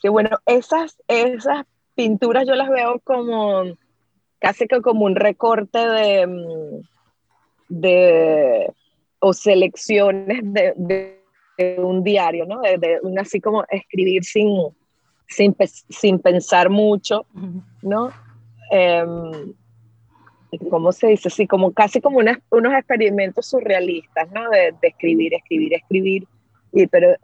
Que 0.00 0.08
bueno, 0.08 0.30
esas, 0.46 0.96
esas 1.08 1.66
pinturas 1.94 2.46
yo 2.46 2.54
las 2.54 2.70
veo 2.70 3.00
como 3.00 3.64
casi 4.40 4.66
que 4.66 4.80
como 4.80 5.04
un 5.04 5.14
recorte 5.14 5.78
de, 5.78 6.26
mm, 6.26 6.80
de 7.68 8.72
o 9.20 9.32
selecciones 9.32 10.40
de, 10.42 11.20
un 11.76 12.02
diario, 12.02 12.46
¿no? 12.46 12.62
De, 12.62 12.98
un, 13.02 13.18
así 13.18 13.38
como 13.38 13.64
escribir 13.68 14.24
sin, 14.24 14.48
sin, 15.28 15.54
sin 15.90 16.18
pensar 16.18 16.70
mucho, 16.70 17.26
¿no? 17.82 18.10
Em, 18.70 19.52
¿Cómo 20.70 20.90
se 20.90 21.08
dice? 21.08 21.28
Sí, 21.28 21.46
como 21.46 21.72
casi 21.72 22.00
como 22.00 22.18
unos 22.18 22.72
experimentos 22.72 23.46
surrealistas, 23.46 24.30
¿no? 24.32 24.48
De, 24.48 24.74
escribir, 24.82 25.34
escribir, 25.34 25.74
escribir. 25.74 26.26
Y, 26.72 26.86
pero 26.86 27.14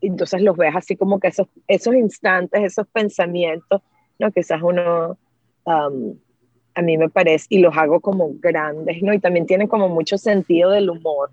entonces 0.00 0.40
los 0.40 0.56
ves 0.56 0.74
así 0.74 0.96
como 0.96 1.20
que 1.20 1.28
esos, 1.28 1.48
esos 1.68 1.94
instantes, 1.94 2.62
esos 2.62 2.86
pensamientos, 2.88 3.82
¿no? 4.18 4.32
Quizás 4.32 4.62
uno 4.62 5.18
a 6.74 6.82
mí 6.82 6.96
me 6.96 7.08
parece, 7.08 7.46
y 7.48 7.58
los 7.58 7.76
hago 7.76 8.00
como 8.00 8.30
grandes, 8.40 9.02
¿no? 9.02 9.12
Y 9.12 9.18
también 9.18 9.46
tienen 9.46 9.68
como 9.68 9.88
mucho 9.88 10.18
sentido 10.18 10.70
del 10.70 10.90
humor. 10.90 11.30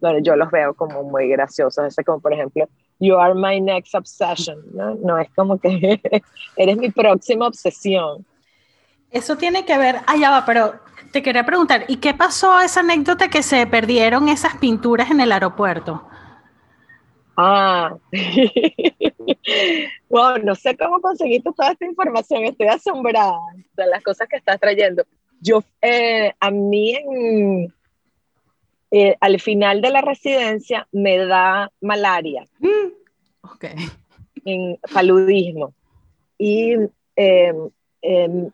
Bueno, 0.00 0.18
yo 0.20 0.36
los 0.36 0.50
veo 0.50 0.74
como 0.74 1.02
muy 1.02 1.28
graciosos, 1.28 1.84
ese 1.84 2.04
como 2.04 2.20
por 2.20 2.32
ejemplo, 2.32 2.68
You 3.00 3.16
are 3.16 3.34
my 3.34 3.60
next 3.60 3.94
obsession, 3.94 4.58
¿no? 4.72 4.94
No 4.94 5.18
es 5.18 5.28
como 5.34 5.58
que 5.58 6.00
eres 6.56 6.76
mi 6.76 6.90
próxima 6.90 7.48
obsesión. 7.48 8.24
Eso 9.10 9.36
tiene 9.36 9.64
que 9.64 9.76
ver, 9.76 9.96
allá 10.06 10.30
va, 10.30 10.44
pero 10.44 10.74
te 11.12 11.22
quería 11.22 11.44
preguntar, 11.44 11.84
¿y 11.88 11.96
qué 11.96 12.14
pasó 12.14 12.60
esa 12.60 12.80
anécdota 12.80 13.28
que 13.28 13.42
se 13.42 13.66
perdieron 13.66 14.28
esas 14.28 14.56
pinturas 14.56 15.10
en 15.10 15.20
el 15.20 15.32
aeropuerto? 15.32 16.08
Ah, 17.36 17.96
wow, 20.08 20.38
no 20.42 20.54
sé 20.54 20.76
cómo 20.76 21.00
conseguiste 21.00 21.50
toda 21.56 21.72
esta 21.72 21.84
información, 21.84 22.44
estoy 22.44 22.68
asombrada 22.68 23.38
de 23.76 23.86
las 23.86 24.02
cosas 24.02 24.28
que 24.28 24.36
estás 24.36 24.60
trayendo. 24.60 25.04
Yo, 25.40 25.64
eh, 25.82 26.32
a 26.38 26.50
mí, 26.50 26.96
eh, 28.90 29.16
al 29.20 29.40
final 29.40 29.80
de 29.80 29.90
la 29.90 30.00
residencia, 30.00 30.86
me 30.92 31.18
da 31.18 31.70
malaria. 31.80 32.46
Mm, 32.60 32.92
ok. 33.42 33.64
En 34.44 34.78
paludismo. 34.92 35.74
Y 36.38 36.74
em, 37.16 37.70
em, 38.02 38.50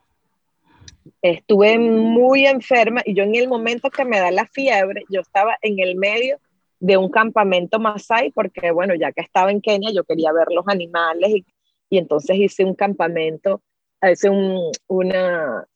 estuve 1.23 1.79
muy 1.79 2.47
enferma 2.47 3.03
y 3.05 3.15
yo 3.15 3.25
en 3.25 3.35
el 3.35 3.49
momento 3.49 3.91
que 3.91 4.05
me 4.05 4.19
da 4.19 4.31
la 4.31 4.47
fiebre, 4.47 5.05
yo 5.11 5.21
estaba 5.21 5.57
en 5.63 5.79
el 5.81 5.97
medio 5.97 6.39
de 6.81 6.97
un 6.97 7.11
campamento 7.11 7.79
Masai, 7.79 8.33
porque 8.33 8.71
bueno, 8.73 8.95
ya 8.95 9.13
que 9.13 9.21
estaba 9.21 9.51
en 9.53 9.61
Kenia, 9.61 9.93
yo 9.93 10.05
quería 10.05 10.33
ver 10.33 10.49
los 10.51 10.67
animales 10.67 11.31
y, 11.31 11.47
y 11.91 11.99
entonces 11.99 12.37
hice 12.37 12.65
un 12.65 12.75
campamento, 12.75 13.63
hice 14.03 14.31
un, 14.31 14.73
una 14.89 15.67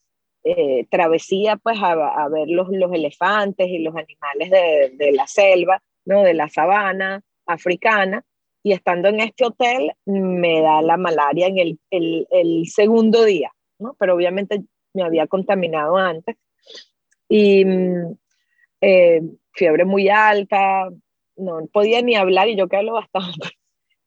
eh, 0.42 0.86
travesía 0.90 1.56
pues 1.56 1.78
a, 1.80 1.92
a, 1.92 2.28
ver 2.28 2.48
los, 2.48 2.68
los 2.70 2.92
elefantes 2.92 3.68
y 3.68 3.78
los 3.78 3.94
animales 3.94 4.50
de, 4.50 4.92
de, 4.96 5.12
la 5.12 5.26
selva, 5.26 5.82
¿no? 6.06 6.22
de 6.22 6.34
la 6.34 6.48
sabana 6.48 7.22
africana. 7.46 8.24
Y 8.62 8.72
estando 8.72 9.08
en 9.08 9.20
este 9.20 9.44
hotel 9.44 9.92
me 10.06 10.62
da 10.62 10.80
la 10.80 10.96
malaria 10.96 11.48
en 11.48 11.58
el, 11.58 11.78
el, 11.90 12.26
el 12.30 12.66
segundo 12.66 13.24
día, 13.24 13.52
¿no? 13.78 13.94
pero 13.98 14.14
obviamente 14.14 14.64
me 14.94 15.02
había 15.02 15.26
contaminado 15.26 15.98
antes. 15.98 16.36
Y 17.28 17.62
mm, 17.64 18.16
eh, 18.80 19.20
fiebre 19.54 19.84
muy 19.84 20.08
alta, 20.08 20.88
no 21.36 21.66
podía 21.72 22.02
ni 22.02 22.14
hablar 22.16 22.48
y 22.48 22.56
yo 22.56 22.68
que 22.68 22.76
hablo 22.76 22.94
bastante. 22.94 23.48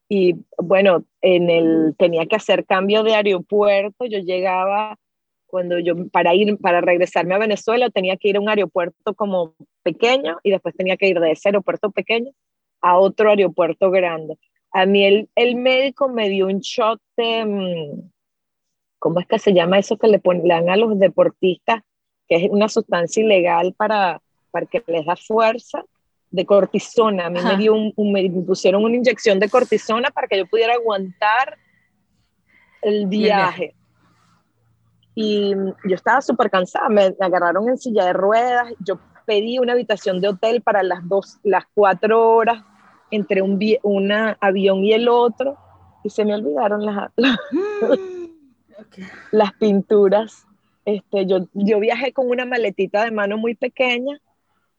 Y 0.10 0.36
bueno, 0.58 1.04
en 1.22 1.50
el, 1.50 1.94
tenía 1.98 2.26
que 2.28 2.38
hacer 2.38 2.66
cambio 2.66 3.04
de 3.04 3.14
aeropuerto, 3.14 4.06
yo 4.06 4.20
llegaba 4.20 4.98
cuando 5.48 5.80
yo 5.80 6.08
para 6.10 6.34
ir 6.34 6.58
para 6.60 6.80
regresarme 6.80 7.36
a 7.36 7.40
Venezuela 7.40 7.90
tenía 7.90 8.16
que 8.16 8.30
ir 8.30 8.38
a 8.38 8.40
un 8.40 8.48
aeropuerto 8.48 9.16
como 9.16 9.56
pequeño 9.84 10.38
y 10.44 10.52
después 10.52 10.76
tenía 10.78 10.96
que 10.96 11.10
ir 11.10 11.20
de 11.20 11.32
ese 11.32 11.50
aeropuerto 11.50 11.92
pequeño 11.92 12.32
a 12.80 12.98
otro 12.98 13.32
aeropuerto 13.32 13.92
grande. 13.92 14.38
A 14.72 14.86
mí 14.86 15.04
el, 15.04 15.30
el 15.36 15.56
médico 15.56 16.08
me 16.08 16.30
dio 16.30 16.48
un 16.48 16.60
shot 16.60 17.02
de, 17.18 17.46
mm, 17.46 18.12
¿cómo 19.00 19.20
es 19.20 19.28
que 19.28 19.40
se 19.40 19.54
llama 19.54 19.80
eso 19.80 19.98
que 19.98 20.08
le 20.08 20.20
ponen 20.20 20.70
a 20.70 20.78
los 20.78 20.98
deportistas? 21.00 21.82
Que 22.28 22.36
es 22.36 22.50
una 22.50 22.70
sustancia 22.70 23.24
ilegal 23.24 23.74
para, 23.78 24.22
para 24.58 24.66
que 24.66 24.84
les 24.88 25.06
da 25.06 25.16
fuerza 25.16 25.84
de 26.32 26.44
cortisona. 26.44 27.28
A 27.28 27.30
mí 27.30 27.40
me, 27.44 27.58
dio 27.58 27.76
un, 27.76 28.12
me 28.12 28.28
pusieron 28.44 28.84
una 28.84 28.96
inyección 28.96 29.40
de 29.40 29.50
cortisona 29.50 30.10
para 30.10 30.28
que 30.28 30.36
yo 30.36 30.48
pudiera 30.48 30.74
aguantar 30.74 31.60
el 32.82 33.06
viaje. 33.06 33.76
Y 35.14 35.54
yo 35.88 35.96
estaba 35.96 36.22
súper 36.22 36.50
cansada, 36.50 36.90
me 36.90 37.14
agarraron 37.20 37.70
en 37.70 37.78
silla 37.78 38.06
de 38.06 38.14
ruedas, 38.14 38.74
yo 38.80 39.00
pedí 39.28 39.60
una 39.60 39.74
habitación 39.74 40.22
de 40.22 40.30
hotel 40.30 40.64
para 40.64 40.82
las 40.82 41.08
dos, 41.08 41.38
las 41.44 41.66
cuatro 41.76 42.36
horas 42.36 42.64
entre 43.12 43.44
un 43.44 43.60
una 43.84 44.38
avión 44.42 44.84
y 44.84 44.94
el 44.94 45.08
otro 45.08 45.56
y 46.04 46.10
se 46.10 46.26
me 46.26 46.34
olvidaron 46.34 46.84
las, 46.84 47.12
las 49.32 49.54
pinturas. 49.54 50.48
Este, 50.84 51.28
yo, 51.28 51.46
yo 51.54 51.80
viajé 51.80 52.12
con 52.12 52.28
una 52.28 52.46
maletita 52.46 53.04
de 53.04 53.12
mano 53.12 53.38
muy 53.38 53.54
pequeña 53.54 54.20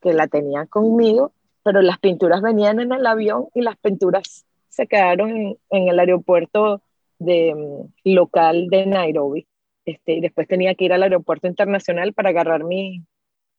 que 0.01 0.12
la 0.12 0.28
tenía 0.28 0.66
conmigo 0.66 1.32
pero 1.68 1.82
las 1.82 1.99
pinturas 1.99 2.40
venían 2.40 2.80
en 2.80 2.92
el 2.92 3.07
avión 3.07 3.49
y 3.53 3.61
las 3.61 3.76
pinturas 3.76 4.46
se 4.70 4.86
quedaron 4.86 5.59
en, 5.68 5.88
el 5.88 5.99
aeropuerto 5.99 6.80
de, 7.18 7.55
mm, 7.55 8.14
local 8.14 8.68
de 8.68 8.86
Nairobi. 8.86 9.46
Este, 9.84 10.14
y 10.14 10.20
después 10.22 10.49
tenía 10.49 10.74
que 10.74 10.86
ir 10.86 10.94
al 10.94 11.03
aeropuerto 11.03 11.46
internacional 11.46 12.14
para 12.14 12.30
agarrar 12.30 12.64
mi, 12.64 13.05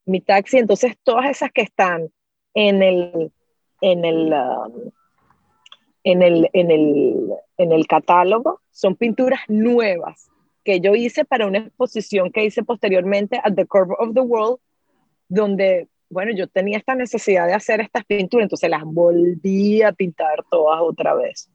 mi 0.06 0.20
taxi. 0.20 0.58
Entonces, 0.58 0.96
todas 1.04 1.30
esas 1.30 1.52
que 1.52 1.62
están 1.62 2.08
en 2.54 2.82
el, 2.82 3.32
en 3.80 4.04
el, 4.04 4.32
um, 4.32 4.90
en 6.02 6.22
el, 6.22 6.50
en 6.52 6.72
el, 6.72 7.30
en 7.58 7.70
el 7.70 7.86
catálogo 7.86 8.60
son 8.72 8.96
pinturas 8.96 9.42
nuevas 9.46 10.28
que 10.64 10.80
yo 10.80 10.96
hice 10.96 11.24
para 11.24 11.46
una 11.46 11.58
exposición 11.58 12.32
que 12.32 12.44
hice 12.44 12.64
posteriormente 12.64 13.40
at 13.44 13.54
the 13.54 13.66
Curve 13.66 13.94
of 14.00 14.14
the 14.14 14.20
World, 14.20 14.58
donde 15.28 15.88
bueno, 16.10 16.32
yo 16.36 16.48
tenía 16.48 16.76
esta 16.76 16.94
necesidad 16.94 17.46
de 17.46 17.54
hacer 17.54 17.80
estas 17.80 18.04
pinturas, 18.04 18.44
entonces 18.44 18.68
las 18.68 18.82
volví 18.84 19.80
a 19.82 19.92
pintar 19.92 20.44
todas 20.50 20.80
otra 20.82 21.14
vez. 21.14 21.48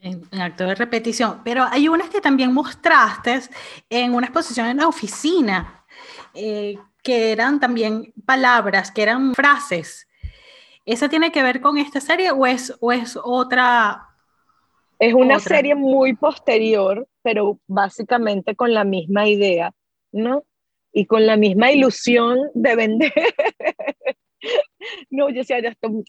En, 0.00 0.22
acto 0.40 0.64
de 0.64 0.74
repetición, 0.74 1.40
pero 1.44 1.64
hay 1.64 1.88
unas 1.88 2.08
que 2.08 2.20
también 2.20 2.52
mostraste 2.52 3.40
en 3.90 4.14
una 4.14 4.26
exposición 4.26 4.68
en 4.68 4.76
la 4.76 4.86
oficina, 4.86 5.84
eh, 6.34 6.76
que 7.02 7.32
eran 7.32 7.58
también 7.58 8.12
palabras, 8.24 8.90
que 8.92 9.02
eran 9.02 9.34
frases. 9.34 10.06
¿Esa 10.86 11.08
tiene 11.08 11.32
que 11.32 11.42
ver 11.42 11.60
con 11.60 11.78
esta 11.78 12.00
serie 12.00 12.30
o 12.30 12.46
es, 12.46 12.72
o 12.80 12.92
es 12.92 13.18
otra, 13.22 14.08
Es 14.98 15.14
una 15.14 15.40
serie 15.40 15.74
muy 15.74 16.14
posterior, 16.14 17.08
pero 17.22 17.58
básicamente 17.66 18.54
con 18.54 18.72
la 18.72 18.84
misma 18.84 19.26
idea, 19.26 19.72
¿no? 20.12 20.44
Y 20.96 21.06
con 21.06 21.26
la 21.26 21.36
misma 21.36 21.72
ilusión 21.72 22.38
de 22.54 22.76
vender. 22.76 23.12
no, 25.10 25.28
yo 25.28 25.36
decía, 25.36 25.58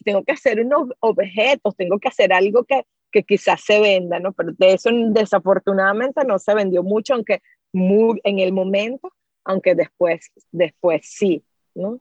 tengo 0.04 0.24
que 0.24 0.32
hacer 0.32 0.60
unos 0.60 0.90
objetos, 1.00 1.74
tengo 1.76 1.98
que 1.98 2.08
hacer 2.08 2.32
algo 2.32 2.64
que, 2.64 2.84
que 3.10 3.24
quizás 3.24 3.60
se 3.62 3.80
venda, 3.80 4.20
¿no? 4.20 4.32
Pero 4.32 4.52
de 4.56 4.74
eso 4.74 4.90
desafortunadamente 4.92 6.24
no 6.24 6.38
se 6.38 6.54
vendió 6.54 6.82
mucho, 6.82 7.14
aunque 7.14 7.42
muy, 7.72 8.20
en 8.24 8.38
el 8.38 8.52
momento, 8.52 9.12
aunque 9.44 9.74
después, 9.74 10.30
después 10.52 11.02
sí, 11.04 11.44
¿no? 11.74 12.00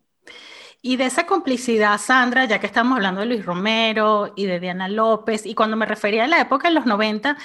Y 0.81 0.97
de 0.97 1.05
esa 1.05 1.25
complicidad, 1.25 1.97
Sandra, 1.97 2.45
ya 2.45 2.59
que 2.59 2.67
estamos 2.67 2.95
hablando 2.97 3.21
de 3.21 3.27
Luis 3.27 3.45
Romero 3.45 4.33
y 4.35 4.45
de 4.45 4.59
Diana 4.59 4.87
López, 4.87 5.45
y 5.45 5.55
cuando 5.55 5.75
me 5.75 5.87
refería 5.87 6.25
a 6.25 6.27
la 6.27 6.41
época 6.41 6.67
de 6.67 6.75
los 6.75 6.85
90, 6.85 7.37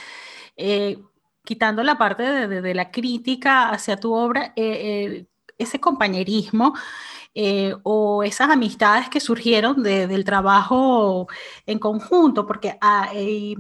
eh, 0.57 0.99
quitando 1.45 1.83
la 1.83 1.97
parte 1.97 2.23
de, 2.23 2.61
de, 2.61 2.75
la 2.75 2.91
crítica 2.91 3.71
hacia 3.71 3.97
tu 3.97 4.13
obra, 4.13 4.53
eh, 4.57 5.07
eh, 5.17 5.27
ese 5.61 5.81
compañerismo 5.81 6.75
o 7.85 8.23
esas 8.25 8.51
amistades 8.51 9.09
que 9.09 9.21
surgieron 9.21 9.83
de, 9.83 10.07
del 10.07 10.25
trabajo 10.25 11.29
en 11.67 11.79
conjunto, 11.79 12.47
porque 12.47 12.77
hay, 12.81 13.57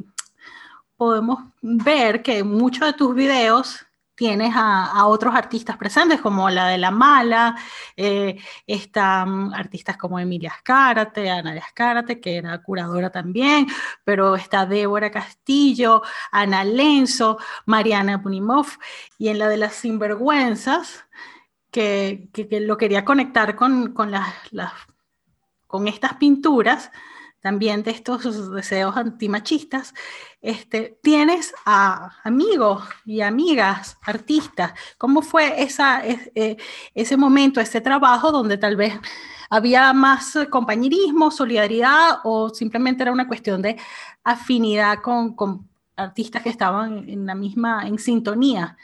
podemos 0.96 1.44
ver 1.62 2.22
que 2.22 2.42
muchos 2.44 2.86
de 2.86 2.92
tus 2.94 3.14
videos 3.14 3.86
tienes 4.20 4.52
a, 4.54 5.06
otros 5.06 5.34
artistas 5.34 5.78
presentes, 5.78 6.20
como 6.20 6.50
la 6.50 6.66
de 6.66 6.76
La 6.76 6.90
Mala, 6.90 7.56
eh, 7.96 8.36
están 8.66 9.54
artistas 9.54 9.96
como 9.96 10.18
Emilia 10.18 10.52
Escárate, 10.54 11.30
Ana 11.30 11.56
Escárate, 11.56 12.20
que 12.20 12.36
era 12.36 12.62
curadora 12.62 13.08
también, 13.08 13.66
pero 14.04 14.36
está 14.36 14.66
Débora 14.66 15.10
Castillo, 15.10 16.02
Ana 16.32 16.64
Lenzo, 16.64 17.38
Mariana 17.64 18.22
Punimov, 18.22 18.66
y 19.16 19.28
en 19.28 19.38
la 19.38 19.48
de 19.48 19.56
las 19.56 19.72
Sinvergüenzas, 19.72 21.06
que, 21.70 22.28
lo 22.62 22.76
quería 22.76 23.04
conectar 23.04 23.56
con, 23.56 23.92
con, 23.92 24.10
las, 24.10 24.34
con 25.66 25.88
estas 25.88 26.14
pinturas, 26.14 26.90
también 27.40 27.82
de 27.82 27.92
estos 27.92 28.50
deseos 28.52 28.96
antimachistas, 28.96 29.94
este, 30.42 30.98
tienes 31.02 31.54
a 31.64 32.12
amigos 32.22 32.84
y 33.06 33.22
amigas, 33.22 33.96
artistas. 34.02 34.74
¿Cómo 34.98 35.22
fue 35.22 35.62
esa, 35.62 36.06
eh, 36.06 36.56
ese 36.94 37.16
momento, 37.16 37.60
ese 37.60 37.80
trabajo 37.80 38.30
donde 38.30 38.58
tal 38.58 38.76
vez 38.76 38.98
había 39.48 39.92
más 39.94 40.38
compañerismo, 40.50 41.30
solidaridad 41.30 42.18
o 42.24 42.50
simplemente 42.50 43.02
era 43.02 43.12
una 43.12 43.26
cuestión 43.26 43.62
de 43.62 43.76
afinidad 44.22 45.00
con, 45.00 45.34
con 45.34 45.68
artistas 45.96 46.42
que 46.42 46.50
estaban 46.50 47.08
en 47.08 47.24
la 47.24 47.34
misma, 47.34 47.86
en 47.86 47.98
sintonía? 47.98 48.76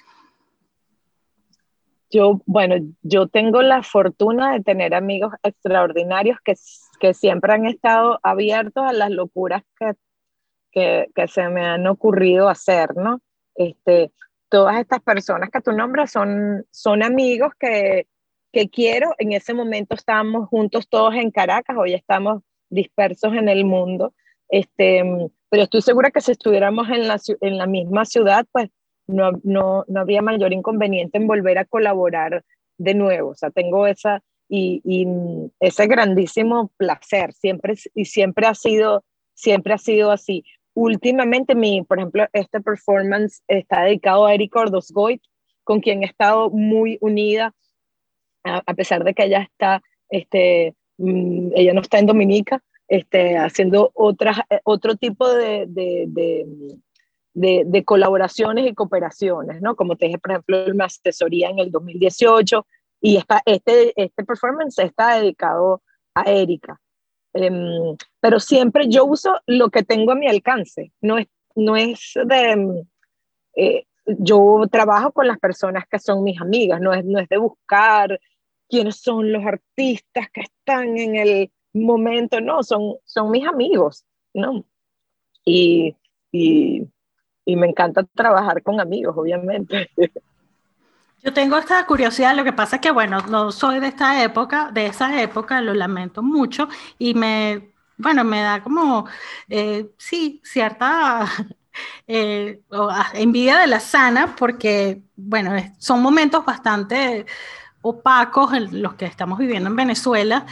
Yo, 2.10 2.40
bueno, 2.46 2.76
yo 3.02 3.26
tengo 3.26 3.62
la 3.62 3.82
fortuna 3.82 4.52
de 4.52 4.62
tener 4.62 4.94
amigos 4.94 5.32
extraordinarios 5.42 6.38
que 6.44 6.54
que 6.96 7.14
siempre 7.14 7.52
han 7.52 7.66
estado 7.66 8.18
abiertos 8.22 8.84
a 8.84 8.92
las 8.92 9.10
locuras 9.10 9.62
que, 9.78 9.92
que, 10.70 11.06
que, 11.14 11.28
se 11.28 11.48
me 11.48 11.64
han 11.64 11.86
ocurrido 11.86 12.48
hacer, 12.48 12.96
¿no? 12.96 13.20
Este, 13.54 14.12
todas 14.48 14.78
estas 14.78 15.00
personas 15.02 15.50
que 15.50 15.60
tú 15.60 15.72
nombras 15.72 16.10
son, 16.10 16.64
son 16.70 17.02
amigos 17.02 17.52
que, 17.58 18.06
que 18.52 18.68
quiero. 18.68 19.14
En 19.18 19.32
ese 19.32 19.54
momento 19.54 19.94
estábamos 19.94 20.48
juntos 20.48 20.88
todos 20.88 21.14
en 21.14 21.30
Caracas, 21.30 21.76
hoy 21.78 21.94
estamos 21.94 22.42
dispersos 22.68 23.34
en 23.34 23.48
el 23.48 23.64
mundo. 23.64 24.14
Este, 24.48 25.02
pero 25.48 25.64
estoy 25.64 25.82
segura 25.82 26.10
que 26.10 26.20
si 26.20 26.32
estuviéramos 26.32 26.88
en 26.90 27.08
la, 27.08 27.18
en 27.40 27.58
la 27.58 27.66
misma 27.66 28.04
ciudad, 28.04 28.46
pues 28.52 28.68
no, 29.06 29.32
no, 29.42 29.84
no 29.88 30.00
había 30.00 30.22
mayor 30.22 30.52
inconveniente 30.52 31.18
en 31.18 31.26
volver 31.26 31.58
a 31.58 31.64
colaborar 31.64 32.44
de 32.78 32.94
nuevo. 32.94 33.30
O 33.30 33.34
sea, 33.34 33.50
tengo 33.50 33.86
esa, 33.86 34.22
y, 34.48 35.06
ese 35.60 35.86
grandísimo 35.86 36.70
placer 36.76 37.32
siempre 37.32 37.74
y 37.94 38.04
siempre 38.04 38.46
ha 38.46 38.54
sido 38.54 39.04
siempre 39.34 39.74
ha 39.74 39.78
sido 39.78 40.10
así 40.10 40.44
últimamente 40.74 41.54
mi 41.54 41.82
por 41.82 41.98
ejemplo 41.98 42.26
este 42.32 42.60
performance 42.60 43.42
está 43.48 43.82
dedicado 43.82 44.26
a 44.26 44.34
Erika 44.34 44.60
Ordosgoit 44.60 45.22
con 45.64 45.80
quien 45.80 46.02
he 46.02 46.06
estado 46.06 46.50
muy 46.50 46.98
unida 47.00 47.54
a, 48.44 48.74
pesar 48.74 49.02
de 49.02 49.14
que 49.14 49.24
ella 49.24 49.42
está 49.42 49.82
este 50.08 50.74
mm, 50.98 51.50
ella 51.56 51.72
no 51.74 51.80
está 51.80 51.98
en 51.98 52.06
Dominica 52.06 52.62
este 52.88 53.36
haciendo 53.36 53.90
otras 53.94 54.38
eh, 54.48 54.60
otro 54.64 54.94
tipo 54.94 55.28
de, 55.28 55.66
de, 55.66 56.06
de 57.38 57.84
colaboraciones 57.84 58.66
y 58.66 58.74
cooperaciones, 58.74 59.60
¿no? 59.60 59.76
Como 59.76 59.96
te 59.96 60.06
dije, 60.06 60.18
por 60.18 60.30
ejemplo, 60.30 60.74
me 60.74 60.84
asesoría 60.84 61.50
en 61.50 61.58
el 61.58 61.70
2018, 61.70 62.66
y 63.00 63.16
esta, 63.16 63.42
este, 63.44 63.92
este 64.00 64.24
performance 64.24 64.78
está 64.78 65.16
dedicado 65.18 65.82
a 66.14 66.22
Erika. 66.30 66.80
Em, 67.34 67.96
pero 68.20 68.40
siempre 68.40 68.88
yo 68.88 69.04
uso 69.04 69.38
lo 69.46 69.70
que 69.70 69.82
tengo 69.82 70.12
a 70.12 70.16
mi 70.16 70.26
alcance. 70.28 70.92
No 71.00 71.18
es, 71.18 71.26
no 71.54 71.76
es 71.76 72.14
de... 72.24 72.50
Em, 72.50 72.84
eh, 73.54 73.84
yo 74.06 74.62
trabajo 74.70 75.12
con 75.12 75.26
las 75.26 75.38
personas 75.38 75.84
que 75.90 75.98
son 75.98 76.22
mis 76.22 76.40
amigas, 76.40 76.80
no 76.80 76.92
es, 76.92 77.04
no 77.04 77.18
es 77.18 77.28
de 77.28 77.38
buscar 77.38 78.20
quiénes 78.68 78.96
son 79.00 79.32
los 79.32 79.44
artistas 79.44 80.28
que 80.32 80.42
están 80.42 80.96
en 80.96 81.16
el 81.16 81.52
momento, 81.72 82.40
no, 82.40 82.62
son, 82.62 82.96
son 83.04 83.32
mis 83.32 83.46
amigos, 83.46 84.04
¿no? 84.32 84.64
Y, 85.44 85.96
y, 86.30 86.86
y 87.46 87.56
me 87.56 87.68
encanta 87.68 88.04
trabajar 88.14 88.62
con 88.62 88.78
amigos, 88.80 89.14
obviamente. 89.16 89.88
Yo 91.22 91.32
tengo 91.32 91.56
esta 91.56 91.84
curiosidad, 91.86 92.36
lo 92.36 92.44
que 92.44 92.52
pasa 92.52 92.76
es 92.76 92.82
que, 92.82 92.90
bueno, 92.90 93.20
no 93.28 93.50
soy 93.50 93.80
de 93.80 93.88
esta 93.88 94.22
época, 94.22 94.70
de 94.72 94.86
esa 94.86 95.22
época, 95.22 95.60
lo 95.60 95.72
lamento 95.74 96.22
mucho 96.22 96.68
y 96.98 97.14
me, 97.14 97.72
bueno, 97.96 98.22
me 98.22 98.42
da 98.42 98.62
como, 98.62 99.06
eh, 99.48 99.90
sí, 99.96 100.40
cierta 100.44 101.26
eh, 102.06 102.60
envidia 103.14 103.58
de 103.58 103.66
la 103.66 103.80
sana, 103.80 104.36
porque, 104.36 105.02
bueno, 105.16 105.52
son 105.78 106.02
momentos 106.02 106.44
bastante 106.44 107.26
opacos 107.88 108.52
en 108.52 108.82
los 108.82 108.94
que 108.94 109.04
estamos 109.04 109.38
viviendo 109.38 109.70
en 109.70 109.76
Venezuela 109.76 110.44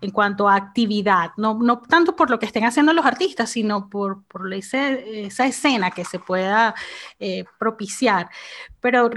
en 0.00 0.10
cuanto 0.10 0.48
a 0.48 0.56
actividad, 0.56 1.30
no, 1.36 1.54
no 1.54 1.80
tanto 1.82 2.16
por 2.16 2.30
lo 2.30 2.38
que 2.38 2.46
estén 2.46 2.64
haciendo 2.64 2.92
los 2.92 3.06
artistas, 3.06 3.50
sino 3.50 3.88
por, 3.88 4.24
por 4.24 4.52
esa, 4.52 4.90
esa 4.90 5.46
escena 5.46 5.90
que 5.90 6.04
se 6.04 6.18
pueda 6.18 6.74
eh, 7.18 7.44
propiciar. 7.58 8.28
Pero 8.80 9.10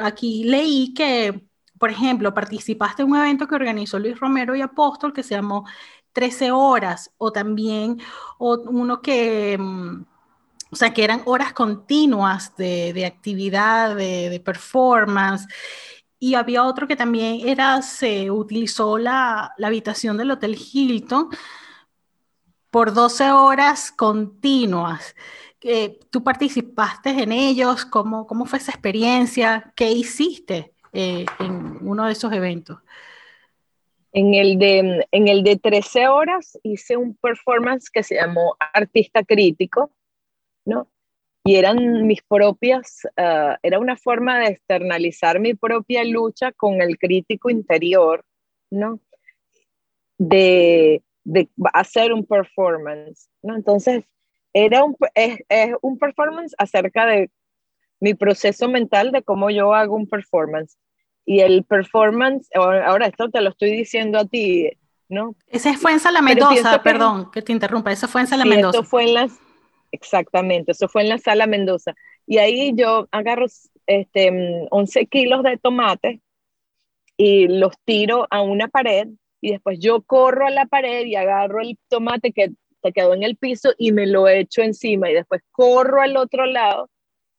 aquí 0.00 0.44
leí 0.44 0.94
que, 0.94 1.44
por 1.78 1.90
ejemplo, 1.90 2.32
participaste 2.32 3.02
en 3.02 3.10
un 3.10 3.18
evento 3.18 3.46
que 3.46 3.56
organizó 3.56 3.98
Luis 3.98 4.18
Romero 4.18 4.56
y 4.56 4.62
Apóstol 4.62 5.12
que 5.12 5.22
se 5.22 5.34
llamó 5.34 5.66
13 6.12 6.50
horas, 6.52 7.10
o 7.18 7.32
también 7.32 8.00
uno 8.38 9.02
que... 9.02 9.56
Mm, 9.58 10.04
o 10.70 10.76
sea, 10.76 10.92
que 10.92 11.02
eran 11.02 11.22
horas 11.24 11.54
continuas 11.54 12.54
de, 12.56 12.92
de 12.92 13.06
actividad, 13.06 13.96
de, 13.96 14.28
de 14.28 14.38
performance, 14.38 15.46
y 16.18 16.34
había 16.34 16.64
otro 16.64 16.86
que 16.86 16.96
también 16.96 17.48
era, 17.48 17.82
se 17.82 18.30
utilizó 18.30 18.98
la, 18.98 19.52
la 19.56 19.68
habitación 19.68 20.16
del 20.16 20.30
Hotel 20.32 20.56
Hilton 20.56 21.28
por 22.70 22.92
12 22.92 23.30
horas 23.30 23.92
continuas. 23.92 25.14
Eh, 25.60 25.98
¿Tú 26.10 26.22
participaste 26.22 27.10
en 27.10 27.32
ellos? 27.32 27.84
¿Cómo, 27.84 28.26
¿Cómo 28.26 28.46
fue 28.46 28.58
esa 28.58 28.72
experiencia? 28.72 29.72
¿Qué 29.74 29.90
hiciste 29.90 30.72
eh, 30.92 31.26
en 31.40 31.78
uno 31.86 32.06
de 32.06 32.12
esos 32.12 32.32
eventos? 32.32 32.78
En 34.12 34.34
el, 34.34 34.58
de, 34.58 35.06
en 35.10 35.28
el 35.28 35.42
de 35.42 35.56
13 35.56 36.08
horas 36.08 36.58
hice 36.62 36.96
un 36.96 37.14
performance 37.14 37.90
que 37.90 38.02
se 38.02 38.16
llamó 38.16 38.56
Artista 38.72 39.22
Crítico, 39.22 39.90
¿no? 40.64 40.88
Y 41.48 41.56
eran 41.56 42.06
mis 42.06 42.20
propias, 42.20 43.06
uh, 43.16 43.56
era 43.62 43.78
una 43.78 43.96
forma 43.96 44.38
de 44.38 44.48
externalizar 44.48 45.40
mi 45.40 45.54
propia 45.54 46.04
lucha 46.04 46.52
con 46.52 46.82
el 46.82 46.98
crítico 46.98 47.48
interior, 47.48 48.22
¿no? 48.70 49.00
De, 50.18 51.02
de 51.24 51.48
hacer 51.72 52.12
un 52.12 52.26
performance, 52.26 53.30
¿no? 53.42 53.56
Entonces, 53.56 54.04
era 54.52 54.84
un, 54.84 54.94
es, 55.14 55.38
es 55.48 55.74
un 55.80 55.98
performance 55.98 56.54
acerca 56.58 57.06
de 57.06 57.30
mi 57.98 58.12
proceso 58.12 58.68
mental 58.68 59.10
de 59.10 59.22
cómo 59.22 59.48
yo 59.48 59.72
hago 59.72 59.96
un 59.96 60.06
performance. 60.06 60.76
Y 61.24 61.40
el 61.40 61.64
performance, 61.64 62.46
ahora 62.54 63.06
esto 63.06 63.30
te 63.30 63.40
lo 63.40 63.48
estoy 63.48 63.70
diciendo 63.70 64.18
a 64.18 64.26
ti, 64.26 64.68
¿no? 65.08 65.34
Ese 65.46 65.78
fue 65.78 65.92
en 65.92 66.00
Sala 66.00 66.20
Mendoza, 66.20 66.82
perdón, 66.82 67.30
que 67.30 67.40
te 67.40 67.52
interrumpa, 67.52 67.90
eso 67.90 68.06
fue 68.06 68.20
en 68.20 68.26
Sala 68.26 68.44
Mendoza. 68.44 68.82
fue 68.82 69.04
en 69.04 69.14
las, 69.14 69.40
Exactamente, 69.92 70.72
eso 70.72 70.88
fue 70.88 71.02
en 71.02 71.08
la 71.08 71.18
sala 71.18 71.46
Mendoza. 71.46 71.94
Y 72.26 72.38
ahí 72.38 72.72
yo 72.74 73.08
agarro 73.10 73.46
este, 73.86 74.66
11 74.70 75.06
kilos 75.06 75.42
de 75.42 75.56
tomate 75.56 76.20
y 77.16 77.48
los 77.48 77.74
tiro 77.84 78.26
a 78.30 78.42
una 78.42 78.68
pared 78.68 79.08
y 79.40 79.52
después 79.52 79.78
yo 79.80 80.02
corro 80.02 80.46
a 80.46 80.50
la 80.50 80.66
pared 80.66 81.06
y 81.06 81.16
agarro 81.16 81.60
el 81.60 81.78
tomate 81.88 82.32
que 82.32 82.50
se 82.82 82.92
quedó 82.92 83.14
en 83.14 83.22
el 83.22 83.36
piso 83.36 83.72
y 83.78 83.92
me 83.92 84.06
lo 84.06 84.28
echo 84.28 84.62
encima 84.62 85.10
y 85.10 85.14
después 85.14 85.42
corro 85.50 86.00
al 86.00 86.16
otro 86.16 86.46
lado 86.46 86.90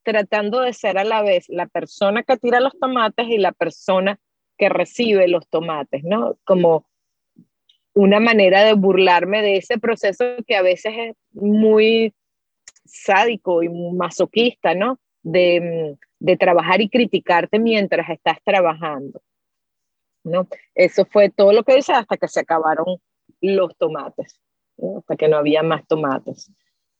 tratando 0.02 0.60
de 0.60 0.72
ser 0.72 0.98
a 0.98 1.04
la 1.04 1.22
vez 1.22 1.46
la 1.48 1.66
persona 1.66 2.22
que 2.22 2.36
tira 2.36 2.60
los 2.60 2.78
tomates 2.78 3.26
y 3.28 3.38
la 3.38 3.52
persona 3.52 4.18
que 4.58 4.68
recibe 4.68 5.28
los 5.28 5.48
tomates, 5.48 6.04
¿no? 6.04 6.36
Como 6.44 6.86
una 7.94 8.20
manera 8.20 8.64
de 8.64 8.74
burlarme 8.74 9.42
de 9.42 9.56
ese 9.56 9.78
proceso 9.78 10.24
que 10.46 10.56
a 10.56 10.62
veces 10.62 10.94
es 10.96 11.16
muy 11.32 12.14
sádico 12.90 13.62
y 13.62 13.68
masoquista, 13.68 14.74
¿no? 14.74 14.98
De, 15.22 15.96
de 16.18 16.36
trabajar 16.36 16.80
y 16.80 16.88
criticarte 16.88 17.58
mientras 17.58 18.08
estás 18.10 18.38
trabajando, 18.44 19.20
¿no? 20.24 20.46
Eso 20.74 21.04
fue 21.06 21.30
todo 21.30 21.52
lo 21.52 21.64
que 21.64 21.78
hice 21.78 21.92
hasta 21.92 22.16
que 22.16 22.28
se 22.28 22.40
acabaron 22.40 22.98
los 23.40 23.76
tomates, 23.76 24.38
hasta 24.98 25.16
que 25.16 25.28
no 25.28 25.38
había 25.38 25.62
más 25.62 25.86
tomates. 25.86 26.50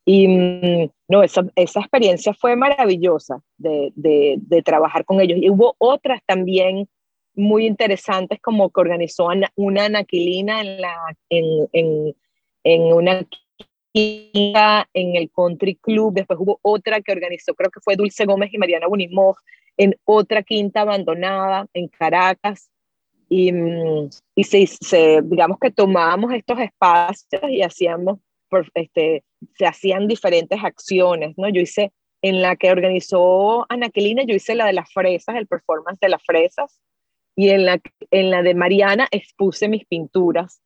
Y 0.05 0.27
mm, 0.27 0.91
no, 1.09 1.23
esa, 1.23 1.47
esa 1.55 1.81
experiencia 1.81 2.33
fue 2.35 2.57
maravillosa 2.57 3.43
de, 3.59 3.93
de, 3.95 4.37
de, 4.39 4.63
trabajar 4.63 5.05
con 5.05 5.21
ellos. 5.21 5.39
Y 5.41 5.51
hubo 5.51 5.77
otras 5.79 6.21
también 6.27 6.89
muy 7.35 7.67
interesantes, 7.67 8.41
como 8.41 8.71
que 8.71 8.81
organizó 8.81 9.29
una 9.57 9.85
anaquilina 9.85 10.63
en, 10.63 10.81
la, 10.81 11.17
en, 11.29 11.69
en, 11.73 12.17
en 12.65 12.93
una 12.93 13.27
en 13.93 15.17
el 15.17 15.31
Country 15.31 15.77
Club, 15.77 16.15
después 16.15 16.39
hubo 16.41 16.59
otra 16.63 17.01
que 17.01 17.13
organizó, 17.13 17.55
creo 17.55 17.71
que 17.71 17.81
fue 17.81 17.97
Dulce 17.97 18.25
Gómez 18.25 18.53
y 18.53 18.59
Mariana 18.59 18.87
Bunimov, 18.87 19.37
en 19.77 19.97
otra 20.05 20.43
quinta 20.43 20.83
abandonada 20.83 21.67
en 21.73 21.89
Caracas, 21.89 22.71
y, 23.29 23.53
mm, 23.53 24.11
y 24.35 24.45
se, 24.45 24.67
se, 24.67 25.21
digamos 25.23 25.59
que 25.61 25.71
tomábamos 25.71 26.33
estos 26.33 26.59
espacios 26.59 27.43
y 27.49 27.63
hacíamos, 27.63 28.19
este, 28.75 29.25
se 29.57 29.67
hacían 29.67 30.09
diferentes 30.09 30.63
acciones, 30.63 31.35
¿no? 31.39 31.49
Yo 31.49 31.61
hice, 31.61 31.93
en 32.23 32.43
la 32.43 32.57
que 32.57 32.71
organizó 32.71 33.67
Anaquelina, 33.71 34.25
yo 34.25 34.35
hice 34.35 34.55
la 34.55 34.67
de 34.67 34.73
las 34.73 34.93
fresas, 34.93 35.37
el 35.37 35.47
performance 35.47 36.01
de 36.01 36.09
las 36.09 36.23
fresas, 36.25 36.81
y 37.37 37.51
en 37.51 37.65
la, 37.65 37.81
en 38.11 38.31
la 38.31 38.43
de 38.43 38.55
Mariana 38.55 39.09
expuse 39.11 39.69
mis 39.69 39.87
pinturas 39.87 40.61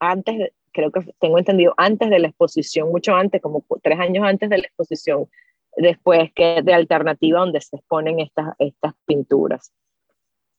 antes, 0.00 0.52
creo 0.72 0.90
que 0.90 1.00
tengo 1.18 1.38
entendido, 1.38 1.74
antes 1.76 2.10
de 2.10 2.18
la 2.18 2.28
exposición, 2.28 2.90
mucho 2.90 3.14
antes, 3.14 3.40
como 3.40 3.64
tres 3.82 3.98
años 3.98 4.24
antes 4.26 4.48
de 4.50 4.58
la 4.58 4.66
exposición, 4.66 5.28
después 5.76 6.32
que 6.34 6.62
de 6.62 6.74
alternativa 6.74 7.40
donde 7.40 7.60
se 7.60 7.76
exponen 7.76 8.20
estas, 8.20 8.54
estas 8.58 8.94
pinturas. 9.06 9.72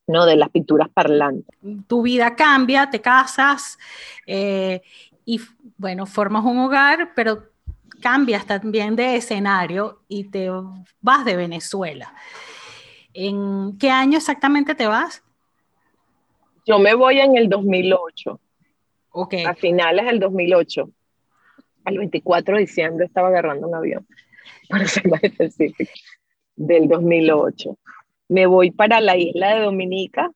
¿no? 0.08 0.26
De 0.26 0.36
las 0.36 0.50
pinturas 0.50 0.90
parlantes. 0.90 1.58
Tu 1.88 2.02
vida 2.02 2.36
cambia, 2.36 2.90
te 2.90 3.00
casas 3.00 3.78
eh, 4.26 4.82
y, 5.24 5.40
bueno, 5.78 6.06
formas 6.06 6.44
un 6.44 6.58
hogar, 6.60 7.12
pero 7.16 7.44
cambias 8.02 8.46
también 8.46 8.96
de 8.96 9.16
escenario 9.16 10.02
y 10.08 10.26
te 10.26 10.50
vas 11.00 11.24
de 11.24 11.38
Venezuela. 11.38 12.14
¿En 13.14 13.78
qué 13.78 13.90
año 13.90 14.18
exactamente 14.18 14.76
te 14.76 14.88
vas? 14.88 15.24
Yo 16.66 16.80
me 16.80 16.94
voy 16.94 17.20
en 17.20 17.38
el 17.38 17.50
2008. 17.50 18.40
Ok. 19.12 19.36
A 19.46 19.54
finales 19.54 20.06
del 20.06 20.20
2008. 20.20 20.90
Al 21.84 21.98
24 21.98 22.56
de 22.56 22.62
diciembre 22.62 23.06
estaba 23.06 23.30
agarrando 23.30 23.68
un 23.68 23.76
avión, 23.76 24.06
para 24.70 24.88
ser 24.88 25.08
más 25.08 25.24
específico, 25.24 25.92
del 26.56 26.88
2008 26.88 27.78
me 28.32 28.46
voy 28.46 28.72
para 28.72 29.02
la 29.02 29.18
isla 29.18 29.56
de 29.56 29.64
Dominica, 29.64 30.32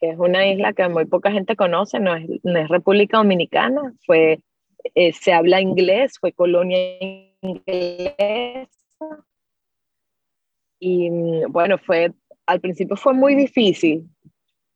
que 0.00 0.10
es 0.10 0.16
una 0.16 0.46
isla 0.46 0.74
que 0.74 0.88
muy 0.88 1.06
poca 1.06 1.32
gente 1.32 1.56
conoce, 1.56 1.98
no 1.98 2.14
es, 2.14 2.28
República 2.68 3.16
Dominicana, 3.16 3.92
fue, 4.06 4.38
eh, 4.94 5.12
se 5.12 5.32
habla 5.32 5.60
inglés, 5.60 6.20
fue 6.20 6.32
colonia 6.32 6.78
inglesa. 7.40 8.68
Y 10.78 11.10
mm, 11.10 11.50
bueno, 11.50 11.78
fue, 11.78 12.12
al 12.46 12.60
principio 12.60 12.94
fue 12.94 13.12
muy 13.12 13.34
difícil 13.34 14.08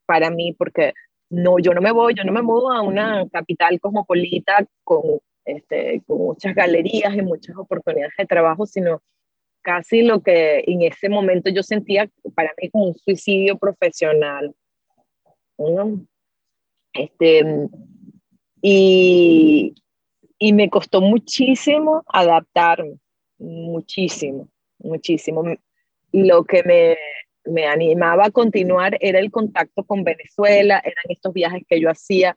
para 0.04 0.30
mí 0.30 0.52
porque 0.52 0.92
no, 1.30 1.58
yo 1.58 1.72
no 1.72 1.80
me 1.80 1.92
voy, 1.92 2.14
yo 2.14 2.24
no 2.24 2.32
me 2.32 2.42
mudo 2.42 2.72
a 2.72 2.82
una 2.82 3.28
capital 3.30 3.80
cosmopolita 3.80 4.66
con, 4.84 5.20
este, 5.44 6.02
con 6.06 6.18
muchas 6.18 6.54
galerías 6.54 7.14
y 7.14 7.22
muchas 7.22 7.56
oportunidades 7.56 8.14
de 8.16 8.26
trabajo, 8.26 8.66
sino 8.66 9.02
casi 9.62 10.02
lo 10.02 10.22
que 10.22 10.62
en 10.66 10.82
ese 10.82 11.08
momento 11.08 11.50
yo 11.50 11.62
sentía 11.62 12.08
para 12.34 12.52
mí 12.60 12.70
como 12.70 12.86
un 12.86 12.94
suicidio 12.94 13.58
profesional. 13.58 14.54
Este, 16.92 17.42
y, 18.62 19.74
y 20.38 20.52
me 20.52 20.70
costó 20.70 21.00
muchísimo 21.00 22.04
adaptarme, 22.06 22.98
muchísimo, 23.38 24.48
muchísimo. 24.78 25.42
Lo 26.12 26.44
que 26.44 26.62
me, 26.62 26.96
me 27.46 27.66
animaba 27.66 28.26
a 28.26 28.30
continuar 28.30 28.96
era 29.00 29.18
el 29.18 29.30
contacto 29.30 29.84
con 29.84 30.04
Venezuela, 30.04 30.80
eran 30.84 31.04
estos 31.08 31.32
viajes 31.32 31.62
que 31.68 31.80
yo 31.80 31.90
hacía 31.90 32.36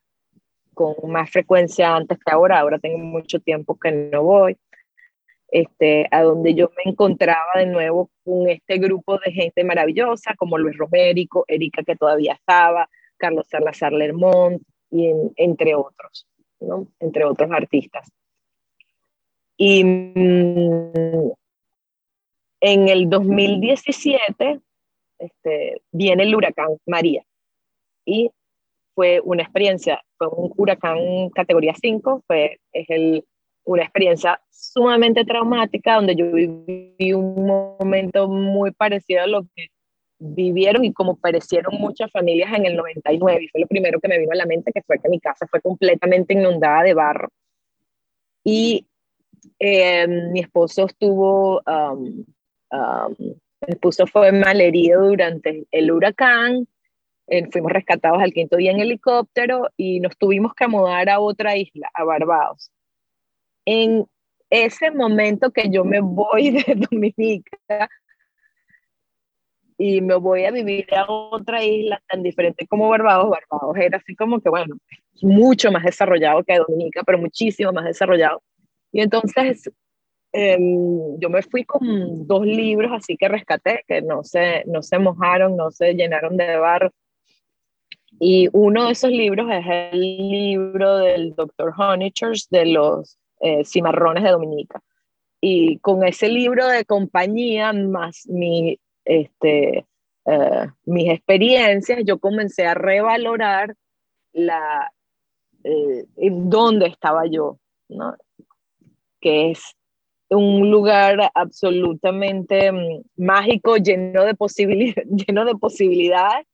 con 0.74 0.96
más 1.12 1.30
frecuencia 1.30 1.96
antes 1.96 2.18
que 2.18 2.32
ahora, 2.32 2.60
ahora 2.60 2.80
tengo 2.80 3.00
mucho 3.00 3.40
tiempo 3.40 3.78
que 3.78 3.92
no 3.92 4.24
voy 4.24 4.58
este, 5.52 6.08
a 6.12 6.22
donde 6.24 6.54
yo 6.54 6.72
me 6.78 6.92
encontraba 6.92 7.52
de 7.56 7.66
nuevo 7.66 8.10
con 8.24 8.48
este 8.50 8.78
grupo 8.78 9.18
de 9.18 9.32
gente 9.32 9.64
maravillosa, 9.64 10.36
como 10.36 10.58
Luis 10.58 10.78
Romérico, 10.78 11.46
Erika 11.48 11.84
que 11.84 11.96
todavía 11.96 12.34
estaba, 12.34 12.90
Carlos 13.18 13.48
Salazar 13.50 13.92
Lermont, 13.94 14.62
y 14.92 15.12
entre 15.36 15.76
otros, 15.76 16.28
¿no? 16.60 16.88
entre 17.00 17.26
otros 17.26 17.52
artistas. 17.52 18.12
Y 19.58 19.84
mm, 19.84 21.32
en 22.62 22.88
el 22.88 23.10
2017 23.10 24.62
este, 25.20 25.82
viene 25.92 26.24
el 26.24 26.36
huracán 26.36 26.78
María. 26.86 27.24
Y 28.06 28.32
fue 28.96 29.22
una 29.24 29.44
experiencia, 29.44 30.02
fue 30.18 30.28
un 30.28 30.52
huracán 30.58 31.30
categoría 31.30 31.74
5, 31.80 32.24
fue, 32.28 32.60
es 32.74 32.90
el 32.90 33.24
una 33.70 33.84
experiencia 33.84 34.42
sumamente 34.50 35.24
traumática 35.26 35.96
donde 35.96 36.16
yo 36.16 36.32
viví 36.32 37.14
un 37.14 37.46
momento 37.46 38.28
muy 38.28 38.72
parecido 38.72 39.22
a 39.22 39.28
lo 39.28 39.44
que 39.56 39.68
vivieron 40.18 40.84
y 40.84 40.92
como 40.92 41.16
perecieron 41.18 41.76
muchas 41.80 42.12
familias 42.12 42.52
en 42.54 42.66
el 42.66 42.76
99 42.76 43.44
y 43.44 43.48
fue 43.48 43.62
lo 43.62 43.68
primero 43.68 44.00
que 44.00 44.08
me 44.08 44.18
vino 44.18 44.32
a 44.32 44.38
la 44.38 44.48
mente 44.48 44.72
que 44.74 44.82
fue 44.82 45.00
que 45.00 45.08
mi 45.08 45.20
casa 45.20 45.48
fue 45.48 45.62
completamente 45.62 46.34
inundada 46.34 46.84
de 46.84 46.94
barro. 46.94 47.30
Y 48.44 48.88
eh, 49.60 50.08
mi 50.08 50.40
esposo 50.40 50.86
estuvo 50.86 51.62
um, 51.68 52.26
um, 52.72 53.16
mi 53.68 53.74
esposo 53.74 54.08
fue 54.08 54.32
malherido 54.32 55.06
durante 55.06 55.66
el 55.72 55.92
huracán 55.92 56.68
eh, 57.28 57.48
fuimos 57.52 57.72
rescatados 57.72 58.22
al 58.22 58.34
quinto 58.34 58.58
día 58.58 58.72
en 58.72 58.80
helicóptero 58.80 59.70
y 59.78 60.00
nos 60.00 60.18
tuvimos 60.18 60.54
que 60.56 60.68
mudar 60.68 61.10
a 61.10 61.20
otra 61.20 61.56
isla 61.58 61.90
a 61.94 62.04
Barbados 62.04 62.72
en 63.66 64.06
ese 64.50 64.90
momento 64.90 65.52
que 65.52 65.70
yo 65.70 65.86
me 65.86 66.00
voy 66.00 66.50
de 66.66 66.76
Dominica 66.76 67.90
y 69.78 70.02
me 70.02 70.16
voy 70.16 70.46
a 70.46 70.52
vivir 70.52 70.94
a 70.94 71.06
otra 71.10 71.64
isla 71.64 72.02
tan 72.10 72.22
diferente 72.22 72.68
como 72.68 72.90
Barbados, 72.90 73.30
Barbados 73.30 73.78
era 73.78 73.98
así 73.98 74.14
como 74.14 74.42
que, 74.42 74.50
bueno, 74.50 74.76
mucho 75.22 75.72
más 75.72 75.84
desarrollado 75.84 76.44
que 76.44 76.58
Dominica, 76.58 77.04
pero 77.06 77.18
muchísimo 77.18 77.72
más 77.72 77.86
desarrollado. 77.86 78.42
Y 78.92 79.02
entonces 79.02 79.70
em, 80.32 81.20
yo 81.20 81.30
me 81.30 81.42
fui 81.42 81.64
con 81.66 82.28
dos 82.28 82.46
libros 82.46 82.92
así 82.94 83.18
que 83.18 83.28
rescaté, 83.28 83.84
que 83.88 84.02
no 84.02 84.24
se, 84.24 84.64
no 84.66 84.82
se 84.82 85.00
mojaron, 85.00 85.56
no 85.58 85.72
se 85.72 85.94
llenaron 85.94 86.38
de 86.38 86.58
barro. 86.58 86.92
Y 88.20 88.50
uno 88.54 88.86
de 88.86 88.92
esos 88.92 89.12
libros 89.12 89.48
es 89.52 89.66
el 89.92 90.00
libro 90.00 90.98
del 90.98 91.36
Dr. 91.36 91.74
Honeychurch 91.78 92.50
de 92.50 92.66
los 92.66 93.18
eh, 93.40 93.64
Cimarrones 93.64 94.24
de 94.24 94.32
Dominica. 94.32 94.82
Y 95.42 95.80
con 95.80 96.04
ese 96.04 96.28
libro 96.28 96.68
de 96.68 96.84
compañía, 96.86 97.72
más 97.72 98.28
mi, 98.28 98.78
este, 99.06 99.86
eh, 100.26 100.68
mis 100.86 101.10
experiencias, 101.10 102.02
yo 102.06 102.20
comencé 102.20 102.66
a 102.66 102.74
revalorar 102.74 103.76
la, 104.34 104.92
eh, 105.64 106.06
dónde 106.16 106.88
estaba 106.88 107.26
yo, 107.26 107.58
¿no? 107.88 108.16
que 109.20 109.52
es 109.52 109.76
un 110.30 110.70
lugar 110.70 111.32
absolutamente 111.34 112.72
mm, 112.72 113.04
mágico, 113.18 113.78
lleno 113.78 114.24
de, 114.24 114.36
lleno 115.28 115.46
de 115.46 115.56
posibilidades, 115.56 116.46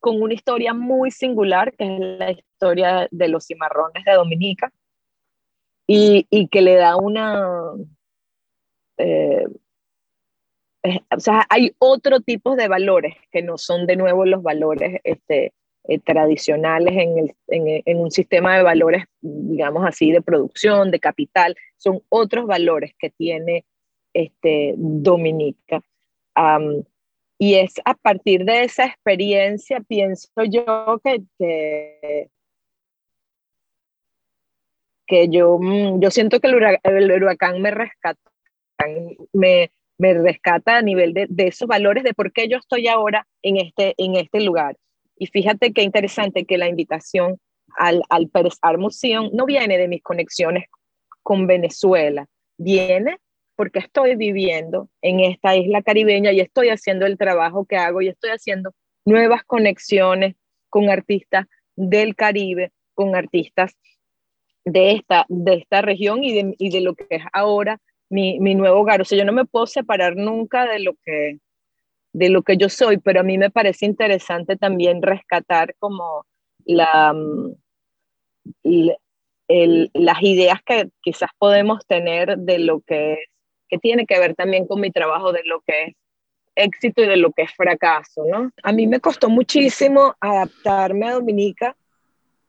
con 0.00 0.22
una 0.22 0.34
historia 0.34 0.74
muy 0.74 1.10
singular, 1.10 1.72
que 1.76 1.84
es 1.84 2.00
la 2.00 2.30
historia 2.30 3.08
de 3.10 3.28
los 3.28 3.46
cimarrones 3.46 4.04
de 4.04 4.12
Dominica, 4.12 4.72
y, 5.86 6.26
y 6.30 6.48
que 6.48 6.62
le 6.62 6.76
da 6.76 6.96
una... 6.96 7.72
Eh, 8.98 9.46
o 11.14 11.20
sea, 11.20 11.44
hay 11.50 11.74
otro 11.78 12.20
tipo 12.20 12.54
de 12.54 12.68
valores 12.68 13.16
que 13.30 13.42
no 13.42 13.58
son 13.58 13.86
de 13.86 13.96
nuevo 13.96 14.24
los 14.24 14.42
valores 14.42 15.00
este, 15.04 15.52
eh, 15.88 15.98
tradicionales 15.98 16.94
en, 16.98 17.34
en, 17.86 17.98
un 17.98 18.10
sistema 18.10 18.58
de 18.58 18.62
valores, 18.62 19.04
digamos 19.22 19.86
así, 19.86 20.12
de 20.12 20.20
producción, 20.20 20.90
de 20.90 21.00
capital, 21.00 21.56
son 21.78 22.02
otros 22.10 22.46
valores 22.46 22.92
que 22.98 23.08
tiene 23.08 23.64
este, 24.12 24.74
Dominica. 24.76 25.80
y 27.38 27.54
es 27.54 27.80
a 27.86 27.94
partir 27.94 28.44
de 28.44 28.64
esa 28.64 28.84
experiencia, 28.84 29.80
pienso 29.80 30.28
yo 30.50 31.00
que, 31.02 32.28
que, 35.06 35.28
yo, 35.30 35.58
mm, 35.58 36.00
yo 36.02 36.10
siento 36.10 36.38
que 36.38 36.48
el 36.48 37.22
huracán, 37.22 37.62
me 37.62 37.70
rescata, 37.70 38.30
me, 39.32 39.70
me 39.96 40.12
rescata 40.12 40.76
a 40.76 40.82
nivel 40.82 41.14
de, 41.14 41.26
de, 41.30 41.46
esos 41.46 41.66
valores 41.66 42.04
de 42.04 42.12
por 42.12 42.30
qué 42.30 42.46
yo 42.46 42.58
estoy 42.58 42.88
ahora 42.88 43.26
en 43.40 43.56
este, 43.56 43.94
en 43.96 44.16
este 44.16 44.40
lugar. 44.42 44.76
Y 45.18 45.26
fíjate 45.26 45.72
qué 45.72 45.82
interesante 45.82 46.44
que 46.44 46.58
la 46.58 46.68
invitación 46.68 47.38
al, 47.76 48.02
al 48.08 48.28
Pérez 48.28 48.58
Art 48.62 48.78
Museum 48.78 49.30
no 49.32 49.46
viene 49.46 49.78
de 49.78 49.88
mis 49.88 50.02
conexiones 50.02 50.64
con 51.22 51.46
Venezuela, 51.46 52.26
viene 52.56 53.18
porque 53.58 53.80
estoy 53.80 54.14
viviendo 54.14 54.88
en 55.02 55.20
esta 55.20 55.56
isla 55.56 55.82
caribeña 55.82 56.30
y 56.30 56.38
estoy 56.38 56.68
haciendo 56.68 57.06
el 57.06 57.18
trabajo 57.18 57.66
que 57.66 57.76
hago 57.76 58.00
y 58.00 58.08
estoy 58.08 58.30
haciendo 58.30 58.72
nuevas 59.04 59.42
conexiones 59.44 60.36
con 60.68 60.90
artistas 60.90 61.46
del 61.74 62.14
Caribe, 62.14 62.70
con 62.94 63.16
artistas 63.16 63.76
de 64.64 64.92
esta, 64.92 65.26
de 65.28 65.54
esta 65.54 65.82
región 65.82 66.22
y 66.22 66.32
de, 66.34 66.54
y 66.56 66.70
de 66.70 66.80
lo 66.80 66.94
que 66.94 67.06
es 67.10 67.22
ahora 67.32 67.80
mi, 68.08 68.38
mi, 68.38 68.54
nuevo 68.54 68.80
hogar. 68.80 69.00
O 69.00 69.04
sea, 69.04 69.18
yo 69.18 69.24
no 69.24 69.32
me 69.32 69.44
puedo 69.44 69.66
separar 69.66 70.14
nunca 70.16 70.66
de 70.66 70.78
lo 70.78 70.94
que, 71.04 71.38
de 72.18 72.30
lo 72.30 72.42
que 72.42 72.56
yo 72.56 72.68
soy, 72.68 72.98
pero 72.98 73.20
a 73.20 73.22
mí 73.22 73.38
me 73.38 73.50
parece 73.50 73.86
interesante 73.86 74.56
también 74.56 75.02
rescatar 75.02 75.74
como 75.78 76.26
mm, 76.66 77.50
las 79.94 80.22
ideas 80.22 80.60
que 80.64 80.90
quizás 81.00 81.30
podemos 81.38 81.86
tener 81.86 82.38
de 82.38 82.58
lo 82.58 82.80
que 82.80 83.18
que 83.68 83.78
tiene 83.78 84.06
que 84.06 84.18
ver 84.18 84.34
también 84.34 84.66
con 84.66 84.80
mi 84.80 84.90
trabajo 84.90 85.32
de 85.32 85.42
lo 85.44 85.60
que 85.60 85.84
es 85.84 85.94
éxito 86.56 87.02
y 87.02 87.06
de 87.06 87.16
lo 87.16 87.30
que 87.32 87.42
es 87.42 87.54
fracaso, 87.54 88.24
¿no? 88.26 88.50
A 88.62 88.72
mí 88.72 88.86
me 88.86 88.98
costó 88.98 89.28
muchísimo 89.28 90.16
adaptarme 90.20 91.06
a 91.06 91.12
Dominica, 91.12 91.76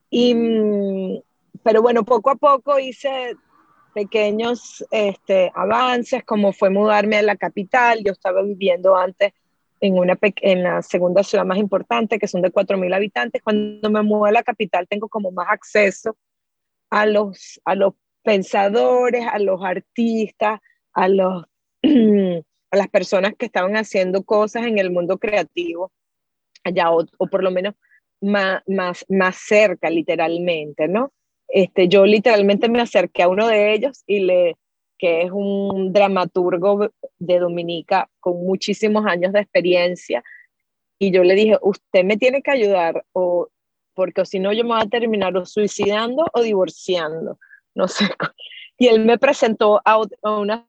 y, 0.09 0.33
mm, 0.33 1.21
pero 1.61 1.83
bueno, 1.83 2.03
poco 2.03 2.31
a 2.31 2.35
poco 2.35 2.79
hice 2.79 3.35
pequeños 3.93 4.83
este, 4.89 5.51
avances, 5.53 6.23
como 6.23 6.53
fue 6.53 6.71
mudarme 6.71 7.17
a 7.17 7.21
la 7.21 7.35
capital, 7.35 7.99
yo 8.03 8.13
estaba 8.13 8.41
viviendo 8.41 8.95
antes 8.95 9.33
en, 9.81 9.97
una 9.97 10.17
en 10.21 10.63
la 10.63 10.81
segunda 10.81 11.23
ciudad 11.23 11.45
más 11.45 11.57
importante, 11.57 12.19
que 12.19 12.27
son 12.27 12.41
de 12.41 12.51
4.000 12.51 12.93
habitantes. 12.95 13.41
Cuando 13.41 13.89
me 13.89 14.01
mudo 14.01 14.25
a 14.25 14.31
la 14.31 14.43
capital 14.43 14.87
tengo 14.87 15.07
como 15.07 15.31
más 15.31 15.47
acceso 15.49 16.17
a 16.89 17.05
los, 17.05 17.59
a 17.65 17.75
los 17.75 17.93
pensadores, 18.23 19.25
a 19.25 19.39
los 19.39 19.63
artistas, 19.63 20.59
a, 20.93 21.07
los, 21.07 21.45
a 22.71 22.77
las 22.77 22.87
personas 22.89 23.33
que 23.37 23.45
estaban 23.45 23.75
haciendo 23.77 24.23
cosas 24.23 24.65
en 24.65 24.79
el 24.79 24.91
mundo 24.91 25.17
creativo, 25.17 25.91
allá, 26.63 26.91
o, 26.91 27.05
por 27.27 27.43
lo 27.43 27.51
menos 27.51 27.75
más, 28.21 28.61
más, 28.67 29.05
más 29.09 29.37
cerca, 29.37 29.89
literalmente, 29.89 30.87
¿no? 30.87 31.13
Este, 31.47 31.87
yo 31.87 32.05
literalmente 32.05 32.69
me 32.69 32.81
acerqué 32.81 33.23
a 33.23 33.27
uno 33.27 33.47
de 33.47 33.73
ellos 33.73 34.03
y 34.05 34.19
le, 34.19 34.55
que 34.99 35.21
es 35.23 35.31
un 35.31 35.93
dramaturgo 35.93 36.91
de 37.17 37.39
Dominica 37.39 38.09
con 38.19 38.45
muchísimos 38.45 39.05
años 39.05 39.31
de 39.31 39.39
experiencia. 39.39 40.21
Y 40.99 41.11
yo 41.11 41.23
le 41.23 41.33
dije, 41.33 41.57
usted 41.61 42.03
me 42.03 42.17
tiene 42.17 42.41
que 42.43 42.51
ayudar, 42.51 43.05
o, 43.13 43.47
porque 43.95 44.25
si 44.25 44.39
no 44.39 44.51
yo 44.51 44.63
me 44.65 44.71
voy 44.71 44.81
a 44.81 44.89
terminar 44.89 45.35
o 45.37 45.45
suicidando 45.45 46.25
o 46.33 46.41
divorciando. 46.41 47.39
No 47.73 47.87
sé. 47.87 48.05
Y 48.81 48.87
él 48.87 49.03
me 49.03 49.17
presentó 49.17 49.81
a, 49.83 49.99
una 50.23 50.65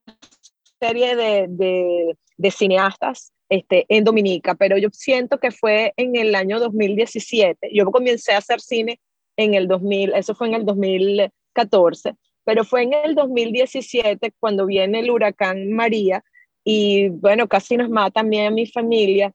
serie 0.81 1.15
de, 1.15 1.47
de, 1.49 2.51
cineastas 2.51 3.33
este, 3.49 3.87
en 3.89 4.03
Dominica, 4.03 4.57
pero 4.57 4.77
yo 4.79 4.89
siento 4.91 5.39
que 5.39 5.53
fue 5.53 5.93
en 5.97 6.17
el 6.17 6.35
año 6.35 6.59
2017. 6.59 7.71
Yo 7.73 7.89
comencé 7.93 8.33
a 8.33 8.39
hacer 8.39 8.61
cine 8.61 9.01
en 9.37 9.55
el 9.55 9.69
2000, 9.69 10.15
eso 10.15 10.35
fue 10.35 10.49
en 10.49 10.55
el 10.55 10.67
2014 10.67 12.17
pero 12.45 12.65
fue 12.65 12.83
en 12.83 12.95
el 12.95 13.15
2017 13.15 14.33
cuando 14.39 14.67
viene 14.67 15.01
el 15.01 15.11
huracán 15.11 15.73
María 15.73 16.25
y 16.65 17.09
bueno, 17.09 17.49
casi 17.49 17.77
nos 17.77 17.89
mata 17.89 18.21
también 18.21 18.47
a 18.47 18.51
mi 18.51 18.67
familia. 18.67 19.33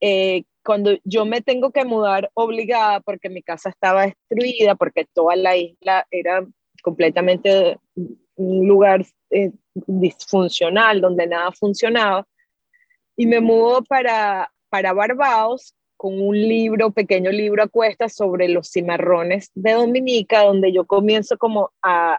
Eh, 0.00 0.44
cuando 0.64 0.92
yo 1.04 1.24
me 1.24 1.40
tengo 1.40 1.72
que 1.72 1.84
mudar 1.84 2.30
obligada 2.34 3.00
porque 3.00 3.28
mi 3.28 3.42
casa 3.42 3.68
estaba 3.70 4.06
destruida, 4.06 4.74
porque 4.74 5.06
toda 5.12 5.36
la 5.36 5.56
isla 5.56 6.06
era 6.10 6.46
completamente 6.82 7.78
un 8.36 8.66
lugar 8.66 9.04
eh, 9.30 9.52
disfuncional, 9.74 11.00
donde 11.00 11.26
nada 11.26 11.52
funcionaba, 11.52 12.26
y 13.16 13.26
me 13.26 13.40
mudo 13.40 13.82
para, 13.82 14.50
para 14.68 14.92
Barbados 14.92 15.74
con 16.02 16.20
un 16.20 16.36
libro, 16.36 16.90
pequeño 16.90 17.30
libro 17.30 17.62
a 17.62 17.68
cuestas 17.68 18.12
sobre 18.16 18.48
los 18.48 18.72
cimarrones 18.72 19.52
de 19.54 19.70
Dominica, 19.70 20.42
donde 20.42 20.72
yo 20.72 20.84
comienzo 20.84 21.38
como 21.38 21.70
a 21.80 22.18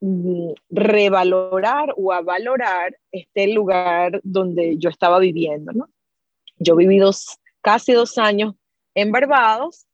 mm, 0.00 0.54
revalorar 0.68 1.94
o 1.96 2.12
a 2.12 2.20
valorar 2.20 2.98
este 3.12 3.46
lugar 3.54 4.20
donde 4.24 4.76
yo 4.76 4.90
estaba 4.90 5.20
viviendo, 5.20 5.70
¿no? 5.70 5.88
Yo 6.58 6.74
viví 6.74 6.98
dos, 6.98 7.38
casi 7.60 7.92
dos 7.92 8.18
años 8.18 8.56
en 8.96 9.12
Barbados, 9.12 9.86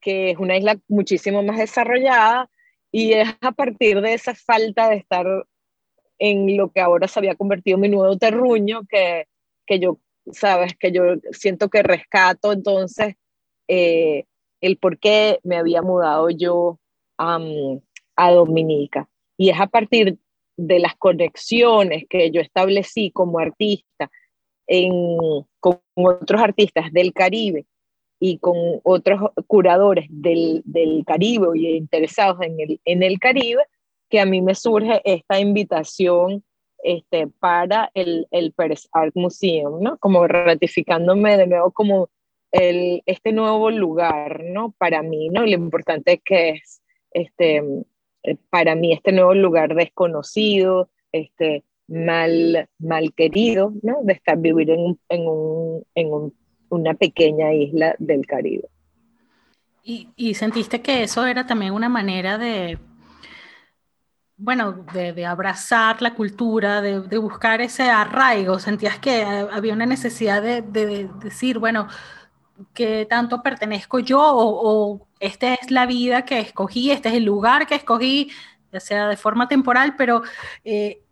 que 0.00 0.30
es 0.30 0.38
una 0.38 0.56
isla 0.56 0.78
muchísimo 0.86 1.42
más 1.42 1.58
desarrollada, 1.58 2.48
y 2.92 3.14
es 3.14 3.30
a 3.40 3.50
partir 3.50 4.00
de 4.00 4.14
esa 4.14 4.36
falta 4.36 4.90
de 4.90 4.94
estar 4.98 5.26
en 6.20 6.56
lo 6.56 6.70
que 6.70 6.82
ahora 6.82 7.08
se 7.08 7.18
había 7.18 7.34
convertido 7.34 7.78
en 7.78 7.80
mi 7.80 7.88
nuevo 7.88 8.16
terruño 8.16 8.82
que, 8.88 9.26
que 9.66 9.80
yo 9.80 9.98
sabes, 10.30 10.74
que 10.78 10.92
yo 10.92 11.02
siento 11.32 11.68
que 11.68 11.82
rescato 11.82 12.52
entonces 12.52 13.16
eh, 13.68 14.24
el 14.60 14.76
por 14.76 14.98
qué 14.98 15.40
me 15.42 15.56
había 15.56 15.82
mudado 15.82 16.30
yo 16.30 16.78
a 17.18 18.30
Dominica. 18.30 19.08
Y 19.36 19.50
es 19.50 19.60
a 19.60 19.66
partir 19.66 20.18
de 20.56 20.78
las 20.78 20.96
conexiones 20.96 22.04
que 22.08 22.30
yo 22.30 22.40
establecí 22.40 23.10
como 23.10 23.38
artista 23.38 24.10
con 25.60 25.80
otros 25.94 26.40
artistas 26.40 26.92
del 26.92 27.12
Caribe 27.12 27.66
y 28.20 28.38
con 28.38 28.56
otros 28.84 29.30
curadores 29.46 30.06
del, 30.08 30.62
del 30.64 31.04
Caribe 31.04 31.48
y 31.54 31.76
interesados 31.76 32.40
en 32.40 32.58
el, 32.60 32.80
en 32.84 33.02
el 33.02 33.18
Caribe, 33.18 33.64
que 34.08 34.20
a 34.20 34.26
mí 34.26 34.40
me 34.40 34.54
surge 34.54 35.02
esta 35.04 35.40
invitación 35.40 36.44
este, 36.82 37.28
para 37.28 37.90
el, 37.94 38.26
el 38.30 38.52
Pérez 38.52 38.88
Art 38.92 39.12
Museum, 39.14 39.80
¿no? 39.80 39.98
Como 39.98 40.26
ratificándome 40.26 41.36
de 41.36 41.46
nuevo 41.46 41.70
como 41.70 42.10
el, 42.50 43.02
este 43.06 43.32
nuevo 43.32 43.70
lugar, 43.70 44.42
¿no? 44.44 44.72
Para 44.78 45.02
mí, 45.02 45.28
¿no? 45.30 45.42
Lo 45.42 45.52
importante 45.52 46.20
que 46.24 46.50
es, 46.50 46.82
este, 47.12 47.62
para 48.50 48.74
mí, 48.74 48.92
este 48.92 49.12
nuevo 49.12 49.34
lugar 49.34 49.74
desconocido, 49.74 50.90
este, 51.12 51.64
mal, 51.88 52.68
mal 52.78 53.14
querido, 53.14 53.72
¿no? 53.82 54.00
De 54.02 54.14
estar 54.14 54.38
vivir 54.38 54.70
en, 54.70 54.98
en, 55.08 55.26
un, 55.26 55.84
en 55.94 56.12
un, 56.12 56.34
una 56.68 56.94
pequeña 56.94 57.54
isla 57.54 57.94
del 57.98 58.26
Caribe. 58.26 58.68
¿Y, 59.84 60.08
¿Y 60.14 60.34
sentiste 60.34 60.80
que 60.80 61.02
eso 61.02 61.26
era 61.26 61.46
también 61.46 61.72
una 61.74 61.88
manera 61.88 62.38
de 62.38 62.78
bueno, 64.42 64.84
de, 64.92 65.24
abrazar 65.24 66.02
la 66.02 66.14
cultura, 66.14 66.80
de, 66.82 67.18
buscar 67.18 67.60
ese 67.60 67.84
arraigo, 67.84 68.58
sentías 68.58 68.98
que 68.98 69.22
había 69.22 69.72
una 69.72 69.86
necesidad 69.86 70.42
de, 70.42 71.08
decir, 71.22 71.60
bueno, 71.60 71.86
que 72.74 73.06
tanto 73.08 73.40
pertenezco 73.42 74.00
yo 74.00 74.20
o, 74.20 75.06
esta 75.20 75.54
es 75.54 75.70
la 75.70 75.86
vida 75.86 76.24
que 76.24 76.40
escogí, 76.40 76.90
este 76.90 77.10
es 77.10 77.14
el 77.14 77.24
lugar 77.24 77.68
que 77.68 77.76
escogí, 77.76 78.32
ya 78.72 78.80
sea 78.80 79.08
de 79.08 79.16
forma 79.16 79.46
temporal, 79.46 79.94
pero 79.96 80.22
eh, 80.64 81.02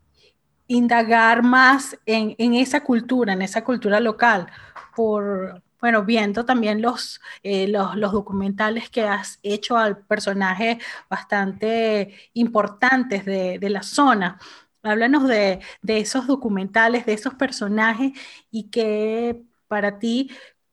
indagar 0.67 1.45
más 1.45 1.97
en, 2.07 2.35
esa 2.55 2.83
cultura, 2.83 3.33
en 3.35 3.43
esa 3.43 3.63
cultura 3.63 4.01
local, 4.01 4.49
por, 4.97 5.63
bueno, 5.81 6.05
viendo 6.05 6.45
también 6.45 6.83
los, 6.83 7.21
eh, 7.43 7.69
los, 7.69 7.97
los, 7.97 8.13
documentales 8.13 8.91
que 8.91 9.03
has 9.03 9.39
hecho 9.43 9.77
al 9.77 9.99
personaje 9.99 10.79
bastante 11.09 12.15
importantes 12.35 13.25
de, 13.25 13.59
de 13.59 13.71
la 13.71 13.83
zona. 13.83 14.39
Háblanos 14.83 15.29
de, 15.29 15.61
de, 15.83 15.99
esos 15.99 16.27
documentales, 16.27 17.07
de 17.07 17.13
esos 17.13 17.35
personajes 17.35 18.13
y 18.51 18.71
que 18.71 19.43
para 19.69 19.99
ti, 19.99 20.31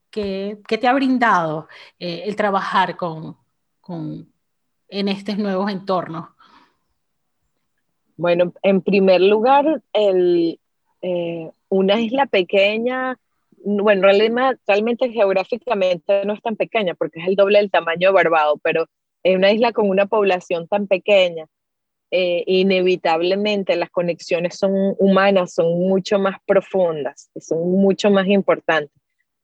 ¿qué 0.10 0.58
te 0.68 0.88
ha 0.88 0.94
brindado 0.94 1.68
eh, 2.00 2.24
el 2.26 2.36
trabajar 2.36 2.96
con, 2.98 3.38
con, 3.82 4.32
en 4.88 5.08
estos 5.08 5.38
nuevos 5.38 5.72
entornos? 5.72 6.30
Bueno, 8.16 8.52
en 8.64 8.82
primer 8.82 9.22
lugar, 9.22 9.84
el, 9.94 10.60
eh, 11.02 11.52
una 11.70 12.00
isla 12.00 12.26
pequeña 12.26 13.20
bueno, 13.64 14.08
realmente, 14.08 15.10
geográficamente 15.12 16.26
no 16.26 16.34
es 16.34 16.42
tan 16.42 16.56
pequeña 16.56 16.96
porque 16.96 17.20
es 17.20 17.28
el 17.28 17.36
doble 17.36 17.60
del 17.60 17.72
tamaño 17.72 18.10
de 18.10 18.14
Barbados, 18.14 18.60
pero 18.64 18.88
es 19.24 19.36
una 19.36 19.52
isla 19.52 19.74
con 19.74 19.90
una 19.90 20.06
población 20.06 20.68
tan 20.68 20.88
pequeña, 20.88 21.46
eh, 22.12 22.44
inevitablemente 22.48 23.76
las 23.76 23.90
conexiones 23.90 24.58
son 24.58 24.96
humanas, 24.98 25.54
son 25.54 25.78
mucho 25.80 26.20
más 26.20 26.38
profundas, 26.46 27.30
son 27.40 27.70
mucho 27.72 28.10
más 28.10 28.28
importantes. 28.28 28.96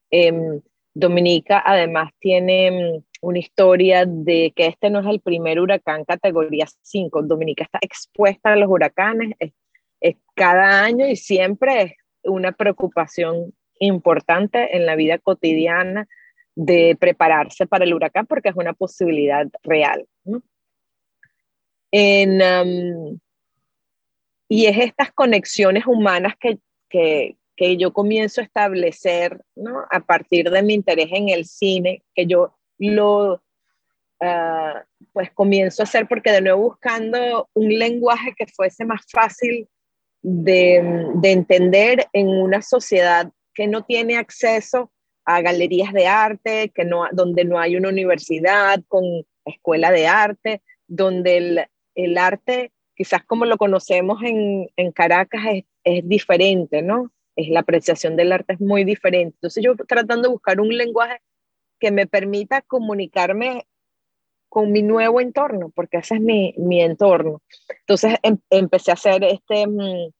Em, 0.09 0.61
Dominica 0.93 1.61
además 1.65 2.11
tiene 2.19 2.71
mm, 2.71 3.03
una 3.21 3.39
historia 3.39 4.05
de 4.05 4.53
que 4.55 4.67
este 4.67 4.89
no 4.89 4.99
es 4.99 5.07
el 5.07 5.19
primer 5.21 5.59
huracán 5.59 6.05
categoría 6.05 6.67
5. 6.81 7.23
Dominica 7.23 7.63
está 7.63 7.79
expuesta 7.81 8.53
a 8.53 8.55
los 8.55 8.69
huracanes 8.69 9.33
es, 9.39 10.15
cada 10.35 10.83
año 10.83 11.07
y 11.07 11.15
siempre 11.15 11.81
es 11.81 11.93
una 12.23 12.51
preocupación 12.51 13.53
importante 13.85 14.75
en 14.75 14.85
la 14.85 14.95
vida 14.95 15.17
cotidiana 15.17 16.07
de 16.55 16.95
prepararse 16.99 17.65
para 17.65 17.85
el 17.85 17.93
huracán 17.93 18.27
porque 18.27 18.49
es 18.49 18.55
una 18.55 18.73
posibilidad 18.73 19.47
real. 19.63 20.07
En, 21.91 23.21
y 24.47 24.65
es 24.65 24.77
estas 24.77 25.11
conexiones 25.11 25.85
humanas 25.85 26.33
que, 26.39 26.59
que, 26.89 27.37
que, 27.55 27.77
yo 27.77 27.93
comienzo 27.93 28.41
a 28.41 28.45
establecer 28.45 29.41
¿no? 29.55 29.83
a 29.89 29.99
partir 29.99 30.49
de 30.49 30.63
mi 30.63 30.73
interés 30.73 31.09
en 31.11 31.29
el 31.29 31.45
cine, 31.45 32.03
que 32.15 32.25
yo 32.25 32.55
lo 32.77 33.43
uh, 34.21 34.79
pues 35.11 35.31
comienzo 35.31 35.81
a 35.81 35.85
hacer 35.85 36.07
porque 36.07 36.31
de 36.31 36.41
nuevo 36.41 36.69
buscando 36.69 37.49
un 37.53 37.69
lenguaje 37.69 38.33
que 38.35 38.47
fuese 38.47 38.85
más 38.85 39.01
fácil 39.11 39.67
de, 40.21 41.11
de 41.15 41.31
entender 41.31 42.07
en 42.13 42.29
una 42.29 42.61
sociedad 42.61 43.31
que 43.53 43.67
no 43.67 43.83
tiene 43.83 44.17
acceso 44.17 44.91
a 45.25 45.41
galerías 45.41 45.93
de 45.93 46.07
arte, 46.07 46.71
que 46.73 46.85
no, 46.85 47.05
donde 47.11 47.45
no 47.45 47.59
hay 47.59 47.75
una 47.75 47.89
universidad 47.89 48.81
con 48.87 49.03
escuela 49.45 49.91
de 49.91 50.07
arte, 50.07 50.61
donde 50.87 51.37
el, 51.37 51.65
el 51.95 52.17
arte, 52.17 52.71
quizás 52.95 53.23
como 53.23 53.45
lo 53.45 53.57
conocemos 53.57 54.21
en, 54.23 54.69
en 54.75 54.91
Caracas, 54.91 55.41
es, 55.51 55.63
es, 55.83 56.07
diferente, 56.07 56.81
¿no? 56.81 57.11
Es 57.35 57.49
la 57.49 57.61
apreciación 57.61 58.15
del 58.15 58.31
arte 58.31 58.53
es 58.53 58.61
muy 58.61 58.83
diferente. 58.83 59.35
Entonces 59.37 59.63
yo 59.63 59.75
tratando 59.87 60.27
de 60.27 60.33
buscar 60.33 60.59
un 60.59 60.75
lenguaje 60.75 61.21
que 61.79 61.91
me 61.91 62.07
permita 62.07 62.61
comunicarme 62.61 63.65
con 64.49 64.71
mi 64.71 64.83
nuevo 64.83 65.19
entorno, 65.19 65.71
porque 65.73 65.97
ese 65.97 66.15
es 66.15 66.21
mi, 66.21 66.53
mi 66.57 66.79
entorno. 66.81 67.41
Entonces 67.79 68.17
em, 68.21 68.37
empecé 68.51 68.91
a 68.91 68.93
hacer 68.93 69.23
este, 69.23 69.65
mm, 69.65 70.11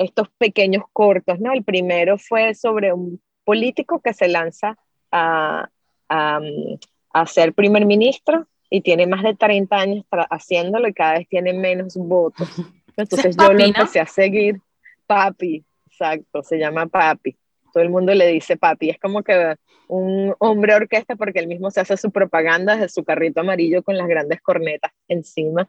estos 0.00 0.28
pequeños 0.38 0.84
cortos, 0.92 1.38
¿no? 1.40 1.52
El 1.52 1.62
primero 1.62 2.16
fue 2.16 2.54
sobre 2.54 2.92
un 2.92 3.20
político 3.44 4.00
que 4.00 4.14
se 4.14 4.28
lanza 4.28 4.78
a, 5.12 5.68
a, 6.08 6.40
a 7.12 7.26
ser 7.26 7.52
primer 7.52 7.84
ministro 7.84 8.46
y 8.70 8.80
tiene 8.80 9.06
más 9.06 9.22
de 9.22 9.34
30 9.34 9.76
años 9.76 10.04
haciéndolo 10.30 10.88
y 10.88 10.94
cada 10.94 11.18
vez 11.18 11.28
tiene 11.28 11.52
menos 11.52 11.96
votos. 11.96 12.48
Entonces 12.96 13.36
yo 13.36 13.52
lo 13.52 13.62
empecé 13.62 14.00
a 14.00 14.06
seguir. 14.06 14.60
Papi, 15.06 15.64
exacto, 15.86 16.42
se 16.42 16.56
llama 16.56 16.86
Papi. 16.86 17.36
Todo 17.72 17.82
el 17.82 17.90
mundo 17.90 18.14
le 18.14 18.26
dice 18.28 18.56
Papi. 18.56 18.90
Es 18.90 18.98
como 18.98 19.22
que 19.22 19.56
un 19.88 20.34
hombre 20.38 20.74
orquesta 20.74 21.14
porque 21.14 21.40
él 21.40 21.46
mismo 21.46 21.70
se 21.70 21.80
hace 21.80 21.98
su 21.98 22.10
propaganda 22.10 22.76
de 22.76 22.88
su 22.88 23.04
carrito 23.04 23.40
amarillo 23.40 23.82
con 23.82 23.98
las 23.98 24.08
grandes 24.08 24.40
cornetas 24.40 24.92
encima. 25.08 25.68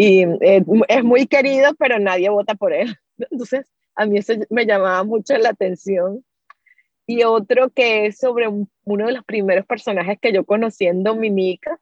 Y 0.00 0.22
eh, 0.22 0.64
es 0.86 1.02
muy 1.02 1.26
querido, 1.26 1.74
pero 1.76 1.98
nadie 1.98 2.30
vota 2.30 2.54
por 2.54 2.72
él. 2.72 2.96
Entonces, 3.18 3.66
a 3.96 4.06
mí 4.06 4.18
eso 4.18 4.32
me 4.48 4.64
llamaba 4.64 5.02
mucho 5.02 5.36
la 5.38 5.48
atención 5.48 6.24
y 7.04 7.24
otro 7.24 7.70
que 7.70 8.06
es 8.06 8.18
sobre 8.18 8.46
uno 8.46 9.06
de 9.06 9.12
los 9.12 9.24
primeros 9.24 9.66
personajes 9.66 10.16
que 10.20 10.32
yo 10.32 10.44
conocí 10.44 10.86
en 10.86 11.02
Dominica. 11.02 11.80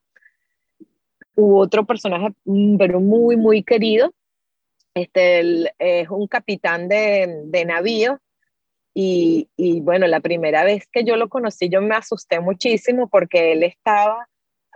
Hubo 1.34 1.58
otro 1.58 1.84
personaje, 1.84 2.28
mm, 2.46 2.78
pero 2.78 3.00
muy, 3.00 3.36
muy 3.36 3.62
querido. 3.62 4.14
Este, 4.94 5.74
es 5.78 6.08
un 6.08 6.26
capitán 6.26 6.88
de, 6.88 7.42
de 7.44 7.64
navío. 7.66 8.18
Y, 8.94 9.50
y, 9.58 9.82
bueno, 9.82 10.06
la 10.06 10.20
primera 10.20 10.64
vez 10.64 10.86
que 10.90 11.04
yo 11.04 11.16
lo 11.16 11.28
conocí, 11.28 11.68
yo 11.68 11.82
me 11.82 11.96
asusté 11.96 12.40
muchísimo 12.40 13.10
porque 13.10 13.52
él 13.52 13.62
estaba 13.62 14.26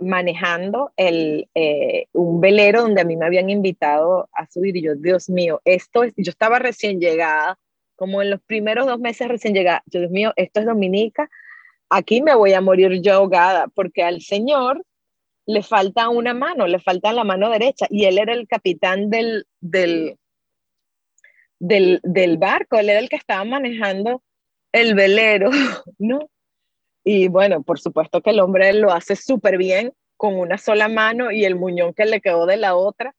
manejando 0.00 0.92
el, 0.96 1.48
eh, 1.54 2.06
un 2.12 2.40
velero 2.40 2.82
donde 2.82 3.00
a 3.00 3.04
mí 3.04 3.16
me 3.16 3.26
habían 3.26 3.50
invitado 3.50 4.28
a 4.32 4.46
subir 4.46 4.76
y 4.76 4.82
yo, 4.82 4.94
Dios 4.96 5.28
mío, 5.28 5.60
esto 5.64 6.04
es, 6.04 6.12
yo 6.16 6.30
estaba 6.30 6.58
recién 6.58 7.00
llegada, 7.00 7.58
como 7.96 8.22
en 8.22 8.30
los 8.30 8.40
primeros 8.42 8.86
dos 8.86 8.98
meses 8.98 9.28
recién 9.28 9.54
llegada, 9.54 9.82
Dios 9.86 10.10
mío, 10.10 10.32
esto 10.36 10.60
es 10.60 10.66
Dominica, 10.66 11.30
aquí 11.90 12.22
me 12.22 12.34
voy 12.34 12.54
a 12.54 12.60
morir 12.60 13.00
yo 13.02 13.14
ahogada, 13.14 13.68
porque 13.68 14.02
al 14.02 14.22
Señor 14.22 14.84
le 15.46 15.62
falta 15.62 16.08
una 16.08 16.32
mano, 16.32 16.66
le 16.66 16.78
falta 16.78 17.12
la 17.12 17.24
mano 17.24 17.50
derecha, 17.50 17.86
y 17.90 18.04
él 18.04 18.18
era 18.18 18.32
el 18.32 18.46
capitán 18.48 19.10
del, 19.10 19.46
del, 19.60 20.16
del, 21.58 22.00
del 22.02 22.38
barco, 22.38 22.78
él 22.78 22.90
era 22.90 23.00
el 23.00 23.08
que 23.08 23.16
estaba 23.16 23.44
manejando 23.44 24.22
el 24.72 24.94
velero, 24.94 25.50
¿no? 25.98 26.30
Y 27.04 27.28
bueno, 27.28 27.62
por 27.62 27.80
supuesto 27.80 28.20
que 28.20 28.30
el 28.30 28.40
hombre 28.40 28.72
lo 28.72 28.92
hace 28.92 29.16
súper 29.16 29.58
bien 29.58 29.92
con 30.16 30.38
una 30.38 30.58
sola 30.58 30.88
mano 30.88 31.30
y 31.30 31.44
el 31.44 31.56
muñón 31.56 31.94
que 31.94 32.04
le 32.04 32.20
quedó 32.20 32.46
de 32.46 32.56
la 32.56 32.76
otra. 32.76 33.14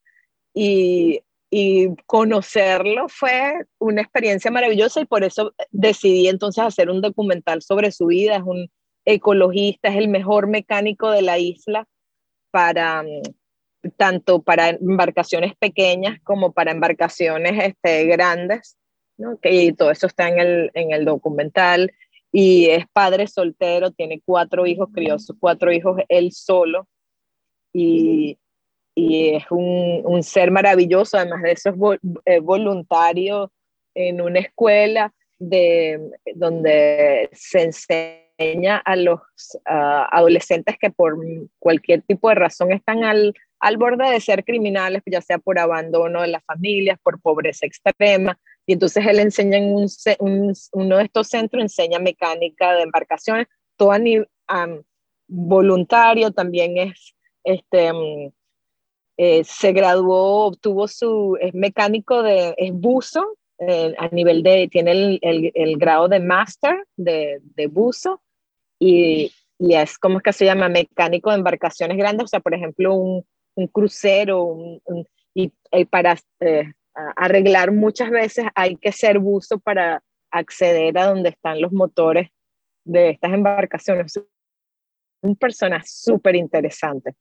Y 0.54 1.22
conocerlo 2.06 3.08
fue 3.08 3.66
una 3.78 4.00
experiencia 4.00 4.50
maravillosa 4.50 5.00
y 5.00 5.04
por 5.04 5.22
eso 5.22 5.52
decidí 5.70 6.28
entonces 6.28 6.64
hacer 6.64 6.88
un 6.88 7.00
documental 7.00 7.60
sobre 7.62 7.92
su 7.92 8.06
vida. 8.06 8.36
Es 8.36 8.42
un 8.42 8.70
ecologista, 9.04 9.88
es 9.88 9.96
el 9.96 10.08
mejor 10.08 10.46
mecánico 10.46 11.10
de 11.10 11.22
la 11.22 11.38
isla 11.38 11.86
para 12.50 13.02
mm, 13.02 13.90
tanto 13.96 14.42
para 14.42 14.70
embarcaciones 14.70 15.54
pequeñas 15.56 16.20
como 16.22 16.52
para 16.52 16.70
embarcaciones 16.70 17.64
este, 17.64 18.06
grandes, 18.06 18.76
¿no? 19.18 19.38
Que, 19.38 19.52
y 19.52 19.72
todo 19.72 19.90
eso 19.90 20.06
está 20.06 20.28
en 20.28 20.38
el, 20.38 20.70
en 20.74 20.92
el 20.92 21.04
documental. 21.04 21.92
Y 22.32 22.66
es 22.70 22.86
padre 22.92 23.26
soltero, 23.26 23.90
tiene 23.90 24.22
cuatro 24.24 24.66
hijos, 24.66 24.88
crió 24.92 25.18
sus 25.18 25.36
cuatro 25.38 25.70
hijos 25.70 26.00
él 26.08 26.32
solo. 26.32 26.88
Y, 27.72 28.38
y 28.94 29.34
es 29.34 29.44
un, 29.50 30.02
un, 30.04 30.22
ser 30.22 30.50
maravilloso, 30.50 31.18
además 31.18 31.42
de 31.42 31.52
eso 31.52 31.70
es 32.24 32.42
voluntario 32.42 33.52
en 33.94 34.20
una 34.20 34.40
escuela 34.40 35.12
de, 35.38 36.00
donde 36.34 37.28
se 37.32 37.62
enseña 37.62 38.78
a 38.78 38.96
los 38.96 39.20
adolescentes 39.64 40.76
que 40.80 40.90
por 40.90 41.16
cualquier 41.58 42.02
tipo 42.02 42.28
de 42.28 42.34
razón 42.34 42.72
están 42.72 43.04
al, 43.04 43.34
al 43.60 43.76
borde 43.76 44.10
de 44.10 44.20
ser 44.20 44.44
criminales, 44.44 45.02
ya 45.06 45.20
sea 45.20 45.38
por 45.38 45.58
abandono 45.58 46.22
de 46.22 46.28
las 46.28 46.44
familias, 46.44 46.98
por 47.02 47.20
pobreza 47.20 47.66
extrema, 47.66 48.38
y 48.66 48.74
entonces 48.74 49.04
él 49.06 49.18
enseña 49.18 49.58
en 49.58 49.74
un, 49.74 50.52
uno 50.72 50.96
de 50.96 51.04
estos 51.04 51.28
centros, 51.28 51.62
enseña 51.62 51.98
mecánica 51.98 52.74
de 52.74 52.82
embarcaciones, 52.82 53.46
todo 53.76 53.92
a 53.92 53.98
nivel, 53.98 54.28
voluntario, 55.28 56.30
también 56.30 56.76
es 56.76 57.14
este, 57.44 57.92
mm, 57.92 58.32
eh, 59.16 59.44
se 59.44 59.72
graduó, 59.72 60.46
obtuvo 60.46 60.88
su, 60.88 61.36
es 61.40 61.54
mecánico 61.54 62.22
de, 62.22 62.54
es 62.56 62.72
buzo, 62.72 63.36
eh, 63.58 63.94
a 63.98 64.08
nivel 64.08 64.42
de, 64.42 64.68
tiene 64.68 64.92
el, 64.92 65.18
el, 65.22 65.52
el 65.54 65.76
grado 65.76 66.08
de 66.08 66.20
máster 66.20 66.74
de, 66.96 67.40
de, 67.54 67.66
buzo 67.68 68.20
y, 68.78 69.32
y, 69.58 69.74
es 69.74 69.98
como 69.98 70.20
que 70.20 70.32
se 70.32 70.44
llama 70.44 70.68
mecánico 70.68 71.30
de 71.30 71.36
embarcaciones 71.36 71.96
grandes, 71.96 72.24
o 72.24 72.28
sea, 72.28 72.40
por 72.40 72.54
ejemplo, 72.54 72.94
un, 72.94 73.24
un 73.54 73.66
crucero, 73.68 74.42
un, 74.44 75.06
y, 75.34 75.52
y, 75.70 75.84
para 75.84 76.16
eh, 76.40 76.72
arreglar 76.94 77.72
muchas 77.72 78.10
veces 78.10 78.46
hay 78.54 78.76
que 78.76 78.92
ser 78.92 79.18
buzo 79.18 79.58
para 79.58 80.02
acceder 80.30 80.96
a 80.98 81.06
donde 81.06 81.30
están 81.30 81.60
los 81.60 81.72
motores 81.72 82.30
de 82.84 83.10
estas 83.10 83.32
embarcaciones. 83.32 84.20
Un 85.22 85.36
personaje 85.36 85.86
súper 85.86 86.36
interesante. 86.36 87.14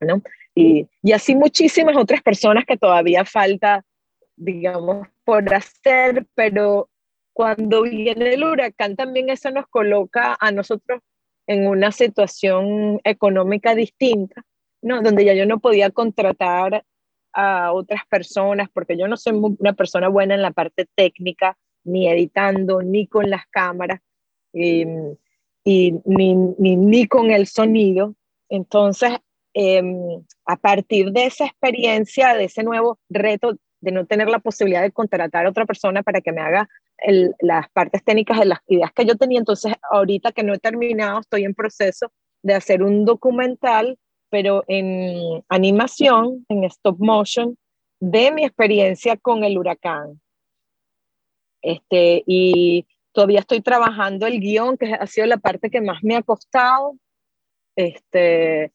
¿no? 0.00 0.22
Y, 0.54 0.86
y 1.02 1.12
así 1.12 1.34
muchísimas 1.34 1.96
otras 1.96 2.22
personas 2.22 2.64
que 2.66 2.76
todavía 2.76 3.24
falta, 3.24 3.84
digamos, 4.36 5.08
por 5.24 5.52
hacer, 5.54 6.26
pero 6.34 6.88
cuando 7.32 7.82
viene 7.82 8.34
el 8.34 8.44
huracán 8.44 8.96
también 8.96 9.28
eso 9.30 9.50
nos 9.50 9.66
coloca 9.68 10.36
a 10.40 10.52
nosotros 10.52 11.00
en 11.46 11.66
una 11.66 11.92
situación 11.92 13.00
económica 13.04 13.74
distinta, 13.74 14.42
¿no? 14.82 15.02
Donde 15.02 15.24
ya 15.24 15.34
yo 15.34 15.46
no 15.46 15.60
podía 15.60 15.90
contratar 15.90 16.84
a 17.36 17.72
otras 17.72 18.02
personas 18.08 18.68
porque 18.72 18.96
yo 18.98 19.06
no 19.06 19.16
soy 19.16 19.34
una 19.34 19.74
persona 19.74 20.08
buena 20.08 20.34
en 20.34 20.42
la 20.42 20.50
parte 20.50 20.86
técnica, 20.94 21.56
ni 21.84 22.08
editando, 22.08 22.82
ni 22.82 23.06
con 23.06 23.30
las 23.30 23.46
cámaras, 23.46 24.00
y, 24.52 24.84
y 25.64 25.92
ni, 26.04 26.34
ni, 26.34 26.76
ni, 26.76 27.06
con 27.06 27.30
el 27.30 27.46
sonido. 27.46 28.14
Entonces, 28.48 29.12
Em, 29.58 30.22
a 30.44 30.56
partir 30.58 31.12
de 31.12 31.24
esa 31.24 31.46
experiencia, 31.46 32.34
de 32.34 32.44
ese 32.44 32.62
nuevo 32.62 32.98
reto 33.08 33.56
de 33.80 33.90
no 33.90 34.04
tener 34.04 34.28
la 34.28 34.38
posibilidad 34.38 34.82
de 34.82 34.92
contratar 34.92 35.46
a 35.46 35.48
otra 35.48 35.64
persona 35.64 36.02
para 36.02 36.20
que 36.20 36.30
me 36.30 36.42
haga 36.42 36.68
las 37.40 37.70
partes 37.70 38.04
técnicas 38.04 38.38
de 38.38 38.44
las 38.44 38.58
ideas 38.66 38.92
que 38.92 39.06
yo 39.06 39.16
tenía. 39.16 39.38
Entonces, 39.38 39.72
ahorita 39.90 40.32
que 40.32 40.42
no 40.42 40.52
he 40.52 40.58
terminado, 40.58 41.20
estoy 41.20 41.44
en 41.44 41.54
proceso 41.54 42.12
de 42.42 42.52
hacer 42.52 42.82
un 42.82 43.06
documental, 43.06 43.98
pero 44.30 44.64
en 44.68 45.44
animación, 45.48 46.44
en 46.48 46.64
stop 46.64 46.98
motion, 46.98 47.56
de 48.00 48.30
mi 48.32 48.44
experiencia 48.44 49.16
con 49.16 49.44
el 49.44 49.58
huracán. 49.58 50.20
Este, 51.62 52.22
y 52.26 52.86
todavía 53.12 53.40
estoy 53.40 53.60
trabajando 53.60 54.26
el 54.26 54.40
guion, 54.40 54.76
que 54.76 54.92
ha 54.92 55.06
sido 55.06 55.26
la 55.26 55.38
parte 55.38 55.70
que 55.70 55.80
más 55.80 56.02
me 56.02 56.16
ha 56.16 56.22
costado. 56.22 56.96
Este, 57.74 58.72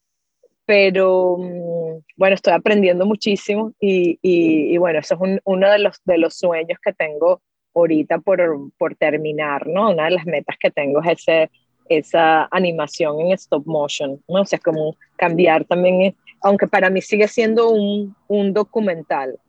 pero 0.65 1.37
mm, 1.37 2.03
bueno, 2.15 2.35
estoy 2.35 2.53
aprendiendo 2.53 3.05
muchísimo 3.05 3.73
y, 3.79 4.19
y, 4.21 4.77
bueno, 4.77 4.99
eso 4.99 5.15
es 5.15 5.39
uno 5.43 5.69
de 5.69 5.79
los, 5.79 6.01
de 6.05 6.17
los 6.17 6.35
sueños 6.35 6.79
que 6.83 6.93
tengo 6.93 7.41
ahorita 7.73 8.19
por, 8.19 8.39
por 8.77 8.95
terminar, 8.95 9.67
¿no? 9.67 9.91
Una 9.91 10.05
de 10.05 10.11
las 10.11 10.25
metas 10.25 10.57
que 10.59 10.71
tengo 10.71 11.01
es 11.01 11.19
ese, 11.19 11.51
esa 11.97 12.47
animación 12.51 13.21
en 13.21 13.31
stop 13.33 13.65
motion, 13.65 14.21
¿no? 14.27 14.41
O 14.41 14.45
sea, 14.45 14.59
como 14.59 14.95
cambiar 15.15 15.65
también, 15.65 16.15
aunque 16.41 16.67
para 16.67 16.89
mí 16.89 17.01
sigue 17.01 17.27
siendo 17.27 17.69
un, 17.69 18.15
un 18.27 18.53
documental. 18.53 19.39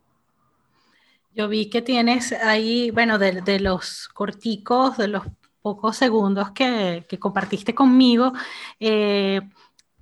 Yo 1.34 1.48
vi 1.48 1.70
que 1.70 1.80
tienes 1.80 2.32
ahí, 2.32 2.90
bueno, 2.90 3.18
de, 3.18 3.40
de 3.40 3.60
los 3.60 4.08
corticos, 4.08 4.98
de 4.98 5.08
los 5.08 5.24
pocos 5.62 5.96
segundos 5.96 6.50
que, 6.50 7.06
que 7.08 7.18
compartiste 7.18 7.74
conmigo, 7.74 8.32
eh, 8.80 9.40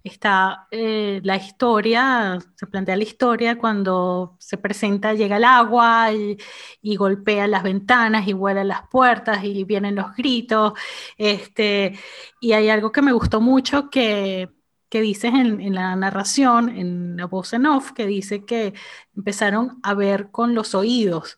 está 0.04 0.66
eh, 0.70 1.20
la 1.24 1.36
historia, 1.36 2.38
se 2.54 2.66
plantea 2.66 2.96
la 2.96 3.02
historia 3.02 3.58
cuando 3.58 4.36
se 4.38 4.58
presenta, 4.58 5.14
llega 5.14 5.36
el 5.36 5.44
agua 5.44 6.10
y, 6.12 6.96
golpea 6.96 7.46
las 7.46 7.62
ventanas 7.62 8.26
y 8.28 8.32
vuela 8.32 8.64
las 8.64 8.88
puertas 8.88 9.44
y 9.44 9.64
vienen 9.64 9.94
los 9.94 10.14
gritos. 10.16 10.74
Este, 11.16 11.98
y 12.40 12.52
hay 12.52 12.68
algo 12.70 12.92
que 12.92 13.02
me 13.02 13.12
gustó 13.12 13.40
mucho 13.40 13.90
que, 13.90 14.50
que 14.88 15.00
dices 15.00 15.32
en, 15.34 15.60
en, 15.60 15.74
la 15.74 15.94
narración, 15.96 16.68
en 16.70 17.16
la 17.16 17.26
voz 17.26 17.52
en 17.52 17.66
off, 17.66 17.92
que 17.92 18.06
dice 18.06 18.44
que 18.44 18.74
empezaron 19.16 19.80
a 19.82 19.94
ver 19.94 20.30
con 20.30 20.54
los 20.54 20.74
oídos 20.74 21.36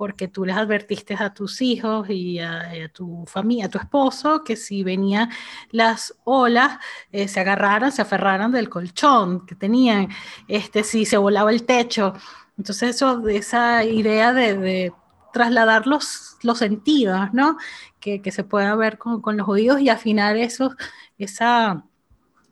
porque 0.00 0.28
tú 0.28 0.46
les 0.46 0.56
advertiste 0.56 1.14
a 1.14 1.34
tus 1.34 1.60
hijos 1.60 2.08
y 2.08 2.38
a, 2.38 2.88
tu 2.90 3.26
familia, 3.26 3.66
a 3.66 3.68
tu 3.68 3.76
esposo, 3.76 4.42
que 4.42 4.56
si 4.56 4.82
venían 4.82 5.28
las 5.72 6.14
olas, 6.24 6.78
eh, 7.12 7.28
se 7.28 7.38
agarraran, 7.38 7.92
se 7.92 8.00
aferraran 8.00 8.50
del 8.50 8.70
colchón 8.70 9.44
que 9.44 9.54
tenían, 9.54 10.08
este, 10.48 10.84
si 10.84 11.04
se 11.04 11.18
volaba 11.18 11.50
el 11.50 11.66
techo. 11.66 12.14
Entonces, 12.56 12.96
eso, 12.96 13.28
esa 13.28 13.84
idea 13.84 14.32
de, 14.32 14.90
trasladar 15.34 15.86
los, 15.86 16.38
sentidos, 16.54 17.28
¿no? 17.34 17.58
Que, 18.00 18.22
se 18.32 18.42
pueda 18.42 18.74
ver 18.76 18.96
con, 18.96 19.36
los 19.36 19.48
oídos 19.48 19.82
y 19.82 19.90
afinar 19.90 20.34
eso, 20.38 20.74
esa, 21.18 21.84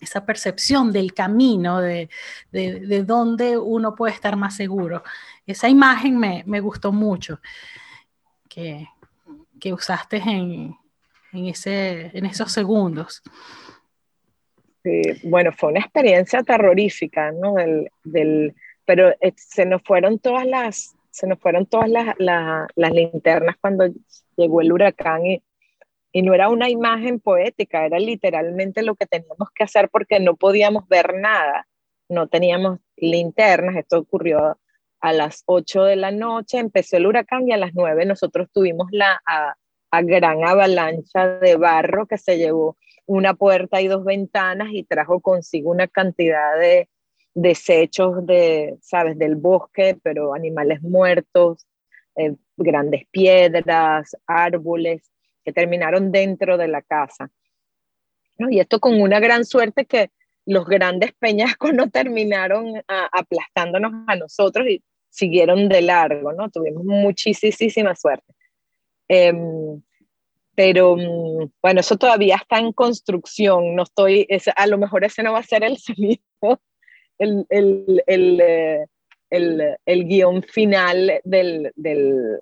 esa 0.01 0.27
percepción 0.27 0.93
del 0.93 1.15
camino, 1.15 1.81
de, 1.81 2.11
de, 2.53 2.81
de 2.81 3.05
dónde 3.05 3.57
uno 3.57 3.95
puede 3.95 4.13
estar 4.13 4.37
más 4.37 4.55
seguro 4.55 5.03
esa 5.53 5.69
imagen 5.69 6.19
me, 6.19 6.43
me 6.47 6.61
gustó 6.61 6.93
mucho 6.93 7.41
que, 8.49 8.87
que 9.61 9.73
usaste 9.73 10.19
en, 10.19 10.77
en, 11.33 11.47
ese, 11.47 12.17
en 12.17 12.27
esos 12.27 12.53
segundos. 12.53 13.23
Sí, 14.83 15.03
bueno, 15.25 15.51
fue 15.53 15.71
una 15.71 15.81
experiencia 15.81 16.43
terrorífica, 16.43 17.33
¿no? 17.33 17.55
Del, 17.55 17.91
del, 18.05 18.55
pero 18.85 19.11
eh, 19.21 19.33
se 19.37 19.67
nos 19.67 19.83
fueron 19.83 20.19
todas 20.19 20.47
las, 20.47 20.95
se 21.11 21.27
nos 21.27 21.39
fueron 21.39 21.67
todas 21.67 21.89
las, 21.89 22.15
las, 22.19 22.69
las 22.77 22.93
linternas 22.93 23.57
cuando 23.61 23.89
llegó 24.37 24.61
el 24.61 24.73
huracán 24.73 25.27
y, 25.27 25.43
y 26.13 26.23
no 26.23 26.35
era 26.35 26.49
una 26.49 26.69
imagen 26.69 27.21
poética, 27.21 27.85
era 27.87 27.99
literalmente 27.99 28.83
lo 28.83 28.95
que 28.95 29.07
teníamos 29.07 29.49
que 29.55 29.65
hacer 29.65 29.89
porque 29.91 30.21
no 30.21 30.37
podíamos 30.37 30.89
ver 30.89 31.15
nada, 31.15 31.67
no 32.09 32.29
teníamos 32.29 32.81
linternas, 32.97 33.77
esto 33.77 33.99
ocurrió 33.99 34.59
a 35.01 35.13
las 35.13 35.43
8 35.47 35.85
de 35.85 35.97
la 35.97 36.11
noche 36.11 36.59
empezó 36.59 36.97
el 36.97 37.07
huracán 37.07 37.49
y 37.49 37.53
a 37.53 37.57
las 37.57 37.73
9 37.75 38.05
nosotros 38.05 38.49
tuvimos 38.53 38.89
la 38.91 39.21
gran 39.91 40.45
avalancha 40.45 41.39
de 41.39 41.57
barro 41.57 42.07
que 42.07 42.19
se 42.19 42.39
llevó 42.39 42.77
una 43.07 43.35
puerta 43.35 43.81
y 43.81 43.89
dos 43.89 44.05
ventanas 44.05 44.69
y 44.73 44.85
trajo 44.85 45.21
consigo 45.21 45.71
una 45.71 45.89
cantidad 45.89 46.59
de 46.59 46.89
desechos 47.35 48.27
de, 48.27 48.77
sabes, 48.83 49.19
del 49.19 49.37
bosque, 49.37 49.97
pero 50.03 50.35
animales 50.35 50.83
muertos, 50.83 51.67
eh, 52.17 52.35
grandes 52.57 53.07
piedras, 53.11 54.17
árboles 54.27 55.11
que 55.45 55.53
terminaron 55.53 56.13
dentro 56.13 56.59
de 56.59 56.69
la 56.69 56.83
casa. 56.83 57.31
Y 58.51 58.61
esto 58.61 58.79
con 58.79 59.01
una 59.01 59.21
gran 59.21 59.45
suerte 59.45 59.87
que 59.87 60.11
los 60.49 60.65
grandes 60.65 61.13
peñascos 61.19 61.73
no 61.75 61.91
terminaron 61.91 62.83
aplastándonos 62.89 63.93
a 64.07 64.17
nosotros 64.17 64.67
y 64.67 64.83
siguieron 65.11 65.69
de 65.69 65.83
largo, 65.83 66.33
¿no? 66.33 66.51
Tuvimos 66.51 66.85
muchísima 66.85 67.95
suerte. 67.95 68.35
Em, 69.09 69.83
pero 70.55 70.97
mm, 70.97 71.51
bueno, 71.63 71.81
eso 71.81 71.97
todavía 71.97 72.37
está 72.37 72.59
en 72.59 72.73
construcción, 72.73 73.75
no 73.75 73.85
estoy, 73.85 74.27
a 74.57 74.67
lo 74.67 74.79
mejor 74.79 75.05
ese 75.05 75.23
no 75.23 75.33
va 75.33 75.39
a 75.39 75.43
ser 75.43 75.65
el 75.65 75.77
sonido, 75.79 76.61
el, 77.19 77.47
el, 77.49 78.41
eh, 78.41 78.87
el, 79.31 79.77
el 79.85 80.05
guion 80.07 80.43
final 80.43 81.21
del, 81.25 81.73
del 81.77 82.41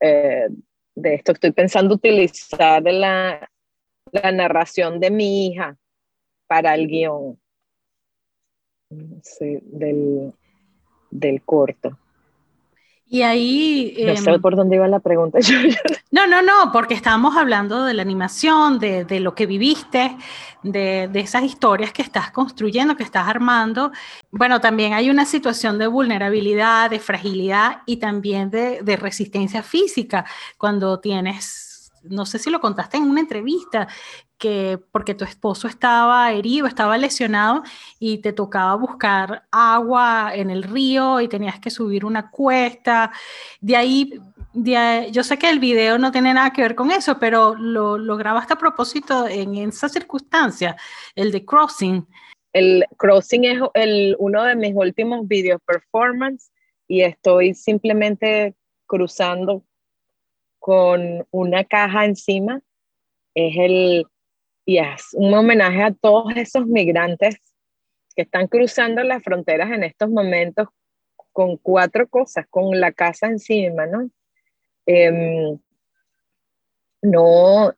eh, 0.00 0.48
de 0.94 1.14
esto. 1.14 1.32
Estoy 1.32 1.52
pensando 1.52 1.94
utilizar 1.94 2.82
la, 2.82 3.48
la 4.12 4.32
narración 4.32 5.00
de 5.00 5.10
mi 5.10 5.48
hija 5.48 5.76
para 6.48 6.74
el 6.74 6.88
guion 6.88 7.38
sí, 9.22 9.58
del, 9.62 10.32
del 11.10 11.42
corto. 11.42 11.96
Y 13.10 13.22
ahí... 13.22 13.96
No 14.06 14.16
sé 14.16 14.30
em, 14.30 14.40
por 14.40 14.54
dónde 14.54 14.76
iba 14.76 14.86
la 14.86 15.00
pregunta. 15.00 15.38
no, 16.10 16.26
no, 16.26 16.42
no, 16.42 16.72
porque 16.72 16.92
estábamos 16.92 17.36
hablando 17.36 17.84
de 17.84 17.94
la 17.94 18.02
animación, 18.02 18.78
de, 18.78 19.04
de 19.06 19.20
lo 19.20 19.34
que 19.34 19.46
viviste, 19.46 20.14
de, 20.62 21.08
de, 21.10 21.20
esas 21.20 21.42
historias 21.42 21.92
que 21.92 22.02
estás 22.02 22.30
construyendo, 22.30 22.96
que 22.96 23.04
estás 23.04 23.26
armando. 23.26 23.92
Bueno, 24.30 24.60
también 24.60 24.92
hay 24.92 25.08
una 25.08 25.24
situación 25.24 25.78
de 25.78 25.86
vulnerabilidad, 25.86 26.90
de 26.90 26.98
fragilidad 27.00 27.80
y 27.86 27.96
también 27.96 28.50
de, 28.50 28.82
de 28.82 28.96
resistencia 28.96 29.62
física 29.62 30.26
cuando 30.58 31.00
tienes 31.00 31.67
no 32.02 32.26
sé 32.26 32.38
si 32.38 32.50
lo 32.50 32.60
contaste 32.60 32.96
en 32.96 33.04
una 33.04 33.20
entrevista, 33.20 33.88
que 34.38 34.78
porque 34.92 35.14
tu 35.14 35.24
esposo 35.24 35.66
estaba 35.66 36.32
herido, 36.32 36.66
estaba 36.66 36.96
lesionado 36.96 37.62
y 37.98 38.18
te 38.18 38.32
tocaba 38.32 38.74
buscar 38.76 39.46
agua 39.50 40.30
en 40.34 40.50
el 40.50 40.62
río 40.62 41.20
y 41.20 41.28
tenías 41.28 41.58
que 41.58 41.70
subir 41.70 42.04
una 42.04 42.30
cuesta. 42.30 43.12
De 43.60 43.76
ahí, 43.76 44.20
yo 44.54 45.24
sé 45.24 45.38
que 45.38 45.50
el 45.50 45.58
video 45.58 45.98
no 45.98 46.12
tiene 46.12 46.32
nada 46.32 46.52
que 46.52 46.62
ver 46.62 46.74
con 46.74 46.90
eso, 46.90 47.18
pero 47.18 47.54
lo, 47.56 47.98
lo 47.98 48.16
grabaste 48.16 48.54
a 48.54 48.58
propósito 48.58 49.26
en 49.26 49.56
esa 49.56 49.88
circunstancia, 49.88 50.76
el 51.16 51.32
de 51.32 51.44
Crossing. 51.44 52.06
El 52.52 52.84
Crossing 52.96 53.44
es 53.44 53.60
el, 53.74 54.16
uno 54.18 54.44
de 54.44 54.56
mis 54.56 54.74
últimos 54.74 55.26
video 55.26 55.58
performance 55.58 56.50
y 56.86 57.02
estoy 57.02 57.54
simplemente 57.54 58.54
cruzando 58.86 59.62
con 60.58 61.26
una 61.30 61.64
caja 61.64 62.04
encima. 62.04 62.60
Es 63.34 63.56
el 63.56 64.06
y 64.68 64.78
es 64.78 65.14
un 65.14 65.32
homenaje 65.32 65.82
a 65.82 65.94
todos 65.94 66.36
esos 66.36 66.66
migrantes 66.66 67.36
que 68.14 68.22
están 68.22 68.48
cruzando 68.48 69.02
las 69.02 69.22
fronteras 69.22 69.70
en 69.70 69.82
estos 69.82 70.10
momentos 70.10 70.68
con 71.32 71.56
cuatro 71.56 72.06
cosas, 72.06 72.46
con 72.50 72.78
la 72.78 72.92
casa 72.92 73.28
encima, 73.28 73.86
¿no? 73.86 74.10
Em, 74.84 75.58
no, 77.00 77.72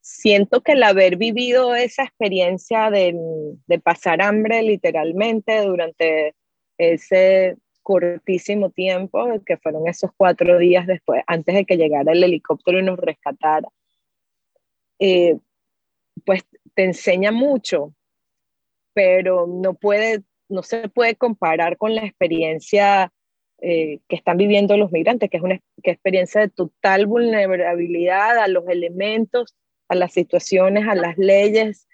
siento 0.00 0.62
que 0.62 0.72
el 0.72 0.82
haber 0.82 1.18
vivido 1.18 1.76
esa 1.76 2.02
experiencia 2.02 2.90
de, 2.90 3.14
de, 3.66 3.78
pasar 3.78 4.22
hambre 4.22 4.62
literalmente 4.62 5.62
durante 5.62 6.34
ese 6.78 7.58
cortísimo 7.84 8.70
tiempo, 8.70 9.26
que 9.46 9.56
fueron 9.58 9.86
esos 9.86 10.10
cuatro 10.16 10.58
días 10.58 10.88
después, 10.88 11.22
antes 11.28 11.54
de 11.54 11.64
que 11.64 11.76
llegara 11.76 12.10
el 12.10 12.24
helicóptero 12.24 12.80
y 12.80 12.82
nos 12.82 12.98
rescatara, 12.98 13.68
eh, 14.98 15.36
pues 16.24 16.44
te 16.74 16.84
enseña 16.84 17.30
mucho, 17.30 17.94
pero 18.94 19.46
no, 19.46 19.74
puede, 19.74 20.24
no 20.48 20.62
se 20.62 20.88
puede 20.88 21.14
comparar 21.14 21.76
con 21.76 21.94
la 21.94 22.04
experiencia 22.04 23.12
eh, 23.60 24.00
que 24.08 24.16
están 24.16 24.38
viviendo 24.38 24.76
los 24.76 24.90
migrantes, 24.90 25.30
que 25.30 25.36
es 25.36 25.42
una 25.42 25.60
experiencia 25.82 26.40
de 26.40 26.48
total 26.48 27.06
vulnerabilidad 27.06 28.38
a 28.38 28.48
los 28.48 28.66
elementos, 28.68 29.54
a 29.88 29.94
las 29.94 30.12
situaciones, 30.12 30.88
a 30.88 30.94
las 30.94 31.18
leyes, 31.18 31.86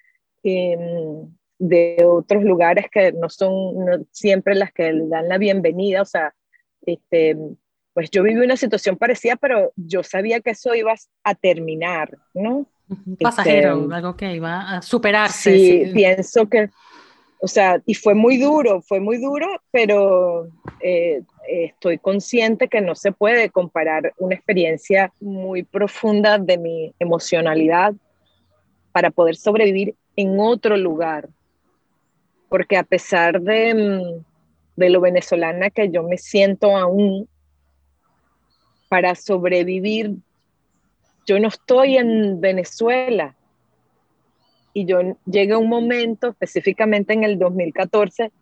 em, 0.42 1.34
de 1.60 2.04
otros 2.06 2.42
lugares 2.42 2.86
que 2.90 3.12
no 3.12 3.28
son 3.28 4.06
siempre 4.10 4.54
las 4.54 4.72
que 4.72 4.92
le 4.92 5.06
dan 5.08 5.28
la 5.28 5.36
bienvenida, 5.36 6.00
o 6.00 6.06
sea, 6.06 6.34
este, 6.86 7.36
pues 7.92 8.10
yo 8.10 8.22
viví 8.22 8.40
una 8.40 8.56
situación 8.56 8.96
parecida, 8.96 9.36
pero 9.36 9.70
yo 9.76 10.02
sabía 10.02 10.40
que 10.40 10.50
eso 10.50 10.74
iba 10.74 10.94
a 11.22 11.34
terminar, 11.34 12.16
¿no? 12.32 12.66
pasajero, 13.20 13.82
este, 13.82 13.94
algo 13.94 14.16
que 14.16 14.34
iba 14.34 14.76
a 14.76 14.82
superarse. 14.82 15.54
Sí, 15.54 15.90
pienso 15.92 16.48
que, 16.48 16.70
o 17.40 17.46
sea, 17.46 17.80
y 17.84 17.94
fue 17.94 18.14
muy 18.14 18.38
duro, 18.38 18.80
fue 18.80 18.98
muy 18.98 19.18
duro, 19.18 19.46
pero 19.70 20.48
eh, 20.80 21.22
estoy 21.46 21.98
consciente 21.98 22.68
que 22.68 22.80
no 22.80 22.94
se 22.94 23.12
puede 23.12 23.50
comparar 23.50 24.14
una 24.16 24.34
experiencia 24.34 25.12
muy 25.20 25.62
profunda 25.62 26.38
de 26.38 26.56
mi 26.56 26.94
emocionalidad 26.98 27.92
para 28.92 29.10
poder 29.10 29.36
sobrevivir 29.36 29.94
en 30.16 30.40
otro 30.40 30.76
lugar. 30.78 31.28
Porque 32.50 32.76
a 32.76 32.82
pesar 32.82 33.40
de, 33.40 33.74
mm, 33.74 34.24
de 34.76 34.90
lo 34.90 35.00
venezolana 35.00 35.70
que 35.70 35.90
yo 35.90 36.02
me 36.02 36.18
siento 36.18 36.76
aún, 36.76 37.26
para 38.90 39.14
sobrevivir, 39.14 40.16
yo 41.24 41.38
no 41.38 41.46
estoy 41.46 41.96
en 41.96 42.40
Venezuela. 42.40 43.36
Y 44.74 44.84
yo 44.84 45.16
llegué 45.26 45.52
a 45.52 45.58
un 45.58 45.68
momento, 45.68 46.30
específicamente 46.30 47.12
en 47.12 47.22
el 47.22 47.38
2014, 47.38 48.32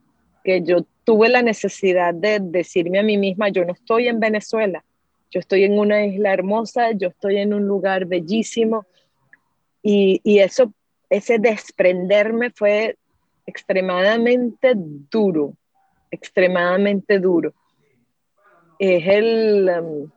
que 0.43 0.63
yo 0.63 0.87
tuve 1.05 1.29
la 1.29 1.43
necesidad 1.43 2.15
de 2.15 2.39
decirme 2.41 2.99
a 2.99 3.03
mí 3.03 3.19
misma, 3.19 3.51
yo 3.51 3.67
no 3.67 3.75
estoy 3.75 4.09
en 4.09 4.21
Venezuela, 4.21 4.83
yo 5.31 5.41
estoy 5.41 5.65
en 5.65 5.79
una 5.79 6.07
isla 6.07 6.33
hermosa, 6.33 6.93
yo 6.93 7.09
estoy 7.09 7.37
en 7.37 7.53
un 7.53 7.67
lugar 7.67 8.07
bellísimo. 8.07 8.87
Y, 9.83 10.23
y 10.25 10.39
eso, 10.39 10.73
ese 11.11 11.39
desprenderme 11.39 12.51
fue 12.51 12.97
extremadamente 13.49 14.75
duro, 14.77 15.55
extremadamente 16.11 17.19
duro. 17.19 17.55
Es 18.79 19.07
el... 19.07 19.71
Um, 19.71 20.11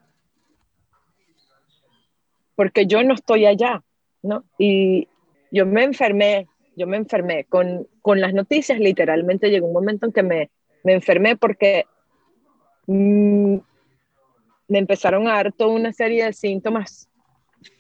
porque 2.56 2.86
yo 2.86 3.02
no 3.04 3.14
estoy 3.14 3.46
allá, 3.46 3.82
¿no? 4.22 4.44
Y 4.60 5.08
yo 5.50 5.66
me 5.66 5.84
enfermé, 5.84 6.48
yo 6.76 6.86
me 6.88 6.98
enfermé 6.98 7.46
con, 7.46 7.88
con 8.02 8.20
las 8.20 8.34
noticias, 8.34 8.78
literalmente 8.80 9.50
llegó 9.50 9.68
un 9.68 9.74
momento 9.74 10.06
en 10.06 10.12
que 10.12 10.24
me, 10.24 10.52
me 10.84 10.94
enfermé 10.94 11.38
porque 11.38 11.86
mm, 12.88 13.56
me 14.68 14.78
empezaron 14.78 15.28
a 15.30 15.36
dar 15.36 15.54
toda 15.54 15.72
una 15.72 15.94
serie 15.94 16.26
de 16.26 16.34
síntomas 16.34 17.10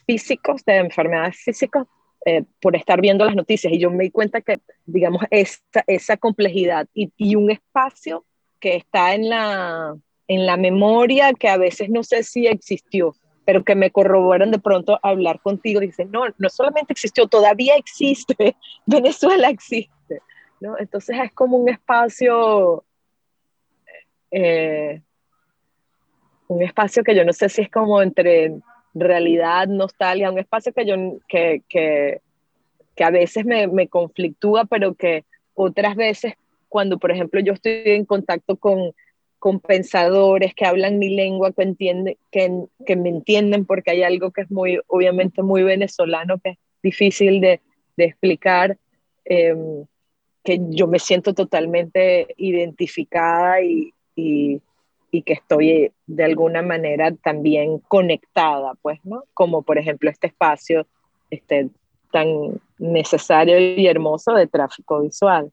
físicos, 0.07 0.63
de 0.63 0.77
enfermedades 0.77 1.37
físicas, 1.37 1.85
eh, 2.23 2.43
por 2.61 2.76
estar 2.76 3.02
viendo 3.02 3.26
las 3.26 3.35
noticias. 3.35 3.73
Y 3.73 3.80
yo 3.80 3.89
me 3.89 4.03
di 4.03 4.11
cuenta 4.11 4.41
que, 4.41 4.60
digamos, 4.85 5.23
esa, 5.31 5.84
esa 5.88 6.18
complejidad 6.18 6.88
y, 6.93 7.11
y, 7.18 7.35
un 7.35 7.49
espacio 7.49 8.26
que 8.60 8.76
está 8.76 9.15
en 9.15 9.30
la, 9.30 9.95
en 10.27 10.45
la 10.45 10.56
memoria 10.56 11.34
que 11.34 11.49
a 11.49 11.57
veces 11.57 11.89
no 11.89 12.03
sé 12.03 12.22
si 12.22 12.45
existió, 12.45 13.15
pero 13.43 13.64
que 13.64 13.73
me 13.73 13.89
corroboran 13.89 14.52
de 14.52 14.60
pronto 14.60 14.99
hablar 15.02 15.41
contigo. 15.41 15.80
Dicen, 15.80 16.11
no, 16.11 16.26
no 16.38 16.49
solamente 16.49 16.93
existió, 16.93 17.27
todavía 17.27 17.76
existe, 17.76 18.56
Venezuela 18.85 19.49
existe. 19.49 20.22
¿no? 20.60 20.77
Entonces 20.77 21.18
es 21.23 21.34
como 21.34 21.57
un 21.57 21.69
espacio, 21.69 22.85
eh, 24.30 25.02
un 26.48 26.61
espacio 26.61 27.03
que 27.03 27.15
yo 27.15 27.26
no 27.26 27.34
sé 27.34 27.49
si 27.49 27.64
es 27.64 27.72
como 27.72 27.99
entre 28.02 28.53
realidad, 28.93 29.68
nostalgia, 29.68 30.31
un 30.31 30.39
espacio 30.39 30.73
que 30.73 30.85
yo, 30.85 30.95
que, 31.27 31.61
que, 31.68 32.22
que 32.95 33.03
a 33.03 33.09
veces 33.09 33.45
me, 33.45 33.68
me 33.68 33.88
conflictúa, 33.88 34.65
pero 34.65 34.95
que 34.95 35.26
otras 35.53 35.95
veces 35.95 36.34
cuando, 36.69 36.97
por 36.99 37.11
ejemplo, 37.11 37.39
yo 37.41 37.53
estoy 37.53 37.81
en 37.85 38.05
contacto 38.05 38.55
con 38.55 38.93
con 39.41 39.59
pensadores 39.59 40.53
que 40.53 40.68
hablan 40.68 40.99
mi 40.99 41.15
lengua, 41.15 41.51
que, 41.51 41.63
entiende, 41.63 42.19
que, 42.30 42.47
que, 42.85 42.95
me 42.95 43.09
entienden, 43.09 43.65
porque 43.65 43.89
hay 43.89 44.03
algo 44.03 44.30
que 44.30 44.41
es 44.41 44.51
muy, 44.51 44.80
obviamente 44.85 45.41
muy 45.41 45.63
venezolano, 45.63 46.38
que 46.38 46.51
es 46.51 46.57
difícil 46.84 47.41
de, 47.41 47.59
de 47.97 48.03
explicar, 48.05 48.77
em, 49.26 49.88
que 50.43 50.59
yo 50.69 50.85
me 50.85 50.99
siento 50.99 51.34
totalmente 51.34 52.27
identificada 52.38 53.63
y, 53.63 53.95
y, 54.15 54.61
y, 55.11 55.23
que 55.23 55.33
estoy 55.33 55.91
de 56.07 56.23
alguna 56.23 56.61
manera 56.61 57.11
también 57.15 57.79
conectada, 57.79 58.73
pues, 58.81 58.99
¿no? 59.03 59.23
Como 59.33 59.61
por 59.61 59.77
ejemplo 59.77 60.09
este 60.09 60.27
espacio 60.27 60.88
este, 61.29 61.69
tan 62.11 62.59
necesario 62.77 63.59
y 63.59 63.88
hermoso 63.88 64.33
de 64.33 64.47
tráfico 64.47 65.01
visual. 65.01 65.51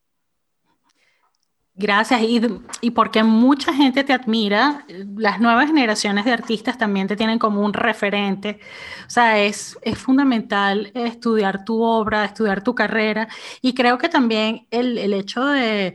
Gracias. 1.75 2.21
Y, 2.23 2.41
y, 2.81 2.91
porque 2.91 3.23
mucha 3.23 3.73
gente 3.73 4.03
te 4.03 4.11
admira, 4.11 4.85
las 5.15 5.39
nuevas 5.39 5.67
generaciones 5.67 6.25
de 6.25 6.33
artistas 6.33 6.77
también 6.77 7.07
te 7.07 7.15
tienen 7.15 7.39
como 7.39 7.61
un 7.61 7.71
referente. 7.71 8.59
O 9.07 9.09
sea, 9.09 9.39
es, 9.39 9.79
es 9.81 9.97
fundamental 9.97 10.91
estudiar 10.93 11.63
tu 11.63 11.81
obra, 11.81 12.25
estudiar 12.25 12.65
tu 12.65 12.75
carrera. 12.75 13.29
Y 13.61 13.73
creo 13.73 13.97
que 13.97 14.09
también 14.09 14.67
el, 14.71 14.97
el 14.97 15.13
hecho 15.13 15.45
de, 15.45 15.93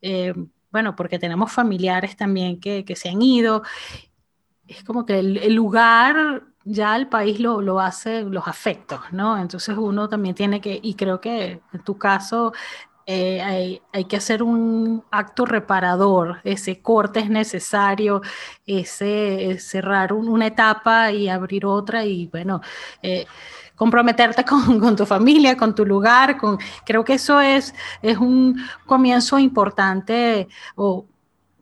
eh, 0.00 0.32
bueno, 0.72 0.94
porque 0.96 1.18
tenemos 1.18 1.52
familiares 1.52 2.16
también 2.16 2.60
que, 2.60 2.84
que, 2.84 2.96
se 2.96 3.08
han 3.08 3.22
ido, 3.22 3.62
es 4.66 4.84
como 4.84 5.04
que 5.04 5.18
el, 5.18 5.54
lugar 5.54 6.44
ya 6.64 6.96
el 6.96 7.08
país 7.08 7.40
lo, 7.40 7.60
lo, 7.60 7.80
hace 7.80 8.22
los 8.22 8.46
afectos, 8.46 9.00
¿no? 9.12 9.38
Entonces 9.38 9.76
uno 9.76 10.08
también 10.08 10.34
tiene 10.34 10.60
que, 10.60 10.78
y 10.82 10.94
creo 10.94 11.20
que 11.20 11.60
en 11.72 11.84
tu 11.84 11.98
caso 11.98 12.52
eh, 13.06 13.80
hay, 13.92 14.04
que 14.04 14.16
hacer 14.16 14.42
un 14.42 15.02
acto 15.10 15.44
reparador, 15.44 16.40
ese 16.44 16.80
corte 16.80 17.20
es 17.20 17.30
necesario, 17.30 18.22
ese 18.66 19.58
cerrar 19.58 20.12
una 20.12 20.46
etapa 20.46 21.10
y 21.10 21.28
abrir 21.28 21.66
otra 21.66 22.04
y 22.04 22.26
bueno, 22.28 22.60
eh, 23.02 23.26
comprometerte 23.74 24.44
con, 24.44 24.94
tu 24.94 25.06
familia, 25.06 25.56
con 25.56 25.74
tu 25.74 25.86
lugar, 25.86 26.36
creo 26.84 27.04
que 27.04 27.14
eso 27.14 27.40
es, 27.40 27.74
un 28.20 28.60
comienzo 28.86 29.38
importante 29.38 30.48
o 30.76 31.06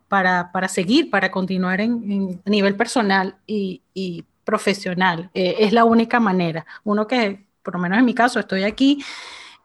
para, 0.09 0.69
seguir, 0.69 1.11
para 1.11 1.31
continuar 1.31 1.81
en, 1.81 2.41
nivel 2.45 2.75
personal 2.75 3.37
y, 3.47 4.25
profesional. 4.45 5.31
Eh, 5.35 5.57
es 5.59 5.75
la 5.75 5.85
única 5.85 6.19
manera. 6.19 6.65
Uno 6.83 7.07
que, 7.07 7.47
por 7.63 7.75
lo 7.75 7.81
menos 7.81 7.99
en 7.99 8.05
mi 8.07 8.15
caso, 8.15 8.41
estoy 8.41 8.65
aquí 8.65 9.05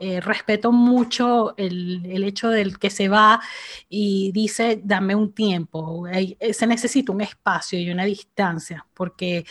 eh, 0.05 0.19
respeto 0.19 0.73
mucho 0.73 1.53
el, 1.55 2.05
el, 2.07 2.25
hecho 2.25 2.49
del 2.49 2.77
que 2.77 2.89
se 2.89 3.07
va 3.07 3.39
y 3.87 4.33
dice, 4.33 4.81
dame 4.83 5.15
un 5.15 5.31
tiempo, 5.33 6.05
eh, 6.09 6.35
se 6.53 6.67
necesita 6.67 7.13
un 7.13 7.21
espacio 7.21 7.79
y 7.79 7.89
una 7.89 8.03
distancia, 8.03 8.85
porque 8.93 9.45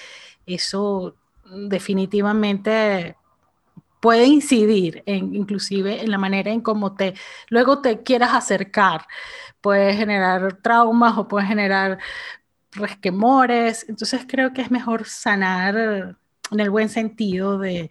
eso 0.45 1.17
definitivamente 1.47 3.17
puede 3.99 4.27
incidir 4.27 5.03
inclusive 5.07 6.03
en 6.03 6.11
la 6.11 6.19
manera 6.19 6.51
en 6.51 6.61
cómo 6.61 6.95
te 6.97 7.15
luego 7.49 7.81
te 7.81 8.03
quieras 8.03 8.35
acercar. 8.35 9.07
Puede 9.63 9.95
generar 9.95 10.59
traumas 10.61 11.17
o 11.17 11.29
puede 11.29 11.47
generar 11.47 11.99
resquemores. 12.73 13.87
Entonces 13.89 14.27
creo 14.29 14.53
que 14.53 14.61
es 14.61 14.71
mejor 14.71 15.07
sanar 15.07 16.17
en 16.51 16.61
el 16.61 16.69
buen 16.69 16.91
sentido 16.91 17.59
de, 17.59 17.91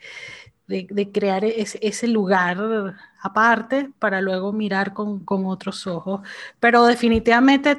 de, 0.72 1.12
crear 1.12 1.46
ese, 1.46 2.08
lugar 2.08 2.96
aparte 3.22 3.92
para 4.00 4.22
luego 4.22 4.52
mirar 4.54 4.94
con, 4.94 5.24
otros 5.28 5.86
ojos. 5.88 6.22
Pero 6.60 6.86
definitivamente 6.86 7.78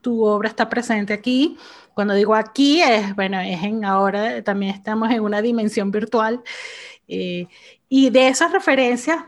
tu 0.00 0.24
obra 0.24 0.48
está 0.48 0.68
presente 0.68 1.12
aquí. 1.12 1.58
Cuando 1.94 2.14
digo 2.14 2.34
aquí, 2.34 2.82
es, 2.82 3.14
bueno, 3.14 3.40
es 3.40 3.62
en 3.62 3.84
ahora 3.84 4.42
también 4.42 4.74
estamos 4.74 5.10
en 5.10 5.20
una 5.20 5.42
dimensión 5.42 5.90
virtual. 5.90 6.42
Eh, 7.08 7.46
y 7.88 8.10
de 8.10 8.28
esas 8.28 8.52
referencias, 8.52 9.24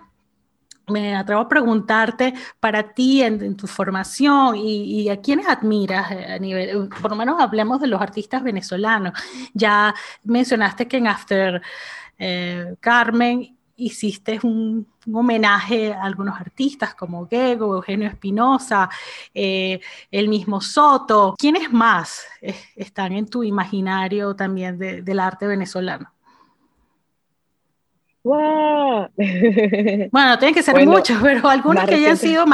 me 0.91 1.15
atrevo 1.15 1.43
a 1.43 1.49
preguntarte 1.49 2.35
para 2.61 2.95
ti 2.95 3.23
en, 3.23 3.57
tu 3.57 3.66
formación 3.66 4.57
y, 4.57 5.09
a 5.09 5.20
quiénes 5.20 5.47
admiras 5.49 6.11
eh, 6.11 6.33
a 6.33 6.39
nivel, 6.39 6.89
por 6.89 7.11
lo 7.11 7.16
menos 7.16 7.41
hablemos 7.41 7.81
de 7.81 7.87
los 7.87 8.01
artistas 8.01 8.43
venezolanos. 8.43 9.12
Ya 9.55 9.95
mencionaste 10.25 10.89
que 10.89 10.99
en 10.99 11.07
After 11.07 11.62
eh, 12.19 12.74
Carmen, 12.81 13.57
hiciste 13.77 14.40
un, 14.43 14.86
homenaje 15.12 15.93
a 15.93 16.03
algunos 16.03 16.39
artistas 16.39 16.95
como 16.95 17.27
Gego, 17.28 17.77
Eugenio 17.77 18.09
Espinosa, 18.09 18.90
eh, 19.32 19.81
el 20.11 20.28
mismo 20.28 20.61
Soto. 20.61 21.35
¿Quiénes 21.39 21.73
más 21.73 22.27
están 22.77 23.12
en 23.12 23.27
tu 23.27 23.43
imaginario 23.43 24.35
también 24.35 24.78
del 24.78 25.20
arte 25.20 25.47
venezolano? 25.47 26.12
Bueno, 28.23 29.09
tienen 30.39 30.55
que 30.55 30.62
ser 30.62 30.86
muchos, 30.86 31.19
pero 31.23 31.49
algunos 31.49 31.85
que 31.86 31.95
hayan 31.95 32.16
sido 32.16 32.45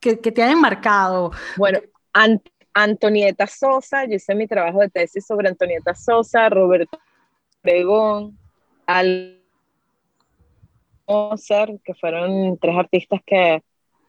que, 0.00 0.16
te 0.16 0.42
hayan 0.42 0.60
marcado. 0.60 1.30
Bueno, 1.56 1.78
Antonieta 2.74 3.46
Sosa, 3.46 4.06
yo 4.06 4.14
hice 4.14 4.34
mi 4.34 4.46
trabajo 4.48 4.80
de 4.80 4.88
tesis 4.88 5.24
sobre 5.26 5.48
Antonieta 5.48 5.94
Sosa, 5.94 6.48
Roberto 6.48 6.98
Obregón, 7.62 8.39
Moser, 11.06 11.80
que 11.84 11.94
fueron 11.94 12.58
tres 12.58 12.76
artistas 12.76 13.20
que, 13.26 13.62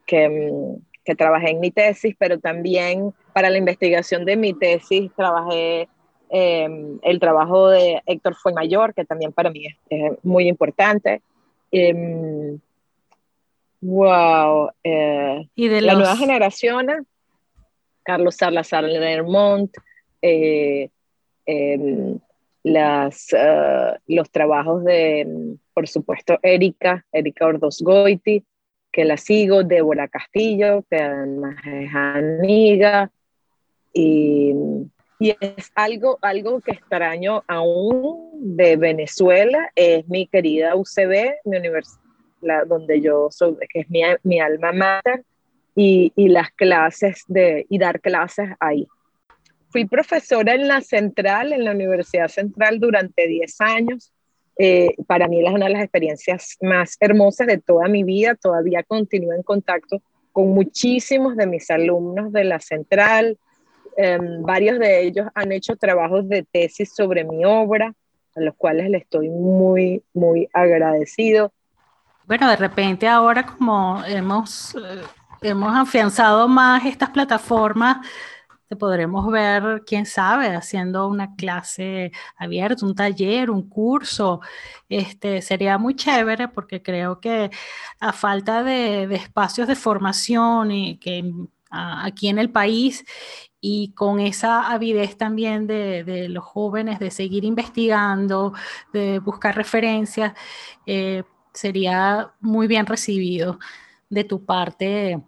que, 0.06 0.28
mm, 0.28 0.82
que, 1.04 1.14
trabajé 1.14 1.50
en 1.50 1.60
mi 1.60 1.70
tesis, 1.70 2.14
pero 2.18 2.38
también 2.38 3.12
para 3.32 3.50
la 3.50 3.58
investigación 3.58 4.24
de 4.24 4.36
mi 4.36 4.54
tesis 4.54 5.10
trabajé 5.16 5.88
em, 6.30 6.98
el 7.02 7.20
trabajo 7.20 7.68
de 7.68 8.00
Héctor 8.06 8.34
Fuenmayor, 8.36 8.94
que 8.94 9.04
también 9.04 9.32
para 9.32 9.50
mí 9.50 9.66
es, 9.66 10.12
muy 10.22 10.48
importante. 10.48 11.20
Em, 11.70 12.58
wow. 13.80 14.70
Eh, 14.84 15.48
¿Y 15.54 15.68
de 15.68 15.80
la 15.82 15.94
nueva 15.94 16.16
generación, 16.16 17.06
Carlos 18.02 18.36
Salazar 18.36 18.84
Lermont, 18.84 19.70
eh, 20.22 20.88
em, 21.46 22.18
las, 22.62 23.28
eh, 23.32 23.98
los 24.06 24.30
trabajos 24.30 24.84
de, 24.84 25.56
por 25.74 25.88
supuesto, 25.88 26.38
Erika, 26.42 27.04
Erika 27.12 27.46
Ordosgoiti, 27.46 28.44
que 28.92 29.04
la 29.04 29.16
sigo, 29.16 29.64
Débora 29.64 30.08
Castillo, 30.08 30.84
que 30.88 30.96
además 30.96 31.56
es 31.64 31.90
amiga, 31.94 33.10
y, 33.92 34.52
y, 35.18 35.30
es 35.40 35.72
algo, 35.74 36.18
algo 36.22 36.60
que 36.60 36.72
extraño 36.72 37.42
aún 37.48 38.56
de 38.56 38.76
Venezuela, 38.76 39.70
es 39.74 40.06
mi 40.08 40.26
querida 40.26 40.76
UCB, 40.76 41.36
mi 41.44 41.56
universidad, 41.56 42.66
donde 42.66 43.00
yo 43.00 43.28
soy, 43.30 43.56
que 43.72 43.80
es 43.80 43.90
mi, 43.90 44.02
mi 44.22 44.40
alma 44.40 44.72
mater, 44.72 45.24
y, 45.74 46.12
y 46.16 46.28
las 46.28 46.50
clases 46.50 47.24
de, 47.28 47.66
y 47.68 47.78
dar 47.78 48.00
clases 48.00 48.50
ahí. 48.60 48.86
Fui 49.72 49.86
profesora 49.86 50.54
en 50.54 50.68
la 50.68 50.82
Central, 50.82 51.54
en 51.54 51.64
la 51.64 51.70
Universidad 51.70 52.28
Central 52.28 52.78
durante 52.78 53.26
10 53.26 53.60
años. 53.62 54.12
Eh, 54.58 54.94
para 55.06 55.28
mí 55.28 55.42
es 55.42 55.50
una 55.50 55.66
de 55.66 55.72
las 55.72 55.82
experiencias 55.82 56.58
más 56.60 56.98
hermosas 57.00 57.46
de 57.46 57.56
toda 57.56 57.88
mi 57.88 58.04
vida. 58.04 58.34
Todavía 58.34 58.82
continúo 58.82 59.32
en 59.32 59.42
contacto 59.42 60.02
con 60.30 60.50
muchísimos 60.50 61.36
de 61.36 61.46
mis 61.46 61.70
alumnos 61.70 62.32
de 62.32 62.44
la 62.44 62.60
Central. 62.60 63.38
Em, 63.96 64.42
varios 64.42 64.78
de 64.78 65.02
ellos 65.04 65.28
han 65.34 65.52
hecho 65.52 65.76
trabajos 65.76 66.28
de 66.28 66.42
tesis 66.42 66.94
sobre 66.94 67.24
mi 67.24 67.44
obra, 67.46 67.94
a 68.36 68.40
los 68.40 68.54
cuales 68.56 68.90
le 68.90 68.98
estoy 68.98 69.30
muy, 69.30 70.02
muy 70.12 70.48
agradecido. 70.52 71.50
Bueno, 72.26 72.48
de 72.48 72.56
repente 72.56 73.08
ahora 73.08 73.44
como 73.46 74.02
hemos, 74.06 74.74
eh, 74.74 75.02
hemos 75.42 75.74
afianzado 75.74 76.46
más 76.46 76.84
estas 76.84 77.10
plataformas 77.10 78.06
podremos 78.76 79.30
ver, 79.30 79.82
quién 79.86 80.06
sabe, 80.06 80.54
haciendo 80.54 81.08
una 81.08 81.34
clase 81.36 82.12
abierta, 82.36 82.86
un 82.86 82.94
taller, 82.94 83.50
un 83.50 83.68
curso. 83.68 84.40
Este, 84.88 85.42
sería 85.42 85.78
muy 85.78 85.94
chévere 85.96 86.48
porque 86.48 86.82
creo 86.82 87.20
que 87.20 87.50
a 88.00 88.12
falta 88.12 88.62
de, 88.62 89.04
espacios 89.14 89.68
de 89.68 89.76
formación 89.76 90.70
y 90.72 90.98
que 90.98 91.32
aquí 91.70 92.28
en 92.28 92.38
el 92.38 92.50
país 92.50 93.04
y 93.60 93.92
con 93.94 94.20
esa 94.20 94.70
avidez 94.72 95.16
también 95.16 95.66
de, 95.66 96.28
los 96.28 96.44
jóvenes 96.44 96.98
de 96.98 97.10
seguir 97.10 97.44
investigando, 97.44 98.52
de 98.92 99.20
buscar 99.20 99.56
referencias, 99.56 100.34
eh, 100.86 101.24
sería 101.54 102.32
muy 102.40 102.66
bien 102.66 102.86
recibido 102.86 103.58
de 104.10 104.24
tu 104.24 104.44
parte 104.44 105.22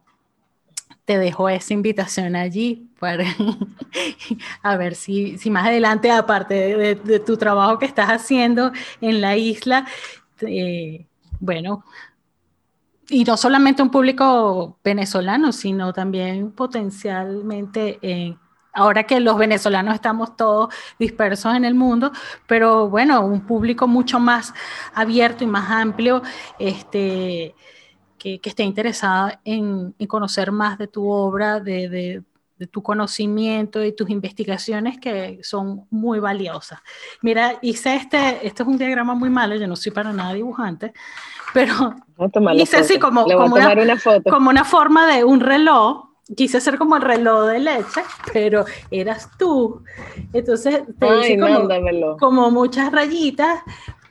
te 1.04 1.18
dejo 1.18 1.48
esa 1.48 1.74
invitación 1.74 2.34
allí 2.34 2.88
para 2.98 3.24
a 4.62 4.76
ver 4.76 4.94
si, 4.94 5.38
más 5.50 5.66
adelante, 5.66 6.10
aparte 6.10 6.96
de, 6.96 7.20
tu 7.20 7.36
trabajo 7.36 7.78
que 7.78 7.86
estás 7.86 8.08
haciendo 8.08 8.72
en 9.00 9.20
la 9.20 9.36
isla, 9.36 9.86
bueno, 11.40 11.84
y 13.08 13.24
no 13.24 13.36
solamente 13.36 13.82
un 13.82 13.90
público 13.90 14.78
venezolano, 14.82 15.52
sino 15.52 15.92
también 15.92 16.52
potencialmente, 16.52 17.98
eh, 18.00 18.36
ahora 18.72 19.04
que 19.04 19.20
los 19.20 19.36
venezolanos 19.36 19.94
estamos 19.94 20.36
todos 20.36 20.74
dispersos 20.98 21.54
en 21.54 21.66
el 21.66 21.74
mundo, 21.74 22.12
pero 22.46 22.88
bueno, 22.88 23.24
un 23.24 23.42
público 23.42 23.86
mucho 23.86 24.18
más 24.18 24.54
abierto 24.94 25.44
y 25.44 25.46
más 25.46 25.70
amplio, 25.70 26.22
este 26.58 27.54
que, 28.24 28.48
esté 28.48 28.62
interesada 28.62 29.40
en, 29.44 29.92
conocer 30.08 30.50
más 30.50 30.78
de 30.78 30.88
tu 30.88 31.08
obra, 31.10 31.60
de, 31.60 32.22
tu 32.70 32.82
conocimiento 32.82 33.84
y 33.84 33.92
tus 33.92 34.08
investigaciones 34.08 34.98
que 34.98 35.40
son 35.42 35.86
muy 35.90 36.18
valiosas. 36.18 36.80
Mira, 37.20 37.58
hice 37.60 37.96
este, 37.96 38.46
este 38.46 38.62
es 38.62 38.68
un 38.68 38.78
diagrama 38.78 39.14
muy 39.14 39.28
malo, 39.28 39.54
yo 39.56 39.66
no 39.66 39.76
soy 39.76 39.92
para 39.92 40.12
nada 40.12 40.32
dibujante, 40.32 40.94
pero 41.52 41.94
hice 42.54 42.78
así 42.78 42.98
como, 42.98 43.24
como 43.24 43.56
una, 43.56 44.00
como 44.30 44.50
una 44.50 44.64
forma 44.64 45.14
de 45.14 45.24
un 45.24 45.40
reloj 45.40 46.06
quise 46.34 46.56
hacer 46.56 46.78
como 46.78 46.96
el 46.96 47.02
reloj 47.02 47.48
de 47.48 47.58
leche, 47.58 48.02
pero 48.32 48.64
eras 48.90 49.28
tú. 49.38 49.82
Entonces 50.32 50.84
te 50.98 51.20
hice 51.20 51.38
como, 51.38 51.68
como, 52.18 52.50
muchas 52.50 52.90
rayitas 52.90 53.60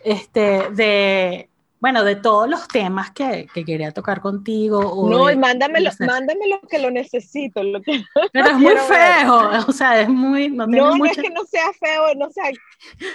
este, 0.04 0.70
de, 0.70 1.50
bueno, 1.84 2.06
de 2.06 2.16
todos 2.16 2.50
los 2.50 2.66
temas 2.70 3.12
que, 3.12 3.46
que 3.54 3.66
quería 3.66 3.92
tocar 3.92 4.22
contigo. 4.22 5.06
no, 5.10 5.30
y 5.30 5.36
mándamelo, 5.36 5.92
mándamelo 6.00 6.62
que 6.70 6.80
lo 6.80 6.90
necesito. 6.90 7.62
Lo 7.62 7.82
que 7.82 8.02
Pero 8.32 8.48
es 8.48 8.58
muy 8.58 8.76
feo, 8.78 9.50
o 9.68 9.72
sea, 9.74 10.00
es 10.00 10.08
muy... 10.08 10.48
No, 10.48 10.66
no, 10.66 11.06
es 11.06 11.18
que 11.18 11.30
no 11.30 11.44
sea 11.44 11.74
feo, 11.74 12.16
no 12.16 12.30
sea... 12.30 12.52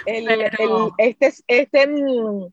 El, 0.05 0.29
el, 0.29 0.51
este, 0.99 1.33
este 1.47 1.87
mm, 1.87 2.45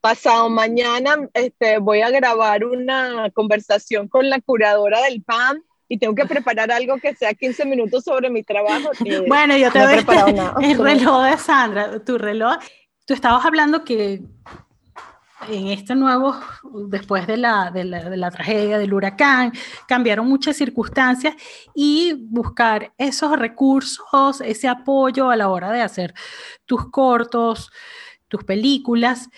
pasado 0.00 0.50
mañana 0.50 1.28
este, 1.32 1.78
voy 1.78 2.00
a 2.00 2.10
grabar 2.10 2.64
una 2.64 3.30
conversación 3.30 4.08
con 4.08 4.28
la 4.28 4.40
curadora 4.40 5.00
del 5.02 5.22
PAN 5.22 5.62
y 5.86 5.96
tengo 5.96 6.16
que 6.16 6.26
preparar 6.26 6.72
algo 6.72 6.96
que 6.98 7.14
sea 7.14 7.34
15 7.34 7.66
minutos 7.66 8.02
sobre 8.02 8.30
mi 8.30 8.42
trabajo. 8.42 8.90
bueno, 9.28 9.56
yo 9.56 9.70
te 9.70 9.78
a 9.78 9.86
preparar 9.86 10.54
el 10.60 10.76
reloj 10.76 11.22
de 11.22 11.38
Sandra, 11.38 12.04
tu 12.04 12.18
reloj. 12.18 12.56
Tú 13.06 13.14
estabas 13.14 13.46
hablando 13.46 13.84
que 13.84 14.22
en 15.48 15.68
este 15.68 15.94
nuevo, 15.94 16.34
después 16.88 17.26
de 17.26 17.36
la, 17.36 17.70
de, 17.70 17.84
la, 17.84 18.08
de 18.08 18.16
la, 18.16 18.30
tragedia 18.30 18.78
del 18.78 18.92
huracán, 18.92 19.52
cambiaron 19.86 20.26
muchas 20.28 20.56
circunstancias 20.56 21.34
y 21.74 22.14
buscar 22.28 22.92
esos 22.98 23.38
recursos, 23.38 24.40
ese 24.40 24.68
apoyo 24.68 25.30
a 25.30 25.36
la 25.36 25.48
hora 25.48 25.70
de 25.70 25.80
hacer 25.80 26.14
tus 26.66 26.90
cortos, 26.90 27.70
tus 28.28 28.44
películas. 28.44 29.28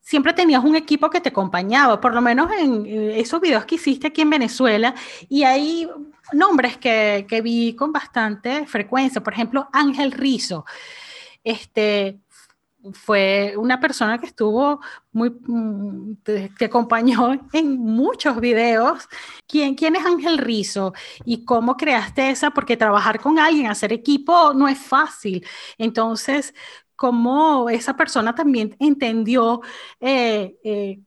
Siempre 0.00 0.32
tenías 0.32 0.64
un 0.64 0.76
equipo 0.76 1.10
que 1.10 1.20
te 1.20 1.28
acompañaba, 1.28 2.00
por 2.00 2.14
lo 2.14 2.20
menos 2.20 2.50
en 2.52 2.86
esos 2.86 3.40
videos 3.40 3.64
que 3.64 3.74
hiciste 3.74 4.06
aquí 4.06 4.22
en 4.22 4.30
Venezuela, 4.30 4.94
y 5.28 5.44
hay 5.44 5.88
nombres 6.32 6.78
que, 6.78 7.26
que 7.28 7.40
vi 7.40 7.74
con 7.74 7.92
bastante 7.92 8.66
frecuencia, 8.66 9.22
por 9.22 9.32
ejemplo, 9.32 9.68
Ángel 9.72 10.12
Rizo. 10.12 10.64
Este, 11.44 12.18
fue 12.92 13.54
una 13.56 13.80
persona 13.80 14.18
que 14.18 14.26
estuvo 14.26 14.80
muy, 15.12 15.30
mm, 15.30 16.14
que 16.58 16.64
acompañó 16.64 17.48
en 17.52 17.78
muchos 17.78 18.40
videos. 18.40 19.08
¿Quién, 19.46 19.74
¿Quién 19.74 19.96
es 19.96 20.04
Ángel 20.04 20.38
Rizo 20.38 20.92
y 21.24 21.44
cómo 21.44 21.76
creaste 21.76 22.30
esa? 22.30 22.50
Porque 22.50 22.76
trabajar 22.76 23.20
con 23.20 23.38
alguien, 23.38 23.66
hacer 23.66 23.92
equipo 23.92 24.52
no 24.54 24.68
es 24.68 24.78
fácil. 24.78 25.46
Entonces, 25.78 26.54
cómo 26.96 27.70
esa 27.70 27.96
persona 27.96 28.34
también 28.34 28.76
entendió 28.80 29.60
eh, 30.00 30.56
eh, 30.64 31.00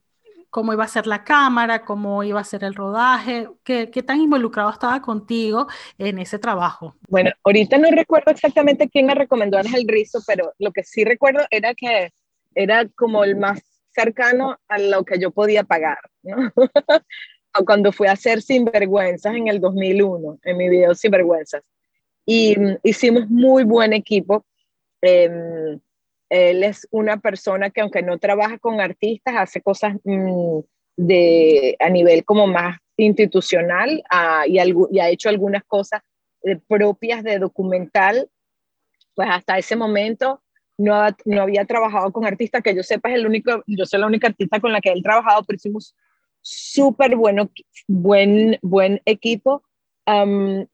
cómo 0.52 0.74
iba 0.74 0.84
a 0.84 0.88
ser 0.88 1.08
la 1.08 1.24
cámara, 1.24 1.84
cómo 1.84 2.24
iba 2.24 2.40
a 2.40 2.44
ser 2.44 2.64
el 2.64 2.76
rodaje, 2.76 3.48
qué, 3.64 3.90
qué, 3.90 4.04
tan 4.04 4.20
involucrado 4.20 4.70
estaba 4.70 5.02
contigo 5.02 5.68
en 5.98 6.20
ese 6.20 6.38
trabajo. 6.38 6.96
Bueno, 7.08 7.32
ahorita 7.44 7.78
no 7.78 7.90
recuerdo 7.90 8.32
exactamente 8.32 8.90
quién 8.90 9.08
me 9.08 9.16
recomendó 9.16 9.58
Ángel 9.58 9.86
Rizo, 9.88 10.20
pero 10.28 10.54
lo 10.60 10.72
que 10.72 10.84
sí 10.84 11.06
recuerdo 11.06 11.46
era 11.50 11.74
que 11.74 12.12
era 12.54 12.86
como 12.90 13.24
el 13.24 13.38
más 13.38 13.62
cercano 13.94 14.60
a 14.68 14.78
lo 14.78 15.04
que 15.06 15.20
yo 15.20 15.32
podía 15.32 15.64
pagar, 15.64 16.00
¿no? 16.22 16.52
Cuando 17.66 17.92
fui 17.92 18.08
a 18.08 18.14
hacer 18.14 18.42
Sinvergüenzas 18.42 19.34
en 19.34 19.48
el 19.48 19.60
2001, 19.60 20.40
en 20.44 20.58
mi 20.58 20.70
video 20.70 20.94
Sinvergüenzas. 20.94 21.64
Y 22.26 22.58
mm, 22.58 22.78
hicimos 22.84 23.30
muy 23.30 23.64
buen 23.64 23.94
equipo. 23.94 24.46
Eh, 25.02 25.80
él 26.32 26.64
es 26.64 26.88
una 26.92 27.18
persona 27.18 27.72
que 27.72 27.82
aunque 27.82 28.02
no 28.02 28.18
trabaja 28.18 28.58
con 28.58 28.80
artistas, 28.80 29.36
hace 29.38 29.62
cosas 29.62 29.96
mm, 30.06 30.60
de, 30.96 31.76
a 31.78 31.90
nivel 31.90 32.24
como 32.24 32.48
más 32.48 32.78
institucional 32.96 34.02
ah, 34.10 34.46
y, 34.48 34.58
ha 34.58 35.10
hecho 35.10 35.28
algunas 35.28 35.64
cosas 35.66 36.02
eh, 36.44 36.58
propias 36.70 37.22
de 37.24 37.38
documental. 37.38 38.30
Pues 39.14 39.28
hasta 39.30 39.58
ese 39.58 39.76
momento 39.76 40.42
no, 40.78 40.94
no 41.26 41.42
había 41.42 41.66
trabajado 41.66 42.14
con 42.14 42.26
artistas, 42.26 42.64
que 42.64 42.74
yo 42.74 42.82
sepa 42.82 43.10
es 43.10 43.16
el 43.16 43.28
único, 43.28 43.62
yo 43.68 43.86
soy 43.86 44.00
la 44.00 44.08
única 44.08 44.28
artista 44.28 44.62
con 44.62 44.72
la 44.72 44.80
que 44.80 44.90
él 44.90 45.04
trabajado, 45.04 45.44
pero 45.44 45.58
hicimos 45.58 45.94
súper 46.40 47.18
bueno, 47.18 47.52
buen, 47.90 48.58
buen 48.62 49.02
equipo. 49.04 49.64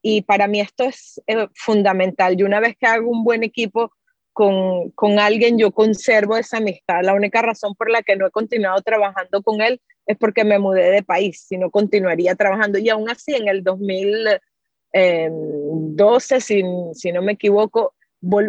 y 0.03 0.21
para 0.21 0.47
mí 0.47 0.59
esto 0.59 0.83
es 0.83 1.19
eh, 1.25 1.47
fundamental. 1.55 2.39
Y 2.39 2.43
una 2.43 2.59
vez 2.59 2.75
que 2.79 2.85
hago 2.85 3.09
un 3.09 3.23
buen 3.23 3.41
equipo, 3.41 3.91
con, 4.37 5.19
alguien 5.19 5.57
yo 5.57 5.71
conservo 5.71 6.37
esa 6.37 6.57
amistad. 6.57 7.01
La 7.01 7.15
única 7.15 7.41
razón 7.41 7.73
por 7.73 7.89
la 7.89 8.03
que 8.03 8.15
no 8.15 8.27
he 8.27 8.31
continuado 8.31 8.79
trabajando 8.83 9.41
con 9.41 9.61
él 9.61 9.81
es 10.05 10.15
porque 10.15 10.43
me 10.43 10.59
mudé 10.59 10.91
de 10.91 11.01
país, 11.01 11.43
si 11.47 11.57
no 11.57 11.71
continuaría 11.71 12.35
trabajando. 12.35 12.77
Y 12.77 12.87
aún 12.89 13.09
así, 13.09 13.33
en 13.33 13.47
el 13.47 13.63
2012, 13.63 16.39
si, 16.39 16.61
si 16.93 17.11
no 17.11 17.23
me 17.23 17.31
equivoco, 17.31 17.95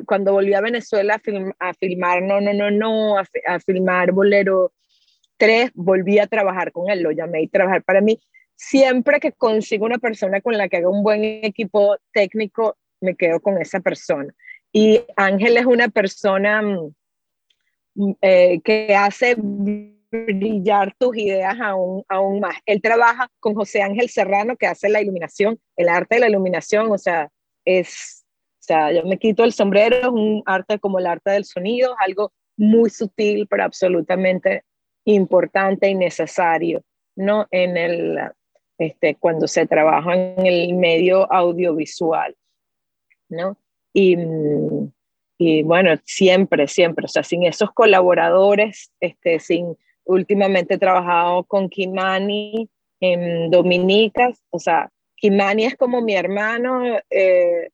cuando 0.05 0.33
volví 0.33 0.53
a 0.53 0.61
Venezuela 0.61 1.23
a, 1.59 1.75
filmar 1.75 2.23
No, 2.23 2.41
no, 2.41 2.53
no, 2.53 2.71
no, 2.71 3.19
a, 3.19 3.25
a, 3.47 3.61
filmar 3.61 4.13
Bolero 4.13 4.73
3, 5.39 5.71
volví 5.75 6.19
a 6.19 6.27
trabajar 6.27 6.71
con 6.71 6.91
él, 6.91 7.01
lo 7.01 7.13
llamé 7.13 7.41
y 7.43 7.49
trabajar 7.49 7.83
para 7.83 8.03
mí. 8.03 8.21
Siempre 8.57 9.21
que 9.21 9.33
consigo 9.33 9.87
una 9.87 9.99
persona 9.99 10.43
con 10.43 10.59
la 10.59 10.69
que 10.69 10.77
haga 10.77 10.91
un 10.91 11.03
buen 11.03 11.25
equipo 11.25 11.97
técnico, 12.13 12.77
me 13.01 13.15
quedo 13.15 13.41
con 13.41 13.57
esa 13.57 13.81
persona. 13.81 14.35
Y 14.81 15.01
Ángel 15.17 15.57
es 15.57 15.67
una 15.67 15.89
persona 15.89 16.63
mm, 16.63 16.95
mm, 17.97 18.13
eh, 18.23 18.61
que 18.63 18.95
hace 18.95 19.35
brillar 19.37 20.95
tus 20.97 21.17
ideas 21.17 21.57
aún, 21.61 22.05
aún 22.09 22.39
más. 22.39 22.55
Él 22.65 22.81
trabaja 22.81 23.29
con 23.41 23.57
José 23.57 23.83
Ángel 23.83 24.09
Serrano, 24.09 24.57
que 24.57 24.69
hace 24.69 24.89
la 24.89 25.03
iluminación, 25.03 25.59
el 25.77 25.89
arte 25.89 26.15
de 26.15 26.21
la 26.21 26.29
iluminación, 26.29 26.93
o 26.93 26.97
sea, 26.97 27.29
es, 27.65 28.25
o 28.61 28.63
sea, 28.63 28.93
yo 28.93 29.03
me 29.03 29.19
quito 29.19 29.43
el 29.43 29.53
sombrero, 29.53 29.97
es 29.97 30.07
un 30.07 30.45
arte 30.47 30.79
como 30.79 31.01
el 31.01 31.09
arte 31.09 31.33
del 31.33 31.45
sonido, 31.45 31.97
algo 31.99 32.31
muy 32.57 32.89
sutil, 32.89 33.49
pero 33.51 33.65
absolutamente 33.65 34.63
importante 35.07 35.89
y 35.89 35.97
necesario, 35.97 36.85
¿no? 37.17 37.49
En 37.51 37.77
el, 37.77 38.17
este, 38.79 39.17
cuando 39.17 39.49
se 39.49 39.67
trabaja 39.67 40.15
en 40.15 40.47
el 40.47 40.75
medio 40.75 41.31
audiovisual, 41.33 42.37
¿no? 43.29 43.59
Y, 43.93 44.17
y 45.39 45.63
bueno, 45.63 45.91
siempre, 46.05 46.67
siempre, 46.69 47.05
o 47.05 47.09
sea, 47.09 47.23
sin 47.23 47.45
esos 47.45 47.71
colaboradores, 47.73 48.93
este, 49.01 49.39
sin, 49.41 49.77
últimamente 50.05 50.75
he 50.75 50.79
trabajado 50.79 51.45
con 51.45 51.69
Kimani 51.69 52.69
en 53.01 53.51
Dominicas, 53.51 54.43
o 54.51 54.59
sea, 54.59 54.91
Kimani 55.17 55.65
es 55.65 55.77
como 55.77 56.01
mi 56.01 56.15
hermano, 56.15 56.99
eh, 57.11 57.71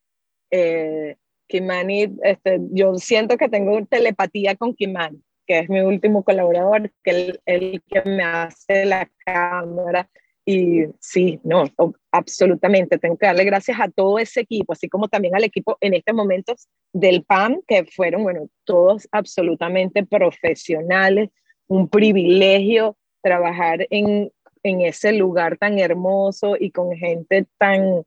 eh, 0.50 1.16
Kimani, 1.46 2.16
este, 2.22 2.58
yo 2.70 2.94
siento 2.96 3.36
que 3.36 3.48
tengo 3.48 3.84
telepatía 3.86 4.56
con 4.56 4.74
Kimani, 4.74 5.22
que 5.46 5.60
es 5.60 5.68
mi 5.68 5.80
último 5.80 6.24
colaborador, 6.24 6.90
que 7.02 7.10
es 7.10 7.40
el 7.46 7.82
que 7.86 8.02
me 8.08 8.22
hace 8.22 8.86
la 8.86 9.10
cámara, 9.24 10.08
y 10.46 10.84
sí, 11.00 11.40
no, 11.42 11.64
absolutamente. 12.10 12.98
Tengo 12.98 13.16
que 13.16 13.26
darle 13.26 13.44
gracias 13.44 13.80
a 13.80 13.88
todo 13.88 14.18
ese 14.18 14.40
equipo, 14.40 14.74
así 14.74 14.88
como 14.88 15.08
también 15.08 15.34
al 15.34 15.44
equipo 15.44 15.78
en 15.80 15.94
estos 15.94 16.14
momentos 16.14 16.68
del 16.92 17.24
PAM, 17.24 17.62
que 17.66 17.84
fueron, 17.86 18.24
bueno, 18.24 18.48
todos 18.64 19.08
absolutamente 19.10 20.04
profesionales. 20.04 21.30
Un 21.66 21.88
privilegio 21.88 22.96
trabajar 23.22 23.86
en, 23.88 24.30
en 24.62 24.80
ese 24.82 25.14
lugar 25.14 25.56
tan 25.56 25.78
hermoso 25.78 26.56
y 26.60 26.70
con 26.70 26.94
gente 26.94 27.46
tan, 27.56 28.02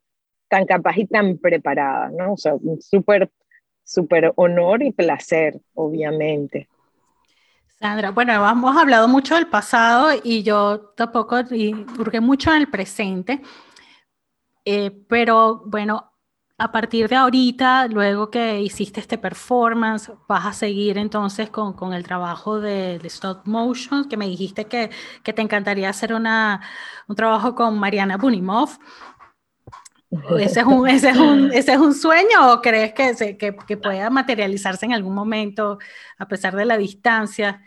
tan 0.48 0.66
capaz 0.66 0.98
y 0.98 1.08
tan 1.08 1.40
preparada, 1.40 2.10
¿no? 2.10 2.34
O 2.34 2.38
sea, 2.38 2.54
un 2.54 2.80
súper, 2.82 3.32
súper 3.84 4.32
honor 4.36 4.84
y 4.84 4.92
placer, 4.92 5.60
obviamente. 5.74 6.68
Sandra, 7.80 8.10
bueno, 8.10 8.34
hemos 8.34 8.76
hablado 8.76 9.08
mucho 9.08 9.36
del 9.36 9.48
pasado 9.48 10.10
y 10.24 10.42
yo 10.42 10.94
tampoco 10.96 11.42
y 11.52 11.74
mucho 12.22 12.52
en 12.52 12.58
el 12.58 12.70
presente, 12.70 13.42
eh, 14.66 14.92
pero 15.08 15.62
bueno, 15.66 16.12
a 16.58 16.72
partir 16.72 17.08
de 17.08 17.16
ahorita, 17.16 17.88
luego 17.88 18.32
que 18.32 18.62
hiciste 18.62 19.00
este 19.00 19.20
performance, 19.20 20.12
vas 20.28 20.46
a 20.48 20.54
seguir 20.54 20.98
entonces 20.98 21.52
con, 21.52 21.74
con 21.74 21.94
el 21.94 22.04
trabajo 22.04 22.60
de, 22.60 22.98
de, 22.98 23.08
stop 23.08 23.46
motion, 23.46 24.10
que 24.10 24.18
me 24.18 24.28
dijiste 24.28 24.66
que, 24.66 24.90
que 25.24 25.34
te 25.34 25.44
encantaría 25.44 25.90
hacer 25.90 26.14
una, 26.16 26.62
un 27.08 27.16
trabajo 27.16 27.54
con 27.54 27.78
Mariana 27.78 28.18
Bunimov. 28.18 28.80
¿Ese 30.40 30.62
es, 30.62 30.66
un, 30.66 30.88
ese, 30.88 31.10
es 31.10 31.18
un, 31.18 31.52
¿Ese 31.52 31.74
es 31.74 31.78
un 31.78 31.94
sueño 31.94 32.54
o 32.54 32.62
crees 32.62 32.94
que, 32.94 33.14
se, 33.14 33.38
que, 33.38 33.56
que, 33.68 33.76
pueda 33.76 34.10
materializarse 34.10 34.86
en 34.86 34.94
algún 34.94 35.14
momento 35.14 35.80
a 36.18 36.28
pesar 36.28 36.56
de 36.56 36.66
la 36.66 36.78
distancia? 36.78 37.62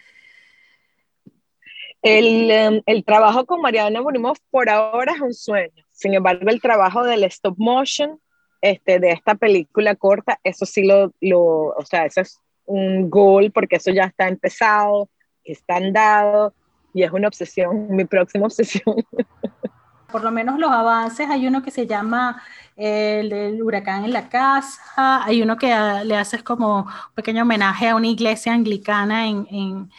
El, 2.01 2.51
em, 2.51 2.83
el 2.87 3.05
trabajo 3.05 3.45
con 3.45 3.61
Mariana 3.61 4.01
Burimov 4.01 4.39
por 4.51 4.71
ahora 4.71 5.13
es 5.13 5.21
un 5.21 5.35
sueño. 5.35 5.85
Sin 5.91 6.15
embargo, 6.15 6.49
el 6.49 6.63
trabajo 6.63 7.05
del 7.05 7.25
stop 7.25 7.57
motion 7.59 8.19
este, 8.63 8.99
de 9.01 9.11
esta 9.11 9.35
película 9.35 9.95
corta, 9.97 10.39
eso 10.43 10.65
sí 10.65 10.85
lo, 10.85 11.13
lo, 11.21 11.43
o 11.43 11.85
sea, 11.85 12.07
eso 12.07 12.23
es 12.23 12.39
un 12.65 13.11
goal 13.11 13.51
porque 13.53 13.77
eso 13.77 13.91
ya 13.91 14.05
está 14.05 14.29
empezado, 14.29 15.11
está 15.45 15.77
andado 15.77 16.55
y 16.95 17.03
es 17.03 17.13
una 17.13 17.29
obsesión, 17.29 17.89
mi 17.95 18.05
próxima 18.05 18.47
obsesión. 18.47 18.97
por 20.11 20.23
lo 20.25 20.31
menos 20.31 20.59
los 20.59 20.71
avances, 20.71 21.29
hay 21.29 21.47
uno 21.47 21.63
que 21.63 21.71
se 21.71 21.87
llama 21.87 22.43
el 22.77 23.29
del 23.29 23.63
huracán 23.63 24.05
en 24.05 24.13
la 24.13 24.29
casa, 24.29 25.25
hay 25.25 25.43
uno 25.43 25.57
que 25.57 25.69
le 26.05 26.17
haces 26.17 26.43
como 26.43 26.79
un 26.79 27.15
pequeño 27.15 27.43
homenaje 27.43 27.89
a 27.89 27.97
una 27.97 28.09
iglesia 28.09 28.53
anglicana 28.55 29.27
en, 29.29 29.47
en, 29.51 29.91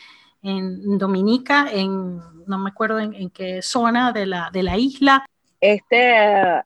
en 0.42 0.98
Dominica, 0.98 1.68
en 1.72 2.20
no 2.48 2.58
me 2.58 2.70
acuerdo 2.70 3.00
en, 3.00 3.30
qué 3.30 3.62
zona 3.62 4.12
de 4.12 4.26
la, 4.26 4.50
de 4.52 4.64
la 4.64 4.78
isla. 4.78 5.26
Este, 5.60 6.16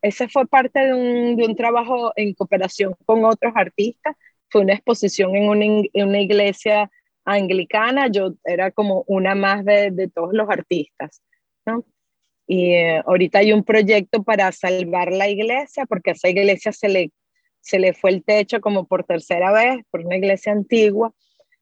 ese 0.01 0.29
fue 0.29 0.47
parte 0.47 0.79
de 0.79 0.93
un, 0.93 1.35
de 1.35 1.45
un, 1.45 1.55
trabajo 1.55 2.13
en 2.15 2.33
cooperación 2.33 2.95
con 3.05 3.25
otros 3.25 3.53
artistas. 3.55 4.15
Fue 4.49 4.61
una 4.61 4.73
exposición 4.73 5.35
en 5.35 5.49
una, 5.49 5.65
en 5.65 6.07
una 6.07 6.19
iglesia 6.19 6.89
anglicana. 7.25 8.07
Yo 8.07 8.33
era 8.45 8.71
como 8.71 9.03
una 9.07 9.35
más 9.35 9.65
de, 9.65 9.91
de 9.91 10.07
todos 10.09 10.33
los 10.33 10.49
artistas. 10.49 11.21
¿no? 11.65 11.83
Y 12.47 12.73
eh, 12.73 13.01
ahorita 13.05 13.39
hay 13.39 13.53
un 13.53 13.63
proyecto 13.63 14.23
para 14.23 14.51
salvar 14.51 15.11
la 15.11 15.27
iglesia, 15.29 15.85
porque 15.85 16.11
a 16.11 16.13
esa 16.13 16.29
iglesia 16.29 16.71
se 16.71 16.89
le, 16.89 17.11
se 17.59 17.79
le 17.79 17.93
fue 17.93 18.11
el 18.11 18.23
techo 18.23 18.61
como 18.61 18.85
por 18.85 19.03
tercera 19.03 19.51
vez, 19.51 19.83
por 19.91 20.01
una 20.01 20.17
iglesia 20.17 20.51
antigua. 20.51 21.13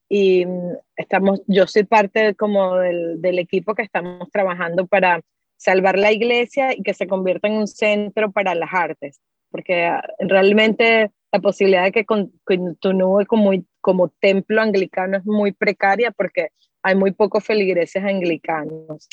Y 0.10 0.46
mm, 0.46 0.74
estamos, 0.98 1.42
yo 1.48 1.68
soy 1.68 1.84
parte 1.86 2.36
como 2.36 2.78
del, 2.78 3.22
del 3.22 3.40
equipo 3.40 3.76
que 3.76 3.84
estamos 3.84 4.30
trabajando 4.32 4.86
para 4.88 5.22
salvar 5.64 5.98
la 5.98 6.12
iglesia 6.12 6.74
y 6.76 6.84
que 6.84 6.94
se 6.94 7.08
convierta 7.08 7.48
en 7.48 7.54
un 7.54 7.68
centro 7.68 8.32
para 8.32 8.54
las 8.54 8.74
artes, 8.74 9.22
porque 9.50 9.86
ah, 9.86 10.04
realmente 10.20 11.12
la 11.32 11.40
posibilidad 11.40 11.86
de 11.86 11.92
que 11.92 12.06
continúe 12.06 13.26
como, 13.26 13.52
como 13.80 14.10
templo 14.10 14.62
anglicano 14.62 15.18
es 15.18 15.26
muy 15.26 15.52
precaria 15.54 16.12
porque 16.12 16.50
hay 16.84 16.96
muy 16.96 17.12
pocos 17.12 17.44
feligreses 17.44 18.04
anglicanos. 18.04 19.08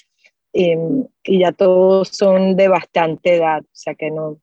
Em, 0.53 1.07
y, 1.25 1.41
ya 1.41 1.53
todos 1.53 2.09
son 2.09 2.57
de 2.57 2.69
bastante 2.69 3.37
edad, 3.37 3.63
o 3.63 3.69
sea 3.73 3.95
que 3.95 4.11
no, 4.11 4.41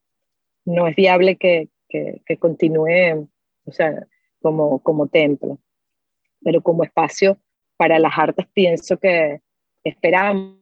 no 0.65 0.87
es 0.87 0.95
viable 0.95 1.35
que, 1.37 1.69
que, 1.89 2.37
continúe, 2.37 3.27
o 3.65 3.71
sea, 3.71 4.07
como, 4.41 4.79
como 4.79 5.07
templo. 5.07 5.59
Pero 6.43 6.61
como 6.61 6.83
espacio 6.83 7.37
para 7.77 7.99
las 7.99 8.17
artes 8.17 8.47
pienso 8.53 8.97
que 8.97 9.41
esperamos 9.83 10.57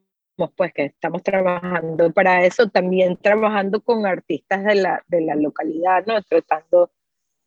pues 0.55 0.73
que 0.73 0.85
estamos 0.85 1.23
trabajando 1.23 2.11
para 2.11 2.45
eso, 2.45 2.69
también 2.69 3.17
trabajando 3.17 3.81
con 3.81 4.05
artistas 4.05 4.63
de 4.65 4.75
la, 4.75 5.03
de 5.07 5.21
la 5.21 5.35
localidad, 5.35 6.05
¿no? 6.05 6.21
Tratando 6.23 6.91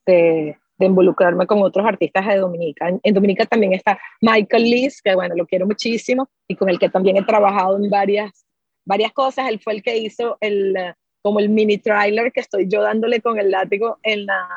de, 0.07 0.57
de 0.79 0.87
involucrarme 0.87 1.47
con 1.47 1.61
otros 1.63 1.85
artistas 1.85 2.27
de 2.27 2.37
Dominica. 2.37 2.89
En, 3.03 3.15
Dominica 3.15 3.45
también 3.47 3.73
está 3.73 3.99
Michael 4.21 4.71
Lees, 4.71 5.03
que 5.03 5.15
bueno, 5.15 5.35
lo 5.35 5.47
quiero 5.47 5.67
muchísimo, 5.67 6.29
y 6.47 6.55
con 6.55 6.69
el 6.69 6.79
que 6.79 6.89
también 6.89 7.17
he 7.17 7.23
trabajado 7.25 7.77
en 7.77 7.91
varias, 7.91 8.47
varias 8.85 9.13
cosas. 9.13 9.49
Él 9.49 9.61
fue 9.61 9.75
el 9.75 9.83
que 9.83 9.99
hizo 9.99 10.39
el, 10.41 10.75
como 11.21 11.41
el 11.41 11.49
mini 11.49 11.79
trailer 11.79 12.33
que 12.33 12.41
estoy 12.41 12.69
yo 12.69 12.83
dándole 12.83 13.21
con 13.21 13.39
el 13.39 13.51
látigo 13.51 13.99
en 14.05 14.27
la, 14.27 14.49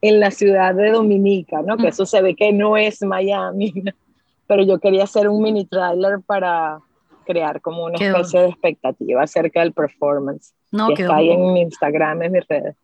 en 0.00 0.20
la 0.20 0.30
ciudad 0.30 0.74
de 0.74 0.90
Dominica, 0.90 1.60
¿no? 1.62 1.76
Que 1.76 1.84
mm. 1.84 1.88
eso 1.88 2.06
se 2.06 2.22
ve 2.22 2.34
que 2.34 2.52
no 2.52 2.76
es 2.76 3.02
Miami, 3.02 3.72
pero 4.46 4.62
yo 4.62 4.78
quería 4.78 5.04
hacer 5.04 5.28
un 5.28 5.42
mini 5.42 5.66
trailer 5.66 6.20
para 6.24 6.80
crear 7.26 7.60
como 7.60 7.84
una 7.84 7.98
especie 7.98 8.40
de 8.40 8.48
expectativa 8.48 9.22
acerca 9.22 9.60
del 9.60 9.74
performance. 9.74 10.54
No, 10.72 10.88
que 10.88 11.02
está 11.02 11.16
ahí 11.16 11.30
en 11.30 11.52
mi 11.52 11.60
Instagram, 11.60 12.22
en 12.22 12.32
mis 12.32 12.46
redes 12.48 12.74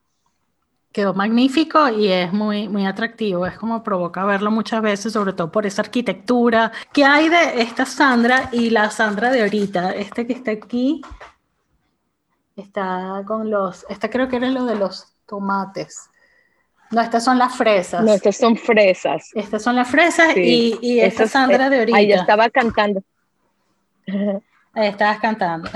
quedó 0.95 1.13
magnífico 1.13 1.89
y 1.89 2.07
es 2.07 2.33
muy, 2.33 2.69
muy 2.69 2.87
atractivo. 2.87 3.47
Es 3.47 3.59
como 3.59 3.83
provoca 3.83 4.25
verlo 4.25 4.53
muchas 4.53 4.81
veces, 4.81 5.13
sobre 5.13 5.33
todo 5.33 5.51
por 5.51 5.67
esa 5.67 5.83
arquitectura. 5.83 6.71
¿Qué 6.93 7.05
hay 7.05 7.29
de 7.29 7.61
esta 7.63 7.85
Sandra 7.85 8.49
y 8.53 8.71
la 8.71 8.89
Sandra 8.91 9.33
de 9.33 9.43
ahorita? 9.43 9.91
Este 9.91 10.25
que 10.25 10.35
está 10.35 10.53
aquí 10.53 11.03
está 12.55 13.25
con 13.27 13.51
los. 13.51 13.85
Esta 13.89 14.09
creo 14.09 14.29
que 14.29 14.37
era 14.37 14.49
lo 14.51 14.67
de 14.67 14.77
los 14.77 15.13
tomates. 15.27 16.09
No, 16.93 17.01
estas 17.01 17.25
son 17.25 17.39
las 17.39 17.57
fresas. 17.57 18.05
No, 18.05 18.15
estas 18.15 18.37
son 18.37 18.57
fresas. 18.57 19.31
Estas 19.35 19.65
son 19.65 19.75
las 19.75 19.91
fresas 19.91 20.37
y, 20.37 20.79
y 20.81 21.01
esta 21.01 21.27
Sandra 21.27 21.69
de 21.71 21.81
ahorita. 21.81 21.99
Ahí 21.99 22.13
estaba 22.13 22.49
cantando. 22.51 23.03
Ahí 24.77 24.89
estabas 24.89 25.19
cantando. 25.19 25.71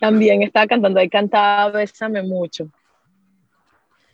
También 0.00 0.44
estaba 0.44 0.66
cantando, 0.68 1.00
ahí 1.00 1.08
cantaba 1.08 1.70
Bésame 1.72 2.22
mucho. 2.22 2.68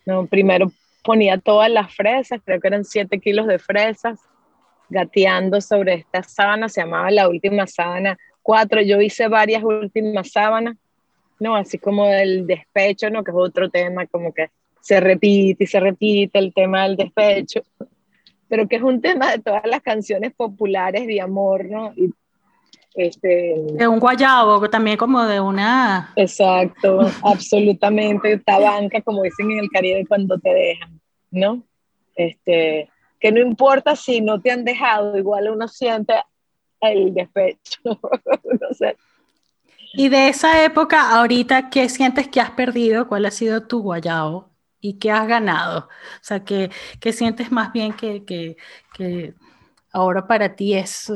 No, 0.07 0.27
primero, 0.27 0.71
ponía 1.03 1.39
todas 1.39 1.71
las 1.71 1.95
fresas, 1.95 2.41
creo 2.45 2.61
que 2.61 2.69
eran 2.69 2.85
7 2.85 3.19
kilos 3.21 3.47
de 3.47 3.59
fresas, 3.59 4.21
gateando 4.89 5.61
sobre 5.61 5.95
esta 5.95 6.23
sábana, 6.23 6.69
se 6.69 6.81
llamaba 6.81 7.11
la 7.11 7.29
última 7.29 7.67
sábana 7.67 8.19
4, 8.43 8.83
yo 8.83 9.01
hice 9.01 9.29
varias 9.29 9.65
últimas 9.65 10.31
sábanas, 10.31 10.77
¿no? 11.41 11.57
Así 11.57 11.79
como 11.79 12.07
el 12.07 12.47
despecho, 12.47 13.09
¿no? 13.09 13.25
Que 13.25 13.31
es 13.31 13.37
otro 13.37 13.71
tema, 13.71 14.07
como 14.07 14.33
que 14.33 14.51
se 14.81 15.01
repite 15.01 15.65
y 15.65 15.67
se 15.67 15.81
repite 15.81 16.39
el 16.39 16.53
tema 16.53 16.83
del 16.83 16.97
despecho, 16.97 17.63
pero 18.49 18.69
que 18.69 18.77
es 18.77 18.83
un 18.83 19.01
tema 19.01 19.33
de 19.33 19.39
todas 19.39 19.65
las 19.67 19.81
canciones 19.81 20.35
populares 20.35 21.07
de 21.07 21.23
amor, 21.23 21.65
¿no? 21.65 21.95
Este, 22.95 23.57
de 23.73 23.89
un 23.89 23.99
guayabo, 23.99 24.69
también 24.71 24.97
como 24.97 25.25
de 25.25 25.41
una... 25.41 26.13
Exacto, 26.15 27.01
absolutamente, 27.23 28.39
tabanca, 28.39 29.01
como 29.03 29.23
dicen 29.23 29.51
en 29.51 29.59
el 29.61 29.71
Caribe 29.71 30.07
cuando 30.07 30.39
te 30.39 30.55
dejan, 30.55 31.01
¿no? 31.31 31.63
Este, 32.15 32.89
que 33.19 33.33
no 33.33 33.41
importa 33.41 33.97
si 33.97 34.21
no 34.21 34.41
te 34.41 34.53
han 34.53 34.65
dejado, 34.65 35.19
igual 35.19 35.51
uno 35.51 35.67
siente 35.67 36.15
el 36.81 37.13
despecho, 37.13 37.81
no 38.61 38.75
sé. 38.79 38.97
Y 39.95 40.09
de 40.09 40.29
esa 40.29 40.65
época, 40.65 41.17
ahorita, 41.17 41.71
¿qué 41.71 41.89
sientes 41.89 42.29
que 42.29 42.41
has 42.41 42.51
perdido? 42.51 43.09
¿Cuál 43.09 43.27
ha 43.27 43.31
sido 43.31 43.67
tu 43.67 43.81
guayabo? 43.81 44.51
¿Y 44.81 44.99
qué 44.99 45.11
has 45.11 45.27
ganado? 45.27 45.89
O 45.89 46.21
sea, 46.21 46.45
¿qué, 46.45 46.71
qué 47.01 47.13
sientes 47.13 47.51
más 47.51 47.73
bien 47.73 47.93
que, 47.93 48.25
que, 48.25 48.57
que, 48.93 49.35
ahora 49.93 50.27
para 50.27 50.55
ti 50.55 50.75
es, 50.75 51.11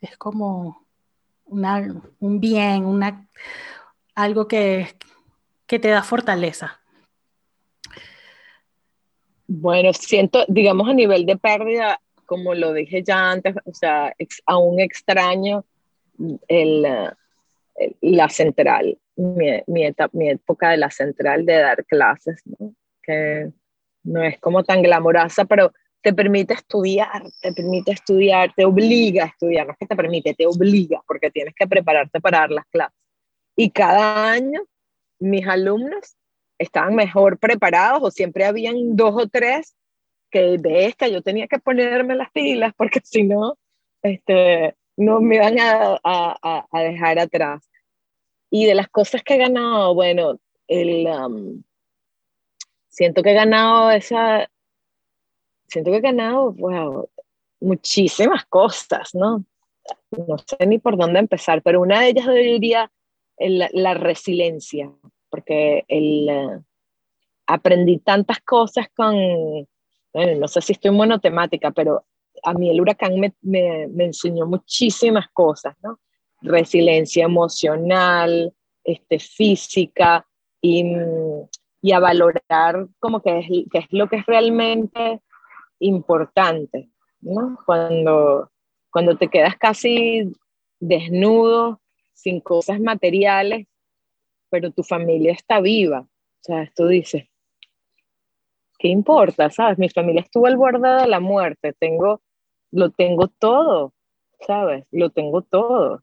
es 0.00 0.16
como 0.16 0.81
un 1.52 2.40
bien, 2.40 2.84
una, 2.84 3.26
algo 4.14 4.48
que, 4.48 4.88
que 5.66 5.78
te 5.78 5.88
da 5.88 6.02
fortaleza? 6.02 6.80
Bueno, 9.46 9.92
siento, 9.92 10.44
digamos 10.48 10.88
a 10.88 10.94
nivel 10.94 11.26
de 11.26 11.36
pérdida, 11.36 12.00
como 12.26 12.54
lo 12.54 12.72
dije 12.72 13.02
ya 13.02 13.30
antes, 13.30 13.54
o 13.64 13.74
sea, 13.74 14.14
aún 14.46 14.80
extraño 14.80 15.64
el, 16.48 16.86
la 18.00 18.28
central, 18.28 18.98
mi, 19.16 19.62
mi, 19.66 19.94
mi, 20.12 20.30
época 20.30 20.70
de 20.70 20.76
la 20.78 20.90
central 20.90 21.44
de 21.44 21.54
dar 21.54 21.84
clases, 21.84 22.42
que 23.02 23.50
no 24.04 24.22
es 24.22 24.38
como 24.38 24.64
tan 24.64 24.82
glamorosa, 24.82 25.44
pero 25.44 25.72
te 26.02 26.12
permite 26.12 26.54
estudiar, 26.54 27.22
te 27.40 27.52
permite 27.52 27.92
estudiar, 27.92 28.52
te 28.54 28.64
obliga 28.64 29.24
a 29.24 29.28
estudiar, 29.28 29.66
no 29.66 29.72
es 29.72 29.78
que 29.78 29.86
te 29.86 29.96
permite, 29.96 30.34
te 30.34 30.46
obliga, 30.46 31.00
porque 31.06 31.30
tienes 31.30 31.54
que 31.54 31.66
prepararte 31.66 32.20
para 32.20 32.40
dar 32.40 32.50
las 32.50 32.66
clases. 32.66 32.98
Y 33.56 33.70
cada 33.70 34.30
año 34.30 34.62
mis 35.20 35.46
alumnos 35.46 36.16
estaban 36.58 36.94
mejor 36.94 37.38
preparados 37.38 38.02
o 38.02 38.10
siempre 38.10 38.44
habían 38.44 38.96
dos 38.96 39.14
o 39.16 39.28
tres 39.28 39.76
que 40.30 40.58
de 40.58 40.86
esta 40.86 41.08
yo 41.08 41.22
tenía 41.22 41.46
que 41.46 41.58
ponerme 41.58 42.16
las 42.16 42.30
pilas 42.32 42.72
porque 42.76 43.00
si 43.04 43.22
no, 43.22 43.56
este, 44.02 44.74
no 44.96 45.20
me 45.20 45.36
iban 45.36 45.58
a, 45.60 46.00
a, 46.02 46.66
a, 46.70 46.82
dejar 46.82 47.18
atrás. 47.18 47.68
Y 48.50 48.66
de 48.66 48.74
las 48.74 48.88
cosas 48.88 49.22
que 49.22 49.34
he 49.34 49.38
ganado, 49.38 49.94
bueno, 49.94 50.38
el, 50.66 51.06
um, 51.06 51.62
siento 52.88 53.22
que 53.22 53.30
he 53.30 53.34
ganado 53.34 53.90
esa, 53.90 54.50
siento 55.68 55.90
que 55.90 55.98
he 55.98 56.00
ganado, 56.00 56.54
muchísimas 57.60 58.44
cosas, 58.46 59.14
¿no? 59.14 59.44
No 60.10 60.36
sé 60.38 60.66
ni 60.66 60.78
por 60.78 60.96
dónde 60.96 61.18
empezar, 61.18 61.62
pero 61.62 61.80
una 61.80 62.00
de 62.00 62.08
ellas 62.08 62.26
yo 62.26 62.32
diría 62.32 62.90
la 63.38 63.94
resiliencia 63.94 64.92
porque 65.32 65.84
el, 65.88 66.28
eh, 66.28 66.60
aprendí 67.46 67.98
tantas 67.98 68.40
cosas 68.40 68.86
con, 68.94 69.14
bueno, 70.12 70.40
no 70.40 70.46
sé 70.46 70.60
si 70.60 70.74
estoy 70.74 70.90
monotemática, 70.90 71.70
pero 71.70 72.04
a 72.42 72.52
mí 72.52 72.68
el 72.68 72.80
huracán 72.80 73.18
me, 73.18 73.32
me, 73.40 73.88
me 73.88 74.04
enseñó 74.04 74.46
muchísimas 74.46 75.28
cosas, 75.32 75.74
¿no? 75.82 75.98
Resiliencia 76.42 77.24
emocional, 77.24 78.52
este, 78.84 79.18
física 79.18 80.26
y, 80.60 80.84
y 81.80 81.92
a 81.92 81.98
valorar 81.98 82.88
como 82.98 83.22
que 83.22 83.38
es, 83.38 83.46
que 83.70 83.78
es 83.78 83.86
lo 83.90 84.10
que 84.10 84.16
es 84.16 84.26
realmente 84.26 85.22
importante, 85.82 86.90
¿no? 87.20 87.58
Cuando, 87.66 88.50
cuando 88.90 89.16
te 89.16 89.28
quedas 89.28 89.56
casi 89.56 90.32
desnudo, 90.80 91.80
sin 92.12 92.40
cosas 92.40 92.80
materiales, 92.80 93.66
pero 94.50 94.70
tu 94.70 94.82
familia 94.82 95.32
está 95.32 95.60
viva. 95.60 96.00
O 96.00 96.44
sea, 96.44 96.70
tú 96.74 96.88
dices, 96.88 97.24
¿qué 98.78 98.88
importa? 98.88 99.50
¿Sabes? 99.50 99.78
Mi 99.78 99.88
familia 99.88 100.22
estuvo 100.22 100.46
al 100.46 100.56
borde 100.56 101.02
de 101.02 101.08
la 101.08 101.20
muerte, 101.20 101.72
tengo, 101.78 102.20
lo 102.70 102.90
tengo 102.90 103.28
todo, 103.28 103.94
¿sabes? 104.40 104.84
Lo 104.90 105.10
tengo 105.10 105.42
todo, 105.42 106.02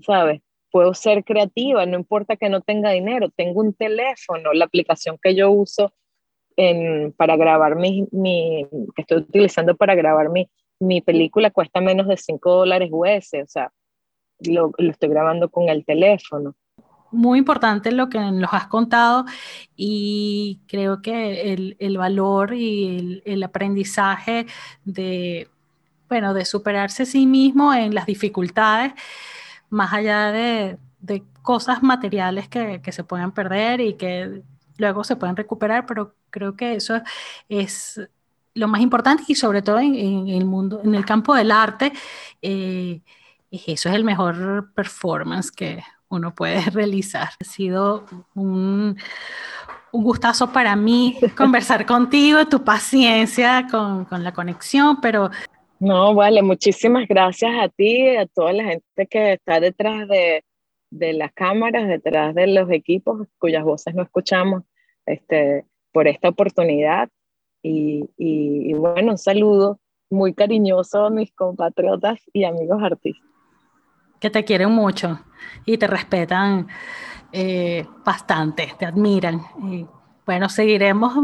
¿sabes? 0.00 0.42
Puedo 0.70 0.94
ser 0.94 1.24
creativa, 1.24 1.84
no 1.86 1.98
importa 1.98 2.36
que 2.36 2.48
no 2.48 2.60
tenga 2.60 2.90
dinero, 2.90 3.28
tengo 3.30 3.60
un 3.60 3.74
teléfono, 3.74 4.52
la 4.52 4.64
aplicación 4.64 5.18
que 5.22 5.34
yo 5.34 5.50
uso 5.50 5.92
en, 6.62 7.12
para 7.12 7.36
grabar 7.36 7.76
mi, 7.76 8.06
mi, 8.12 8.66
que 8.94 9.02
estoy 9.02 9.18
utilizando 9.18 9.76
para 9.76 9.94
grabar 9.94 10.30
mi, 10.30 10.48
mi 10.80 11.00
película 11.00 11.50
cuesta 11.50 11.80
menos 11.80 12.08
de 12.08 12.16
5 12.16 12.50
dólares 12.50 12.88
US, 12.92 13.34
o 13.42 13.48
sea, 13.48 13.72
lo, 14.40 14.72
lo 14.76 14.90
estoy 14.90 15.08
grabando 15.08 15.50
con 15.50 15.68
el 15.68 15.84
teléfono. 15.84 16.54
Muy 17.12 17.38
importante 17.38 17.92
lo 17.92 18.08
que 18.08 18.18
nos 18.18 18.54
has 18.54 18.68
contado 18.68 19.26
y 19.76 20.62
creo 20.66 21.02
que 21.02 21.52
el, 21.78 21.98
valor 21.98 22.54
y 22.54 23.20
el, 23.26 23.42
aprendizaje 23.42 24.46
de, 24.84 25.46
bueno, 26.08 26.32
de 26.32 26.46
superarse 26.46 27.02
a 27.02 27.06
sí 27.06 27.26
mismo 27.26 27.74
en 27.74 27.94
las 27.94 28.06
dificultades, 28.06 28.94
más 29.68 29.92
allá 29.92 30.32
de, 30.32 30.78
cosas 31.42 31.82
materiales 31.82 32.48
que, 32.48 32.80
se 32.90 33.04
pueden 33.04 33.32
perder 33.32 33.80
y 33.80 33.94
que 33.94 34.42
luego 34.78 35.04
se 35.04 35.16
pueden 35.16 35.36
recuperar, 35.36 35.86
pero 35.86 36.14
creo 36.30 36.56
que 36.56 36.74
eso 36.74 37.00
es 37.48 38.00
lo 38.54 38.68
más 38.68 38.80
importante 38.80 39.24
y 39.28 39.34
sobre 39.34 39.62
todo 39.62 39.78
en, 39.78 40.28
el 40.28 40.44
mundo, 40.44 40.80
en 40.84 40.94
el 40.94 41.04
campo 41.04 41.34
del 41.34 41.50
arte, 41.50 41.92
eh, 42.42 43.00
eso 43.50 43.88
es 43.88 43.94
el 43.94 44.04
mejor 44.04 44.72
performance 44.74 45.50
que 45.50 45.82
uno 46.08 46.34
puede 46.34 46.60
realizar. 46.70 47.30
Ha 47.40 47.44
sido 47.44 48.04
un, 48.34 48.96
un 49.92 50.04
gustazo 50.04 50.52
para 50.52 50.76
mí 50.76 51.18
conversar 51.36 51.86
contigo, 51.86 52.46
tu 52.46 52.62
paciencia 52.64 53.66
con, 53.70 54.04
con, 54.04 54.24
la 54.24 54.32
conexión, 54.32 55.00
pero... 55.00 55.30
No, 55.80 56.14
vale, 56.14 56.42
muchísimas 56.42 57.08
gracias 57.08 57.52
a 57.60 57.68
ti, 57.68 58.16
a 58.16 58.26
toda 58.26 58.52
la 58.52 58.64
gente 58.64 59.06
que 59.08 59.32
está 59.32 59.58
detrás 59.58 60.06
de, 60.06 60.44
de 60.92 61.12
las 61.14 61.32
cámaras, 61.32 61.88
detrás 61.88 62.34
de 62.34 62.46
los 62.46 62.70
equipos 62.70 63.26
cuyas 63.38 63.64
voces 63.64 63.94
no 63.94 64.02
escuchamos, 64.02 64.62
este, 65.06 65.64
por 65.92 66.06
esta 66.06 66.28
oportunidad. 66.28 67.08
Y, 67.62 68.08
y, 68.16 68.74
bueno, 68.74 69.12
un 69.12 69.18
saludo 69.18 69.78
muy 70.10 70.34
cariñoso 70.34 71.06
a 71.06 71.10
mis 71.10 71.32
compatriotas 71.32 72.20
y 72.32 72.44
amigos 72.44 72.82
artistas 72.82 73.32
que 74.22 74.30
te 74.30 74.44
quieren 74.44 74.70
mucho 74.70 75.18
y 75.66 75.76
te 75.76 75.88
respetan 75.88 76.68
eh, 77.32 77.84
bastante, 78.04 78.72
te 78.78 78.86
admiran. 78.86 79.42
Y, 79.64 79.84
bueno, 80.24 80.48
seguiremos 80.48 81.14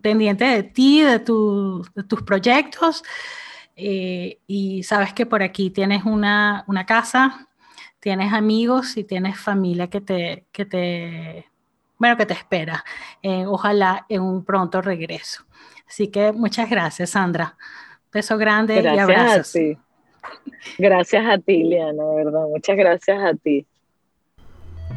pendientes 0.00 0.50
de 0.50 0.62
ti, 0.62 1.02
de, 1.02 1.18
de 1.18 2.02
tus 2.04 2.22
proyectos. 2.24 3.02
Eh, 3.76 4.40
y 4.46 4.82
sabes 4.84 5.12
que 5.12 5.26
por 5.26 5.42
aquí 5.42 5.68
tienes 5.68 6.04
una, 6.04 6.64
una, 6.66 6.86
casa, 6.86 7.46
tienes 8.06 8.32
amigos 8.32 8.96
y 8.96 9.02
tienes 9.02 9.36
familia 9.36 9.88
que 9.88 10.00
te, 10.00 10.44
que 10.52 10.64
te, 10.64 11.44
bueno, 11.98 12.16
que 12.16 12.24
te 12.24 12.34
espera. 12.34 12.84
Eh, 13.20 13.44
ojalá 13.46 14.06
en 14.08 14.22
un 14.22 14.44
pronto 14.44 14.80
regreso. 14.80 15.44
Así 15.88 16.06
que 16.06 16.30
muchas 16.30 16.70
gracias, 16.70 17.10
Sandra. 17.10 17.56
Beso 18.12 18.38
grande 18.38 18.80
y 18.80 18.86
abrazos. 18.86 19.52
Gracias 20.78 21.26
a 21.26 21.38
ti, 21.38 21.64
Liana, 21.64 22.04
verdad. 22.14 22.46
Muchas 22.48 22.76
gracias 22.76 23.24
a 23.24 23.34
ti. 23.34 23.66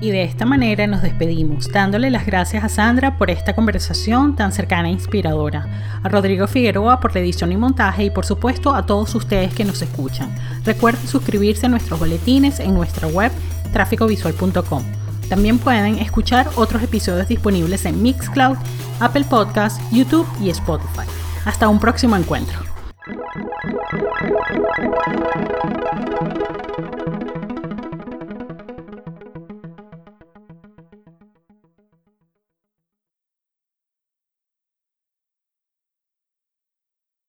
Y 0.01 0.11
de 0.11 0.23
esta 0.23 0.45
manera 0.45 0.87
nos 0.87 1.01
despedimos, 1.01 1.69
dándole 1.71 2.09
las 2.09 2.25
gracias 2.25 2.63
a 2.63 2.69
Sandra 2.69 3.17
por 3.17 3.29
esta 3.29 3.53
conversación 3.53 4.35
tan 4.35 4.53
cercana 4.53 4.87
e 4.87 4.93
inspiradora, 4.93 5.67
a 6.01 6.07
Rodrigo 6.07 6.47
Figueroa 6.47 7.01
por 7.01 7.13
la 7.13 7.19
edición 7.19 7.51
y 7.51 7.57
montaje 7.57 8.05
y 8.05 8.09
por 8.09 8.25
supuesto 8.25 8.73
a 8.73 8.85
todos 8.85 9.13
ustedes 9.15 9.53
que 9.53 9.65
nos 9.65 9.81
escuchan. 9.81 10.33
Recuerden 10.63 11.05
suscribirse 11.05 11.65
a 11.65 11.69
nuestros 11.69 11.99
boletines 11.99 12.61
en 12.61 12.73
nuestra 12.73 13.07
web 13.09 13.31
tráficovisual.com. 13.73 14.83
También 15.27 15.59
pueden 15.59 15.99
escuchar 15.99 16.49
otros 16.55 16.81
episodios 16.81 17.27
disponibles 17.27 17.85
en 17.85 18.01
Mixcloud, 18.01 18.57
Apple 18.99 19.25
Podcasts, 19.29 19.81
YouTube 19.91 20.27
y 20.41 20.49
Spotify. 20.49 21.07
Hasta 21.45 21.67
un 21.67 21.79
próximo 21.79 22.15
encuentro. 22.15 22.59